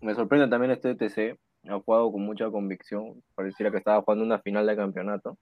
me 0.00 0.16
sorprende 0.16 0.48
también 0.48 0.72
este 0.72 0.90
UTC, 0.90 1.38
ha 1.68 1.78
jugado 1.78 2.10
con 2.10 2.22
mucha 2.22 2.50
convicción, 2.50 3.22
pareciera 3.36 3.70
que 3.70 3.76
estaba 3.78 4.02
jugando 4.02 4.24
una 4.24 4.40
final 4.40 4.66
de 4.66 4.74
campeonato. 4.74 5.38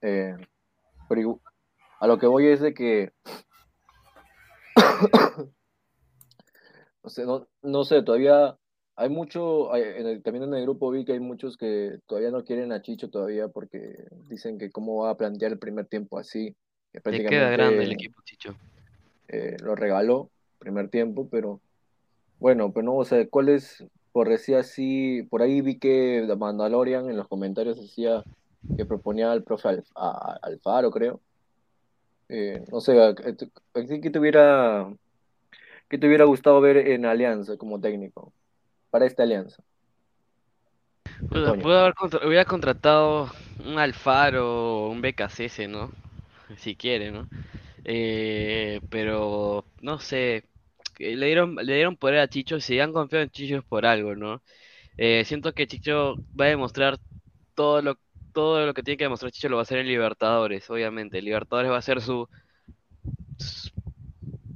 Eh, 0.00 0.34
pero 1.06 1.38
a 2.00 2.06
lo 2.06 2.18
que 2.18 2.26
voy 2.26 2.46
es 2.46 2.62
de 2.62 2.72
que 2.72 3.12
no 7.62 7.84
sé, 7.84 8.02
todavía 8.02 8.56
hay 8.96 9.08
mucho, 9.10 9.72
hay- 9.72 9.82
en 9.82 10.06
el- 10.06 10.22
también 10.22 10.44
en 10.44 10.54
el 10.54 10.62
grupo 10.62 10.90
vi 10.90 11.04
que 11.04 11.12
hay 11.12 11.20
muchos 11.20 11.56
que 11.56 11.98
todavía 12.06 12.30
no 12.30 12.44
quieren 12.44 12.72
a 12.72 12.82
Chicho 12.82 13.10
todavía 13.10 13.48
porque 13.48 13.94
dicen 14.28 14.58
que 14.58 14.70
cómo 14.70 15.02
va 15.04 15.10
a 15.10 15.16
plantear 15.16 15.52
el 15.52 15.58
primer 15.58 15.86
tiempo 15.86 16.18
así, 16.18 16.54
que 16.92 17.00
Le 17.10 17.22
queda 17.24 17.50
grande 17.50 17.84
el 17.84 17.92
prácticamente 17.92 17.94
equipo, 17.94 18.22
Chicho. 18.24 18.56
eh, 19.28 19.56
lo 19.62 19.74
regaló 19.76 20.30
primer 20.58 20.88
tiempo, 20.88 21.28
pero 21.30 21.60
bueno, 22.40 22.72
pero 22.72 22.84
no, 22.86 22.96
o 22.96 23.04
sea, 23.04 23.26
¿cuál 23.28 23.50
es, 23.50 23.84
por 24.12 24.28
decir 24.28 24.56
así, 24.56 25.22
por 25.30 25.42
ahí 25.42 25.60
vi 25.60 25.78
que 25.78 26.26
Mandalorian 26.38 27.10
en 27.10 27.16
los 27.16 27.28
comentarios 27.28 27.80
decía 27.80 28.24
que 28.76 28.84
proponía 28.86 29.30
al 29.32 29.42
profe 29.44 29.68
Alf- 29.68 29.92
a- 29.94 30.32
a- 30.34 30.38
Alfaro, 30.42 30.90
creo. 30.90 31.20
Eh, 32.28 32.64
no 32.72 32.80
sé, 32.80 33.00
¿a, 33.00 33.08
a 33.08 33.14
ti- 33.14 33.52
a 33.74 33.84
ti 33.84 34.00
qué 34.00 34.10
te 34.10 34.18
hubiera, 34.18 34.92
qué 35.88 35.98
te 35.98 36.06
hubiera 36.06 36.24
gustado 36.24 36.60
ver 36.60 36.76
en 36.78 37.06
Alianza 37.06 37.56
como 37.56 37.80
técnico? 37.80 38.32
Para 38.96 39.04
esta 39.04 39.24
alianza. 39.24 39.62
Pudo 41.30 41.78
haber 41.80 41.92
contra- 41.94 42.26
hubiera 42.26 42.46
contratado 42.46 43.30
un 43.58 43.78
Alfaro 43.78 44.86
o 44.86 44.90
un 44.90 45.02
BKCS, 45.02 45.68
¿no? 45.68 45.92
Si 46.56 46.76
quiere, 46.76 47.10
¿no? 47.10 47.28
Eh, 47.84 48.80
pero 48.88 49.66
no 49.82 49.98
sé, 50.00 50.44
que 50.94 51.14
le 51.14 51.26
dieron, 51.26 51.56
le 51.56 51.74
dieron 51.74 51.96
poder 51.96 52.20
a 52.20 52.28
Chicho, 52.28 52.58
si 52.58 52.80
han 52.80 52.94
confiado 52.94 53.24
en 53.24 53.30
Chicho 53.30 53.58
es 53.58 53.64
por 53.64 53.84
algo, 53.84 54.14
¿no? 54.16 54.42
Eh, 54.96 55.24
siento 55.26 55.52
que 55.52 55.66
Chicho 55.66 56.16
va 56.40 56.46
a 56.46 56.48
demostrar 56.48 56.98
todo 57.54 57.82
lo, 57.82 57.98
todo 58.32 58.64
lo 58.66 58.74
que 58.74 58.82
tiene 58.82 58.96
que 58.98 59.04
demostrar 59.04 59.30
Chicho 59.32 59.50
lo 59.50 59.56
va 59.56 59.62
a 59.62 59.64
hacer 59.64 59.78
en 59.78 59.88
Libertadores, 59.88 60.70
obviamente. 60.70 61.20
Libertadores 61.22 61.70
va 61.70 61.78
a 61.78 61.82
ser 61.82 62.00
su, 62.00 62.28
su, 63.38 63.70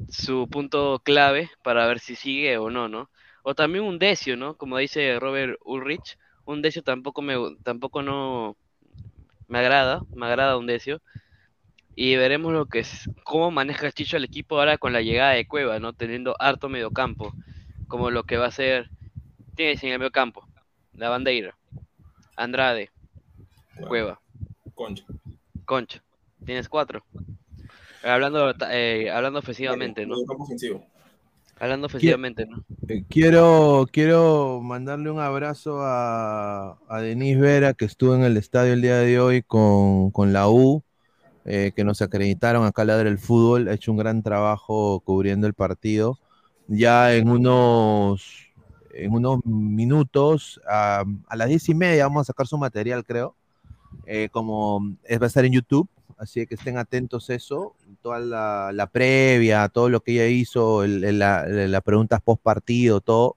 su 0.08 0.48
punto 0.50 1.00
clave 1.04 1.50
para 1.62 1.86
ver 1.86 2.00
si 2.00 2.16
sigue 2.16 2.58
o 2.58 2.70
no, 2.70 2.88
¿no? 2.88 3.10
O 3.42 3.54
también 3.54 3.84
un 3.84 3.98
Decio, 3.98 4.36
¿no? 4.36 4.56
Como 4.56 4.78
dice 4.78 5.18
Robert 5.18 5.58
Ulrich, 5.64 6.18
un 6.44 6.62
Decio 6.62 6.82
tampoco 6.82 7.22
me 7.22 7.36
tampoco 7.62 8.02
no 8.02 8.56
me 9.48 9.58
agrada, 9.58 10.02
me 10.14 10.26
agrada 10.26 10.56
un 10.56 10.66
Decio. 10.66 11.00
Y 11.96 12.16
veremos 12.16 12.52
lo 12.52 12.66
que 12.66 12.80
es, 12.80 13.10
cómo 13.24 13.50
maneja 13.50 13.90
Chicho 13.92 14.16
el 14.16 14.24
equipo 14.24 14.58
ahora 14.58 14.78
con 14.78 14.92
la 14.92 15.02
llegada 15.02 15.32
de 15.32 15.46
Cueva, 15.46 15.80
¿no? 15.80 15.92
Teniendo 15.92 16.36
harto 16.38 16.68
mediocampo, 16.68 17.34
como 17.88 18.10
lo 18.10 18.22
que 18.22 18.36
va 18.36 18.46
a 18.46 18.52
ser, 18.52 18.90
tienes 19.56 19.82
en 19.82 19.90
el 19.90 19.98
mediocampo, 19.98 20.46
la 20.94 21.08
bandera, 21.08 21.58
Andrade, 22.36 22.90
Cueva, 23.88 24.20
Concha. 24.74 25.04
Concha, 25.64 26.02
tienes 26.44 26.68
cuatro. 26.68 27.04
Hablando, 28.02 28.54
eh, 28.70 29.10
hablando 29.10 29.40
ofensivamente, 29.40 30.06
¿no? 30.06 30.14
Ofensivo. 30.38 30.86
Hablando 31.61 31.89
ofensivamente, 31.89 32.47
¿no? 32.47 32.65
Eh, 32.89 33.05
Quiero, 33.09 33.87
quiero 33.93 34.61
mandarle 34.62 35.11
un 35.11 35.20
abrazo 35.20 35.82
a, 35.82 36.78
a 36.89 37.01
Denise 37.01 37.39
Vera, 37.39 37.74
que 37.74 37.85
estuvo 37.85 38.15
en 38.15 38.23
el 38.23 38.39
estadio 38.39 38.73
el 38.73 38.81
día 38.81 38.97
de 38.97 39.20
hoy 39.20 39.43
con, 39.43 40.11
con 40.11 40.32
la 40.32 40.49
U, 40.49 40.82
eh, 41.45 41.73
que 41.77 41.85
nos 41.85 42.01
acreditaron 42.01 42.65
acá 42.65 42.82
a 42.82 42.85
Ladra 42.87 43.11
el 43.11 43.19
Fútbol, 43.19 43.69
ha 43.69 43.74
hecho 43.74 43.93
un 43.93 43.99
gran 43.99 44.23
trabajo 44.23 45.01
cubriendo 45.01 45.47
el 45.47 45.53
partido. 45.53 46.19
Ya 46.66 47.15
en 47.15 47.28
unos, 47.28 48.49
en 48.95 49.12
unos 49.12 49.45
minutos, 49.45 50.61
a, 50.66 51.05
a 51.28 51.37
las 51.37 51.49
diez 51.49 51.69
y 51.69 51.74
media 51.74 52.07
vamos 52.07 52.23
a 52.23 52.24
sacar 52.32 52.47
su 52.47 52.57
material, 52.57 53.05
creo, 53.05 53.35
eh, 54.07 54.31
como 54.32 54.97
es, 55.05 55.20
va 55.20 55.24
a 55.24 55.27
estar 55.27 55.45
en 55.45 55.53
YouTube, 55.53 55.89
así 56.20 56.47
que 56.47 56.55
estén 56.55 56.76
atentos 56.78 57.30
a 57.30 57.34
eso, 57.34 57.74
toda 58.02 58.20
la, 58.20 58.70
la 58.72 58.86
previa, 58.86 59.68
todo 59.68 59.88
lo 59.88 60.01
que 60.02 60.12
ella 60.12 60.26
hizo, 60.26 60.84
el- 60.84 61.02
el- 61.02 61.18
la- 61.18 61.47
las 61.47 61.82
preguntas 61.82 62.20
post 62.22 62.42
partido, 62.42 63.01
todo, 63.01 63.36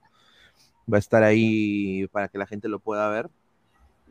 va 0.91 0.97
a 0.97 0.99
estar 0.99 1.23
ahí 1.23 2.07
para 2.11 2.27
que 2.27 2.38
la 2.38 2.45
gente 2.45 2.68
lo 2.68 2.80
pueda 2.80 3.07
ver. 3.10 3.30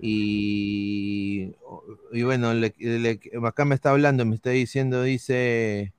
Y, 0.01 1.53
y 2.13 2.23
bueno, 2.23 2.55
le- 2.55 2.75
le- 2.79 3.21
acá 3.47 3.65
me 3.65 3.75
está 3.75 3.91
hablando, 3.91 4.25
me 4.25 4.35
está 4.35 4.51
diciendo, 4.51 5.03
dice, 5.03 5.93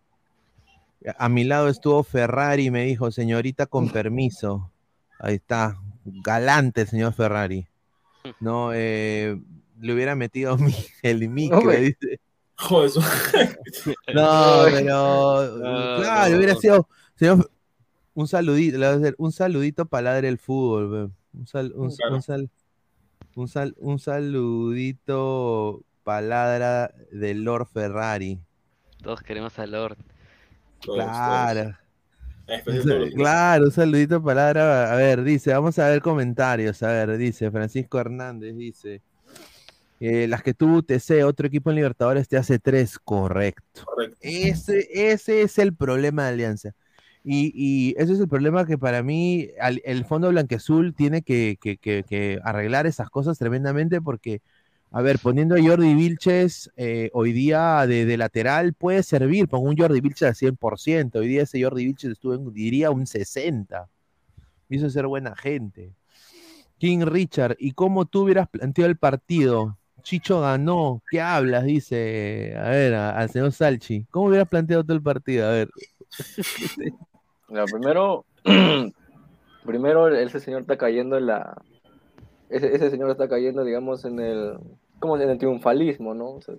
a 1.18 1.30
mi 1.30 1.44
lado 1.44 1.70
estuvo 1.70 2.04
Ferrari 2.04 2.72
me 2.72 2.86
dijo, 2.86 3.12
señorita, 3.12 3.66
con 3.68 3.88
permiso. 3.94 4.72
Ahí 5.20 5.36
está, 5.36 5.78
galante 6.06 6.86
señor 6.86 7.14
Ferrari. 7.14 7.68
No, 8.40 8.72
eh, 8.74 9.40
le 9.80 9.94
hubiera 9.94 10.16
metido 10.16 10.58
mi- 10.58 10.74
el 11.04 11.30
micro, 11.30 11.72
dice. 11.72 12.20
Joder, 12.56 12.88
eso. 12.90 13.02
No, 14.14 14.64
pero 14.66 14.86
No, 14.86 16.02
claro, 16.02 16.32
no. 16.32 16.38
hubiera 16.38 16.56
sido 16.56 16.88
señor, 17.16 17.50
un 18.14 18.28
saludito, 18.28 18.78
le 18.78 18.86
voy 18.88 18.96
a 18.96 18.98
hacer 19.00 19.16
un 19.18 19.32
saludito 19.32 19.86
para 19.86 20.12
ladre 20.12 20.28
el 20.30 20.38
fútbol, 20.38 21.12
un, 21.34 21.48
sal- 21.48 21.74
un, 21.76 21.90
Claro. 21.96 22.16
un 22.16 22.22
sal- 22.22 22.50
un 23.36 23.48
sal- 23.48 23.76
un 23.80 24.00
saludito 24.00 25.82
paladra 26.04 26.94
de 27.12 27.34
Lord 27.34 27.68
Ferrari. 27.68 28.40
Todos 29.02 29.22
queremos 29.22 29.58
a 29.60 29.66
Lord. 29.66 29.98
Claro. 30.82 31.76
Claro, 33.16 33.66
un 33.66 33.72
saludito 33.72 34.22
palabra. 34.22 34.92
A 34.92 34.96
ver, 34.96 35.24
dice, 35.24 35.54
vamos 35.54 35.80
a 35.80 35.88
ver 35.90 36.02
comentarios. 36.02 36.84
A 36.84 36.88
ver, 36.88 37.18
dice 37.18 37.50
Francisco 37.52 38.00
Hernández, 38.00 38.56
dice. 38.56 39.02
Eh, 40.04 40.28
las 40.28 40.44
que 40.44 40.54
tuvo 40.54 40.78
UTC, 40.78 41.24
otro 41.24 41.48
equipo 41.48 41.70
en 41.70 41.78
Libertadores 41.78 42.28
te 42.28 42.38
hace 42.38 42.60
tres, 42.60 43.00
correcto. 43.00 43.84
Ese, 44.20 44.88
ese 45.12 45.42
es 45.44 45.58
el 45.60 45.76
problema 45.76 46.24
de 46.26 46.30
Alianza. 46.30 46.72
Y, 47.24 47.52
y 47.56 47.96
ese 47.98 48.14
es 48.14 48.20
el 48.20 48.28
problema 48.28 48.66
que 48.66 48.78
para 48.78 49.02
mí 49.04 49.50
al- 49.60 49.82
el 49.86 50.06
Fondo 50.06 50.30
Blanqueazul 50.30 50.94
tiene 50.94 51.22
que, 51.22 51.58
que- 51.62 51.78
que- 51.78 52.04
que 52.04 52.40
arreglar 52.44 52.86
esas 52.88 53.10
cosas 53.10 53.38
tremendamente 53.38 54.02
porque, 54.02 54.42
a 54.92 55.02
ver, 55.02 55.20
poniendo 55.20 55.56
a 55.56 55.62
Jordi 55.62 55.94
Vilches 55.96 56.70
eh, 56.76 57.10
hoy 57.14 57.32
día 57.34 57.88
de, 57.88 58.06
de 58.06 58.18
lateral 58.18 58.74
puede 58.74 59.04
servir, 59.04 59.48
pongo 59.48 59.70
un 59.70 59.78
Jordi 59.78 60.02
Vilches 60.02 60.28
al 60.28 60.36
100%, 60.36 61.20
hoy 61.20 61.28
día 61.30 61.44
ese 61.44 61.64
Jordi 61.64 61.86
Vilches 61.86 62.12
estuvo 62.12 62.34
en, 62.36 62.54
diría, 62.54 62.92
un 62.92 63.08
60%. 63.08 63.94
Me 64.70 64.78
hizo 64.78 64.90
ser 64.90 65.08
buena 65.08 65.36
gente. 65.36 65.94
King 66.80 67.06
Richard, 67.06 67.56
¿y 67.60 67.72
cómo 67.74 68.06
tú 68.06 68.24
hubieras 68.24 68.50
planteado 68.50 68.90
el 68.90 68.98
partido? 68.98 69.78
Chicho 70.04 70.42
ganó, 70.42 71.02
¿qué 71.10 71.22
hablas? 71.22 71.64
Dice, 71.64 72.54
a 72.58 72.70
ver, 72.70 72.94
al 72.94 73.30
señor 73.30 73.52
Salchi. 73.52 74.06
¿Cómo 74.12 74.28
hubieras 74.28 74.48
planteado 74.48 74.84
todo 74.84 74.96
el 74.96 75.02
partido? 75.02 75.48
A 75.48 75.52
ver. 75.52 75.70
Primero, 77.72 78.26
primero 79.66 80.08
ese 80.16 80.40
señor 80.40 80.62
está 80.62 80.78
cayendo 80.78 81.18
en 81.18 81.28
la, 81.28 81.56
ese, 82.50 82.76
ese 82.76 82.90
señor 82.90 83.10
está 83.12 83.28
cayendo, 83.28 83.64
digamos, 83.64 84.06
en 84.06 84.20
el, 84.20 84.58
como 85.00 85.18
en 85.18 85.30
el 85.30 85.38
triunfalismo, 85.38 86.14
¿no? 86.14 86.32
O 86.32 86.42
sea, 86.42 86.56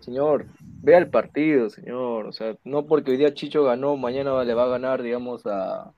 señor, 0.00 0.46
vea 0.82 0.98
el 0.98 1.08
partido, 1.08 1.70
señor, 1.70 2.26
o 2.26 2.32
sea, 2.32 2.56
no 2.64 2.86
porque 2.86 3.12
hoy 3.12 3.16
día 3.16 3.34
Chicho 3.34 3.64
ganó, 3.64 3.96
mañana 3.96 4.42
le 4.44 4.54
va 4.54 4.64
a 4.64 4.68
ganar, 4.68 5.02
digamos, 5.02 5.46
a 5.46 5.90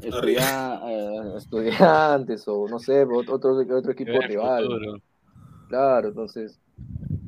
estudia- 0.00 0.80
eh, 0.84 1.34
estudiantes 1.36 2.46
o 2.46 2.66
no 2.68 2.78
sé, 2.78 3.02
otro, 3.04 3.34
otro 3.34 3.92
equipo 3.92 4.20
rival. 4.22 4.64
futuro. 4.64 4.98
Claro, 5.68 6.08
entonces, 6.08 6.58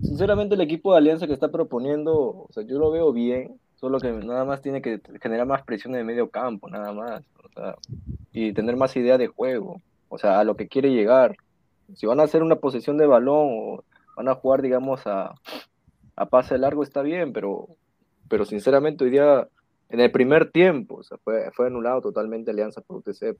sinceramente 0.02 0.54
el 0.54 0.62
equipo 0.62 0.92
de 0.92 0.98
Alianza 0.98 1.26
que 1.26 1.34
está 1.34 1.50
proponiendo, 1.50 2.14
o 2.14 2.48
sea, 2.50 2.62
yo 2.64 2.78
lo 2.78 2.90
veo 2.90 3.12
bien, 3.12 3.60
solo 3.76 3.98
que 3.98 4.10
nada 4.10 4.46
más 4.46 4.62
tiene 4.62 4.80
que 4.80 5.00
generar 5.20 5.46
más 5.46 5.62
presión 5.62 5.94
en 5.94 6.00
el 6.00 6.06
medio 6.06 6.30
campo, 6.30 6.68
nada 6.70 6.92
más, 6.92 7.22
o 7.44 7.48
sea, 7.52 7.76
y 8.32 8.54
tener 8.54 8.76
más 8.76 8.96
idea 8.96 9.18
de 9.18 9.26
juego, 9.26 9.82
o 10.08 10.16
sea, 10.16 10.40
a 10.40 10.44
lo 10.44 10.56
que 10.56 10.68
quiere 10.68 10.90
llegar. 10.90 11.36
Si 11.94 12.06
van 12.06 12.20
a 12.20 12.22
hacer 12.22 12.42
una 12.42 12.56
posesión 12.56 12.96
de 12.96 13.06
balón 13.06 13.48
o 13.50 13.84
van 14.16 14.28
a 14.28 14.34
jugar, 14.34 14.62
digamos, 14.62 15.06
a, 15.06 15.34
a 16.16 16.26
pase 16.26 16.56
largo, 16.56 16.82
está 16.82 17.02
bien, 17.02 17.34
pero, 17.34 17.68
pero 18.28 18.46
sinceramente 18.46 19.04
hoy 19.04 19.10
día, 19.10 19.48
en 19.90 20.00
el 20.00 20.10
primer 20.10 20.50
tiempo, 20.50 20.96
o 20.96 21.02
sea, 21.02 21.18
fue, 21.18 21.50
fue 21.52 21.66
anulado 21.66 22.00
totalmente 22.00 22.52
Alianza 22.52 22.80
por 22.80 22.98
UTC, 22.98 23.36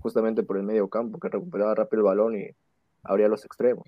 justamente 0.00 0.42
por 0.42 0.56
el 0.56 0.64
medio 0.64 0.88
campo, 0.88 1.20
que 1.20 1.28
recuperaba 1.28 1.74
rápido 1.76 2.00
el 2.00 2.06
balón 2.06 2.36
y 2.36 2.48
abría 3.04 3.28
los 3.28 3.44
extremos. 3.44 3.84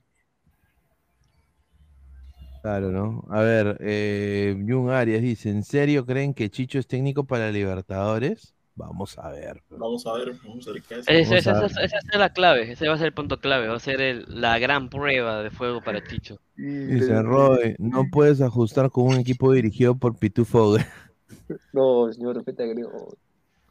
Claro, 2.66 2.90
¿no? 2.90 3.24
A 3.30 3.42
ver, 3.42 3.76
eh, 3.78 4.56
Jun 4.66 4.90
Arias 4.90 5.22
dice, 5.22 5.50
¿en 5.50 5.62
serio 5.62 6.04
creen 6.04 6.34
que 6.34 6.50
Chicho 6.50 6.80
es 6.80 6.88
técnico 6.88 7.22
para 7.22 7.52
Libertadores? 7.52 8.56
Vamos 8.74 9.16
a 9.20 9.30
ver. 9.30 9.62
Vamos 9.70 10.04
a 10.04 10.14
ver, 10.14 10.32
vamos 10.44 10.66
a 10.66 10.72
ver 10.72 10.82
qué 10.82 10.94
hace. 10.96 11.20
Esa, 11.20 11.36
esa- 11.36 11.64
esa- 11.64 11.84
esa 11.84 11.96
es 11.98 12.18
la 12.18 12.30
clave, 12.32 12.72
ese 12.72 12.88
va 12.88 12.94
a 12.94 12.98
ser 12.98 13.06
el 13.06 13.12
punto 13.12 13.38
clave, 13.38 13.68
va 13.68 13.76
a 13.76 13.78
ser 13.78 14.00
el- 14.00 14.24
la 14.28 14.58
gran 14.58 14.88
prueba 14.88 15.44
de 15.44 15.50
fuego 15.52 15.80
para 15.80 16.02
Chicho. 16.02 16.40
Dice 16.56 17.22
Roy, 17.22 17.76
no 17.78 18.08
puedes 18.10 18.40
ajustar 18.40 18.90
con 18.90 19.04
un 19.06 19.18
equipo 19.20 19.52
dirigido 19.52 19.96
por 19.96 20.18
Pitufo. 20.18 20.76
No, 21.72 22.12
señor, 22.12 22.34
respete 22.34 22.64
a 22.64 22.66
Griego. 22.66 23.16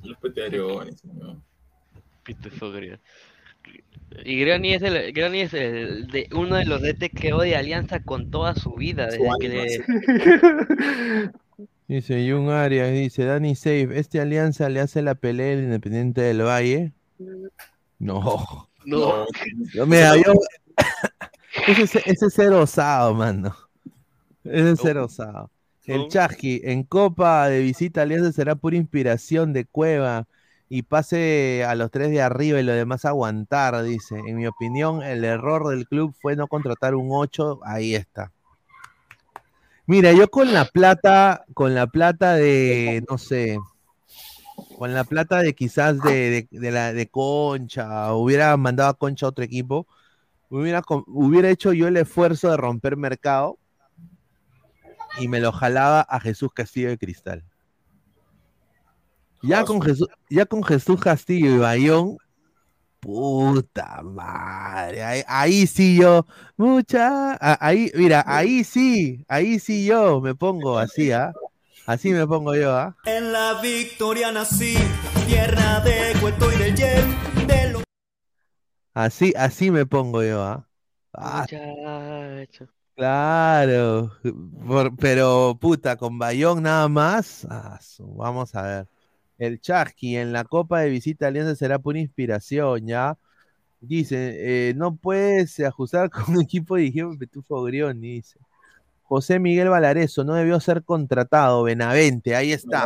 Respete 0.01 0.41
a 0.41 0.45
Grioni, 0.45 0.93
señor. 0.93 1.35
Pitufo. 2.23 2.71
Y 4.23 4.39
Grioni 4.39 4.73
es, 4.73 4.81
el, 4.81 5.11
Grioni 5.13 5.41
es 5.41 5.53
el 5.53 6.07
de 6.07 6.27
uno 6.33 6.55
de 6.55 6.65
los 6.65 6.81
DT 6.81 7.09
que 7.09 7.33
odia 7.33 7.59
Alianza 7.59 8.01
con 8.01 8.31
toda 8.31 8.55
su 8.55 8.73
vida, 8.73 9.07
desde 9.07 9.29
que 9.39 9.49
le... 9.49 11.31
Dice 11.87 12.27
Jun 12.29 12.49
Arias, 12.49 12.91
dice 12.91 13.25
Dani 13.25 13.55
Safe, 13.55 13.89
¿este 13.99 14.19
alianza 14.19 14.69
le 14.69 14.79
hace 14.79 15.03
la 15.03 15.13
pelea 15.13 15.53
al 15.53 15.63
Independiente 15.65 16.21
del 16.21 16.41
Valle? 16.41 16.93
No. 17.99 18.69
No. 18.85 19.25
Yo, 19.73 19.85
mira, 19.85 20.15
yo... 20.17 20.33
ese, 21.67 21.83
es- 21.83 21.95
ese 22.07 22.25
es 22.25 22.33
ser 22.33 22.53
osado, 22.53 23.13
mano. 23.13 23.55
Ese 24.43 24.71
es 24.71 24.79
ser 24.79 24.97
osado. 24.97 25.51
El 25.85 26.07
Chasqui, 26.07 26.61
en 26.63 26.83
Copa 26.83 27.47
de 27.49 27.59
visita 27.61 28.01
Alianza 28.01 28.31
será 28.31 28.55
pura 28.55 28.75
inspiración 28.77 29.53
de 29.53 29.65
Cueva 29.65 30.27
y 30.67 30.83
pase 30.83 31.63
a 31.63 31.75
los 31.75 31.91
tres 31.91 32.09
de 32.09 32.21
arriba 32.21 32.59
y 32.59 32.63
lo 32.63 32.73
demás 32.73 33.05
aguantar, 33.05 33.81
dice. 33.83 34.17
En 34.25 34.37
mi 34.37 34.47
opinión, 34.47 35.03
el 35.03 35.23
error 35.23 35.67
del 35.69 35.87
club 35.87 36.15
fue 36.19 36.35
no 36.35 36.47
contratar 36.47 36.95
un 36.95 37.09
8, 37.11 37.59
ahí 37.63 37.95
está. 37.95 38.31
Mira, 39.87 40.11
yo 40.13 40.29
con 40.29 40.51
la 40.51 40.65
plata, 40.65 41.45
con 41.53 41.75
la 41.75 41.85
plata 41.85 42.33
de, 42.33 43.03
no 43.07 43.19
sé, 43.19 43.59
con 44.77 44.93
la 44.95 45.03
plata 45.03 45.39
de 45.39 45.53
quizás 45.53 46.01
de, 46.01 46.47
la 46.51 46.91
de 46.91 47.07
Concha, 47.07 48.13
hubiera 48.13 48.57
mandado 48.57 48.89
a 48.89 48.97
Concha 48.97 49.27
a 49.27 49.29
otro 49.29 49.43
equipo, 49.43 49.85
hubiera, 50.49 50.81
hubiera 51.07 51.49
hecho 51.49 51.73
yo 51.73 51.87
el 51.87 51.97
esfuerzo 51.97 52.49
de 52.49 52.57
romper 52.57 52.97
mercado 52.97 53.59
y 55.19 55.27
me 55.27 55.39
lo 55.39 55.51
jalaba 55.51 56.01
a 56.01 56.19
Jesús 56.19 56.51
Castillo 56.51 56.89
de 56.89 56.97
Cristal. 56.97 57.43
Ya 59.47 59.63
con 59.65 59.81
Jesús, 59.81 60.07
ya 60.29 60.45
con 60.45 60.63
Jesús 60.63 60.99
Castillo 60.99 61.55
y 61.55 61.57
Bayón, 61.57 62.17
puta 62.99 64.01
madre, 64.03 65.03
ahí, 65.03 65.21
ahí 65.27 65.67
sí 65.67 65.97
yo, 65.97 66.25
mucha, 66.57 67.37
ahí, 67.63 67.91
mira, 67.95 68.23
ahí 68.25 68.63
sí, 68.63 69.23
ahí 69.27 69.59
sí 69.59 69.85
yo 69.85 70.21
me 70.21 70.33
pongo 70.35 70.77
así, 70.77 71.11
¿ah? 71.11 71.31
Así 71.85 72.11
me 72.11 72.25
pongo 72.25 72.55
yo, 72.55 72.75
¿ah? 72.75 72.95
En 73.05 73.31
la 73.31 73.61
victoria 73.61 74.31
nací, 74.31 74.75
tierra 75.27 75.79
de 75.81 76.13
Cueto 76.19 76.51
y 76.51 76.57
del 76.57 76.75
de 77.47 77.71
los 77.71 77.83
Así, 78.93 79.33
así 79.37 79.69
me 79.69 79.85
pongo 79.85 80.23
yo, 80.23 80.41
¿ah? 80.41 80.67
Ah, 81.13 81.45
claro, 82.95 84.11
por- 84.67 84.95
pero 84.97 85.57
puta, 85.59 85.95
con 85.95 86.17
Bayón 86.17 86.63
nada 86.63 86.87
más, 86.89 87.45
ah, 87.49 87.79
vamos 87.99 88.55
a 88.55 88.61
ver. 88.63 88.87
El 89.37 89.59
Chasqui 89.59 90.15
en 90.17 90.31
la 90.31 90.43
Copa 90.45 90.79
de 90.81 90.89
Visita 90.89 91.27
Alianza 91.27 91.55
será 91.55 91.79
pura 91.79 91.99
inspiración, 91.99 92.87
¿ya? 92.87 93.17
Dice, 93.81 94.69
eh, 94.69 94.73
no 94.75 94.95
puedes 94.95 95.59
ajustar 95.59 96.09
con 96.11 96.35
un 96.35 96.41
equipo 96.41 96.75
dirigido 96.77 97.09
por 97.09 97.17
Petufo 97.19 97.63
Grioni, 97.63 98.13
dice. 98.15 98.39
José 99.03 99.37
Miguel 99.39 99.69
Valareso 99.69 100.23
no 100.23 100.33
debió 100.33 100.59
ser 100.59 100.83
contratado, 100.83 101.61
Benavente, 101.63 102.35
ahí 102.35 102.51
está. 102.53 102.85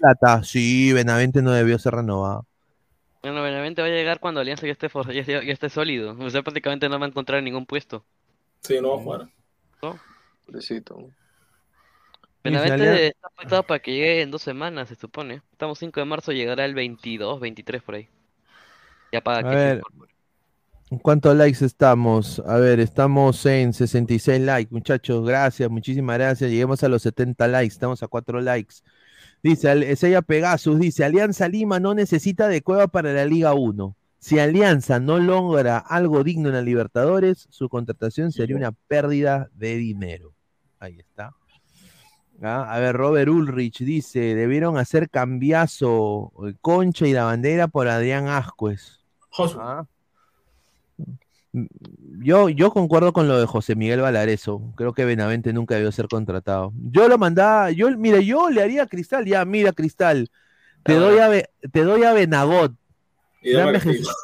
Plata, 0.00 0.42
sí, 0.42 0.92
Benavente 0.92 1.42
no 1.42 1.52
debió 1.52 1.78
ser 1.78 1.94
renovado. 1.94 2.44
Bueno, 3.22 3.40
Benavente 3.42 3.80
va 3.80 3.86
a 3.88 3.90
llegar 3.90 4.18
cuando 4.20 4.40
Alianza 4.40 4.66
ya 4.66 4.72
esté, 4.72 4.88
for- 4.88 5.12
ya, 5.12 5.20
esté- 5.20 5.46
ya 5.46 5.52
esté 5.52 5.68
sólido. 5.70 6.16
O 6.18 6.28
sea, 6.30 6.42
prácticamente 6.42 6.88
no 6.88 6.98
va 6.98 7.06
a 7.06 7.08
encontrar 7.08 7.42
ningún 7.42 7.66
puesto. 7.66 8.04
Sí, 8.62 8.80
no 8.80 8.90
va 8.90 8.94
a 8.96 9.02
jugar. 9.02 9.28
¿no? 9.80 9.98
Benavente 12.44 13.06
está 13.08 13.28
pactado 13.30 13.62
para 13.62 13.80
que 13.80 13.92
llegue 13.92 14.22
en 14.22 14.30
dos 14.30 14.42
semanas, 14.42 14.88
se 14.88 14.94
supone. 14.96 15.42
Estamos 15.52 15.78
5 15.78 15.98
de 16.00 16.06
marzo, 16.06 16.32
llegará 16.32 16.64
el 16.64 16.74
22, 16.74 17.40
23 17.40 17.82
por 17.82 17.94
ahí. 17.96 18.08
Ya 19.12 19.20
paga 19.22 19.38
A 19.48 19.50
que 19.50 19.56
ver, 19.56 19.76
incorpore. 19.78 20.12
¿en 20.90 20.98
¿cuántos 20.98 21.36
likes 21.36 21.64
estamos? 21.64 22.40
A 22.46 22.58
ver, 22.58 22.80
estamos 22.80 23.44
en 23.46 23.72
66 23.72 24.40
likes, 24.40 24.72
muchachos. 24.72 25.26
Gracias, 25.26 25.70
muchísimas 25.70 26.18
gracias. 26.18 26.50
Lleguemos 26.50 26.82
a 26.84 26.88
los 26.88 27.02
70 27.02 27.48
likes, 27.48 27.72
estamos 27.72 28.02
a 28.02 28.08
4 28.08 28.40
likes. 28.40 28.76
Dice, 29.42 29.68
Al- 29.70 29.82
Ezeya 29.82 30.22
Pegasus, 30.22 30.78
dice, 30.78 31.04
Alianza 31.04 31.48
Lima 31.48 31.80
no 31.80 31.94
necesita 31.94 32.48
de 32.48 32.62
Cueva 32.62 32.88
para 32.88 33.12
la 33.12 33.24
Liga 33.24 33.54
1. 33.54 33.96
Si 34.18 34.38
Alianza 34.38 35.00
no 35.00 35.18
logra 35.18 35.76
algo 35.78 36.24
digno 36.24 36.48
en 36.48 36.54
la 36.54 36.62
Libertadores, 36.62 37.46
su 37.50 37.68
contratación 37.68 38.32
sería 38.32 38.56
una 38.56 38.72
pérdida 38.72 39.50
de 39.54 39.76
dinero. 39.76 40.32
Ahí 40.80 40.98
está. 40.98 41.34
Ah, 42.42 42.66
A 42.74 42.78
ver, 42.80 42.96
Robert 42.96 43.28
Ulrich 43.28 43.78
dice, 43.80 44.34
debieron 44.34 44.76
hacer 44.76 45.08
cambiazo 45.08 46.32
eh, 46.46 46.54
Concha 46.60 47.06
y 47.06 47.12
la 47.12 47.24
bandera 47.24 47.68
por 47.68 47.88
Adrián 47.88 48.28
Ascuez. 48.28 49.00
Ah. 49.58 49.84
Mm, 51.52 51.66
Yo, 52.22 52.48
yo 52.48 52.70
concuerdo 52.72 53.12
con 53.12 53.28
lo 53.28 53.38
de 53.38 53.46
José 53.46 53.74
Miguel 53.76 54.00
Valareso. 54.00 54.60
Creo 54.76 54.92
que 54.92 55.04
Benavente 55.04 55.52
nunca 55.52 55.74
debió 55.74 55.92
ser 55.92 56.08
contratado. 56.08 56.72
Yo 56.90 57.08
lo 57.08 57.18
mandaba, 57.18 57.70
yo, 57.70 57.90
mira, 57.96 58.20
yo 58.20 58.50
le 58.50 58.62
haría 58.62 58.82
a 58.84 58.86
Cristal, 58.86 59.24
ya, 59.26 59.44
mira, 59.44 59.72
Cristal, 59.72 60.28
te 60.84 60.94
doy 60.94 61.18
a, 61.18 61.30
te 61.70 61.82
doy 61.84 62.02
a 62.04 62.12
Benagot, 62.12 62.72
Y 63.42 63.52
dame 63.52 63.64
dame, 63.64 63.70
a 63.70 63.80
Castillo. 63.80 63.98
Jesús- 64.08 64.16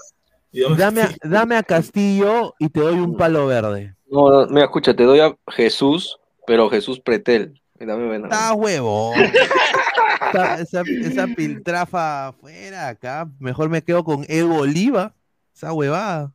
Y 0.52 0.60
dame 0.62 0.74
a 0.74 0.76
dame, 0.76 1.02
a, 1.02 1.28
dame 1.28 1.56
a 1.56 1.62
Castillo 1.62 2.54
y 2.58 2.68
te 2.70 2.80
doy 2.80 2.94
un 2.98 3.16
palo 3.16 3.46
verde. 3.46 3.94
No, 4.10 4.28
no, 4.30 4.46
mira, 4.48 4.64
escucha, 4.64 4.94
te 4.94 5.04
doy 5.04 5.20
a 5.20 5.36
Jesús, 5.48 6.18
pero 6.46 6.68
Jesús 6.68 6.98
Pretel. 7.00 7.59
Está 8.28 8.52
huevo. 8.54 9.12
esa, 10.32 10.60
esa, 10.60 10.82
esa 10.82 11.26
piltrafa 11.28 12.28
afuera 12.28 12.88
acá. 12.88 13.28
Mejor 13.38 13.68
me 13.68 13.82
quedo 13.82 14.04
con 14.04 14.24
Evo 14.28 14.58
Oliva. 14.60 15.14
Esa 15.54 15.72
huevada. 15.72 16.32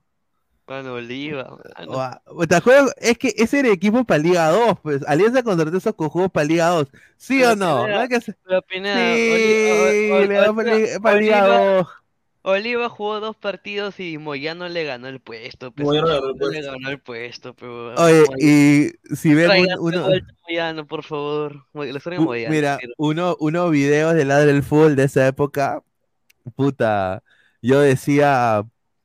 Mano 0.68 0.94
Oliva, 0.96 1.60
mano. 1.78 2.48
¿Te 2.48 2.56
acuerdas? 2.56 2.92
Es 2.98 3.18
que 3.20 3.34
ese 3.38 3.60
era 3.60 3.68
el 3.68 3.76
equipo 3.76 4.04
para 4.04 4.18
Liga 4.18 4.50
2, 4.50 4.80
pues. 4.82 5.08
Alianza 5.08 5.44
contrató 5.44 5.78
esos 5.78 5.94
cojuegos 5.94 6.32
para 6.32 6.46
Liga 6.46 6.68
2. 6.70 6.88
¿Sí 7.18 7.44
o 7.44 7.56
no? 7.56 7.84
Pineda, 7.84 7.86
¿Verdad 7.86 8.08
que 8.10 8.22
se- 8.22 8.34
pero 8.44 8.62
Pineda, 8.64 8.96
Sí, 9.16 10.10
Oliva- 10.12 10.54
para 10.56 10.76
Liga- 10.76 11.00
para 11.00 11.18
Liga 11.20 11.44
Oliva- 11.46 11.76
2. 11.76 11.88
Oliva 12.48 12.90
jugó 12.90 13.20
dos 13.20 13.36
partidos 13.36 14.00
y 14.00 14.18
Moyano 14.18 14.70
le 14.70 14.84
ganó 14.84 15.08
el 15.08 15.20
puesto. 15.20 15.72
pues, 15.72 15.86
Moyano 15.86 16.08
le 16.08 16.14
ganó 16.14 16.28
el 16.28 16.34
le 16.34 16.40
puesto. 16.40 16.72
ganó 16.72 16.90
el 16.90 17.00
puesto, 17.00 17.54
pero 17.56 17.96
Oye, 17.96 18.24
y 18.40 19.16
si 19.16 19.34
ven 19.34 19.50
un- 19.50 19.68
de 19.68 19.76
uno, 19.80 20.08
Moyano, 20.48 20.86
por 20.88 21.04
favor. 21.04 21.66
Moyano, 21.74 22.52
mira, 22.52 22.78
pero- 22.80 22.94
uno, 22.98 23.36
unos 23.40 23.72
videos 23.72 24.14
de 24.14 24.26
Ladre 24.26 24.54
del 24.54 24.64
Fútbol 24.64 24.96
de 24.96 25.04
esa 25.06 25.28
época, 25.28 25.82
puta, 26.56 27.24
yo 27.62 27.80
decía, 27.80 28.64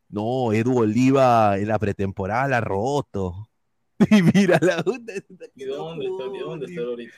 no, 0.09 0.53
Edu 0.53 0.79
Oliva 0.81 1.57
en 1.59 1.69
la 1.69 1.79
pretemporada 1.79 2.47
la 2.49 2.57
ha 2.59 2.61
roto. 2.61 3.49
Y 4.11 4.23
mira, 4.23 4.59
la 4.63 4.83
puta, 4.83 5.13
¿Y 5.55 5.65
dónde 5.65 6.07
está? 6.07 6.25
¿Y 6.35 6.39
dónde 6.41 6.67
está 6.67 6.81
ahorita? 6.83 7.15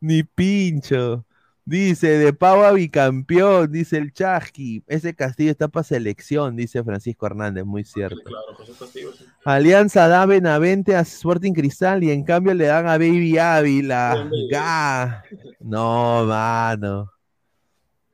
ni 0.00 0.22
pincho. 0.24 1.24
Dice, 1.64 2.18
de 2.18 2.32
pavo 2.32 2.64
a 2.64 2.72
bicampeón, 2.72 3.70
dice 3.70 3.96
el 3.96 4.12
Chasqui. 4.12 4.82
Ese 4.88 5.14
Castillo 5.14 5.52
está 5.52 5.68
para 5.68 5.84
selección, 5.84 6.56
dice 6.56 6.82
Francisco 6.82 7.26
Hernández, 7.26 7.64
muy 7.64 7.84
cierto. 7.84 8.20
Claro, 8.24 8.54
José 8.56 8.72
Castillo. 8.76 9.12
sí. 9.12 9.24
Alianza 9.44 10.08
da 10.08 10.26
Benavente 10.26 10.96
a 10.96 11.00
Sporting 11.00 11.52
Cristal 11.52 12.02
y 12.02 12.10
en 12.10 12.24
cambio 12.24 12.52
le 12.54 12.66
dan 12.66 12.88
a 12.88 12.98
Baby 12.98 13.38
Ávila. 13.38 14.28
Ga. 14.50 15.24
No, 15.60 16.24
mano. 16.26 17.12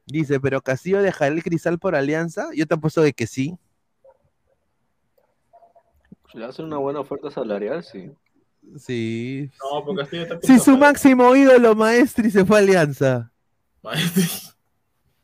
Dice, 0.04 0.40
pero 0.40 0.60
Castillo 0.60 1.00
dejará 1.00 1.34
el 1.34 1.42
Cristal 1.42 1.78
por 1.78 1.94
Alianza. 1.94 2.48
Yo 2.54 2.66
te 2.66 2.74
apuesto 2.74 3.00
de 3.00 3.14
que 3.14 3.26
sí. 3.26 3.56
Le 6.34 6.44
hacen 6.44 6.66
una 6.66 6.76
buena 6.76 7.00
oferta 7.00 7.30
salarial, 7.30 7.82
sí. 7.82 8.10
Sí. 8.76 9.50
No, 9.58 9.84
porque 9.84 10.02
Castillo 10.02 10.22
está 10.24 10.38
Si 10.42 10.58
su 10.58 10.76
máximo 10.76 11.34
ídolo 11.34 11.74
Maestri 11.74 12.30
se 12.30 12.44
fue 12.44 12.58
a 12.58 12.60
Alianza. 12.60 13.32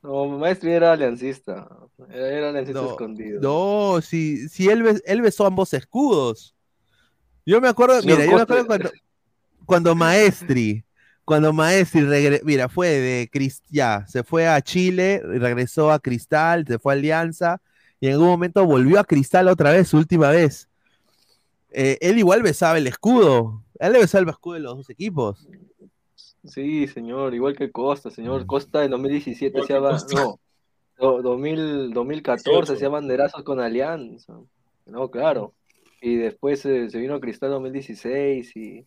No, 0.03 0.27
Maestri 0.27 0.73
era 0.73 0.93
aliancista. 0.93 1.69
Era, 2.11 2.49
aliancista 2.51 2.81
No, 2.81 2.91
escondido. 2.91 3.41
No, 3.41 4.01
si, 4.03 4.49
si 4.49 4.69
él, 4.69 4.83
bes- 4.83 5.03
él 5.07 5.23
besó 5.23 5.47
ambos 5.47 5.73
escudos. 5.73 6.55
Yo 7.47 7.61
me 7.61 7.69
acuerdo, 7.69 8.01
mira, 8.03 8.25
yo 8.25 8.37
me 8.37 8.43
acuerdo 8.43 8.67
cuando, 8.67 8.91
cuando 9.67 9.95
Maestri, 9.95 10.85
cuando 11.25 11.53
Maestri 11.53 12.03
regre- 12.03 12.41
mira, 12.45 12.69
fue 12.69 12.89
de 12.89 13.31
Cris- 13.33 13.63
ya, 13.71 14.07
se 14.07 14.23
fue 14.23 14.47
a 14.47 14.61
Chile, 14.61 15.23
regresó 15.25 15.91
a 15.91 15.99
Cristal, 15.99 16.67
se 16.67 16.79
fue 16.79 16.93
a 16.93 16.97
Alianza, 16.97 17.61
y 18.01 18.07
en 18.09 18.15
algún 18.15 18.29
momento 18.29 18.65
volvió 18.67 19.01
a 19.01 19.05
Cristal 19.05 19.49
otra 19.49 19.71
vez, 19.73 19.89
su 19.89 19.97
última 19.97 20.29
vez. 20.31 20.69
Eh, 21.71 21.99
él 22.01 22.19
igual 22.19 22.43
besaba 22.43 22.79
el 22.79 22.87
escudo, 22.87 23.63
él 23.79 23.93
le 23.93 23.99
besaba 24.01 24.23
el 24.23 24.29
escudo 24.29 24.55
de 24.55 24.61
los 24.61 24.77
dos 24.77 24.91
equipos. 24.91 25.49
Sí, 26.47 26.87
señor, 26.89 27.35
igual 27.35 27.57
que 27.57 27.71
Costa, 27.71 28.11
señor. 28.11 28.47
Costa 28.47 28.85
en 28.85 28.91
2017 28.91 29.61
hacía, 29.61 29.79
ba- 29.79 29.97
no, 30.15 30.39
do- 30.99 31.23
2000, 31.23 31.91
2014 31.93 32.75
hacía 32.75 32.89
banderazos 32.89 33.43
con 33.43 33.61
Alianza. 33.61 34.35
No, 34.87 35.11
claro. 35.11 35.55
Y 36.01 36.17
después 36.17 36.65
eh, 36.67 36.91
se 36.91 36.99
vino 36.99 37.15
a 37.15 37.21
Cristal 37.21 37.51
2016 37.51 38.55
y, 38.57 38.85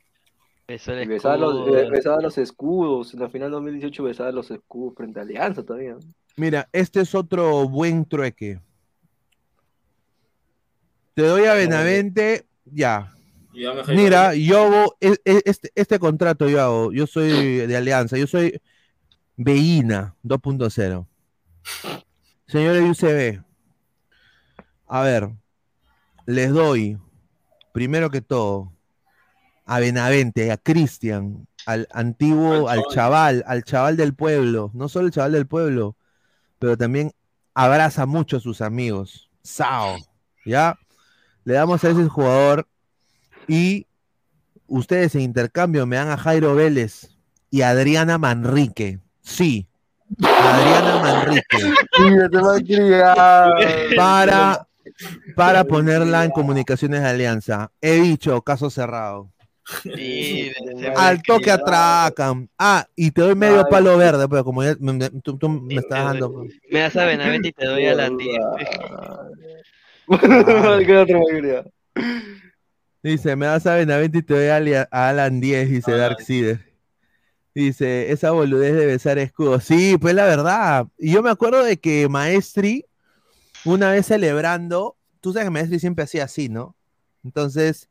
besaba, 1.08 1.36
los, 1.38 1.68
eh, 1.68 1.90
besaba 1.90 2.22
los 2.22 2.38
escudos. 2.38 3.14
En 3.14 3.22
la 3.22 3.30
final 3.30 3.50
2018 3.52 4.04
besaba 4.04 4.32
los 4.32 4.52
escudos 4.52 4.94
frente 4.96 5.20
a 5.20 5.24
Alianza 5.24 5.64
todavía. 5.64 5.98
Mira, 6.36 6.70
este 6.72 7.02
es 7.02 7.16
otro 7.16 7.68
buen 7.68 8.06
trueque. 8.06 8.60
Te 11.16 11.24
doy 11.24 11.46
a 11.46 11.56
Benavente, 11.56 12.46
ya. 12.66 13.12
Mira, 13.88 14.36
ir. 14.36 14.48
yo 14.48 14.64
hago 14.64 14.98
e- 15.00 15.18
e- 15.26 15.42
este, 15.46 15.72
este 15.76 16.00
contrato 16.00 16.48
yo 16.48 16.62
hago, 16.62 16.92
yo 16.92 17.08
soy 17.08 17.66
de 17.68 17.78
Alianza, 17.78 18.18
yo 18.18 18.28
soy 18.28 18.62
Veína 19.36 20.16
2.0. 20.24 21.08
Señores 22.48 22.84
de 22.84 22.90
UCB, 22.90 23.44
a 24.88 25.02
ver, 25.02 25.30
les 26.26 26.52
doy, 26.52 26.98
primero 27.74 28.10
que 28.10 28.22
todo, 28.22 28.72
a 29.66 29.80
Benavente, 29.80 30.52
a 30.52 30.58
Cristian, 30.58 31.48
al 31.66 31.88
antiguo, 31.92 32.70
al 32.70 32.84
chaval, 32.94 33.44
al 33.48 33.64
chaval 33.64 33.98
del 33.98 34.14
pueblo, 34.14 34.72
no 34.74 34.88
solo 34.88 35.08
el 35.08 35.12
chaval 35.14 35.34
del 35.34 35.46
pueblo, 35.46 35.98
pero 36.58 36.78
también 36.78 37.12
abraza 37.54 38.06
mucho 38.06 38.38
a 38.38 38.40
sus 38.40 38.62
amigos. 38.62 39.30
Sao, 39.44 39.98
¿ya? 40.46 40.80
Le 41.44 41.54
damos 41.54 41.84
a 41.84 41.90
ese 41.90 42.08
jugador 42.08 42.68
y 43.48 43.86
ustedes 44.68 45.16
en 45.16 45.22
intercambio 45.22 45.86
me 45.86 45.96
dan 45.98 46.10
a 46.10 46.18
Jairo 46.18 46.56
Vélez 46.56 47.10
y 47.50 47.62
Adriana 47.62 48.18
Manrique. 48.18 49.00
Sí, 49.22 49.68
Adriana 50.22 51.02
Manrique. 51.02 51.58
Para, 53.96 54.68
para 55.36 55.64
ponerla 55.66 56.26
en 56.26 56.32
comunicaciones 56.32 57.02
de 57.02 57.08
alianza. 57.08 57.72
He 57.82 58.00
dicho, 58.02 58.42
caso 58.42 58.70
cerrado. 58.70 59.30
Sí, 59.84 60.50
Al 60.96 61.22
toque 61.24 61.52
atracan. 61.52 62.50
Ah, 62.58 62.88
y 62.96 63.12
te 63.12 63.22
doy 63.22 63.36
medio 63.36 63.68
palo 63.68 63.98
verde, 63.98 64.26
pero 64.30 64.46
como 64.46 64.64
ya 64.64 64.76
me- 64.80 64.94
me- 64.94 65.10
tú, 65.22 65.38
tú 65.38 65.50
me 65.50 65.76
estás 65.76 66.06
dando. 66.06 66.32
pues. 66.32 66.54
Me 66.72 66.80
das 66.80 66.96
a 66.96 67.04
Benavente 67.06 67.50
y 67.50 67.52
te 67.52 67.66
doy 67.66 67.86
a 67.86 67.94
la 67.96 68.10
10. 68.10 68.30
Dice, 73.08 73.38
me 73.38 73.46
das 73.46 73.66
a 73.66 73.76
Benavente 73.76 74.18
y 74.18 74.22
te 74.22 74.34
doy 74.34 74.74
a, 74.74 74.82
Alan 74.92 75.40
10, 75.40 75.70
dice 75.70 75.92
Dark 75.94 76.20
Sider. 76.20 76.60
Dice, 77.56 78.12
esa 78.12 78.32
boludez 78.32 78.76
de 78.76 78.86
besar 78.86 79.18
escudos. 79.18 79.64
Sí, 79.64 79.98
pues 79.98 80.14
la 80.14 80.26
verdad. 80.26 80.88
Y 80.98 81.14
yo 81.14 81.24
me 81.24 81.30
acuerdo 81.30 81.64
de 81.64 81.78
que 81.78 82.10
Maestri, 82.10 82.86
una 83.64 83.92
vez 83.92 84.08
celebrando, 84.08 84.98
tú 85.22 85.32
sabes 85.32 85.46
que 85.46 85.52
Maestri 85.52 85.80
siempre 85.80 86.04
hacía 86.04 86.26
así, 86.26 86.50
¿no? 86.50 86.76
Entonces, 87.24 87.90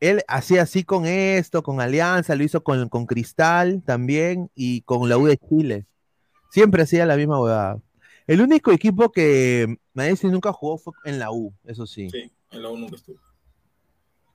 él 0.00 0.24
hacía 0.26 0.62
así 0.62 0.82
con 0.82 1.06
esto, 1.06 1.62
con 1.62 1.80
Alianza, 1.80 2.34
lo 2.34 2.42
hizo 2.42 2.64
con, 2.64 2.88
con 2.88 3.06
Cristal 3.06 3.80
también 3.84 4.50
y 4.56 4.80
con 4.80 5.08
la 5.08 5.18
U 5.18 5.26
de 5.26 5.38
Chile. 5.38 5.86
Siempre 6.50 6.82
hacía 6.82 7.06
la 7.06 7.16
misma 7.16 7.40
huevada. 7.40 7.80
El 8.26 8.40
único 8.40 8.72
equipo 8.72 9.12
que 9.12 9.78
Maestri 9.94 10.30
nunca 10.30 10.52
jugó 10.52 10.78
fue 10.78 10.94
en 11.04 11.20
la 11.20 11.30
U, 11.30 11.54
eso 11.64 11.86
sí. 11.86 12.10
Sí, 12.10 12.28
en 12.50 12.62
la 12.62 12.70
1 12.70 12.88
que 12.88 12.96
estuvo. 12.96 13.25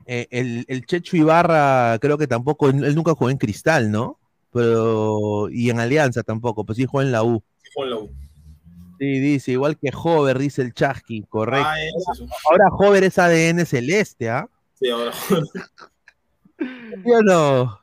Eh, 0.06 0.28
el, 0.32 0.65
el 0.68 0.86
Checho 0.86 1.15
Ibarra 1.18 1.98
creo 1.99 2.18
que 2.18 2.28
tampoco, 2.28 2.69
él 2.69 2.95
nunca 2.95 3.14
jugó 3.14 3.30
en 3.30 3.38
Cristal, 3.38 3.91
¿no? 3.91 4.19
Pero, 4.52 5.49
y 5.49 5.69
en 5.69 5.80
Alianza 5.80 6.23
tampoco, 6.23 6.65
pues 6.65 6.78
sí 6.78 6.86
jugó 6.86 7.02
en 7.02 7.11
la 7.11 7.23
U. 7.23 7.44
Jugó 7.73 7.86
en 7.86 7.90
la 7.90 7.98
U. 7.98 8.11
Sí, 8.99 9.19
dice, 9.19 9.53
igual 9.53 9.78
que 9.80 9.91
Hover, 9.91 10.38
dice 10.38 10.61
el 10.61 10.73
Chasqui, 10.73 11.23
correcto. 11.23 11.68
Ah, 11.68 11.82
es 11.82 12.22
Ahora 12.52 12.68
Hover 12.69 13.03
es 13.03 13.18
ADN 13.18 13.65
celeste, 13.65 14.30
¿ah? 14.30 14.48
Sí, 14.76 14.90
ahora. 14.90 15.11
¿Sí 15.14 17.11
o 17.11 17.22
no? 17.23 17.80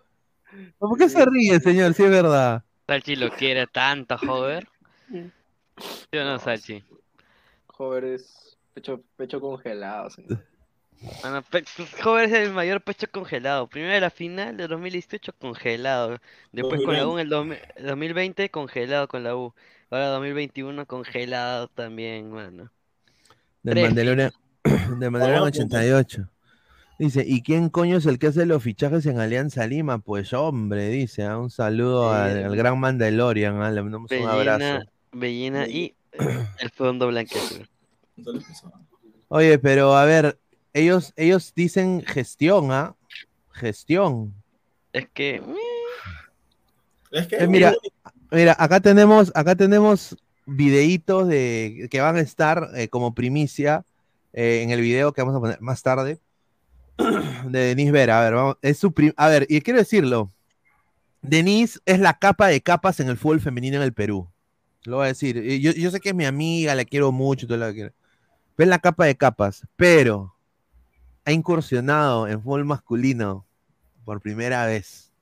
¿Por 0.79 0.97
qué 0.97 1.09
se 1.09 1.25
ríe, 1.25 1.59
señor? 1.59 1.95
Sí 1.95 2.05
es 2.05 2.11
verdad. 2.11 2.63
Salchi 2.87 3.17
lo 3.17 3.31
quiere 3.31 3.67
tanto, 3.67 4.17
joder. 4.17 4.69
¿Sí 5.11 6.19
o 6.19 6.25
no, 6.25 6.39
Salchi? 6.39 6.85
Jóvenes, 7.67 8.57
pecho, 8.75 9.03
pecho 9.17 9.41
congelado, 9.41 10.11
señor. 10.11 10.45
Bueno, 11.23 11.43
pe- 11.43 11.65
Jover 12.03 12.25
es 12.25 12.33
el 12.33 12.53
mayor 12.53 12.81
pecho 12.83 13.07
congelado. 13.11 13.67
Primero 13.69 13.95
en 13.95 14.01
la 14.01 14.11
final 14.11 14.57
de 14.57 14.67
2018 14.69 15.33
congelado. 15.39 16.19
Después 16.53 16.83
con 16.85 16.95
la 16.95 17.07
U 17.07 17.15
en 17.15 17.21
el 17.21 17.29
2000 17.29 17.59
2020 17.81 18.51
congelado 18.51 19.09
con 19.09 19.23
la 19.25 19.37
U. 19.37 19.55
Ahora 19.91 20.09
2021 20.09 20.87
congelado 20.87 21.69
también, 21.69 22.31
mano. 22.31 22.71
Del 23.63 23.81
Mandalorian, 23.83 24.33
del 24.65 25.11
Mandalorian 25.11 25.43
Ah, 25.43 25.47
88. 25.47 26.29
Dice, 26.99 27.25
¿y 27.25 27.43
quién 27.43 27.69
coño 27.69 27.97
es 27.99 28.07
el 28.07 28.19
que 28.19 28.27
hace 28.27 28.45
los 28.45 28.61
fichajes 28.63 29.07
en 29.07 29.21
Alianza 29.21 29.67
Lima? 29.69 29.99
Pues 29.99 30.33
hombre, 30.33 30.89
dice, 30.89 31.25
ah, 31.25 31.39
un 31.39 31.49
saludo 31.49 32.11
Sí, 32.13 32.17
al, 32.43 32.57
gran 32.57 32.79
Mandalorian, 32.81 33.63
ah, 33.63 33.71
le 33.71 33.83
mandamos 33.83 34.11
un 34.11 34.29
abrazo. 34.29 34.81
Bellina 35.13 35.69
y 35.69 35.95
el 36.59 36.71
fondo 36.71 37.07
blanqueazul. 37.07 37.69
Oye, 39.29 39.59
pero 39.59 39.97
a 39.97 40.05
ver, 40.05 40.39
ellos, 40.73 41.13
ellos 41.17 41.53
dicen 41.55 42.03
gestión, 42.07 42.73
¿ah? 42.73 42.95
Gestión. 43.53 44.35
Es 44.93 45.09
que. 45.13 45.43
Es 47.11 47.27
que 47.27 47.37
Eh, 47.37 47.47
mira, 47.49 47.75
mira, 48.31 48.55
acá 48.59 48.81
tenemos, 48.81 49.33
acá 49.35 49.55
tenemos 49.57 50.17
videitos 50.47 51.29
de 51.29 51.89
que 51.91 52.01
van 52.01 52.17
a 52.17 52.21
estar 52.21 52.69
eh, 52.75 52.89
como 52.89 53.15
primicia 53.15 53.85
eh, 54.33 54.61
en 54.63 54.71
el 54.71 54.81
video 54.81 55.13
que 55.13 55.23
vamos 55.23 55.37
a 55.37 55.41
poner 55.41 55.61
más 55.61 55.83
tarde 55.83 56.19
de 57.45 57.59
Denise 57.59 57.93
Vera. 57.93 58.21
A 58.21 58.25
ver, 58.25 58.35
vamos, 58.35 58.57
es 58.63 58.79
su 58.79 58.93
prim- 58.93 59.15
a 59.17 59.29
ver, 59.29 59.47
y 59.49 59.61
quiero 59.61 59.79
decirlo. 59.79 60.33
Denise 61.21 61.81
es 61.85 61.99
la 61.99 62.19
capa 62.19 62.47
de 62.49 62.61
capas 62.61 63.01
en 63.01 63.09
el 63.09 63.17
fútbol 63.17 63.41
femenino 63.41 63.77
en 63.77 63.83
el 63.83 63.93
Perú. 63.93 64.29
Lo 64.85 64.97
voy 64.97 65.07
a 65.07 65.09
decir. 65.09 65.43
Yo, 65.61 65.73
yo 65.73 65.91
sé 65.91 66.01
que 66.01 66.11
es 66.11 66.15
mi 66.15 66.25
amiga, 66.25 66.75
la 66.75 66.85
quiero 66.85 67.11
mucho, 67.11 67.47
todo 67.47 67.59
lo 67.59 67.67
que 67.69 67.75
quiera. 67.75 67.93
Pero 68.55 68.65
es 68.67 68.71
la 68.71 68.79
capa 68.79 69.05
de 69.07 69.17
capas. 69.17 69.67
Pero 69.77 70.35
ha 71.29 71.33
incursionado 71.33 72.27
en 72.27 72.41
fútbol 72.43 72.65
masculino 72.65 73.45
por 74.07 74.19
primera 74.23 74.65
vez. 74.65 75.13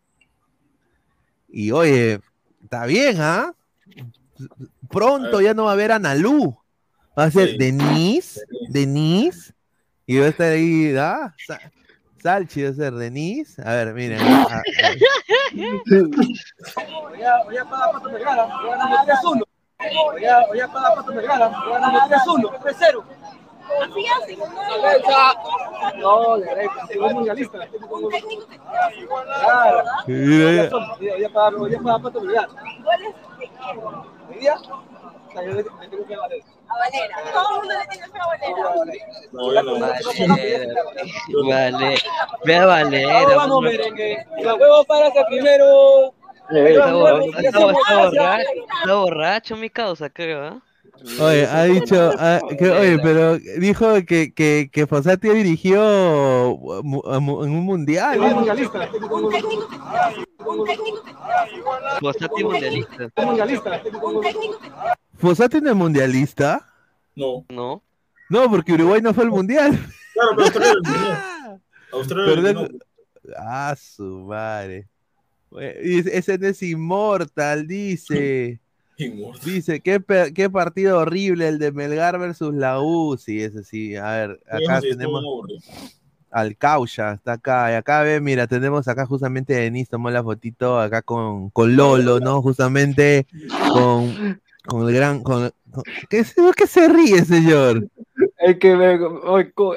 Y 1.48 1.72
oye, 1.72 2.20
está 2.62 2.86
bien, 2.86 3.16
¿ah? 3.20 3.52
Pronto 4.88 5.40
ya 5.40 5.52
no 5.52 5.64
va 5.64 5.70
a 5.70 5.72
haber 5.72 5.90
a 5.90 5.98
Nalú. 5.98 6.56
Va 7.18 7.24
a 7.24 7.30
ser 7.32 7.48
Sí. 7.50 7.56
Denise, 7.58 8.40
Denise, 8.68 9.52
y 10.06 10.18
va 10.18 10.26
a 10.26 10.28
estar 10.28 10.52
ahí, 10.52 10.94
¿ah? 10.96 11.34
Sa- 11.44 11.58
Salchi 12.22 12.62
va 12.62 12.70
a 12.70 12.74
ser 12.74 12.92
Denise. 12.94 13.60
A 13.62 13.72
ver, 13.72 13.92
miren. 13.92 14.20
a- 14.22 14.62
para 23.68 23.86
Pato 23.86 23.94
Vergara, 23.94 24.24
voy 24.26 24.36
ganando 24.36 24.66
3-1. 24.66 24.66
Oye, 24.66 24.86
oye, 24.86 25.06
para 25.06 25.26
Pato 25.26 25.26
Vergara, 25.26 25.26
voy 25.26 25.30
ganando 25.30 25.30
3-1, 25.30 25.30
3-0. 25.30 25.36
¿Confías 25.36 25.48
en 25.88 25.92
un 25.92 26.00
No, 26.00 26.36
de 26.38 26.54
ley, 26.56 26.68
es 26.90 27.12
mundialista. 27.12 27.58
Claro. 29.40 29.84
Mira, 30.06 30.52
Ya 30.52 30.70
son, 30.70 30.82
ya- 31.00 31.18
ya 31.18 31.28
para 31.30 31.56
ya 31.68 31.78
para 31.80 31.98
para 31.98 32.12
terminar. 32.12 32.48
¿Goles 32.48 33.14
de 33.38 33.46
quién? 33.48 33.78
¿Hoy 34.28 34.36
día? 34.40 34.54
O 34.54 34.58
sea, 35.32 35.42
yo 35.42 35.48
le 35.48 35.54
le 35.56 35.62
tengo 35.64 36.06
que 36.06 36.16
valer. 36.16 36.42
A 36.68 36.78
Valera. 36.78 37.16
Todo 37.32 37.48
el 37.48 37.56
mundo 37.60 37.74
le 37.78 37.86
tiene 37.86 38.06
fe 38.08 38.18
a 38.18 38.26
Valera. 38.26 38.56
No, 39.32 39.52
ya 39.52 39.62
no. 39.62 39.72
Vale, 41.48 41.98
ve 42.44 42.56
a 42.56 42.66
Valera. 42.66 43.12
Vamos, 43.12 43.36
vamos, 43.36 43.58
pues, 43.64 43.78
merengue. 43.78 44.26
La 44.42 44.54
huevo 44.54 44.84
para 44.84 45.10
que 45.10 45.24
primero. 45.28 46.12
Está, 46.48 46.92
borracho, 48.94 49.54
está 49.54 49.60
mi 49.60 49.68
causa, 49.68 50.08
creo, 50.10 50.44
¿ah? 50.44 50.60
Oye, 51.20 51.46
ha 51.46 51.64
dicho, 51.64 52.10
que- 52.58 52.70
oye, 52.70 52.98
pero 53.02 53.38
dijo 53.38 53.94
que, 54.06 54.32
que, 54.34 54.68
que 54.72 54.86
Fossati 54.86 55.28
dirigió 55.28 56.56
mu- 56.82 57.02
a 57.06 57.20
mu- 57.20 57.44
en 57.44 57.50
un 57.52 57.64
mundial. 57.64 58.18
Mundialista. 58.18 58.88
Un 58.92 59.30
técnico 59.30 61.02
Fossati 62.00 62.44
mundialista. 62.44 63.10
¿Fossati 65.18 65.60
no 65.60 65.70
es 65.70 65.76
mundialista? 65.76 66.66
No. 67.14 67.44
No. 67.48 67.82
No, 68.28 68.50
porque 68.50 68.72
Uruguay 68.74 69.00
no 69.00 69.14
fue 69.14 69.24
al 69.24 69.30
mundial. 69.30 69.78
Claro, 70.12 70.30
pero 70.34 70.44
Australia. 70.46 71.60
Australia. 71.92 72.68
Ah, 73.38 73.74
su 73.78 74.02
madre. 74.26 74.88
Ese 75.58 76.36
no 76.38 76.48
es 76.48 76.62
inmortal, 76.62 77.66
dice. 77.66 78.60
Inmortal. 78.98 79.44
Dice, 79.44 79.80
¿qué, 79.80 80.02
qué 80.34 80.48
partido 80.50 80.98
horrible 80.98 81.48
el 81.48 81.58
de 81.58 81.72
Melgar 81.72 82.18
versus 82.18 82.54
la 82.54 82.80
U. 82.80 83.16
Sí, 83.18 83.42
ese 83.42 83.62
sí. 83.62 83.96
A 83.96 84.10
ver, 84.12 84.40
acá 84.50 84.80
Sí, 84.80 84.88
tenemos 84.90 85.22
al 86.30 86.56
Caucha, 86.56 87.12
está 87.14 87.32
acá. 87.34 87.70
Y 87.72 87.74
acá 87.74 88.02
ve, 88.02 88.20
mira, 88.20 88.46
tenemos 88.46 88.88
acá 88.88 89.06
justamente 89.06 89.54
Denis 89.54 89.88
tomó 89.88 90.10
la 90.10 90.22
fotito 90.22 90.80
acá 90.80 91.02
con, 91.02 91.50
con 91.50 91.76
Lolo, 91.76 92.20
¿no? 92.20 92.42
Justamente 92.42 93.26
con, 93.72 94.40
con 94.66 94.88
el 94.88 94.94
gran. 94.94 95.22
Con, 95.22 95.50
con- 95.70 95.84
¿qué, 96.10 96.24
se- 96.24 96.40
¿Qué 96.56 96.66
se 96.66 96.88
ríe, 96.88 97.24
señor? 97.24 97.88
Es 98.38 98.58
que 98.58 98.76
me, 98.76 98.94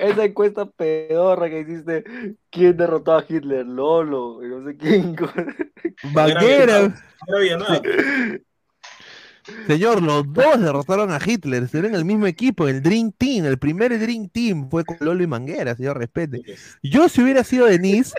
esa 0.01 0.25
encuesta 0.25 0.65
pedorra 0.65 1.49
que 1.49 1.61
hiciste, 1.61 2.03
¿quién 2.49 2.77
derrotó 2.77 3.13
a 3.13 3.25
Hitler? 3.27 3.65
Lolo, 3.65 4.43
y 4.45 4.49
no 4.49 4.65
sé 4.65 4.77
quién. 4.77 5.15
Banguera. 6.13 6.93
Era 7.27 7.39
Villanueva. 7.39 7.81
Señor, 9.67 10.01
los 10.01 10.31
dos 10.33 10.59
derrotaron 10.59 11.11
a 11.11 11.19
Hitler, 11.23 11.63
estuvieron 11.63 11.91
en 11.91 11.97
el 11.99 12.05
mismo 12.05 12.25
equipo, 12.27 12.67
el 12.67 12.81
Dream 12.81 13.11
Team, 13.11 13.45
el 13.45 13.57
primer 13.59 13.97
Dream 13.99 14.29
Team 14.29 14.69
fue 14.69 14.83
con 14.83 14.97
Lolo 14.99 15.23
y 15.23 15.27
Manguera, 15.27 15.75
señor, 15.75 15.97
respete. 15.97 16.41
Yo 16.81 17.07
si 17.09 17.21
hubiera 17.21 17.43
sido 17.43 17.65
Denise, 17.67 18.13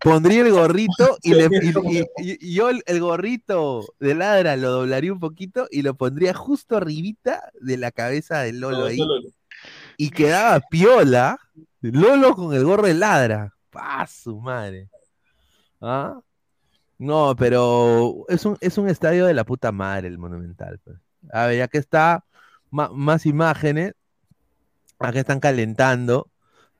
pondría 0.00 0.42
el 0.42 0.52
gorrito 0.52 1.16
y, 1.22 1.34
le, 1.34 1.48
y- 1.62 1.98
y- 1.98 2.32
y- 2.32 2.38
y 2.50 2.54
yo 2.54 2.68
el, 2.70 2.82
el 2.86 3.00
gorrito 3.00 3.84
de 4.00 4.14
ladra 4.14 4.56
lo 4.56 4.70
doblaría 4.70 5.12
un 5.12 5.20
poquito 5.20 5.66
y 5.70 5.82
lo 5.82 5.94
pondría 5.94 6.34
justo 6.34 6.76
arribita 6.76 7.50
de 7.60 7.76
la 7.78 7.90
cabeza 7.90 8.40
de 8.40 8.52
Lolo 8.52 8.84
ahí. 8.86 8.96
Y 9.96 10.10
quedaba 10.10 10.60
piola, 10.70 11.38
Lolo 11.80 12.34
con 12.34 12.54
el 12.54 12.64
gorro 12.64 12.86
de 12.86 12.94
ladra. 12.94 13.54
¡Pa, 13.70 14.06
su 14.06 14.38
madre! 14.40 14.88
¿Ah? 15.80 16.20
No, 17.02 17.34
pero 17.36 18.24
es 18.28 18.44
un, 18.44 18.56
es 18.60 18.78
un 18.78 18.88
estadio 18.88 19.26
de 19.26 19.34
la 19.34 19.44
puta 19.44 19.72
madre 19.72 20.08
el 20.08 20.18
Monumental. 20.18 20.78
pues. 20.84 20.96
A 21.32 21.46
ver, 21.46 21.58
ya 21.58 21.68
que 21.68 21.78
está 21.78 22.24
ma- 22.70 22.90
más 22.92 23.26
imágenes, 23.26 23.94
acá 24.98 25.20
están 25.20 25.40
calentando, 25.40 26.30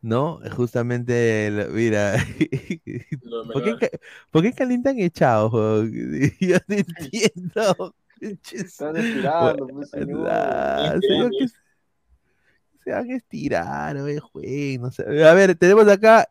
¿no? 0.00 0.40
Justamente, 0.56 1.46
el- 1.48 1.70
mira, 1.70 2.14
¿por 3.52 3.78
qué, 3.78 3.90
por 4.30 4.42
qué 4.42 4.52
calientan 4.52 4.98
echados? 4.98 5.52
Yo 6.40 6.56
no 6.68 6.76
entiendo. 6.76 7.94
Están 8.52 8.96
estirando, 8.96 9.66
pues, 9.66 9.90
señor. 9.90 10.28
Ah, 10.30 10.94
señor, 11.00 11.30
que 11.36 11.48
se- 11.48 11.58
van 12.86 13.10
a 13.10 13.14
estirar, 13.16 13.96
oye, 13.96 14.20
güey, 14.32 14.78
no 14.78 14.90
sé. 14.90 15.02
A 15.24 15.34
ver, 15.34 15.54
tenemos 15.56 15.86
acá 15.88 16.28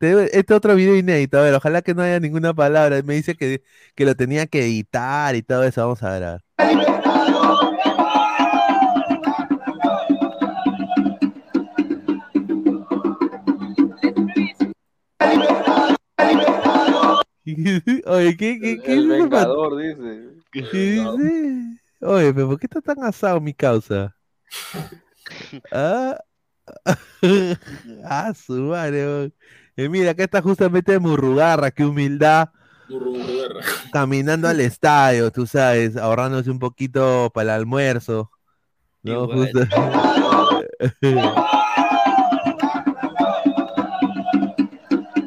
este 0.00 0.54
otro 0.54 0.74
video 0.74 0.96
inédito. 0.96 1.38
A 1.38 1.42
ver, 1.42 1.54
ojalá 1.54 1.82
que 1.82 1.94
no 1.94 2.02
haya 2.02 2.20
ninguna 2.20 2.54
palabra. 2.54 3.02
Me 3.02 3.14
dice 3.14 3.34
que, 3.34 3.62
que 3.94 4.04
lo 4.04 4.14
tenía 4.14 4.46
que 4.46 4.64
editar 4.64 5.34
y 5.36 5.42
todo 5.42 5.64
eso. 5.64 5.82
Vamos 5.82 6.02
a 6.02 6.10
ver. 6.10 6.24
a 6.24 6.32
ver. 6.32 6.42
Oye, 18.06 18.36
¿qué, 18.36 18.58
qué, 18.60 18.80
qué 18.80 18.92
El 18.92 19.10
es 19.12 19.18
vengador, 19.18 19.76
dice. 19.76 20.28
¿Qué 20.52 20.62
dice? 20.62 21.80
Oye, 22.00 22.34
pero 22.34 22.48
¿por 22.48 22.58
qué 22.58 22.66
está 22.66 22.80
tan 22.80 23.02
asado 23.04 23.40
mi 23.40 23.54
causa? 23.54 24.16
Ah, 25.70 26.18
ah 28.04 28.32
su 28.34 28.52
madre. 28.52 29.32
Eh, 29.76 29.88
mira, 29.88 30.10
acá 30.10 30.24
está 30.24 30.42
justamente 30.42 30.98
Murrugarra, 30.98 31.70
qué 31.70 31.84
humildad, 31.84 32.48
Murrugarra. 32.88 33.60
caminando 33.92 34.48
al 34.48 34.60
estadio, 34.60 35.30
tú 35.30 35.46
sabes, 35.46 35.96
ahorrándose 35.96 36.50
un 36.50 36.58
poquito 36.58 37.30
para 37.32 37.54
el 37.54 37.60
almuerzo. 37.60 38.30
¿no? 39.02 39.24
Igual. 39.24 39.38
Justo- 39.52 39.60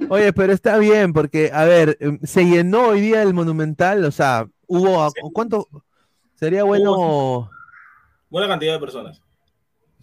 Oye, 0.09 0.31
pero 0.34 0.53
está 0.53 0.77
bien, 0.77 1.13
porque, 1.13 1.49
a 1.51 1.65
ver, 1.65 1.97
em, 1.99 2.19
se 2.23 2.45
llenó 2.45 2.89
hoy 2.89 3.01
día 3.01 3.23
el 3.23 3.34
Monumental, 3.34 4.05
o 4.05 4.11
sea, 4.11 4.45
hubo, 4.67 5.11
¿cuánto? 5.34 5.67
Sería 6.35 6.63
bueno, 6.63 7.49
Buena 8.30 8.47
cantidad 8.47 8.73
de 8.73 8.80
personas. 8.80 9.22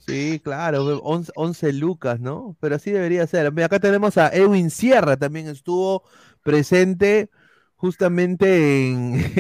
Sí, 0.06 0.40
claro, 0.42 0.98
11, 1.02 1.32
11 1.34 1.72
lucas, 1.72 2.20
¿no? 2.20 2.56
Pero 2.60 2.76
así 2.76 2.90
debería 2.90 3.26
ser. 3.26 3.52
Mira, 3.52 3.66
acá 3.66 3.80
tenemos 3.80 4.18
a 4.18 4.28
Edwin 4.28 4.70
Sierra, 4.70 5.16
también 5.16 5.48
estuvo 5.48 6.02
presente 6.42 7.30
justamente 7.76 8.88
en... 8.88 9.34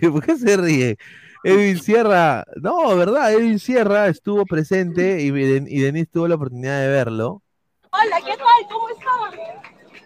¿Por 0.12 0.24
qué 0.24 0.36
se 0.36 0.56
ríe? 0.56 0.96
Edwin 1.44 1.78
Sierra, 1.80 2.44
no, 2.56 2.96
¿verdad? 2.96 3.32
Edwin 3.32 3.58
Sierra 3.58 4.08
estuvo 4.08 4.46
presente 4.46 5.22
y, 5.22 5.28
y 5.28 5.80
Denis 5.80 6.10
tuvo 6.10 6.28
la 6.28 6.34
oportunidad 6.36 6.80
de 6.80 6.88
verlo. 6.88 7.42
Hola, 7.92 8.20
¿qué 8.24 8.36
tal? 8.36 8.66
¿Cómo 8.70 8.88
están? 8.88 9.40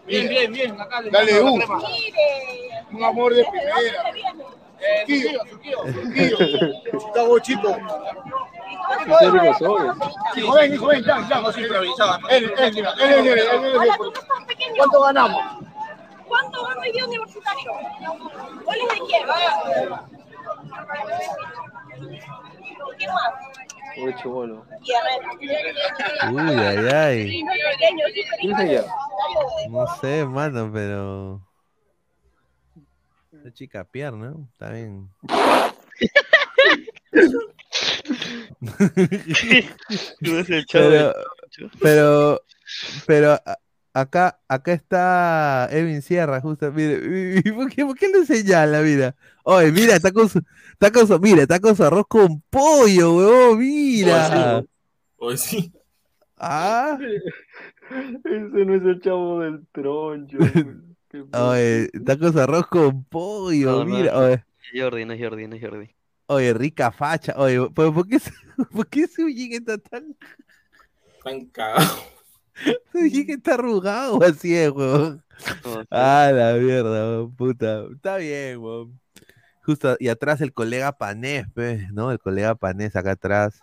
Bien, 0.06 0.28
bien, 0.28 0.52
bien. 0.52 0.80
Acá 0.80 1.00
le 1.00 1.10
Dale, 1.10 1.32
mando 1.32 1.44
la 1.44 1.50
U. 1.52 1.56
crema. 1.56 1.78
Mire. 1.78 2.86
Un 2.92 3.04
amor 3.04 3.32
de 3.34 3.38
¿Desde 3.38 3.50
primera. 3.50 4.63
Surquillo, 4.78 5.40
Surquillo. 5.46 6.36
¿Cuánto 14.76 15.00
ganamos? 15.00 15.42
¿Cuánto 16.26 16.64
gana 16.64 16.80
hoy 16.80 16.92
día 16.92 17.04
universitario? 17.04 17.72
¿Goles 18.64 18.88
de 18.88 18.98
quién? 19.06 19.22
¿Qué 22.98 23.06
más? 23.08 23.32
Uy. 23.96 24.14
Uy, 26.32 26.54
ay, 26.58 26.88
ay. 26.88 27.44
¿Quién 28.40 28.58
es? 28.60 28.86
No 29.70 29.86
sé, 30.00 30.24
mano, 30.24 30.70
pero... 30.72 31.40
Esa 33.44 33.52
chica 33.52 33.84
pierna, 33.84 34.30
¿no? 34.30 34.48
Está 34.52 34.70
bien. 34.70 35.10
No 40.22 40.38
es 40.38 40.48
el 40.48 40.64
chavo 40.64 40.88
pero, 40.88 41.12
pero, 41.82 42.40
pero 43.06 43.38
acá, 43.92 44.40
acá 44.48 44.72
está 44.72 45.68
Evin 45.70 46.00
Sierra, 46.00 46.40
justo, 46.40 46.72
mire, 46.72 47.42
¿y 47.44 47.52
¿por 47.52 47.68
qué, 47.70 47.84
por 47.84 47.98
qué 47.98 48.08
le 48.08 48.24
señala, 48.24 48.80
mira? 48.80 49.14
Oye, 49.42 49.70
mira, 49.72 49.94
está 49.94 50.10
con 50.10 50.30
su, 50.30 50.42
está 50.72 50.90
con 50.90 51.06
su, 51.06 51.20
mira, 51.20 51.42
está 51.42 51.60
con 51.60 51.76
su 51.76 51.84
arroz 51.84 52.06
con 52.08 52.40
pollo, 52.48 53.14
huevón, 53.14 53.58
mira. 53.58 54.64
Hoy 55.18 55.36
sí. 55.36 55.70
Ah, 56.38 56.96
Ese 58.24 58.64
no 58.64 58.74
es 58.74 58.82
el 58.84 59.02
chavo 59.02 59.40
del 59.40 59.66
troncho. 59.70 60.38
Oye, 61.32 61.90
su 62.32 62.40
arroz 62.40 62.66
con 62.66 63.04
pollo, 63.04 63.84
No, 63.84 63.84
mira, 63.84 64.12
no. 64.12 64.18
oye. 64.20 64.44
Jordi, 64.74 65.04
no 65.04 65.12
es 65.12 65.20
Jordi, 65.20 65.46
no 65.46 65.56
es 65.56 65.62
Jordi. 65.62 65.90
Oye, 66.26 66.54
rica 66.54 66.90
facha. 66.90 67.34
Oye, 67.36 67.68
¿por, 67.70 67.92
por 67.94 68.08
qué, 68.08 68.18
su- 68.18 68.30
por 68.72 68.86
qué 68.86 69.06
su 69.06 69.28
está 69.28 69.78
tan. 69.78 70.16
Tan 71.22 71.46
cagado. 71.46 72.14
Su 72.92 72.98
está 73.00 73.54
arrugado 73.54 74.22
así, 74.22 74.54
es, 74.54 74.70
weón? 74.70 75.24
Ah, 75.90 76.30
la 76.32 76.54
mierda, 76.54 77.08
weón, 77.10 77.34
puta. 77.34 77.82
Está 77.92 78.16
bien, 78.18 78.58
weón. 78.58 79.00
Justo, 79.62 79.96
y 79.98 80.08
atrás 80.08 80.40
el 80.40 80.52
colega 80.52 80.92
Panés, 80.92 81.46
pues, 81.52 81.90
¿no? 81.92 82.12
El 82.12 82.20
colega 82.20 82.54
Panés 82.54 82.94
acá 82.94 83.12
atrás. 83.12 83.58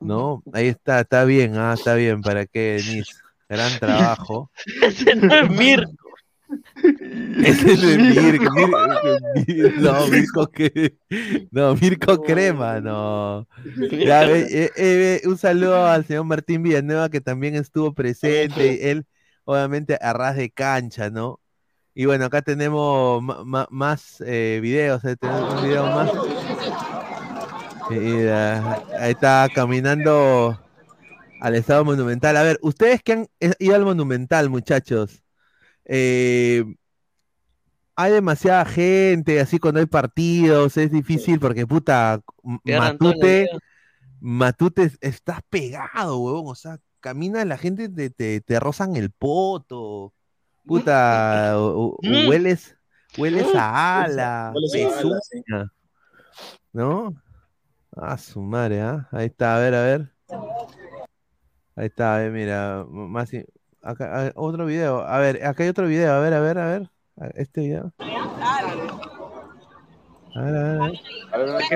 ¿No? 0.00 0.42
Ahí 0.52 0.66
está, 0.66 1.00
está 1.00 1.24
bien, 1.24 1.56
ah, 1.56 1.74
está 1.74 1.94
bien. 1.94 2.22
¿Para 2.22 2.44
qué, 2.46 2.82
Denise? 2.84 3.12
Gran 3.48 3.78
trabajo. 3.78 4.50
Ese 4.82 5.14
no 5.14 5.32
es 5.32 5.50
Mirko. 5.50 6.01
Ese 7.44 7.72
es 7.72 7.82
Mirko. 7.98 8.50
Mir- 8.54 8.70
Mir- 9.46 9.76
no, 9.80 10.06
Mirko 10.08 10.46
que. 10.48 10.96
No, 11.50 11.74
Mirko 11.76 12.22
Crema, 12.22 12.80
no. 12.80 13.46
Ya, 13.90 14.24
eh, 14.30 14.70
eh, 14.76 15.20
un 15.26 15.38
saludo 15.38 15.86
al 15.86 16.04
señor 16.04 16.24
Martín 16.24 16.62
Villanueva 16.62 17.08
que 17.10 17.20
también 17.20 17.54
estuvo 17.54 17.92
presente. 17.94 18.90
Él, 18.90 19.06
obviamente, 19.44 19.98
a 20.00 20.12
ras 20.12 20.36
de 20.36 20.50
cancha, 20.50 21.10
¿no? 21.10 21.40
Y 21.94 22.06
bueno, 22.06 22.24
acá 22.26 22.42
tenemos 22.42 23.22
más 23.70 24.22
eh, 24.26 24.60
videos. 24.62 25.04
eh, 25.04 25.16
tenemos 25.16 25.54
un 25.54 25.68
video 25.68 25.86
más. 25.86 26.10
Mira, 27.90 28.82
ahí 28.98 29.12
está 29.12 29.48
caminando 29.54 30.58
al 31.40 31.54
Estado 31.54 31.84
Monumental. 31.84 32.36
A 32.36 32.42
ver, 32.42 32.58
ustedes 32.62 33.02
que 33.02 33.12
han 33.12 33.26
eh, 33.40 33.52
ido 33.58 33.74
al 33.74 33.84
Monumental, 33.84 34.48
muchachos, 34.48 35.21
eh, 35.84 36.64
hay 37.94 38.12
demasiada 38.12 38.64
gente, 38.64 39.40
así 39.40 39.58
cuando 39.58 39.80
hay 39.80 39.86
partidos, 39.86 40.76
es 40.76 40.90
difícil 40.90 41.38
porque, 41.38 41.66
puta, 41.66 42.20
Matute. 42.64 43.48
Matute, 44.20 44.84
es- 44.84 44.98
estás 45.00 45.40
pegado, 45.50 46.18
huevón, 46.18 46.44
o 46.46 46.54
sea, 46.54 46.78
camina 47.00 47.44
la 47.44 47.58
gente, 47.58 47.88
te, 47.88 48.08
te, 48.10 48.40
te 48.40 48.60
rozan 48.60 48.96
el 48.96 49.10
poto, 49.10 50.14
puta, 50.64 51.58
o- 51.58 51.66
o- 51.66 51.86
o 51.96 51.98
Mm. 52.02 52.28
hueles, 52.28 52.76
hueles 53.18 53.46
a 53.54 54.02
ala, 54.04 54.52
Hueles 54.54 54.94
a 54.94 54.98
ala, 55.00 55.20
sí. 55.22 55.42
¿no? 56.72 57.14
Ah, 57.94 58.16
su 58.16 58.40
madre, 58.40 58.80
¿ah? 58.80 59.08
Ahí 59.12 59.26
está, 59.26 59.56
a 59.56 59.58
ver, 59.60 59.74
a 59.74 59.82
ver. 59.82 60.12
Ahí 61.76 61.86
está, 61.86 62.14
a 62.14 62.18
ver, 62.18 62.32
mira, 62.32 62.86
más 62.88 63.30
acá, 63.82 64.32
otro 64.36 64.66
video. 64.66 65.02
A 65.06 65.18
ver, 65.18 65.44
acá 65.44 65.62
hay 65.62 65.68
otro 65.68 65.86
video, 65.86 66.12
a 66.14 66.18
ver, 66.20 66.34
a 66.34 66.40
ver, 66.40 66.58
a 66.58 66.66
ver. 66.66 66.90
a- 67.20 67.26
Este 67.34 67.60
video. 67.62 67.92
A 70.34 70.40
ver, 70.40 70.56
a 70.56 70.60
ver, 70.60 70.74
a 70.80 70.84
ver. 70.86 70.92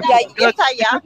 Y 0.08 0.12
ahí 0.12 0.26
está 0.38 0.64
ya. 0.78 1.02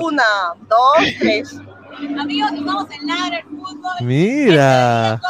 Una, 0.00 0.22
dos, 0.68 0.96
tres. 1.18 1.54
Amigos, 2.18 2.50
estamos 2.52 2.90
en 2.90 3.06
Ladra 3.06 3.38
el 3.38 3.44
fútbol. 3.44 3.92
Mira, 4.00 5.20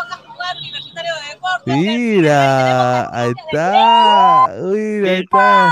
de 0.94 1.02
Deportes. 1.34 1.76
mira, 1.76 3.10
ahí 3.20 3.32
está. 3.48 4.46
Uy, 4.62 5.08
ahí 5.08 5.20
está. 5.24 5.70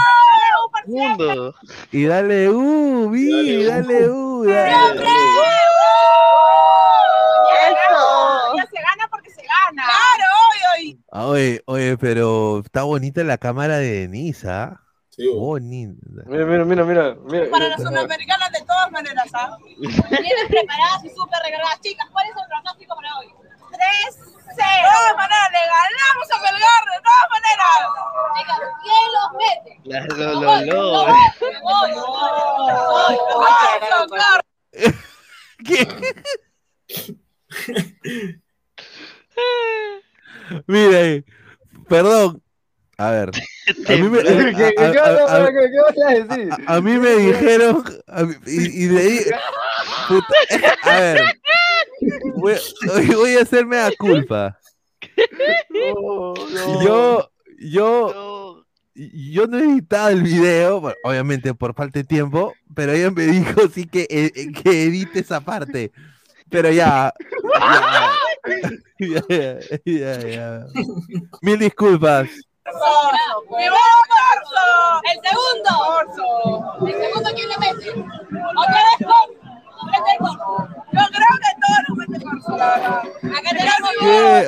Mundo. 0.87 1.55
Y 1.93 2.05
dale 2.05 2.51
U, 2.51 3.09
vi, 3.11 3.65
dale 3.65 4.11
U. 4.11 4.45
dale. 4.45 4.73
Eso. 7.69 8.57
Ya 8.57 8.67
se 8.67 8.83
gana 8.83 9.09
porque 9.11 9.31
se 9.31 9.43
gana. 9.43 9.85
Claro, 9.85 10.25
hoy, 10.51 10.59
hoy. 10.93 11.02
Ah, 11.15 11.27
Oye, 11.27 11.63
oye, 11.67 11.99
pero 11.99 12.61
está 12.65 12.85
bonita 12.85 13.23
la 13.23 13.37
cámara 13.37 13.77
de 13.77 14.01
Denise, 14.09 14.49
¿ah? 14.49 14.81
Bonita. 15.37 16.23
Mira, 16.27 16.47
mira, 16.47 16.65
mira, 16.65 16.85
mira. 16.85 17.15
mira. 17.27 17.51
Para 17.51 17.69
las 17.69 17.83
sudamericanas 17.83 18.51
de 18.51 18.61
todas 18.65 18.91
maneras, 18.91 19.27
¿ah? 19.35 19.59
Vienen 19.79 20.49
preparadas 20.49 21.05
y 21.05 21.11
súper 21.11 21.39
recargadas. 21.45 21.81
Chicas, 21.83 22.09
¿cuál 22.13 22.27
es 22.29 22.33
el 22.35 22.49
pronóstico 22.49 22.95
para 22.97 23.19
hoy? 23.19 23.27
3 23.73 24.17
0 24.17 24.25
De 24.57 24.57
todas 24.57 25.17
maneras, 25.17 25.49
le 25.53 25.59
ganamos 25.69 26.27
a 26.33 26.37
Belgar, 26.41 26.83
de 26.89 27.01
todas 27.05 27.29
maneras. 27.37 27.77
Chicas, 28.39 28.61
¿quién 28.83 29.07
los 29.13 29.29
mete? 29.37 29.73
La- 29.85 30.01
lo, 30.17 30.41
lo, 30.41 30.49
lo. 30.65 30.81
Voy, 31.63 31.93
ahí. 40.97 41.25
perdón. 41.89 42.43
A 42.99 43.11
ver. 43.11 43.31
A 43.89 43.93
mí 43.93 44.03
me, 44.09 44.19
¿Qué- 44.23 44.55
qué- 44.57 44.75
qué 44.77 44.99
a- 44.99 46.81
mí 46.81 46.99
me 46.99 47.11
dijeron 47.17 47.83
a 48.07 48.23
mí- 48.25 48.35
y, 48.47 48.85
y 48.85 48.87
de 48.87 49.01
ahí 49.01 49.19
puta, 50.09 50.35
a 50.83 51.01
ver. 51.01 51.21
Voy, 52.37 52.55
voy 53.17 53.37
a 53.37 53.43
hacerme 53.43 53.79
a 53.79 53.91
culpa. 53.99 54.59
Yo 56.85 57.31
yo 57.59 58.65
yo 58.95 59.47
no 59.47 59.59
he 59.59 59.65
editado 59.65 60.11
el 60.11 60.23
video 60.23 60.83
obviamente 61.05 61.55
por 61.55 61.75
falta 61.75 61.99
de 62.01 62.05
tiempo 62.05 62.53
pero 62.75 62.93
ella 62.93 63.11
me 63.11 63.25
dijo 63.27 63.69
sí 63.73 63.87
que, 63.87 64.07
eh, 64.11 64.31
que 64.63 64.83
edite 64.85 65.21
esa 65.21 65.41
parte 65.41 65.93
pero 66.53 66.71
ya 66.71 67.13
ya, 68.99 69.23
ya, 69.29 69.59
ya, 69.85 70.19
ya. 70.29 70.67
mil 71.41 71.59
disculpas 71.59 72.29
pues. 73.49 73.71
Corso. 74.09 74.67
El 75.05 75.19
segundo. 75.29 75.73
El 76.87 76.95
segundo, 76.95 77.31
¿quién 77.35 77.49
le 77.49 77.59
mete? 77.59 77.91
Otra 77.91 78.81
vez 78.83 78.99
Corso. 79.01 79.41
Mete 79.87 80.13
Corso. 80.19 80.69
Yo 80.93 81.05
creo 81.11 81.35
que 81.43 81.51
todos 81.61 81.81
nos 81.89 81.97
mete 81.99 82.17
Corso. 82.25 82.51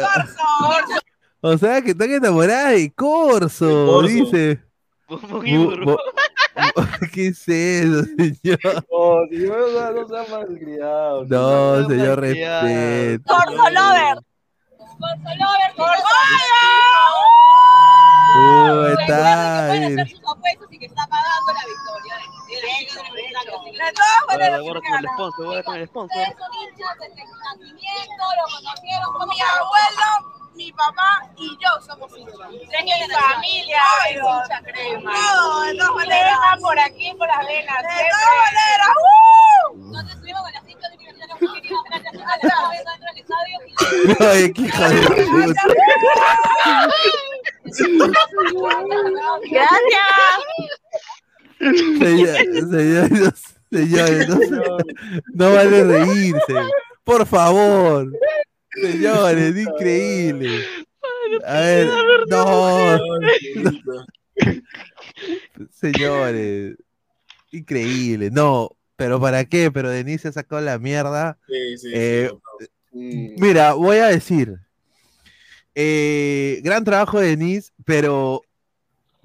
Corso. 0.01 0.43
Corso. 0.59 0.97
O 1.41 1.59
sea, 1.59 1.83
que 1.83 1.91
están 1.91 2.11
enamoradas 2.11 2.73
de 2.73 2.93
Corso, 2.95 3.87
Corso. 3.87 4.09
dice. 4.09 4.61
¿Qué 7.13 7.27
es 7.29 7.47
eso, 7.49 8.05
señor? 8.17 8.59
No, 8.91 9.27
señor, 9.31 9.59
no 9.59 9.69
sea- 9.69 9.91
no 9.91 10.09
sea 10.09 10.25
malcriado. 10.39 11.25
No, 11.27 11.89
señor, 11.89 12.21
respeto. 12.21 13.25
Corso 13.35 13.71
Lover. 13.71 14.17
Corso 14.77 15.31
Lover. 15.39 15.71
Corso 15.77 16.05
Uh, 18.37 18.87
está 18.99 19.67
Pueden 19.69 19.89
bien. 19.89 20.01
hacer 20.01 20.17
sus 20.17 20.27
apuestos 20.29 20.67
y 20.73 20.79
que 20.79 20.87
está 20.87 21.07
pagando 21.07 21.53
la 21.53 21.65
victoria. 21.69 22.15
De 22.19 22.25
todas 22.61 24.25
Guarda, 24.25 24.39
maneras, 24.39 24.61
guarda 24.63 24.81
con 24.81 24.99
el 24.99 25.07
sponsor, 25.15 25.45
guarda 25.47 25.63
con 25.63 25.75
el 25.77 25.87
sponsor. 25.87 26.19
Ustedes 26.19 26.39
son 26.39 26.55
hinchas 26.55 26.99
desde 27.01 27.23
su 27.27 27.37
nacimiento, 27.39 28.23
lo 28.37 28.45
conocieron 28.55 29.13
como 29.13 29.27
mi 29.27 29.41
abuelo, 29.41 30.09
mi 30.55 30.73
papá 30.73 31.29
y 31.37 31.49
yo 31.59 31.81
somos 31.87 32.17
hinchas. 32.17 32.51
Mi 32.51 32.67
familia 32.67 33.83
es 34.09 34.17
hincha 34.17 34.61
crema. 34.63 35.13
No, 35.13 35.61
de 35.63 35.75
todas 35.77 35.95
maneras. 35.95 36.39
por 36.61 36.79
aquí, 36.79 37.15
por 37.19 37.29
las 37.29 37.47
venas. 37.47 37.83
De 37.83 38.09
todas 38.11 38.37
maneras. 38.45 38.95
¡uh! 38.97 40.11
Estuvimos 40.13 40.43
con 40.43 40.53
las 40.53 40.65
de 40.65 40.73
universidad 40.75 41.29
gracias 42.25 42.53
a 42.53 42.63
la 42.63 42.69
vez 42.75 42.83
dentro 42.85 43.09
del 43.11 43.19
estadio. 43.19 43.57
Hija 44.57 44.89
de. 44.89 44.95
Gracias. 49.51 50.81
Señor- 51.73 52.37
Señores, 52.65 53.11
no, 53.11 53.79
señores, 53.79 54.29
no, 54.29 54.39
no 55.35 55.53
vale 55.53 55.85
reírse. 55.85 56.55
Por 57.03 57.27
favor. 57.27 58.13
Señores, 58.81 59.57
increíble. 59.57 60.65
A 61.47 61.61
ver, 61.61 61.89
no. 62.29 62.97
no. 62.99 64.07
Señores, 65.71 66.77
increíble. 67.51 68.31
No, 68.31 68.71
pero 68.97 69.21
¿para 69.21 69.45
qué? 69.45 69.71
Pero 69.71 69.91
Denise 69.91 70.29
ha 70.29 70.33
sacado 70.33 70.61
la 70.63 70.79
mierda. 70.79 71.39
Sí, 71.49 71.79
sí, 71.79 71.91
Eh, 71.95 72.31
sí. 72.93 73.35
Mira, 73.39 73.75
voy 73.75 73.99
a 73.99 74.07
decir. 74.09 74.55
eh, 75.75 76.61
gran 76.63 76.85
trabajo 76.85 77.19
de 77.21 77.29
Denise, 77.37 77.73
pero 77.85 78.43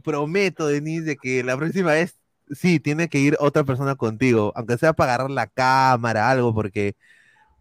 prometo, 0.03 0.68
Denise, 0.68 1.06
de 1.06 1.18
que 1.18 1.44
la 1.44 1.56
próxima 1.57 1.91
vez 1.94 2.16
sí 2.52 2.80
tiene 2.80 3.10
que 3.10 3.20
ir 3.20 3.38
otra 3.40 3.64
persona 3.64 3.96
contigo, 3.96 4.52
aunque 4.56 4.78
sea 4.78 4.94
para 4.94 5.14
agarrar 5.14 5.32
la 5.32 5.48
cámara, 5.48 6.30
algo, 6.30 6.54
porque 6.54 6.96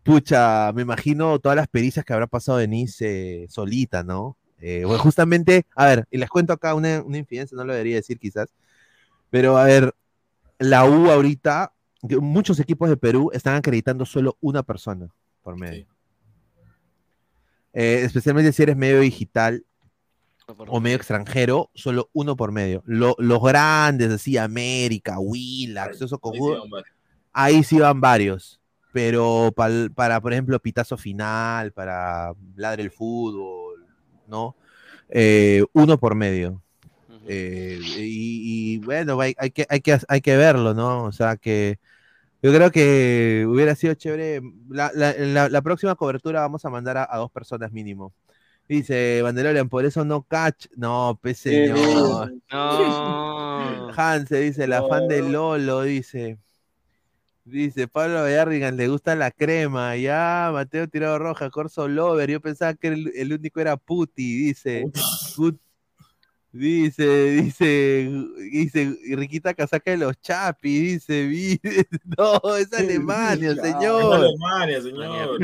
pucha, 0.02 0.73
me 0.73 0.82
imagino 0.82 1.39
todas 1.39 1.56
las 1.56 1.69
pericias 1.69 2.05
que 2.05 2.12
habrá 2.12 2.27
pasado 2.27 2.59
Denise 2.59 3.44
eh, 3.44 3.47
solita, 3.48 4.02
¿no? 4.02 4.36
Eh, 4.60 4.85
bueno, 4.85 5.01
justamente, 5.02 5.66
a 5.77 5.86
ver, 5.86 6.06
y 6.10 6.19
les 6.19 6.28
cuento 6.28 6.52
acá 6.52 6.74
una, 6.74 7.02
una 7.02 7.19
infidencia, 7.19 7.56
no 7.56 7.65
lo 7.65 7.73
debería 7.73 7.97
decir 7.97 8.19
quizás, 8.19 8.48
pero 9.31 9.59
a 9.59 9.65
ver, 9.65 9.94
la 10.59 10.85
U 10.85 11.10
ahorita, 11.10 11.73
muchos 12.20 12.59
equipos 12.59 12.89
de 12.89 12.97
Perú 12.97 13.31
están 13.32 13.55
acreditando 13.56 14.05
solo 14.05 14.36
una 14.40 14.62
persona 14.62 15.09
por 15.43 15.56
medio. 15.56 15.86
Eh, 17.73 18.02
especialmente 18.02 18.52
si 18.52 18.62
eres 18.62 18.77
medio 18.77 19.01
digital 19.01 19.65
o 20.56 20.80
medio 20.80 20.96
extranjero, 20.96 21.70
solo 21.74 22.08
uno 22.12 22.36
por 22.36 22.52
medio. 22.52 22.82
Lo- 22.86 23.16
los 23.18 23.42
grandes, 23.42 24.10
así, 24.12 24.36
América, 24.38 25.18
Willax, 25.18 26.00
eso 26.00 26.18
cojudo, 26.18 26.64
ahí 27.32 27.62
sí 27.62 27.78
van 27.78 28.00
varios. 28.00 28.60
Pero 28.92 29.52
pal- 29.54 29.92
para, 29.94 30.20
por 30.20 30.32
ejemplo, 30.32 30.58
Pitazo 30.60 30.96
Final, 30.96 31.72
para 31.72 32.32
Ladre 32.56 32.82
el 32.82 32.90
Fútbol, 32.90 33.86
¿no? 34.26 34.56
Eh, 35.10 35.62
uno 35.74 35.98
por 35.98 36.14
medio. 36.14 36.62
Eh, 37.26 37.78
y, 37.98 38.74
y, 38.74 38.78
bueno, 38.78 39.20
hay, 39.20 39.34
hay 39.38 39.50
que, 39.50 39.66
hay, 39.68 39.80
que, 39.80 39.98
hay 40.08 40.20
que 40.22 40.36
verlo, 40.36 40.72
¿no? 40.74 41.04
O 41.04 41.12
sea, 41.12 41.36
que 41.36 41.78
Yo 42.42 42.52
creo 42.54 42.70
que 42.70 43.46
hubiera 43.48 43.74
sido 43.74 43.94
chévere. 43.94 44.40
La, 44.70 44.90
la- 44.94 45.12
la- 45.14 45.48
la 45.50 45.62
próxima 45.62 45.94
cobertura 45.96 46.40
vamos 46.40 46.64
a 46.64 46.70
mandar 46.70 46.96
a, 46.98 47.08
a 47.10 47.18
dos 47.18 47.30
personas 47.32 47.72
mínimo. 47.72 48.12
Dice 48.68 49.22
Vandelorian, 49.22 49.68
por 49.68 49.86
eso 49.86 50.04
no 50.04 50.22
catch. 50.22 50.66
No, 50.76 51.18
pues 51.22 51.38
señor. 51.38 52.34
No. 52.52 53.88
Hanse 53.96 54.40
dice, 54.40 54.64
el 54.64 54.74
afán 54.74 55.08
de 55.08 55.22
Lolo, 55.22 55.82
dice. 55.82 56.38
Dice, 57.44 57.88
Pablo 57.88 58.24
Bellarrigan, 58.24 58.76
le 58.76 58.88
gusta 58.88 59.14
la 59.14 59.30
crema. 59.30 59.96
Ya, 59.96 60.50
Mateo 60.52 60.86
Tirado 60.86 61.18
Roja, 61.18 61.48
Corso 61.48 61.88
Lover. 61.88 62.30
Yo 62.30 62.40
pensaba 62.42 62.74
que 62.74 62.88
el, 62.88 63.10
el 63.16 63.32
único 63.32 63.58
era 63.58 63.78
Puti, 63.78 64.36
dice. 64.36 64.84
Put- 65.34 65.58
dice, 66.52 67.30
dice, 67.30 68.10
dice, 68.50 68.96
y 69.04 69.16
Riquita 69.16 69.54
Casaca 69.54 69.90
de 69.90 69.96
los 69.96 70.20
Chapi, 70.20 70.78
dice, 70.78 71.58
no, 72.18 72.56
es 72.56 72.72
Alemania, 72.78 73.54
señor. 73.54 74.24
es 74.24 74.82
Alemania, 74.82 74.82
señor. 74.82 75.38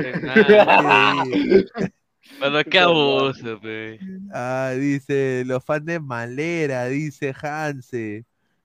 Pero 2.41 2.65
qué 2.65 2.79
abuso, 2.79 3.61
pe. 3.61 4.01
Ah, 4.33 4.73
dice, 4.79 5.45
los 5.47 5.65
fans 5.65 5.85
de 5.85 6.01
Malera, 6.01 6.87
dice 6.87 7.35
Hanse. 7.41 8.25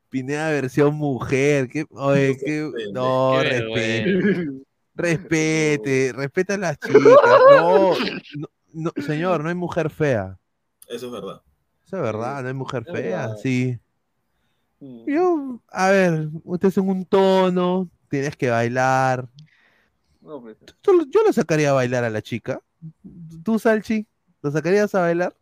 Pineda 0.09 0.49
versión 0.49 0.95
mujer. 0.95 1.69
¿qué? 1.69 1.85
Oye, 1.91 2.35
qué- 2.43 2.71
no, 2.91 3.39
Qué 3.43 3.49
respete. 3.49 4.63
Respete, 4.95 6.13
respeta 6.15 6.53
a 6.55 6.57
las 6.57 6.79
chicas. 6.79 7.39
No, 7.49 7.93
no, 8.35 8.47
no, 8.73 8.91
señor, 9.03 9.43
no 9.43 9.49
hay 9.49 9.55
mujer 9.55 9.89
fea. 9.89 10.37
Eso 10.87 11.05
es 11.07 11.11
verdad. 11.11 11.41
Eso 11.85 11.97
es 11.97 12.01
verdad, 12.03 12.41
no 12.41 12.47
hay 12.47 12.53
mujer 12.53 12.83
Es 12.87 12.91
fea, 12.91 13.19
verdad. 13.27 13.37
sí. 13.37 13.79
Yo, 15.05 15.61
a 15.71 15.89
ver, 15.89 16.29
usted 16.43 16.69
es 16.69 16.77
en 16.77 16.89
un 16.89 17.05
tono, 17.05 17.89
tienes 18.09 18.35
que 18.35 18.49
bailar. 18.49 19.27
No, 20.21 20.41
pues, 20.41 20.57
Tú- 20.81 21.07
Yo 21.09 21.23
lo 21.23 21.33
sacaría 21.33 21.71
a 21.71 21.73
bailar 21.73 22.03
a 22.03 22.09
la 22.09 22.21
chica. 22.21 22.61
¿Tú, 23.43 23.59
Salchi? 23.59 24.07
¿Lo 24.41 24.51
sacarías 24.51 24.93
a 24.95 25.01
bailar? 25.01 25.35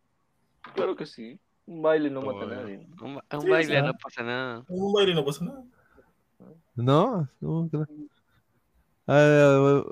claro 0.74 0.96
que 0.96 1.06
sí. 1.06 1.38
Un 1.66 1.82
baile 1.82 2.08
no 2.10 2.22
mata 2.22 2.44
a 2.44 2.48
nadie. 2.48 2.86
Un, 3.00 3.16
ba- 3.16 3.24
un 3.32 3.40
Sí, 3.42 3.48
baile 3.48 3.82
no 3.82 3.92
pasa 4.02 4.22
nada. 4.22 4.64
Un 4.68 4.92
baile 4.92 5.14
no 5.14 5.24
pasa 5.24 5.44
nada. 5.44 5.64
¿No? 6.74 7.28
No, 7.40 7.68
ver, 9.06 9.84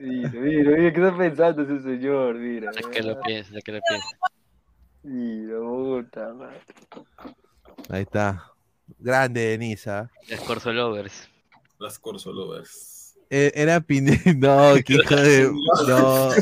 Mira, 0.00 0.30
mira, 0.30 0.70
mira, 0.76 0.92
¿qué 0.92 1.00
está 1.04 1.16
pensando 1.16 1.62
ese 1.62 1.80
señor? 1.82 2.34
Mira. 2.34 2.70
Es 2.78 2.86
que 2.86 3.02
lo 3.02 3.20
piensa, 3.20 3.56
es 3.56 3.64
que 3.64 3.72
lo 3.72 3.80
piensa. 3.88 4.08
Mira, 5.02 5.58
puta 5.58 6.34
madre. 6.34 6.60
ahí 7.88 8.02
está. 8.02 8.44
Grande, 8.98 9.40
Denisa. 9.40 10.10
Los 10.28 10.40
Corso 10.40 10.72
Lovers. 10.72 11.28
Las 11.78 11.98
Corso 11.98 12.32
Lovers. 12.32 12.91
Eh, 13.34 13.50
Era 13.54 13.80
Pine... 13.80 14.20
No, 14.36 14.74
qué 14.84 14.92
hijo 14.94 15.16
de... 15.16 15.50
No. 15.88 16.28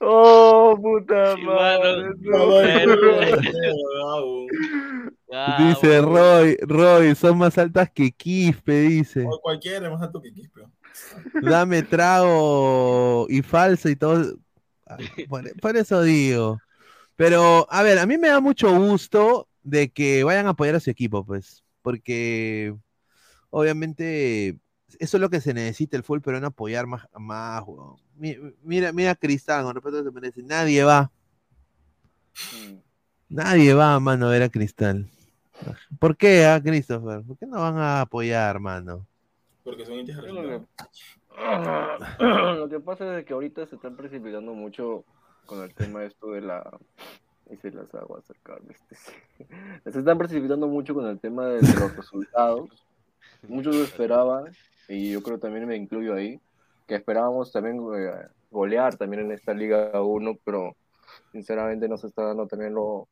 Oh, 0.00 0.78
puta 0.80 1.34
Sí, 1.36 1.42
madre. 1.42 2.06
mano. 2.24 2.96
no. 5.28 5.56
Dice 5.66 6.00
Roy, 6.02 6.56
Roy, 6.60 7.14
son 7.14 7.38
más 7.38 7.56
altas 7.56 7.90
que 7.90 8.12
Quispe, 8.12 8.82
dice. 8.82 9.24
O 9.26 9.40
cualquiera 9.40 9.86
es 9.86 9.92
más 9.92 10.02
alto 10.02 10.20
que 10.20 10.32
Quispe. 10.32 10.60
Dame 11.40 11.82
trago 11.82 13.26
y 13.30 13.40
falso 13.42 13.88
y 13.88 13.96
todo. 13.96 14.36
Ah, 14.86 14.98
Por, 15.28 15.58
por 15.58 15.76
eso 15.76 16.02
digo. 16.02 16.58
Pero, 17.16 17.66
a 17.70 17.82
ver, 17.82 17.98
a 17.98 18.06
mí 18.06 18.18
me 18.18 18.28
da 18.28 18.40
mucho 18.40 18.70
gusto 18.78 19.48
de 19.62 19.90
que 19.90 20.22
vayan 20.22 20.46
a 20.46 20.50
apoyar 20.50 20.74
a 20.76 20.80
su 20.80 20.90
equipo, 20.90 21.24
pues. 21.24 21.61
Porque, 21.82 22.74
obviamente, 23.50 24.58
eso 24.98 25.16
es 25.16 25.20
lo 25.20 25.30
que 25.30 25.40
se 25.40 25.52
necesita 25.52 25.96
el 25.96 26.02
fútbol 26.02 26.22
peruano, 26.22 26.46
apoyar 26.46 26.86
más, 26.86 27.06
más, 27.18 27.62
weón. 27.66 27.96
Mira, 28.62 28.92
mira 28.92 29.10
a 29.10 29.14
Cristal, 29.14 29.64
con 29.64 29.74
respeto 29.74 29.96
a 29.96 30.00
lo 30.00 30.04
que 30.04 30.10
se 30.10 30.14
merece. 30.14 30.42
Nadie 30.42 30.84
va. 30.84 31.10
Nadie 33.28 33.74
va, 33.74 33.98
mano, 33.98 34.26
a 34.26 34.30
ver 34.30 34.42
a 34.42 34.48
Cristal. 34.48 35.08
¿Por 35.98 36.16
qué, 36.16 36.44
ah, 36.44 36.60
Christopher? 36.62 37.22
¿Por 37.22 37.38
qué 37.38 37.46
no 37.46 37.60
van 37.60 37.78
a 37.78 38.02
apoyar, 38.02 38.60
mano? 38.60 39.06
Porque 39.64 39.86
son 39.86 40.04
que- 40.04 40.12
Lo 42.18 42.68
que 42.68 42.80
pasa 42.80 43.18
es 43.18 43.24
que 43.24 43.32
ahorita 43.32 43.66
se 43.66 43.76
están 43.76 43.96
precipitando 43.96 44.52
mucho 44.52 45.04
con 45.46 45.62
el 45.62 45.72
tema 45.74 46.04
esto 46.04 46.30
de 46.32 46.42
la... 46.42 46.78
Hice 47.50 47.70
las 47.70 47.94
aguas 47.94 48.24
cerca 48.24 48.56
este. 48.70 48.94
Se 49.90 49.98
están 49.98 50.18
precipitando 50.18 50.68
mucho 50.68 50.94
con 50.94 51.06
el 51.06 51.18
tema 51.18 51.46
de, 51.48 51.60
los 51.62 51.96
resultados. 51.96 52.68
Muchos 53.48 53.74
lo 53.74 53.82
esperaban, 53.82 54.44
y 54.88 55.12
yo 55.12 55.22
creo 55.22 55.38
también 55.38 55.66
me 55.66 55.76
incluyo 55.76 56.14
ahí, 56.14 56.40
que 56.86 56.94
esperábamos 56.94 57.50
también 57.50 57.78
eh, 57.96 58.12
golear 58.50 58.96
también 58.96 59.24
en 59.24 59.32
esta 59.32 59.52
Liga 59.52 60.00
1, 60.00 60.38
pero 60.44 60.76
sinceramente 61.32 61.88
no 61.88 61.96
se 61.96 62.06
está 62.06 62.22
dando 62.22 62.46
también 62.46 62.74
lo- 62.74 63.08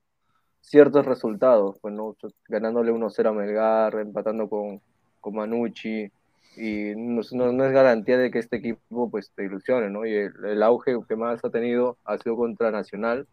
ciertos 0.60 1.04
resultados, 1.06 1.76
pues 1.80 1.94
no 1.94 2.16
ganándole 2.48 2.92
1-0 2.92 3.28
a 3.28 3.32
Melgar, 3.32 3.94
empatando 3.96 4.48
con, 4.48 4.80
con 5.20 5.34
Manucci, 5.34 6.10
y 6.56 6.92
no, 6.96 7.22
es- 7.22 7.32
no- 7.32 7.52
no 7.52 7.64
es 7.64 7.72
garantía 7.72 8.18
de 8.18 8.30
que 8.30 8.38
este 8.38 8.56
equipo 8.56 9.10
pues 9.10 9.32
te 9.34 9.44
ilusione, 9.44 9.90
¿no? 9.90 10.06
Y 10.06 10.14
el, 10.14 10.32
el 10.44 10.62
auge 10.62 10.96
que 11.08 11.16
más 11.16 11.44
ha 11.44 11.50
tenido 11.50 11.96
ha 12.04 12.18
sido 12.18 12.36
contra 12.36 12.70
Nacional, 12.70 13.26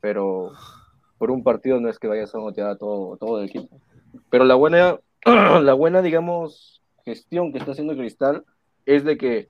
pero 0.00 0.52
por 1.18 1.30
un 1.30 1.42
partido 1.42 1.80
no 1.80 1.88
es 1.88 1.98
que 1.98 2.08
vayas 2.08 2.34
a 2.34 2.38
motivar 2.38 2.70
a 2.70 2.76
todo, 2.76 3.16
todo 3.16 3.40
el 3.40 3.48
equipo. 3.48 3.80
Pero 4.30 4.44
la 4.44 4.54
buena, 4.54 4.98
la 5.24 5.74
buena, 5.74 6.02
digamos, 6.02 6.82
gestión 7.04 7.52
que 7.52 7.58
está 7.58 7.72
haciendo 7.72 7.96
Cristal 7.96 8.44
es 8.86 9.04
de 9.04 9.16
que 9.18 9.48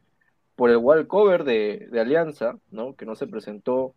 por 0.57 0.71
el 0.71 0.79
wall 0.79 1.07
cover 1.07 1.45
de, 1.45 1.87
de 1.91 2.01
Alianza, 2.01 2.57
¿no? 2.71 2.95
Que 2.97 3.07
no 3.07 3.15
se 3.15 3.27
presentó 3.29 3.95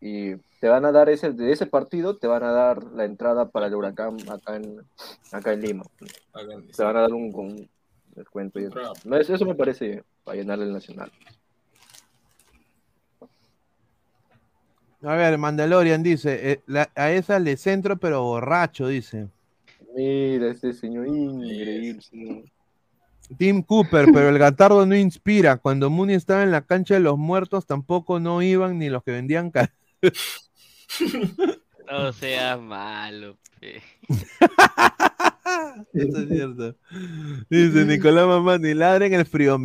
y 0.00 0.36
te 0.60 0.68
van 0.68 0.84
a 0.84 0.92
dar 0.92 1.08
ese, 1.08 1.32
de 1.32 1.50
ese 1.50 1.66
partido, 1.66 2.16
te 2.18 2.28
van 2.28 2.44
a 2.44 2.52
dar 2.52 2.84
la 2.84 3.04
entrada 3.04 3.48
para 3.48 3.66
el 3.66 3.74
huracán 3.74 4.16
acá 4.30 4.54
en, 4.56 4.80
acá 5.32 5.52
en 5.52 5.60
Lima. 5.62 5.84
Te 6.76 6.84
van 6.84 6.96
a 6.96 7.00
dar 7.00 7.12
un, 7.12 7.32
un 7.34 7.68
descuento. 8.14 8.60
Y. 8.60 8.66
Eso- 9.20 9.34
eso 9.34 9.44
me 9.44 9.54
parece 9.56 10.04
para 10.22 10.36
llenar 10.36 10.60
el 10.60 10.72
Nacional. 10.72 11.10
A 15.02 15.14
ver, 15.14 15.38
Mandalorian 15.38 16.02
dice, 16.02 16.52
eh, 16.52 16.60
la- 16.66 16.90
a 16.96 17.10
esa 17.12 17.38
le 17.38 17.56
centro 17.56 17.96
pero 17.98 18.22
borracho, 18.22 18.88
dice. 18.88 19.28
Mira, 19.94 20.50
este 20.50 20.72
señor 20.72 21.06
increíble. 21.06 22.00
señor. 22.02 22.44
Tim 23.36 23.62
Cooper, 23.62 24.06
pero 24.12 24.28
el 24.30 24.38
Gatardo 24.38 24.86
no 24.86 24.96
inspira. 24.96 25.58
Cuando 25.58 25.90
Mooney 25.90 26.16
estaba 26.16 26.42
en 26.42 26.50
la 26.50 26.62
cancha 26.62 26.94
de 26.94 27.00
los 27.00 27.18
muertos, 27.18 27.66
tampoco 27.66 28.18
no 28.20 28.40
iban 28.42 28.78
ni 28.78 28.88
los 28.88 29.02
que 29.04 29.12
vendían 29.12 29.50
ca- 29.50 29.70
No 31.90 32.12
seas 32.12 32.58
malo, 32.60 33.36
pe. 33.60 33.82
Eso 35.94 36.18
es 36.18 36.28
cierto. 36.28 36.74
Dice 37.50 37.84
Nicolás 37.84 38.26
Mamá, 38.26 38.58
ni 38.58 38.74
ladren 38.74 39.12
el 39.14 39.26
frío 39.26 39.58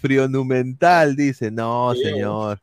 frionumental, 0.00 1.14
dice. 1.16 1.50
No, 1.50 1.94
señor. 1.94 2.60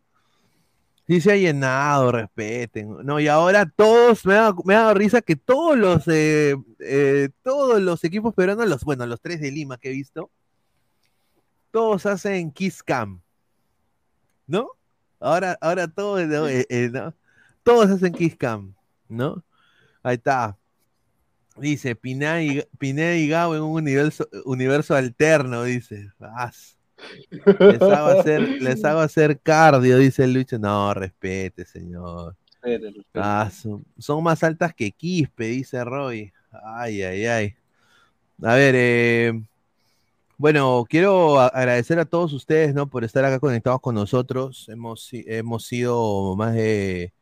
Sí 1.07 1.21
se 1.21 1.31
ha 1.31 1.35
llenado, 1.35 2.11
respeten. 2.11 2.97
No, 3.03 3.19
y 3.19 3.27
ahora 3.27 3.69
todos, 3.69 4.25
me 4.25 4.35
ha, 4.35 4.53
me 4.63 4.75
ha 4.75 4.81
dado 4.81 4.93
risa 4.95 5.21
que 5.21 5.35
todos 5.35 5.77
los 5.77 6.07
eh, 6.07 6.55
eh, 6.79 7.29
todos 7.43 7.79
los 7.81 8.03
equipos 8.03 8.33
peruanos, 8.33 8.67
los, 8.67 8.83
bueno, 8.83 9.05
los 9.05 9.21
tres 9.21 9.39
de 9.39 9.51
Lima 9.51 9.77
que 9.77 9.89
he 9.89 9.91
visto, 9.93 10.31
todos 11.71 12.05
hacen 12.05 12.51
Kiss 12.51 12.81
Cam. 12.81 13.21
¿No? 14.47 14.69
Ahora, 15.19 15.57
ahora 15.61 15.87
todos, 15.87 16.25
¿no? 16.27 16.47
Eh, 16.47 16.89
¿no? 16.91 17.13
Todos 17.63 17.89
hacen 17.91 18.13
Kiss 18.13 18.35
Cam, 18.37 18.75
¿no? 19.07 19.43
Ahí 20.03 20.15
está. 20.15 20.57
Dice, 21.57 21.95
Pineda 21.95 22.41
y, 22.41 22.63
Pineda 22.77 23.15
y 23.15 23.31
en 23.31 23.61
un 23.61 23.71
universo, 23.71 24.27
universo 24.45 24.95
alterno, 24.95 25.63
dice. 25.63 26.11
As. 26.19 26.74
Les 27.29 27.81
hago 27.81 28.19
hacer, 28.19 28.41
les 28.61 28.85
hago 28.85 28.99
hacer 28.99 29.39
cardio, 29.39 29.97
dice 29.97 30.27
Lucho. 30.27 30.57
No, 30.57 30.93
respete, 30.93 31.65
señor. 31.65 32.35
Ah, 33.13 33.49
son, 33.51 33.85
son 33.97 34.23
más 34.23 34.43
altas 34.43 34.73
que 34.73 34.91
Quispe, 34.91 35.45
dice 35.45 35.83
Roy. 35.83 36.33
Ay, 36.63 37.03
ay, 37.03 37.25
ay. 37.25 37.55
A 38.43 38.55
ver, 38.55 38.75
eh, 38.77 39.41
bueno, 40.37 40.85
quiero 40.89 41.39
agradecer 41.39 41.99
a 41.99 42.05
todos 42.05 42.33
ustedes, 42.33 42.73
¿no? 42.73 42.87
Por 42.87 43.03
estar 43.03 43.23
acá 43.23 43.39
conectados 43.39 43.79
con 43.81 43.95
nosotros. 43.95 44.67
Hemos, 44.67 45.09
hemos 45.11 45.65
sido 45.65 46.35
más 46.35 46.53
de, 46.53 47.13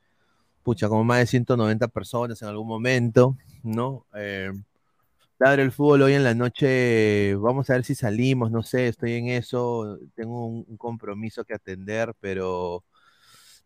pucha, 0.63 0.87
como 0.89 1.03
más 1.03 1.19
de 1.19 1.27
190 1.27 1.87
personas 1.89 2.41
en 2.41 2.47
algún 2.47 2.67
momento, 2.67 3.37
¿no? 3.61 4.05
Eh, 4.15 4.51
Ladre 5.43 5.63
el 5.63 5.73
fútbol 5.73 6.03
hoy 6.03 6.13
en 6.13 6.23
la 6.23 6.33
noche, 6.33 7.35
vamos 7.35 7.69
a 7.69 7.73
ver 7.73 7.83
si 7.83 7.95
salimos, 7.95 8.49
no 8.49 8.63
sé, 8.63 8.87
estoy 8.87 9.13
en 9.15 9.27
eso, 9.27 9.99
tengo 10.15 10.45
un, 10.45 10.77
compromiso 10.77 11.43
que 11.43 11.53
atender, 11.53 12.13
pero 12.21 12.85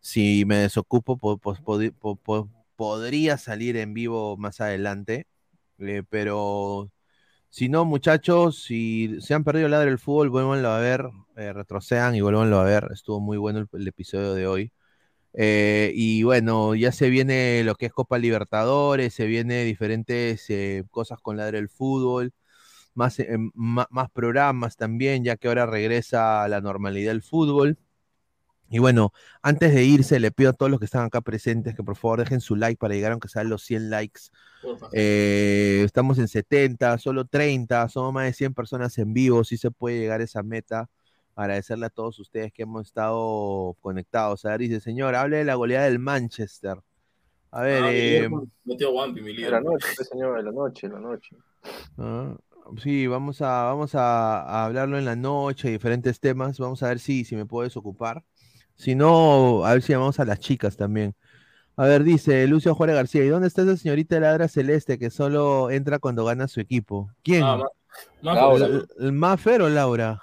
si 0.00 0.44
me 0.44 0.56
desocupo, 0.58 1.18
podría 2.76 3.38
salir 3.38 3.76
en 3.76 3.94
vivo 3.94 4.36
más 4.36 4.60
adelante, 4.60 5.26
Eh, 5.78 6.02
pero 6.10 6.90
si 7.50 7.68
no, 7.68 7.84
muchachos, 7.86 8.62
si 8.64 9.20
se 9.20 9.34
han 9.34 9.44
perdido 9.44 9.66
el 9.66 9.72
ladre 9.72 9.90
del 9.90 9.98
fútbol, 10.00 10.30
vuélvanlo 10.30 10.70
a 10.70 10.80
ver, 10.80 11.08
eh, 11.36 11.52
retrocedan 11.52 12.14
y 12.16 12.22
vuélvanlo 12.22 12.58
a 12.60 12.64
ver. 12.64 12.88
Estuvo 12.92 13.20
muy 13.20 13.38
bueno 13.38 13.60
el, 13.60 13.68
el 13.72 13.88
episodio 13.88 14.34
de 14.34 14.46
hoy. 14.48 14.72
Eh, 15.40 15.92
y 15.94 16.24
bueno, 16.24 16.74
ya 16.74 16.90
se 16.90 17.10
viene 17.10 17.62
lo 17.64 17.76
que 17.76 17.86
es 17.86 17.92
Copa 17.92 18.18
Libertadores, 18.18 19.14
se 19.14 19.26
viene 19.26 19.62
diferentes 19.64 20.50
eh, 20.50 20.84
cosas 20.90 21.20
con 21.20 21.36
ladre 21.36 21.58
del 21.58 21.68
fútbol, 21.68 22.32
más, 22.94 23.20
eh, 23.20 23.38
más 23.54 24.10
programas 24.12 24.76
también, 24.76 25.24
ya 25.24 25.36
que 25.36 25.48
ahora 25.48 25.66
regresa 25.66 26.42
a 26.44 26.48
la 26.48 26.60
normalidad 26.60 27.12
el 27.12 27.22
fútbol. 27.22 27.78
Y 28.70 28.80
bueno, 28.80 29.12
antes 29.42 29.72
de 29.74 29.84
irse, 29.84 30.20
le 30.20 30.30
pido 30.32 30.50
a 30.50 30.52
todos 30.52 30.70
los 30.70 30.80
que 30.80 30.86
están 30.86 31.04
acá 31.06 31.20
presentes 31.22 31.74
que 31.74 31.82
por 31.84 31.96
favor 31.96 32.20
dejen 32.20 32.40
su 32.40 32.56
like 32.56 32.78
para 32.78 32.94
llegar 32.94 33.12
aunque 33.12 33.28
sean 33.28 33.48
los 33.48 33.62
100 33.64 33.90
likes. 33.90 34.22
Eh, 34.92 35.82
estamos 35.84 36.18
en 36.18 36.28
70, 36.28 36.98
solo 36.98 37.24
30, 37.26 37.88
somos 37.88 38.12
más 38.12 38.24
de 38.26 38.32
100 38.34 38.54
personas 38.54 38.98
en 38.98 39.14
vivo, 39.14 39.44
sí 39.44 39.56
se 39.56 39.70
puede 39.70 39.98
llegar 40.00 40.20
a 40.20 40.24
esa 40.24 40.42
meta. 40.42 40.90
Agradecerle 41.40 41.86
a 41.86 41.90
todos 41.90 42.18
ustedes 42.18 42.52
que 42.52 42.62
hemos 42.64 42.86
estado 42.86 43.76
conectados. 43.80 44.44
A 44.44 44.50
ver, 44.50 44.58
dice, 44.60 44.80
señor, 44.80 45.14
hable 45.14 45.36
de 45.36 45.44
la 45.44 45.54
goleada 45.54 45.84
del 45.84 46.00
Manchester. 46.00 46.78
A 47.52 47.62
ver, 47.62 47.82
Ah, 47.84 47.90
eh, 47.92 48.28
Metió 48.64 48.90
Wampi, 48.92 49.20
mi 49.20 49.28
De 49.28 49.34
líder. 49.34 49.52
la 49.52 49.60
noche, 49.60 49.86
pues, 49.96 50.08
señor, 50.08 50.36
de 50.36 50.42
la 50.42 50.50
noche, 50.50 50.88
de 50.88 50.94
la 50.94 51.00
noche. 51.00 51.36
ah, 51.98 52.34
sí, 52.82 53.06
vamos 53.06 53.40
a, 53.40 53.62
vamos 53.64 53.94
a, 53.94 54.42
a 54.42 54.64
hablarlo 54.64 54.98
en 54.98 55.04
la 55.04 55.14
noche, 55.14 55.70
diferentes 55.70 56.18
temas. 56.18 56.58
Vamos 56.58 56.82
a 56.82 56.88
ver 56.88 56.98
si, 56.98 57.24
si 57.24 57.36
me 57.36 57.46
puedo 57.46 57.62
desocupar. 57.64 58.24
Si 58.74 58.94
no, 58.96 59.64
a 59.64 59.72
ver 59.74 59.82
si 59.82 59.92
llamamos 59.92 60.18
a 60.18 60.24
las 60.24 60.40
chicas 60.40 60.76
también. 60.76 61.14
A 61.76 61.84
ver, 61.86 62.02
dice 62.02 62.46
Lucio 62.48 62.74
Juárez 62.74 62.96
García, 62.96 63.24
¿y 63.24 63.28
dónde 63.28 63.46
está 63.46 63.62
esa 63.62 63.76
señorita 63.76 64.18
ladra 64.18 64.48
celeste 64.48 64.98
que 64.98 65.10
solo 65.10 65.70
entra 65.70 66.00
cuando 66.00 66.24
gana 66.24 66.48
su 66.48 66.58
equipo? 66.60 67.10
¿Quién? 67.22 67.44
Ah. 67.44 67.62
¿El, 68.22 68.88
el 68.98 69.12
Maffer 69.12 69.62
o 69.62 69.68
Laura? 69.68 70.20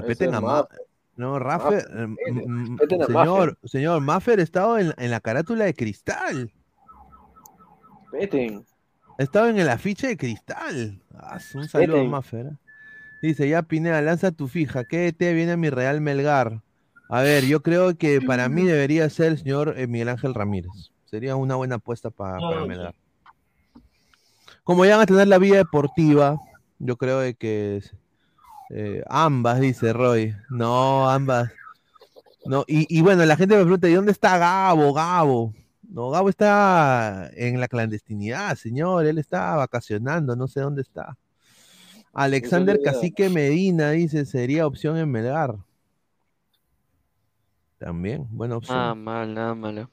Respeten 0.00 0.34
a 0.34 0.40
Ma 0.40 0.52
Maffer. 0.62 0.78
No, 1.16 1.38
Raffer, 1.38 1.84
Maffer, 1.88 1.98
eh, 1.98 2.02
m- 2.28 2.42
m- 2.44 2.68
respeten 2.78 3.02
a 3.02 3.06
señor, 3.06 3.58
señor, 3.64 4.00
Maffer 4.00 4.38
ha 4.38 4.42
estado 4.42 4.78
en, 4.78 4.94
en 4.96 5.10
la 5.10 5.20
carátula 5.20 5.64
de 5.64 5.74
cristal. 5.74 6.52
Veten. 8.12 8.64
Ha 9.18 9.22
estado 9.22 9.48
en 9.48 9.58
el 9.58 9.68
afiche 9.68 10.06
de 10.06 10.16
cristal. 10.16 11.02
Ah, 11.14 11.38
un 11.54 11.68
saludo 11.68 12.00
a. 12.00 12.04
Maffer. 12.04 12.46
¿eh? 12.46 12.56
Dice, 13.20 13.48
ya 13.48 13.62
Pineda, 13.62 14.00
lanza 14.00 14.30
tu 14.30 14.46
fija. 14.46 14.84
¿Qué 14.84 15.12
te 15.12 15.32
viene 15.32 15.52
a 15.52 15.56
mi 15.56 15.70
Real 15.70 16.00
Melgar? 16.00 16.62
A 17.10 17.22
ver, 17.22 17.44
yo 17.46 17.62
creo 17.62 17.96
que 17.96 18.20
para 18.20 18.48
mí 18.48 18.62
debería 18.66 19.08
ser 19.10 19.32
el 19.32 19.38
señor 19.38 19.74
eh, 19.76 19.86
Miguel 19.88 20.10
Ángel 20.10 20.34
Ramírez. 20.34 20.70
Sería 21.06 21.34
una 21.36 21.56
buena 21.56 21.76
apuesta 21.76 22.10
pa- 22.10 22.38
para 22.38 22.60
No, 22.60 22.66
Melgar. 22.66 22.94
Como 24.62 24.84
ya 24.84 24.96
van 24.96 25.02
a 25.02 25.06
tener 25.06 25.26
la 25.26 25.38
vida 25.38 25.56
deportiva, 25.56 26.36
yo 26.78 26.96
creo 26.96 27.18
de 27.20 27.34
que 27.34 27.82
eh, 28.70 29.02
ambas, 29.08 29.60
dice 29.60 29.92
Roy. 29.92 30.34
No, 30.50 31.08
ambas. 31.08 31.50
No, 32.44 32.64
y, 32.66 32.86
y 32.88 33.02
bueno, 33.02 33.24
la 33.24 33.36
gente 33.36 33.56
me 33.56 33.62
pregunta, 33.62 33.88
¿y 33.88 33.94
dónde 33.94 34.12
está 34.12 34.38
Gabo? 34.38 34.92
Gabo. 34.92 35.54
No, 35.88 36.10
Gabo 36.10 36.28
está 36.28 37.30
en 37.34 37.60
la 37.60 37.68
clandestinidad, 37.68 38.56
señor. 38.56 39.06
Él 39.06 39.18
está 39.18 39.56
vacacionando, 39.56 40.36
no 40.36 40.48
sé 40.48 40.60
dónde 40.60 40.82
está. 40.82 41.16
Alexander. 42.12 42.80
Cacique 42.82 43.28
Medina 43.28 43.90
dice, 43.90 44.26
sería 44.26 44.66
opción 44.66 44.96
en 44.96 45.10
Melgar. 45.10 45.56
También, 47.78 48.26
buena 48.30 48.56
opción. 48.56 48.76
Nada 48.76 48.94
mal, 48.94 49.34
nada 49.34 49.54
malo. 49.54 49.90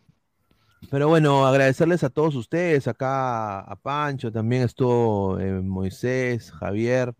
Pero 0.89 1.07
bueno, 1.07 1.45
agradecerles 1.45 2.03
a 2.03 2.09
todos 2.09 2.35
ustedes, 2.35 2.87
acá 2.87 3.59
a 3.59 3.75
Pancho, 3.75 4.31
también 4.31 4.63
estuvo 4.63 5.39
eh, 5.39 5.61
Moisés, 5.61 6.51
Javier, 6.51 7.13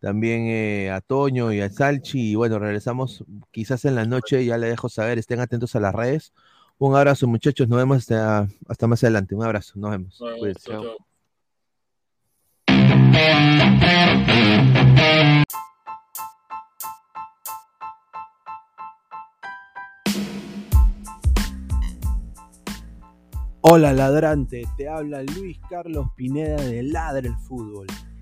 también 0.00 0.46
eh, 0.46 0.90
a 0.90 1.00
Toño 1.00 1.52
y 1.52 1.60
a 1.60 1.70
Salchi. 1.70 2.32
Y 2.32 2.34
bueno, 2.34 2.58
regresamos 2.58 3.24
quizás 3.50 3.84
en 3.84 3.94
la 3.94 4.04
noche, 4.04 4.44
ya 4.44 4.58
le 4.58 4.68
dejo 4.68 4.88
saber, 4.88 5.18
estén 5.18 5.40
atentos 5.40 5.74
a 5.76 5.80
las 5.80 5.94
redes. 5.94 6.32
Un 6.78 6.94
abrazo, 6.94 7.26
muchachos, 7.26 7.68
nos 7.68 7.78
vemos 7.78 7.98
hasta, 7.98 8.48
hasta 8.68 8.86
más 8.86 9.02
adelante. 9.02 9.34
Un 9.34 9.44
abrazo, 9.44 9.74
nos 9.76 9.90
vemos. 9.90 10.18
Bueno, 10.18 10.36
Cuídense. 10.38 10.70
chao, 10.70 10.82
chao. 10.82 10.96
Hola 23.68 23.92
ladrante, 23.92 24.62
te 24.76 24.88
habla 24.88 25.24
Luis 25.24 25.58
Carlos 25.68 26.06
Pineda 26.14 26.54
de 26.54 26.84
Ladra 26.84 27.26
el 27.26 27.34
Fútbol. 27.36 27.88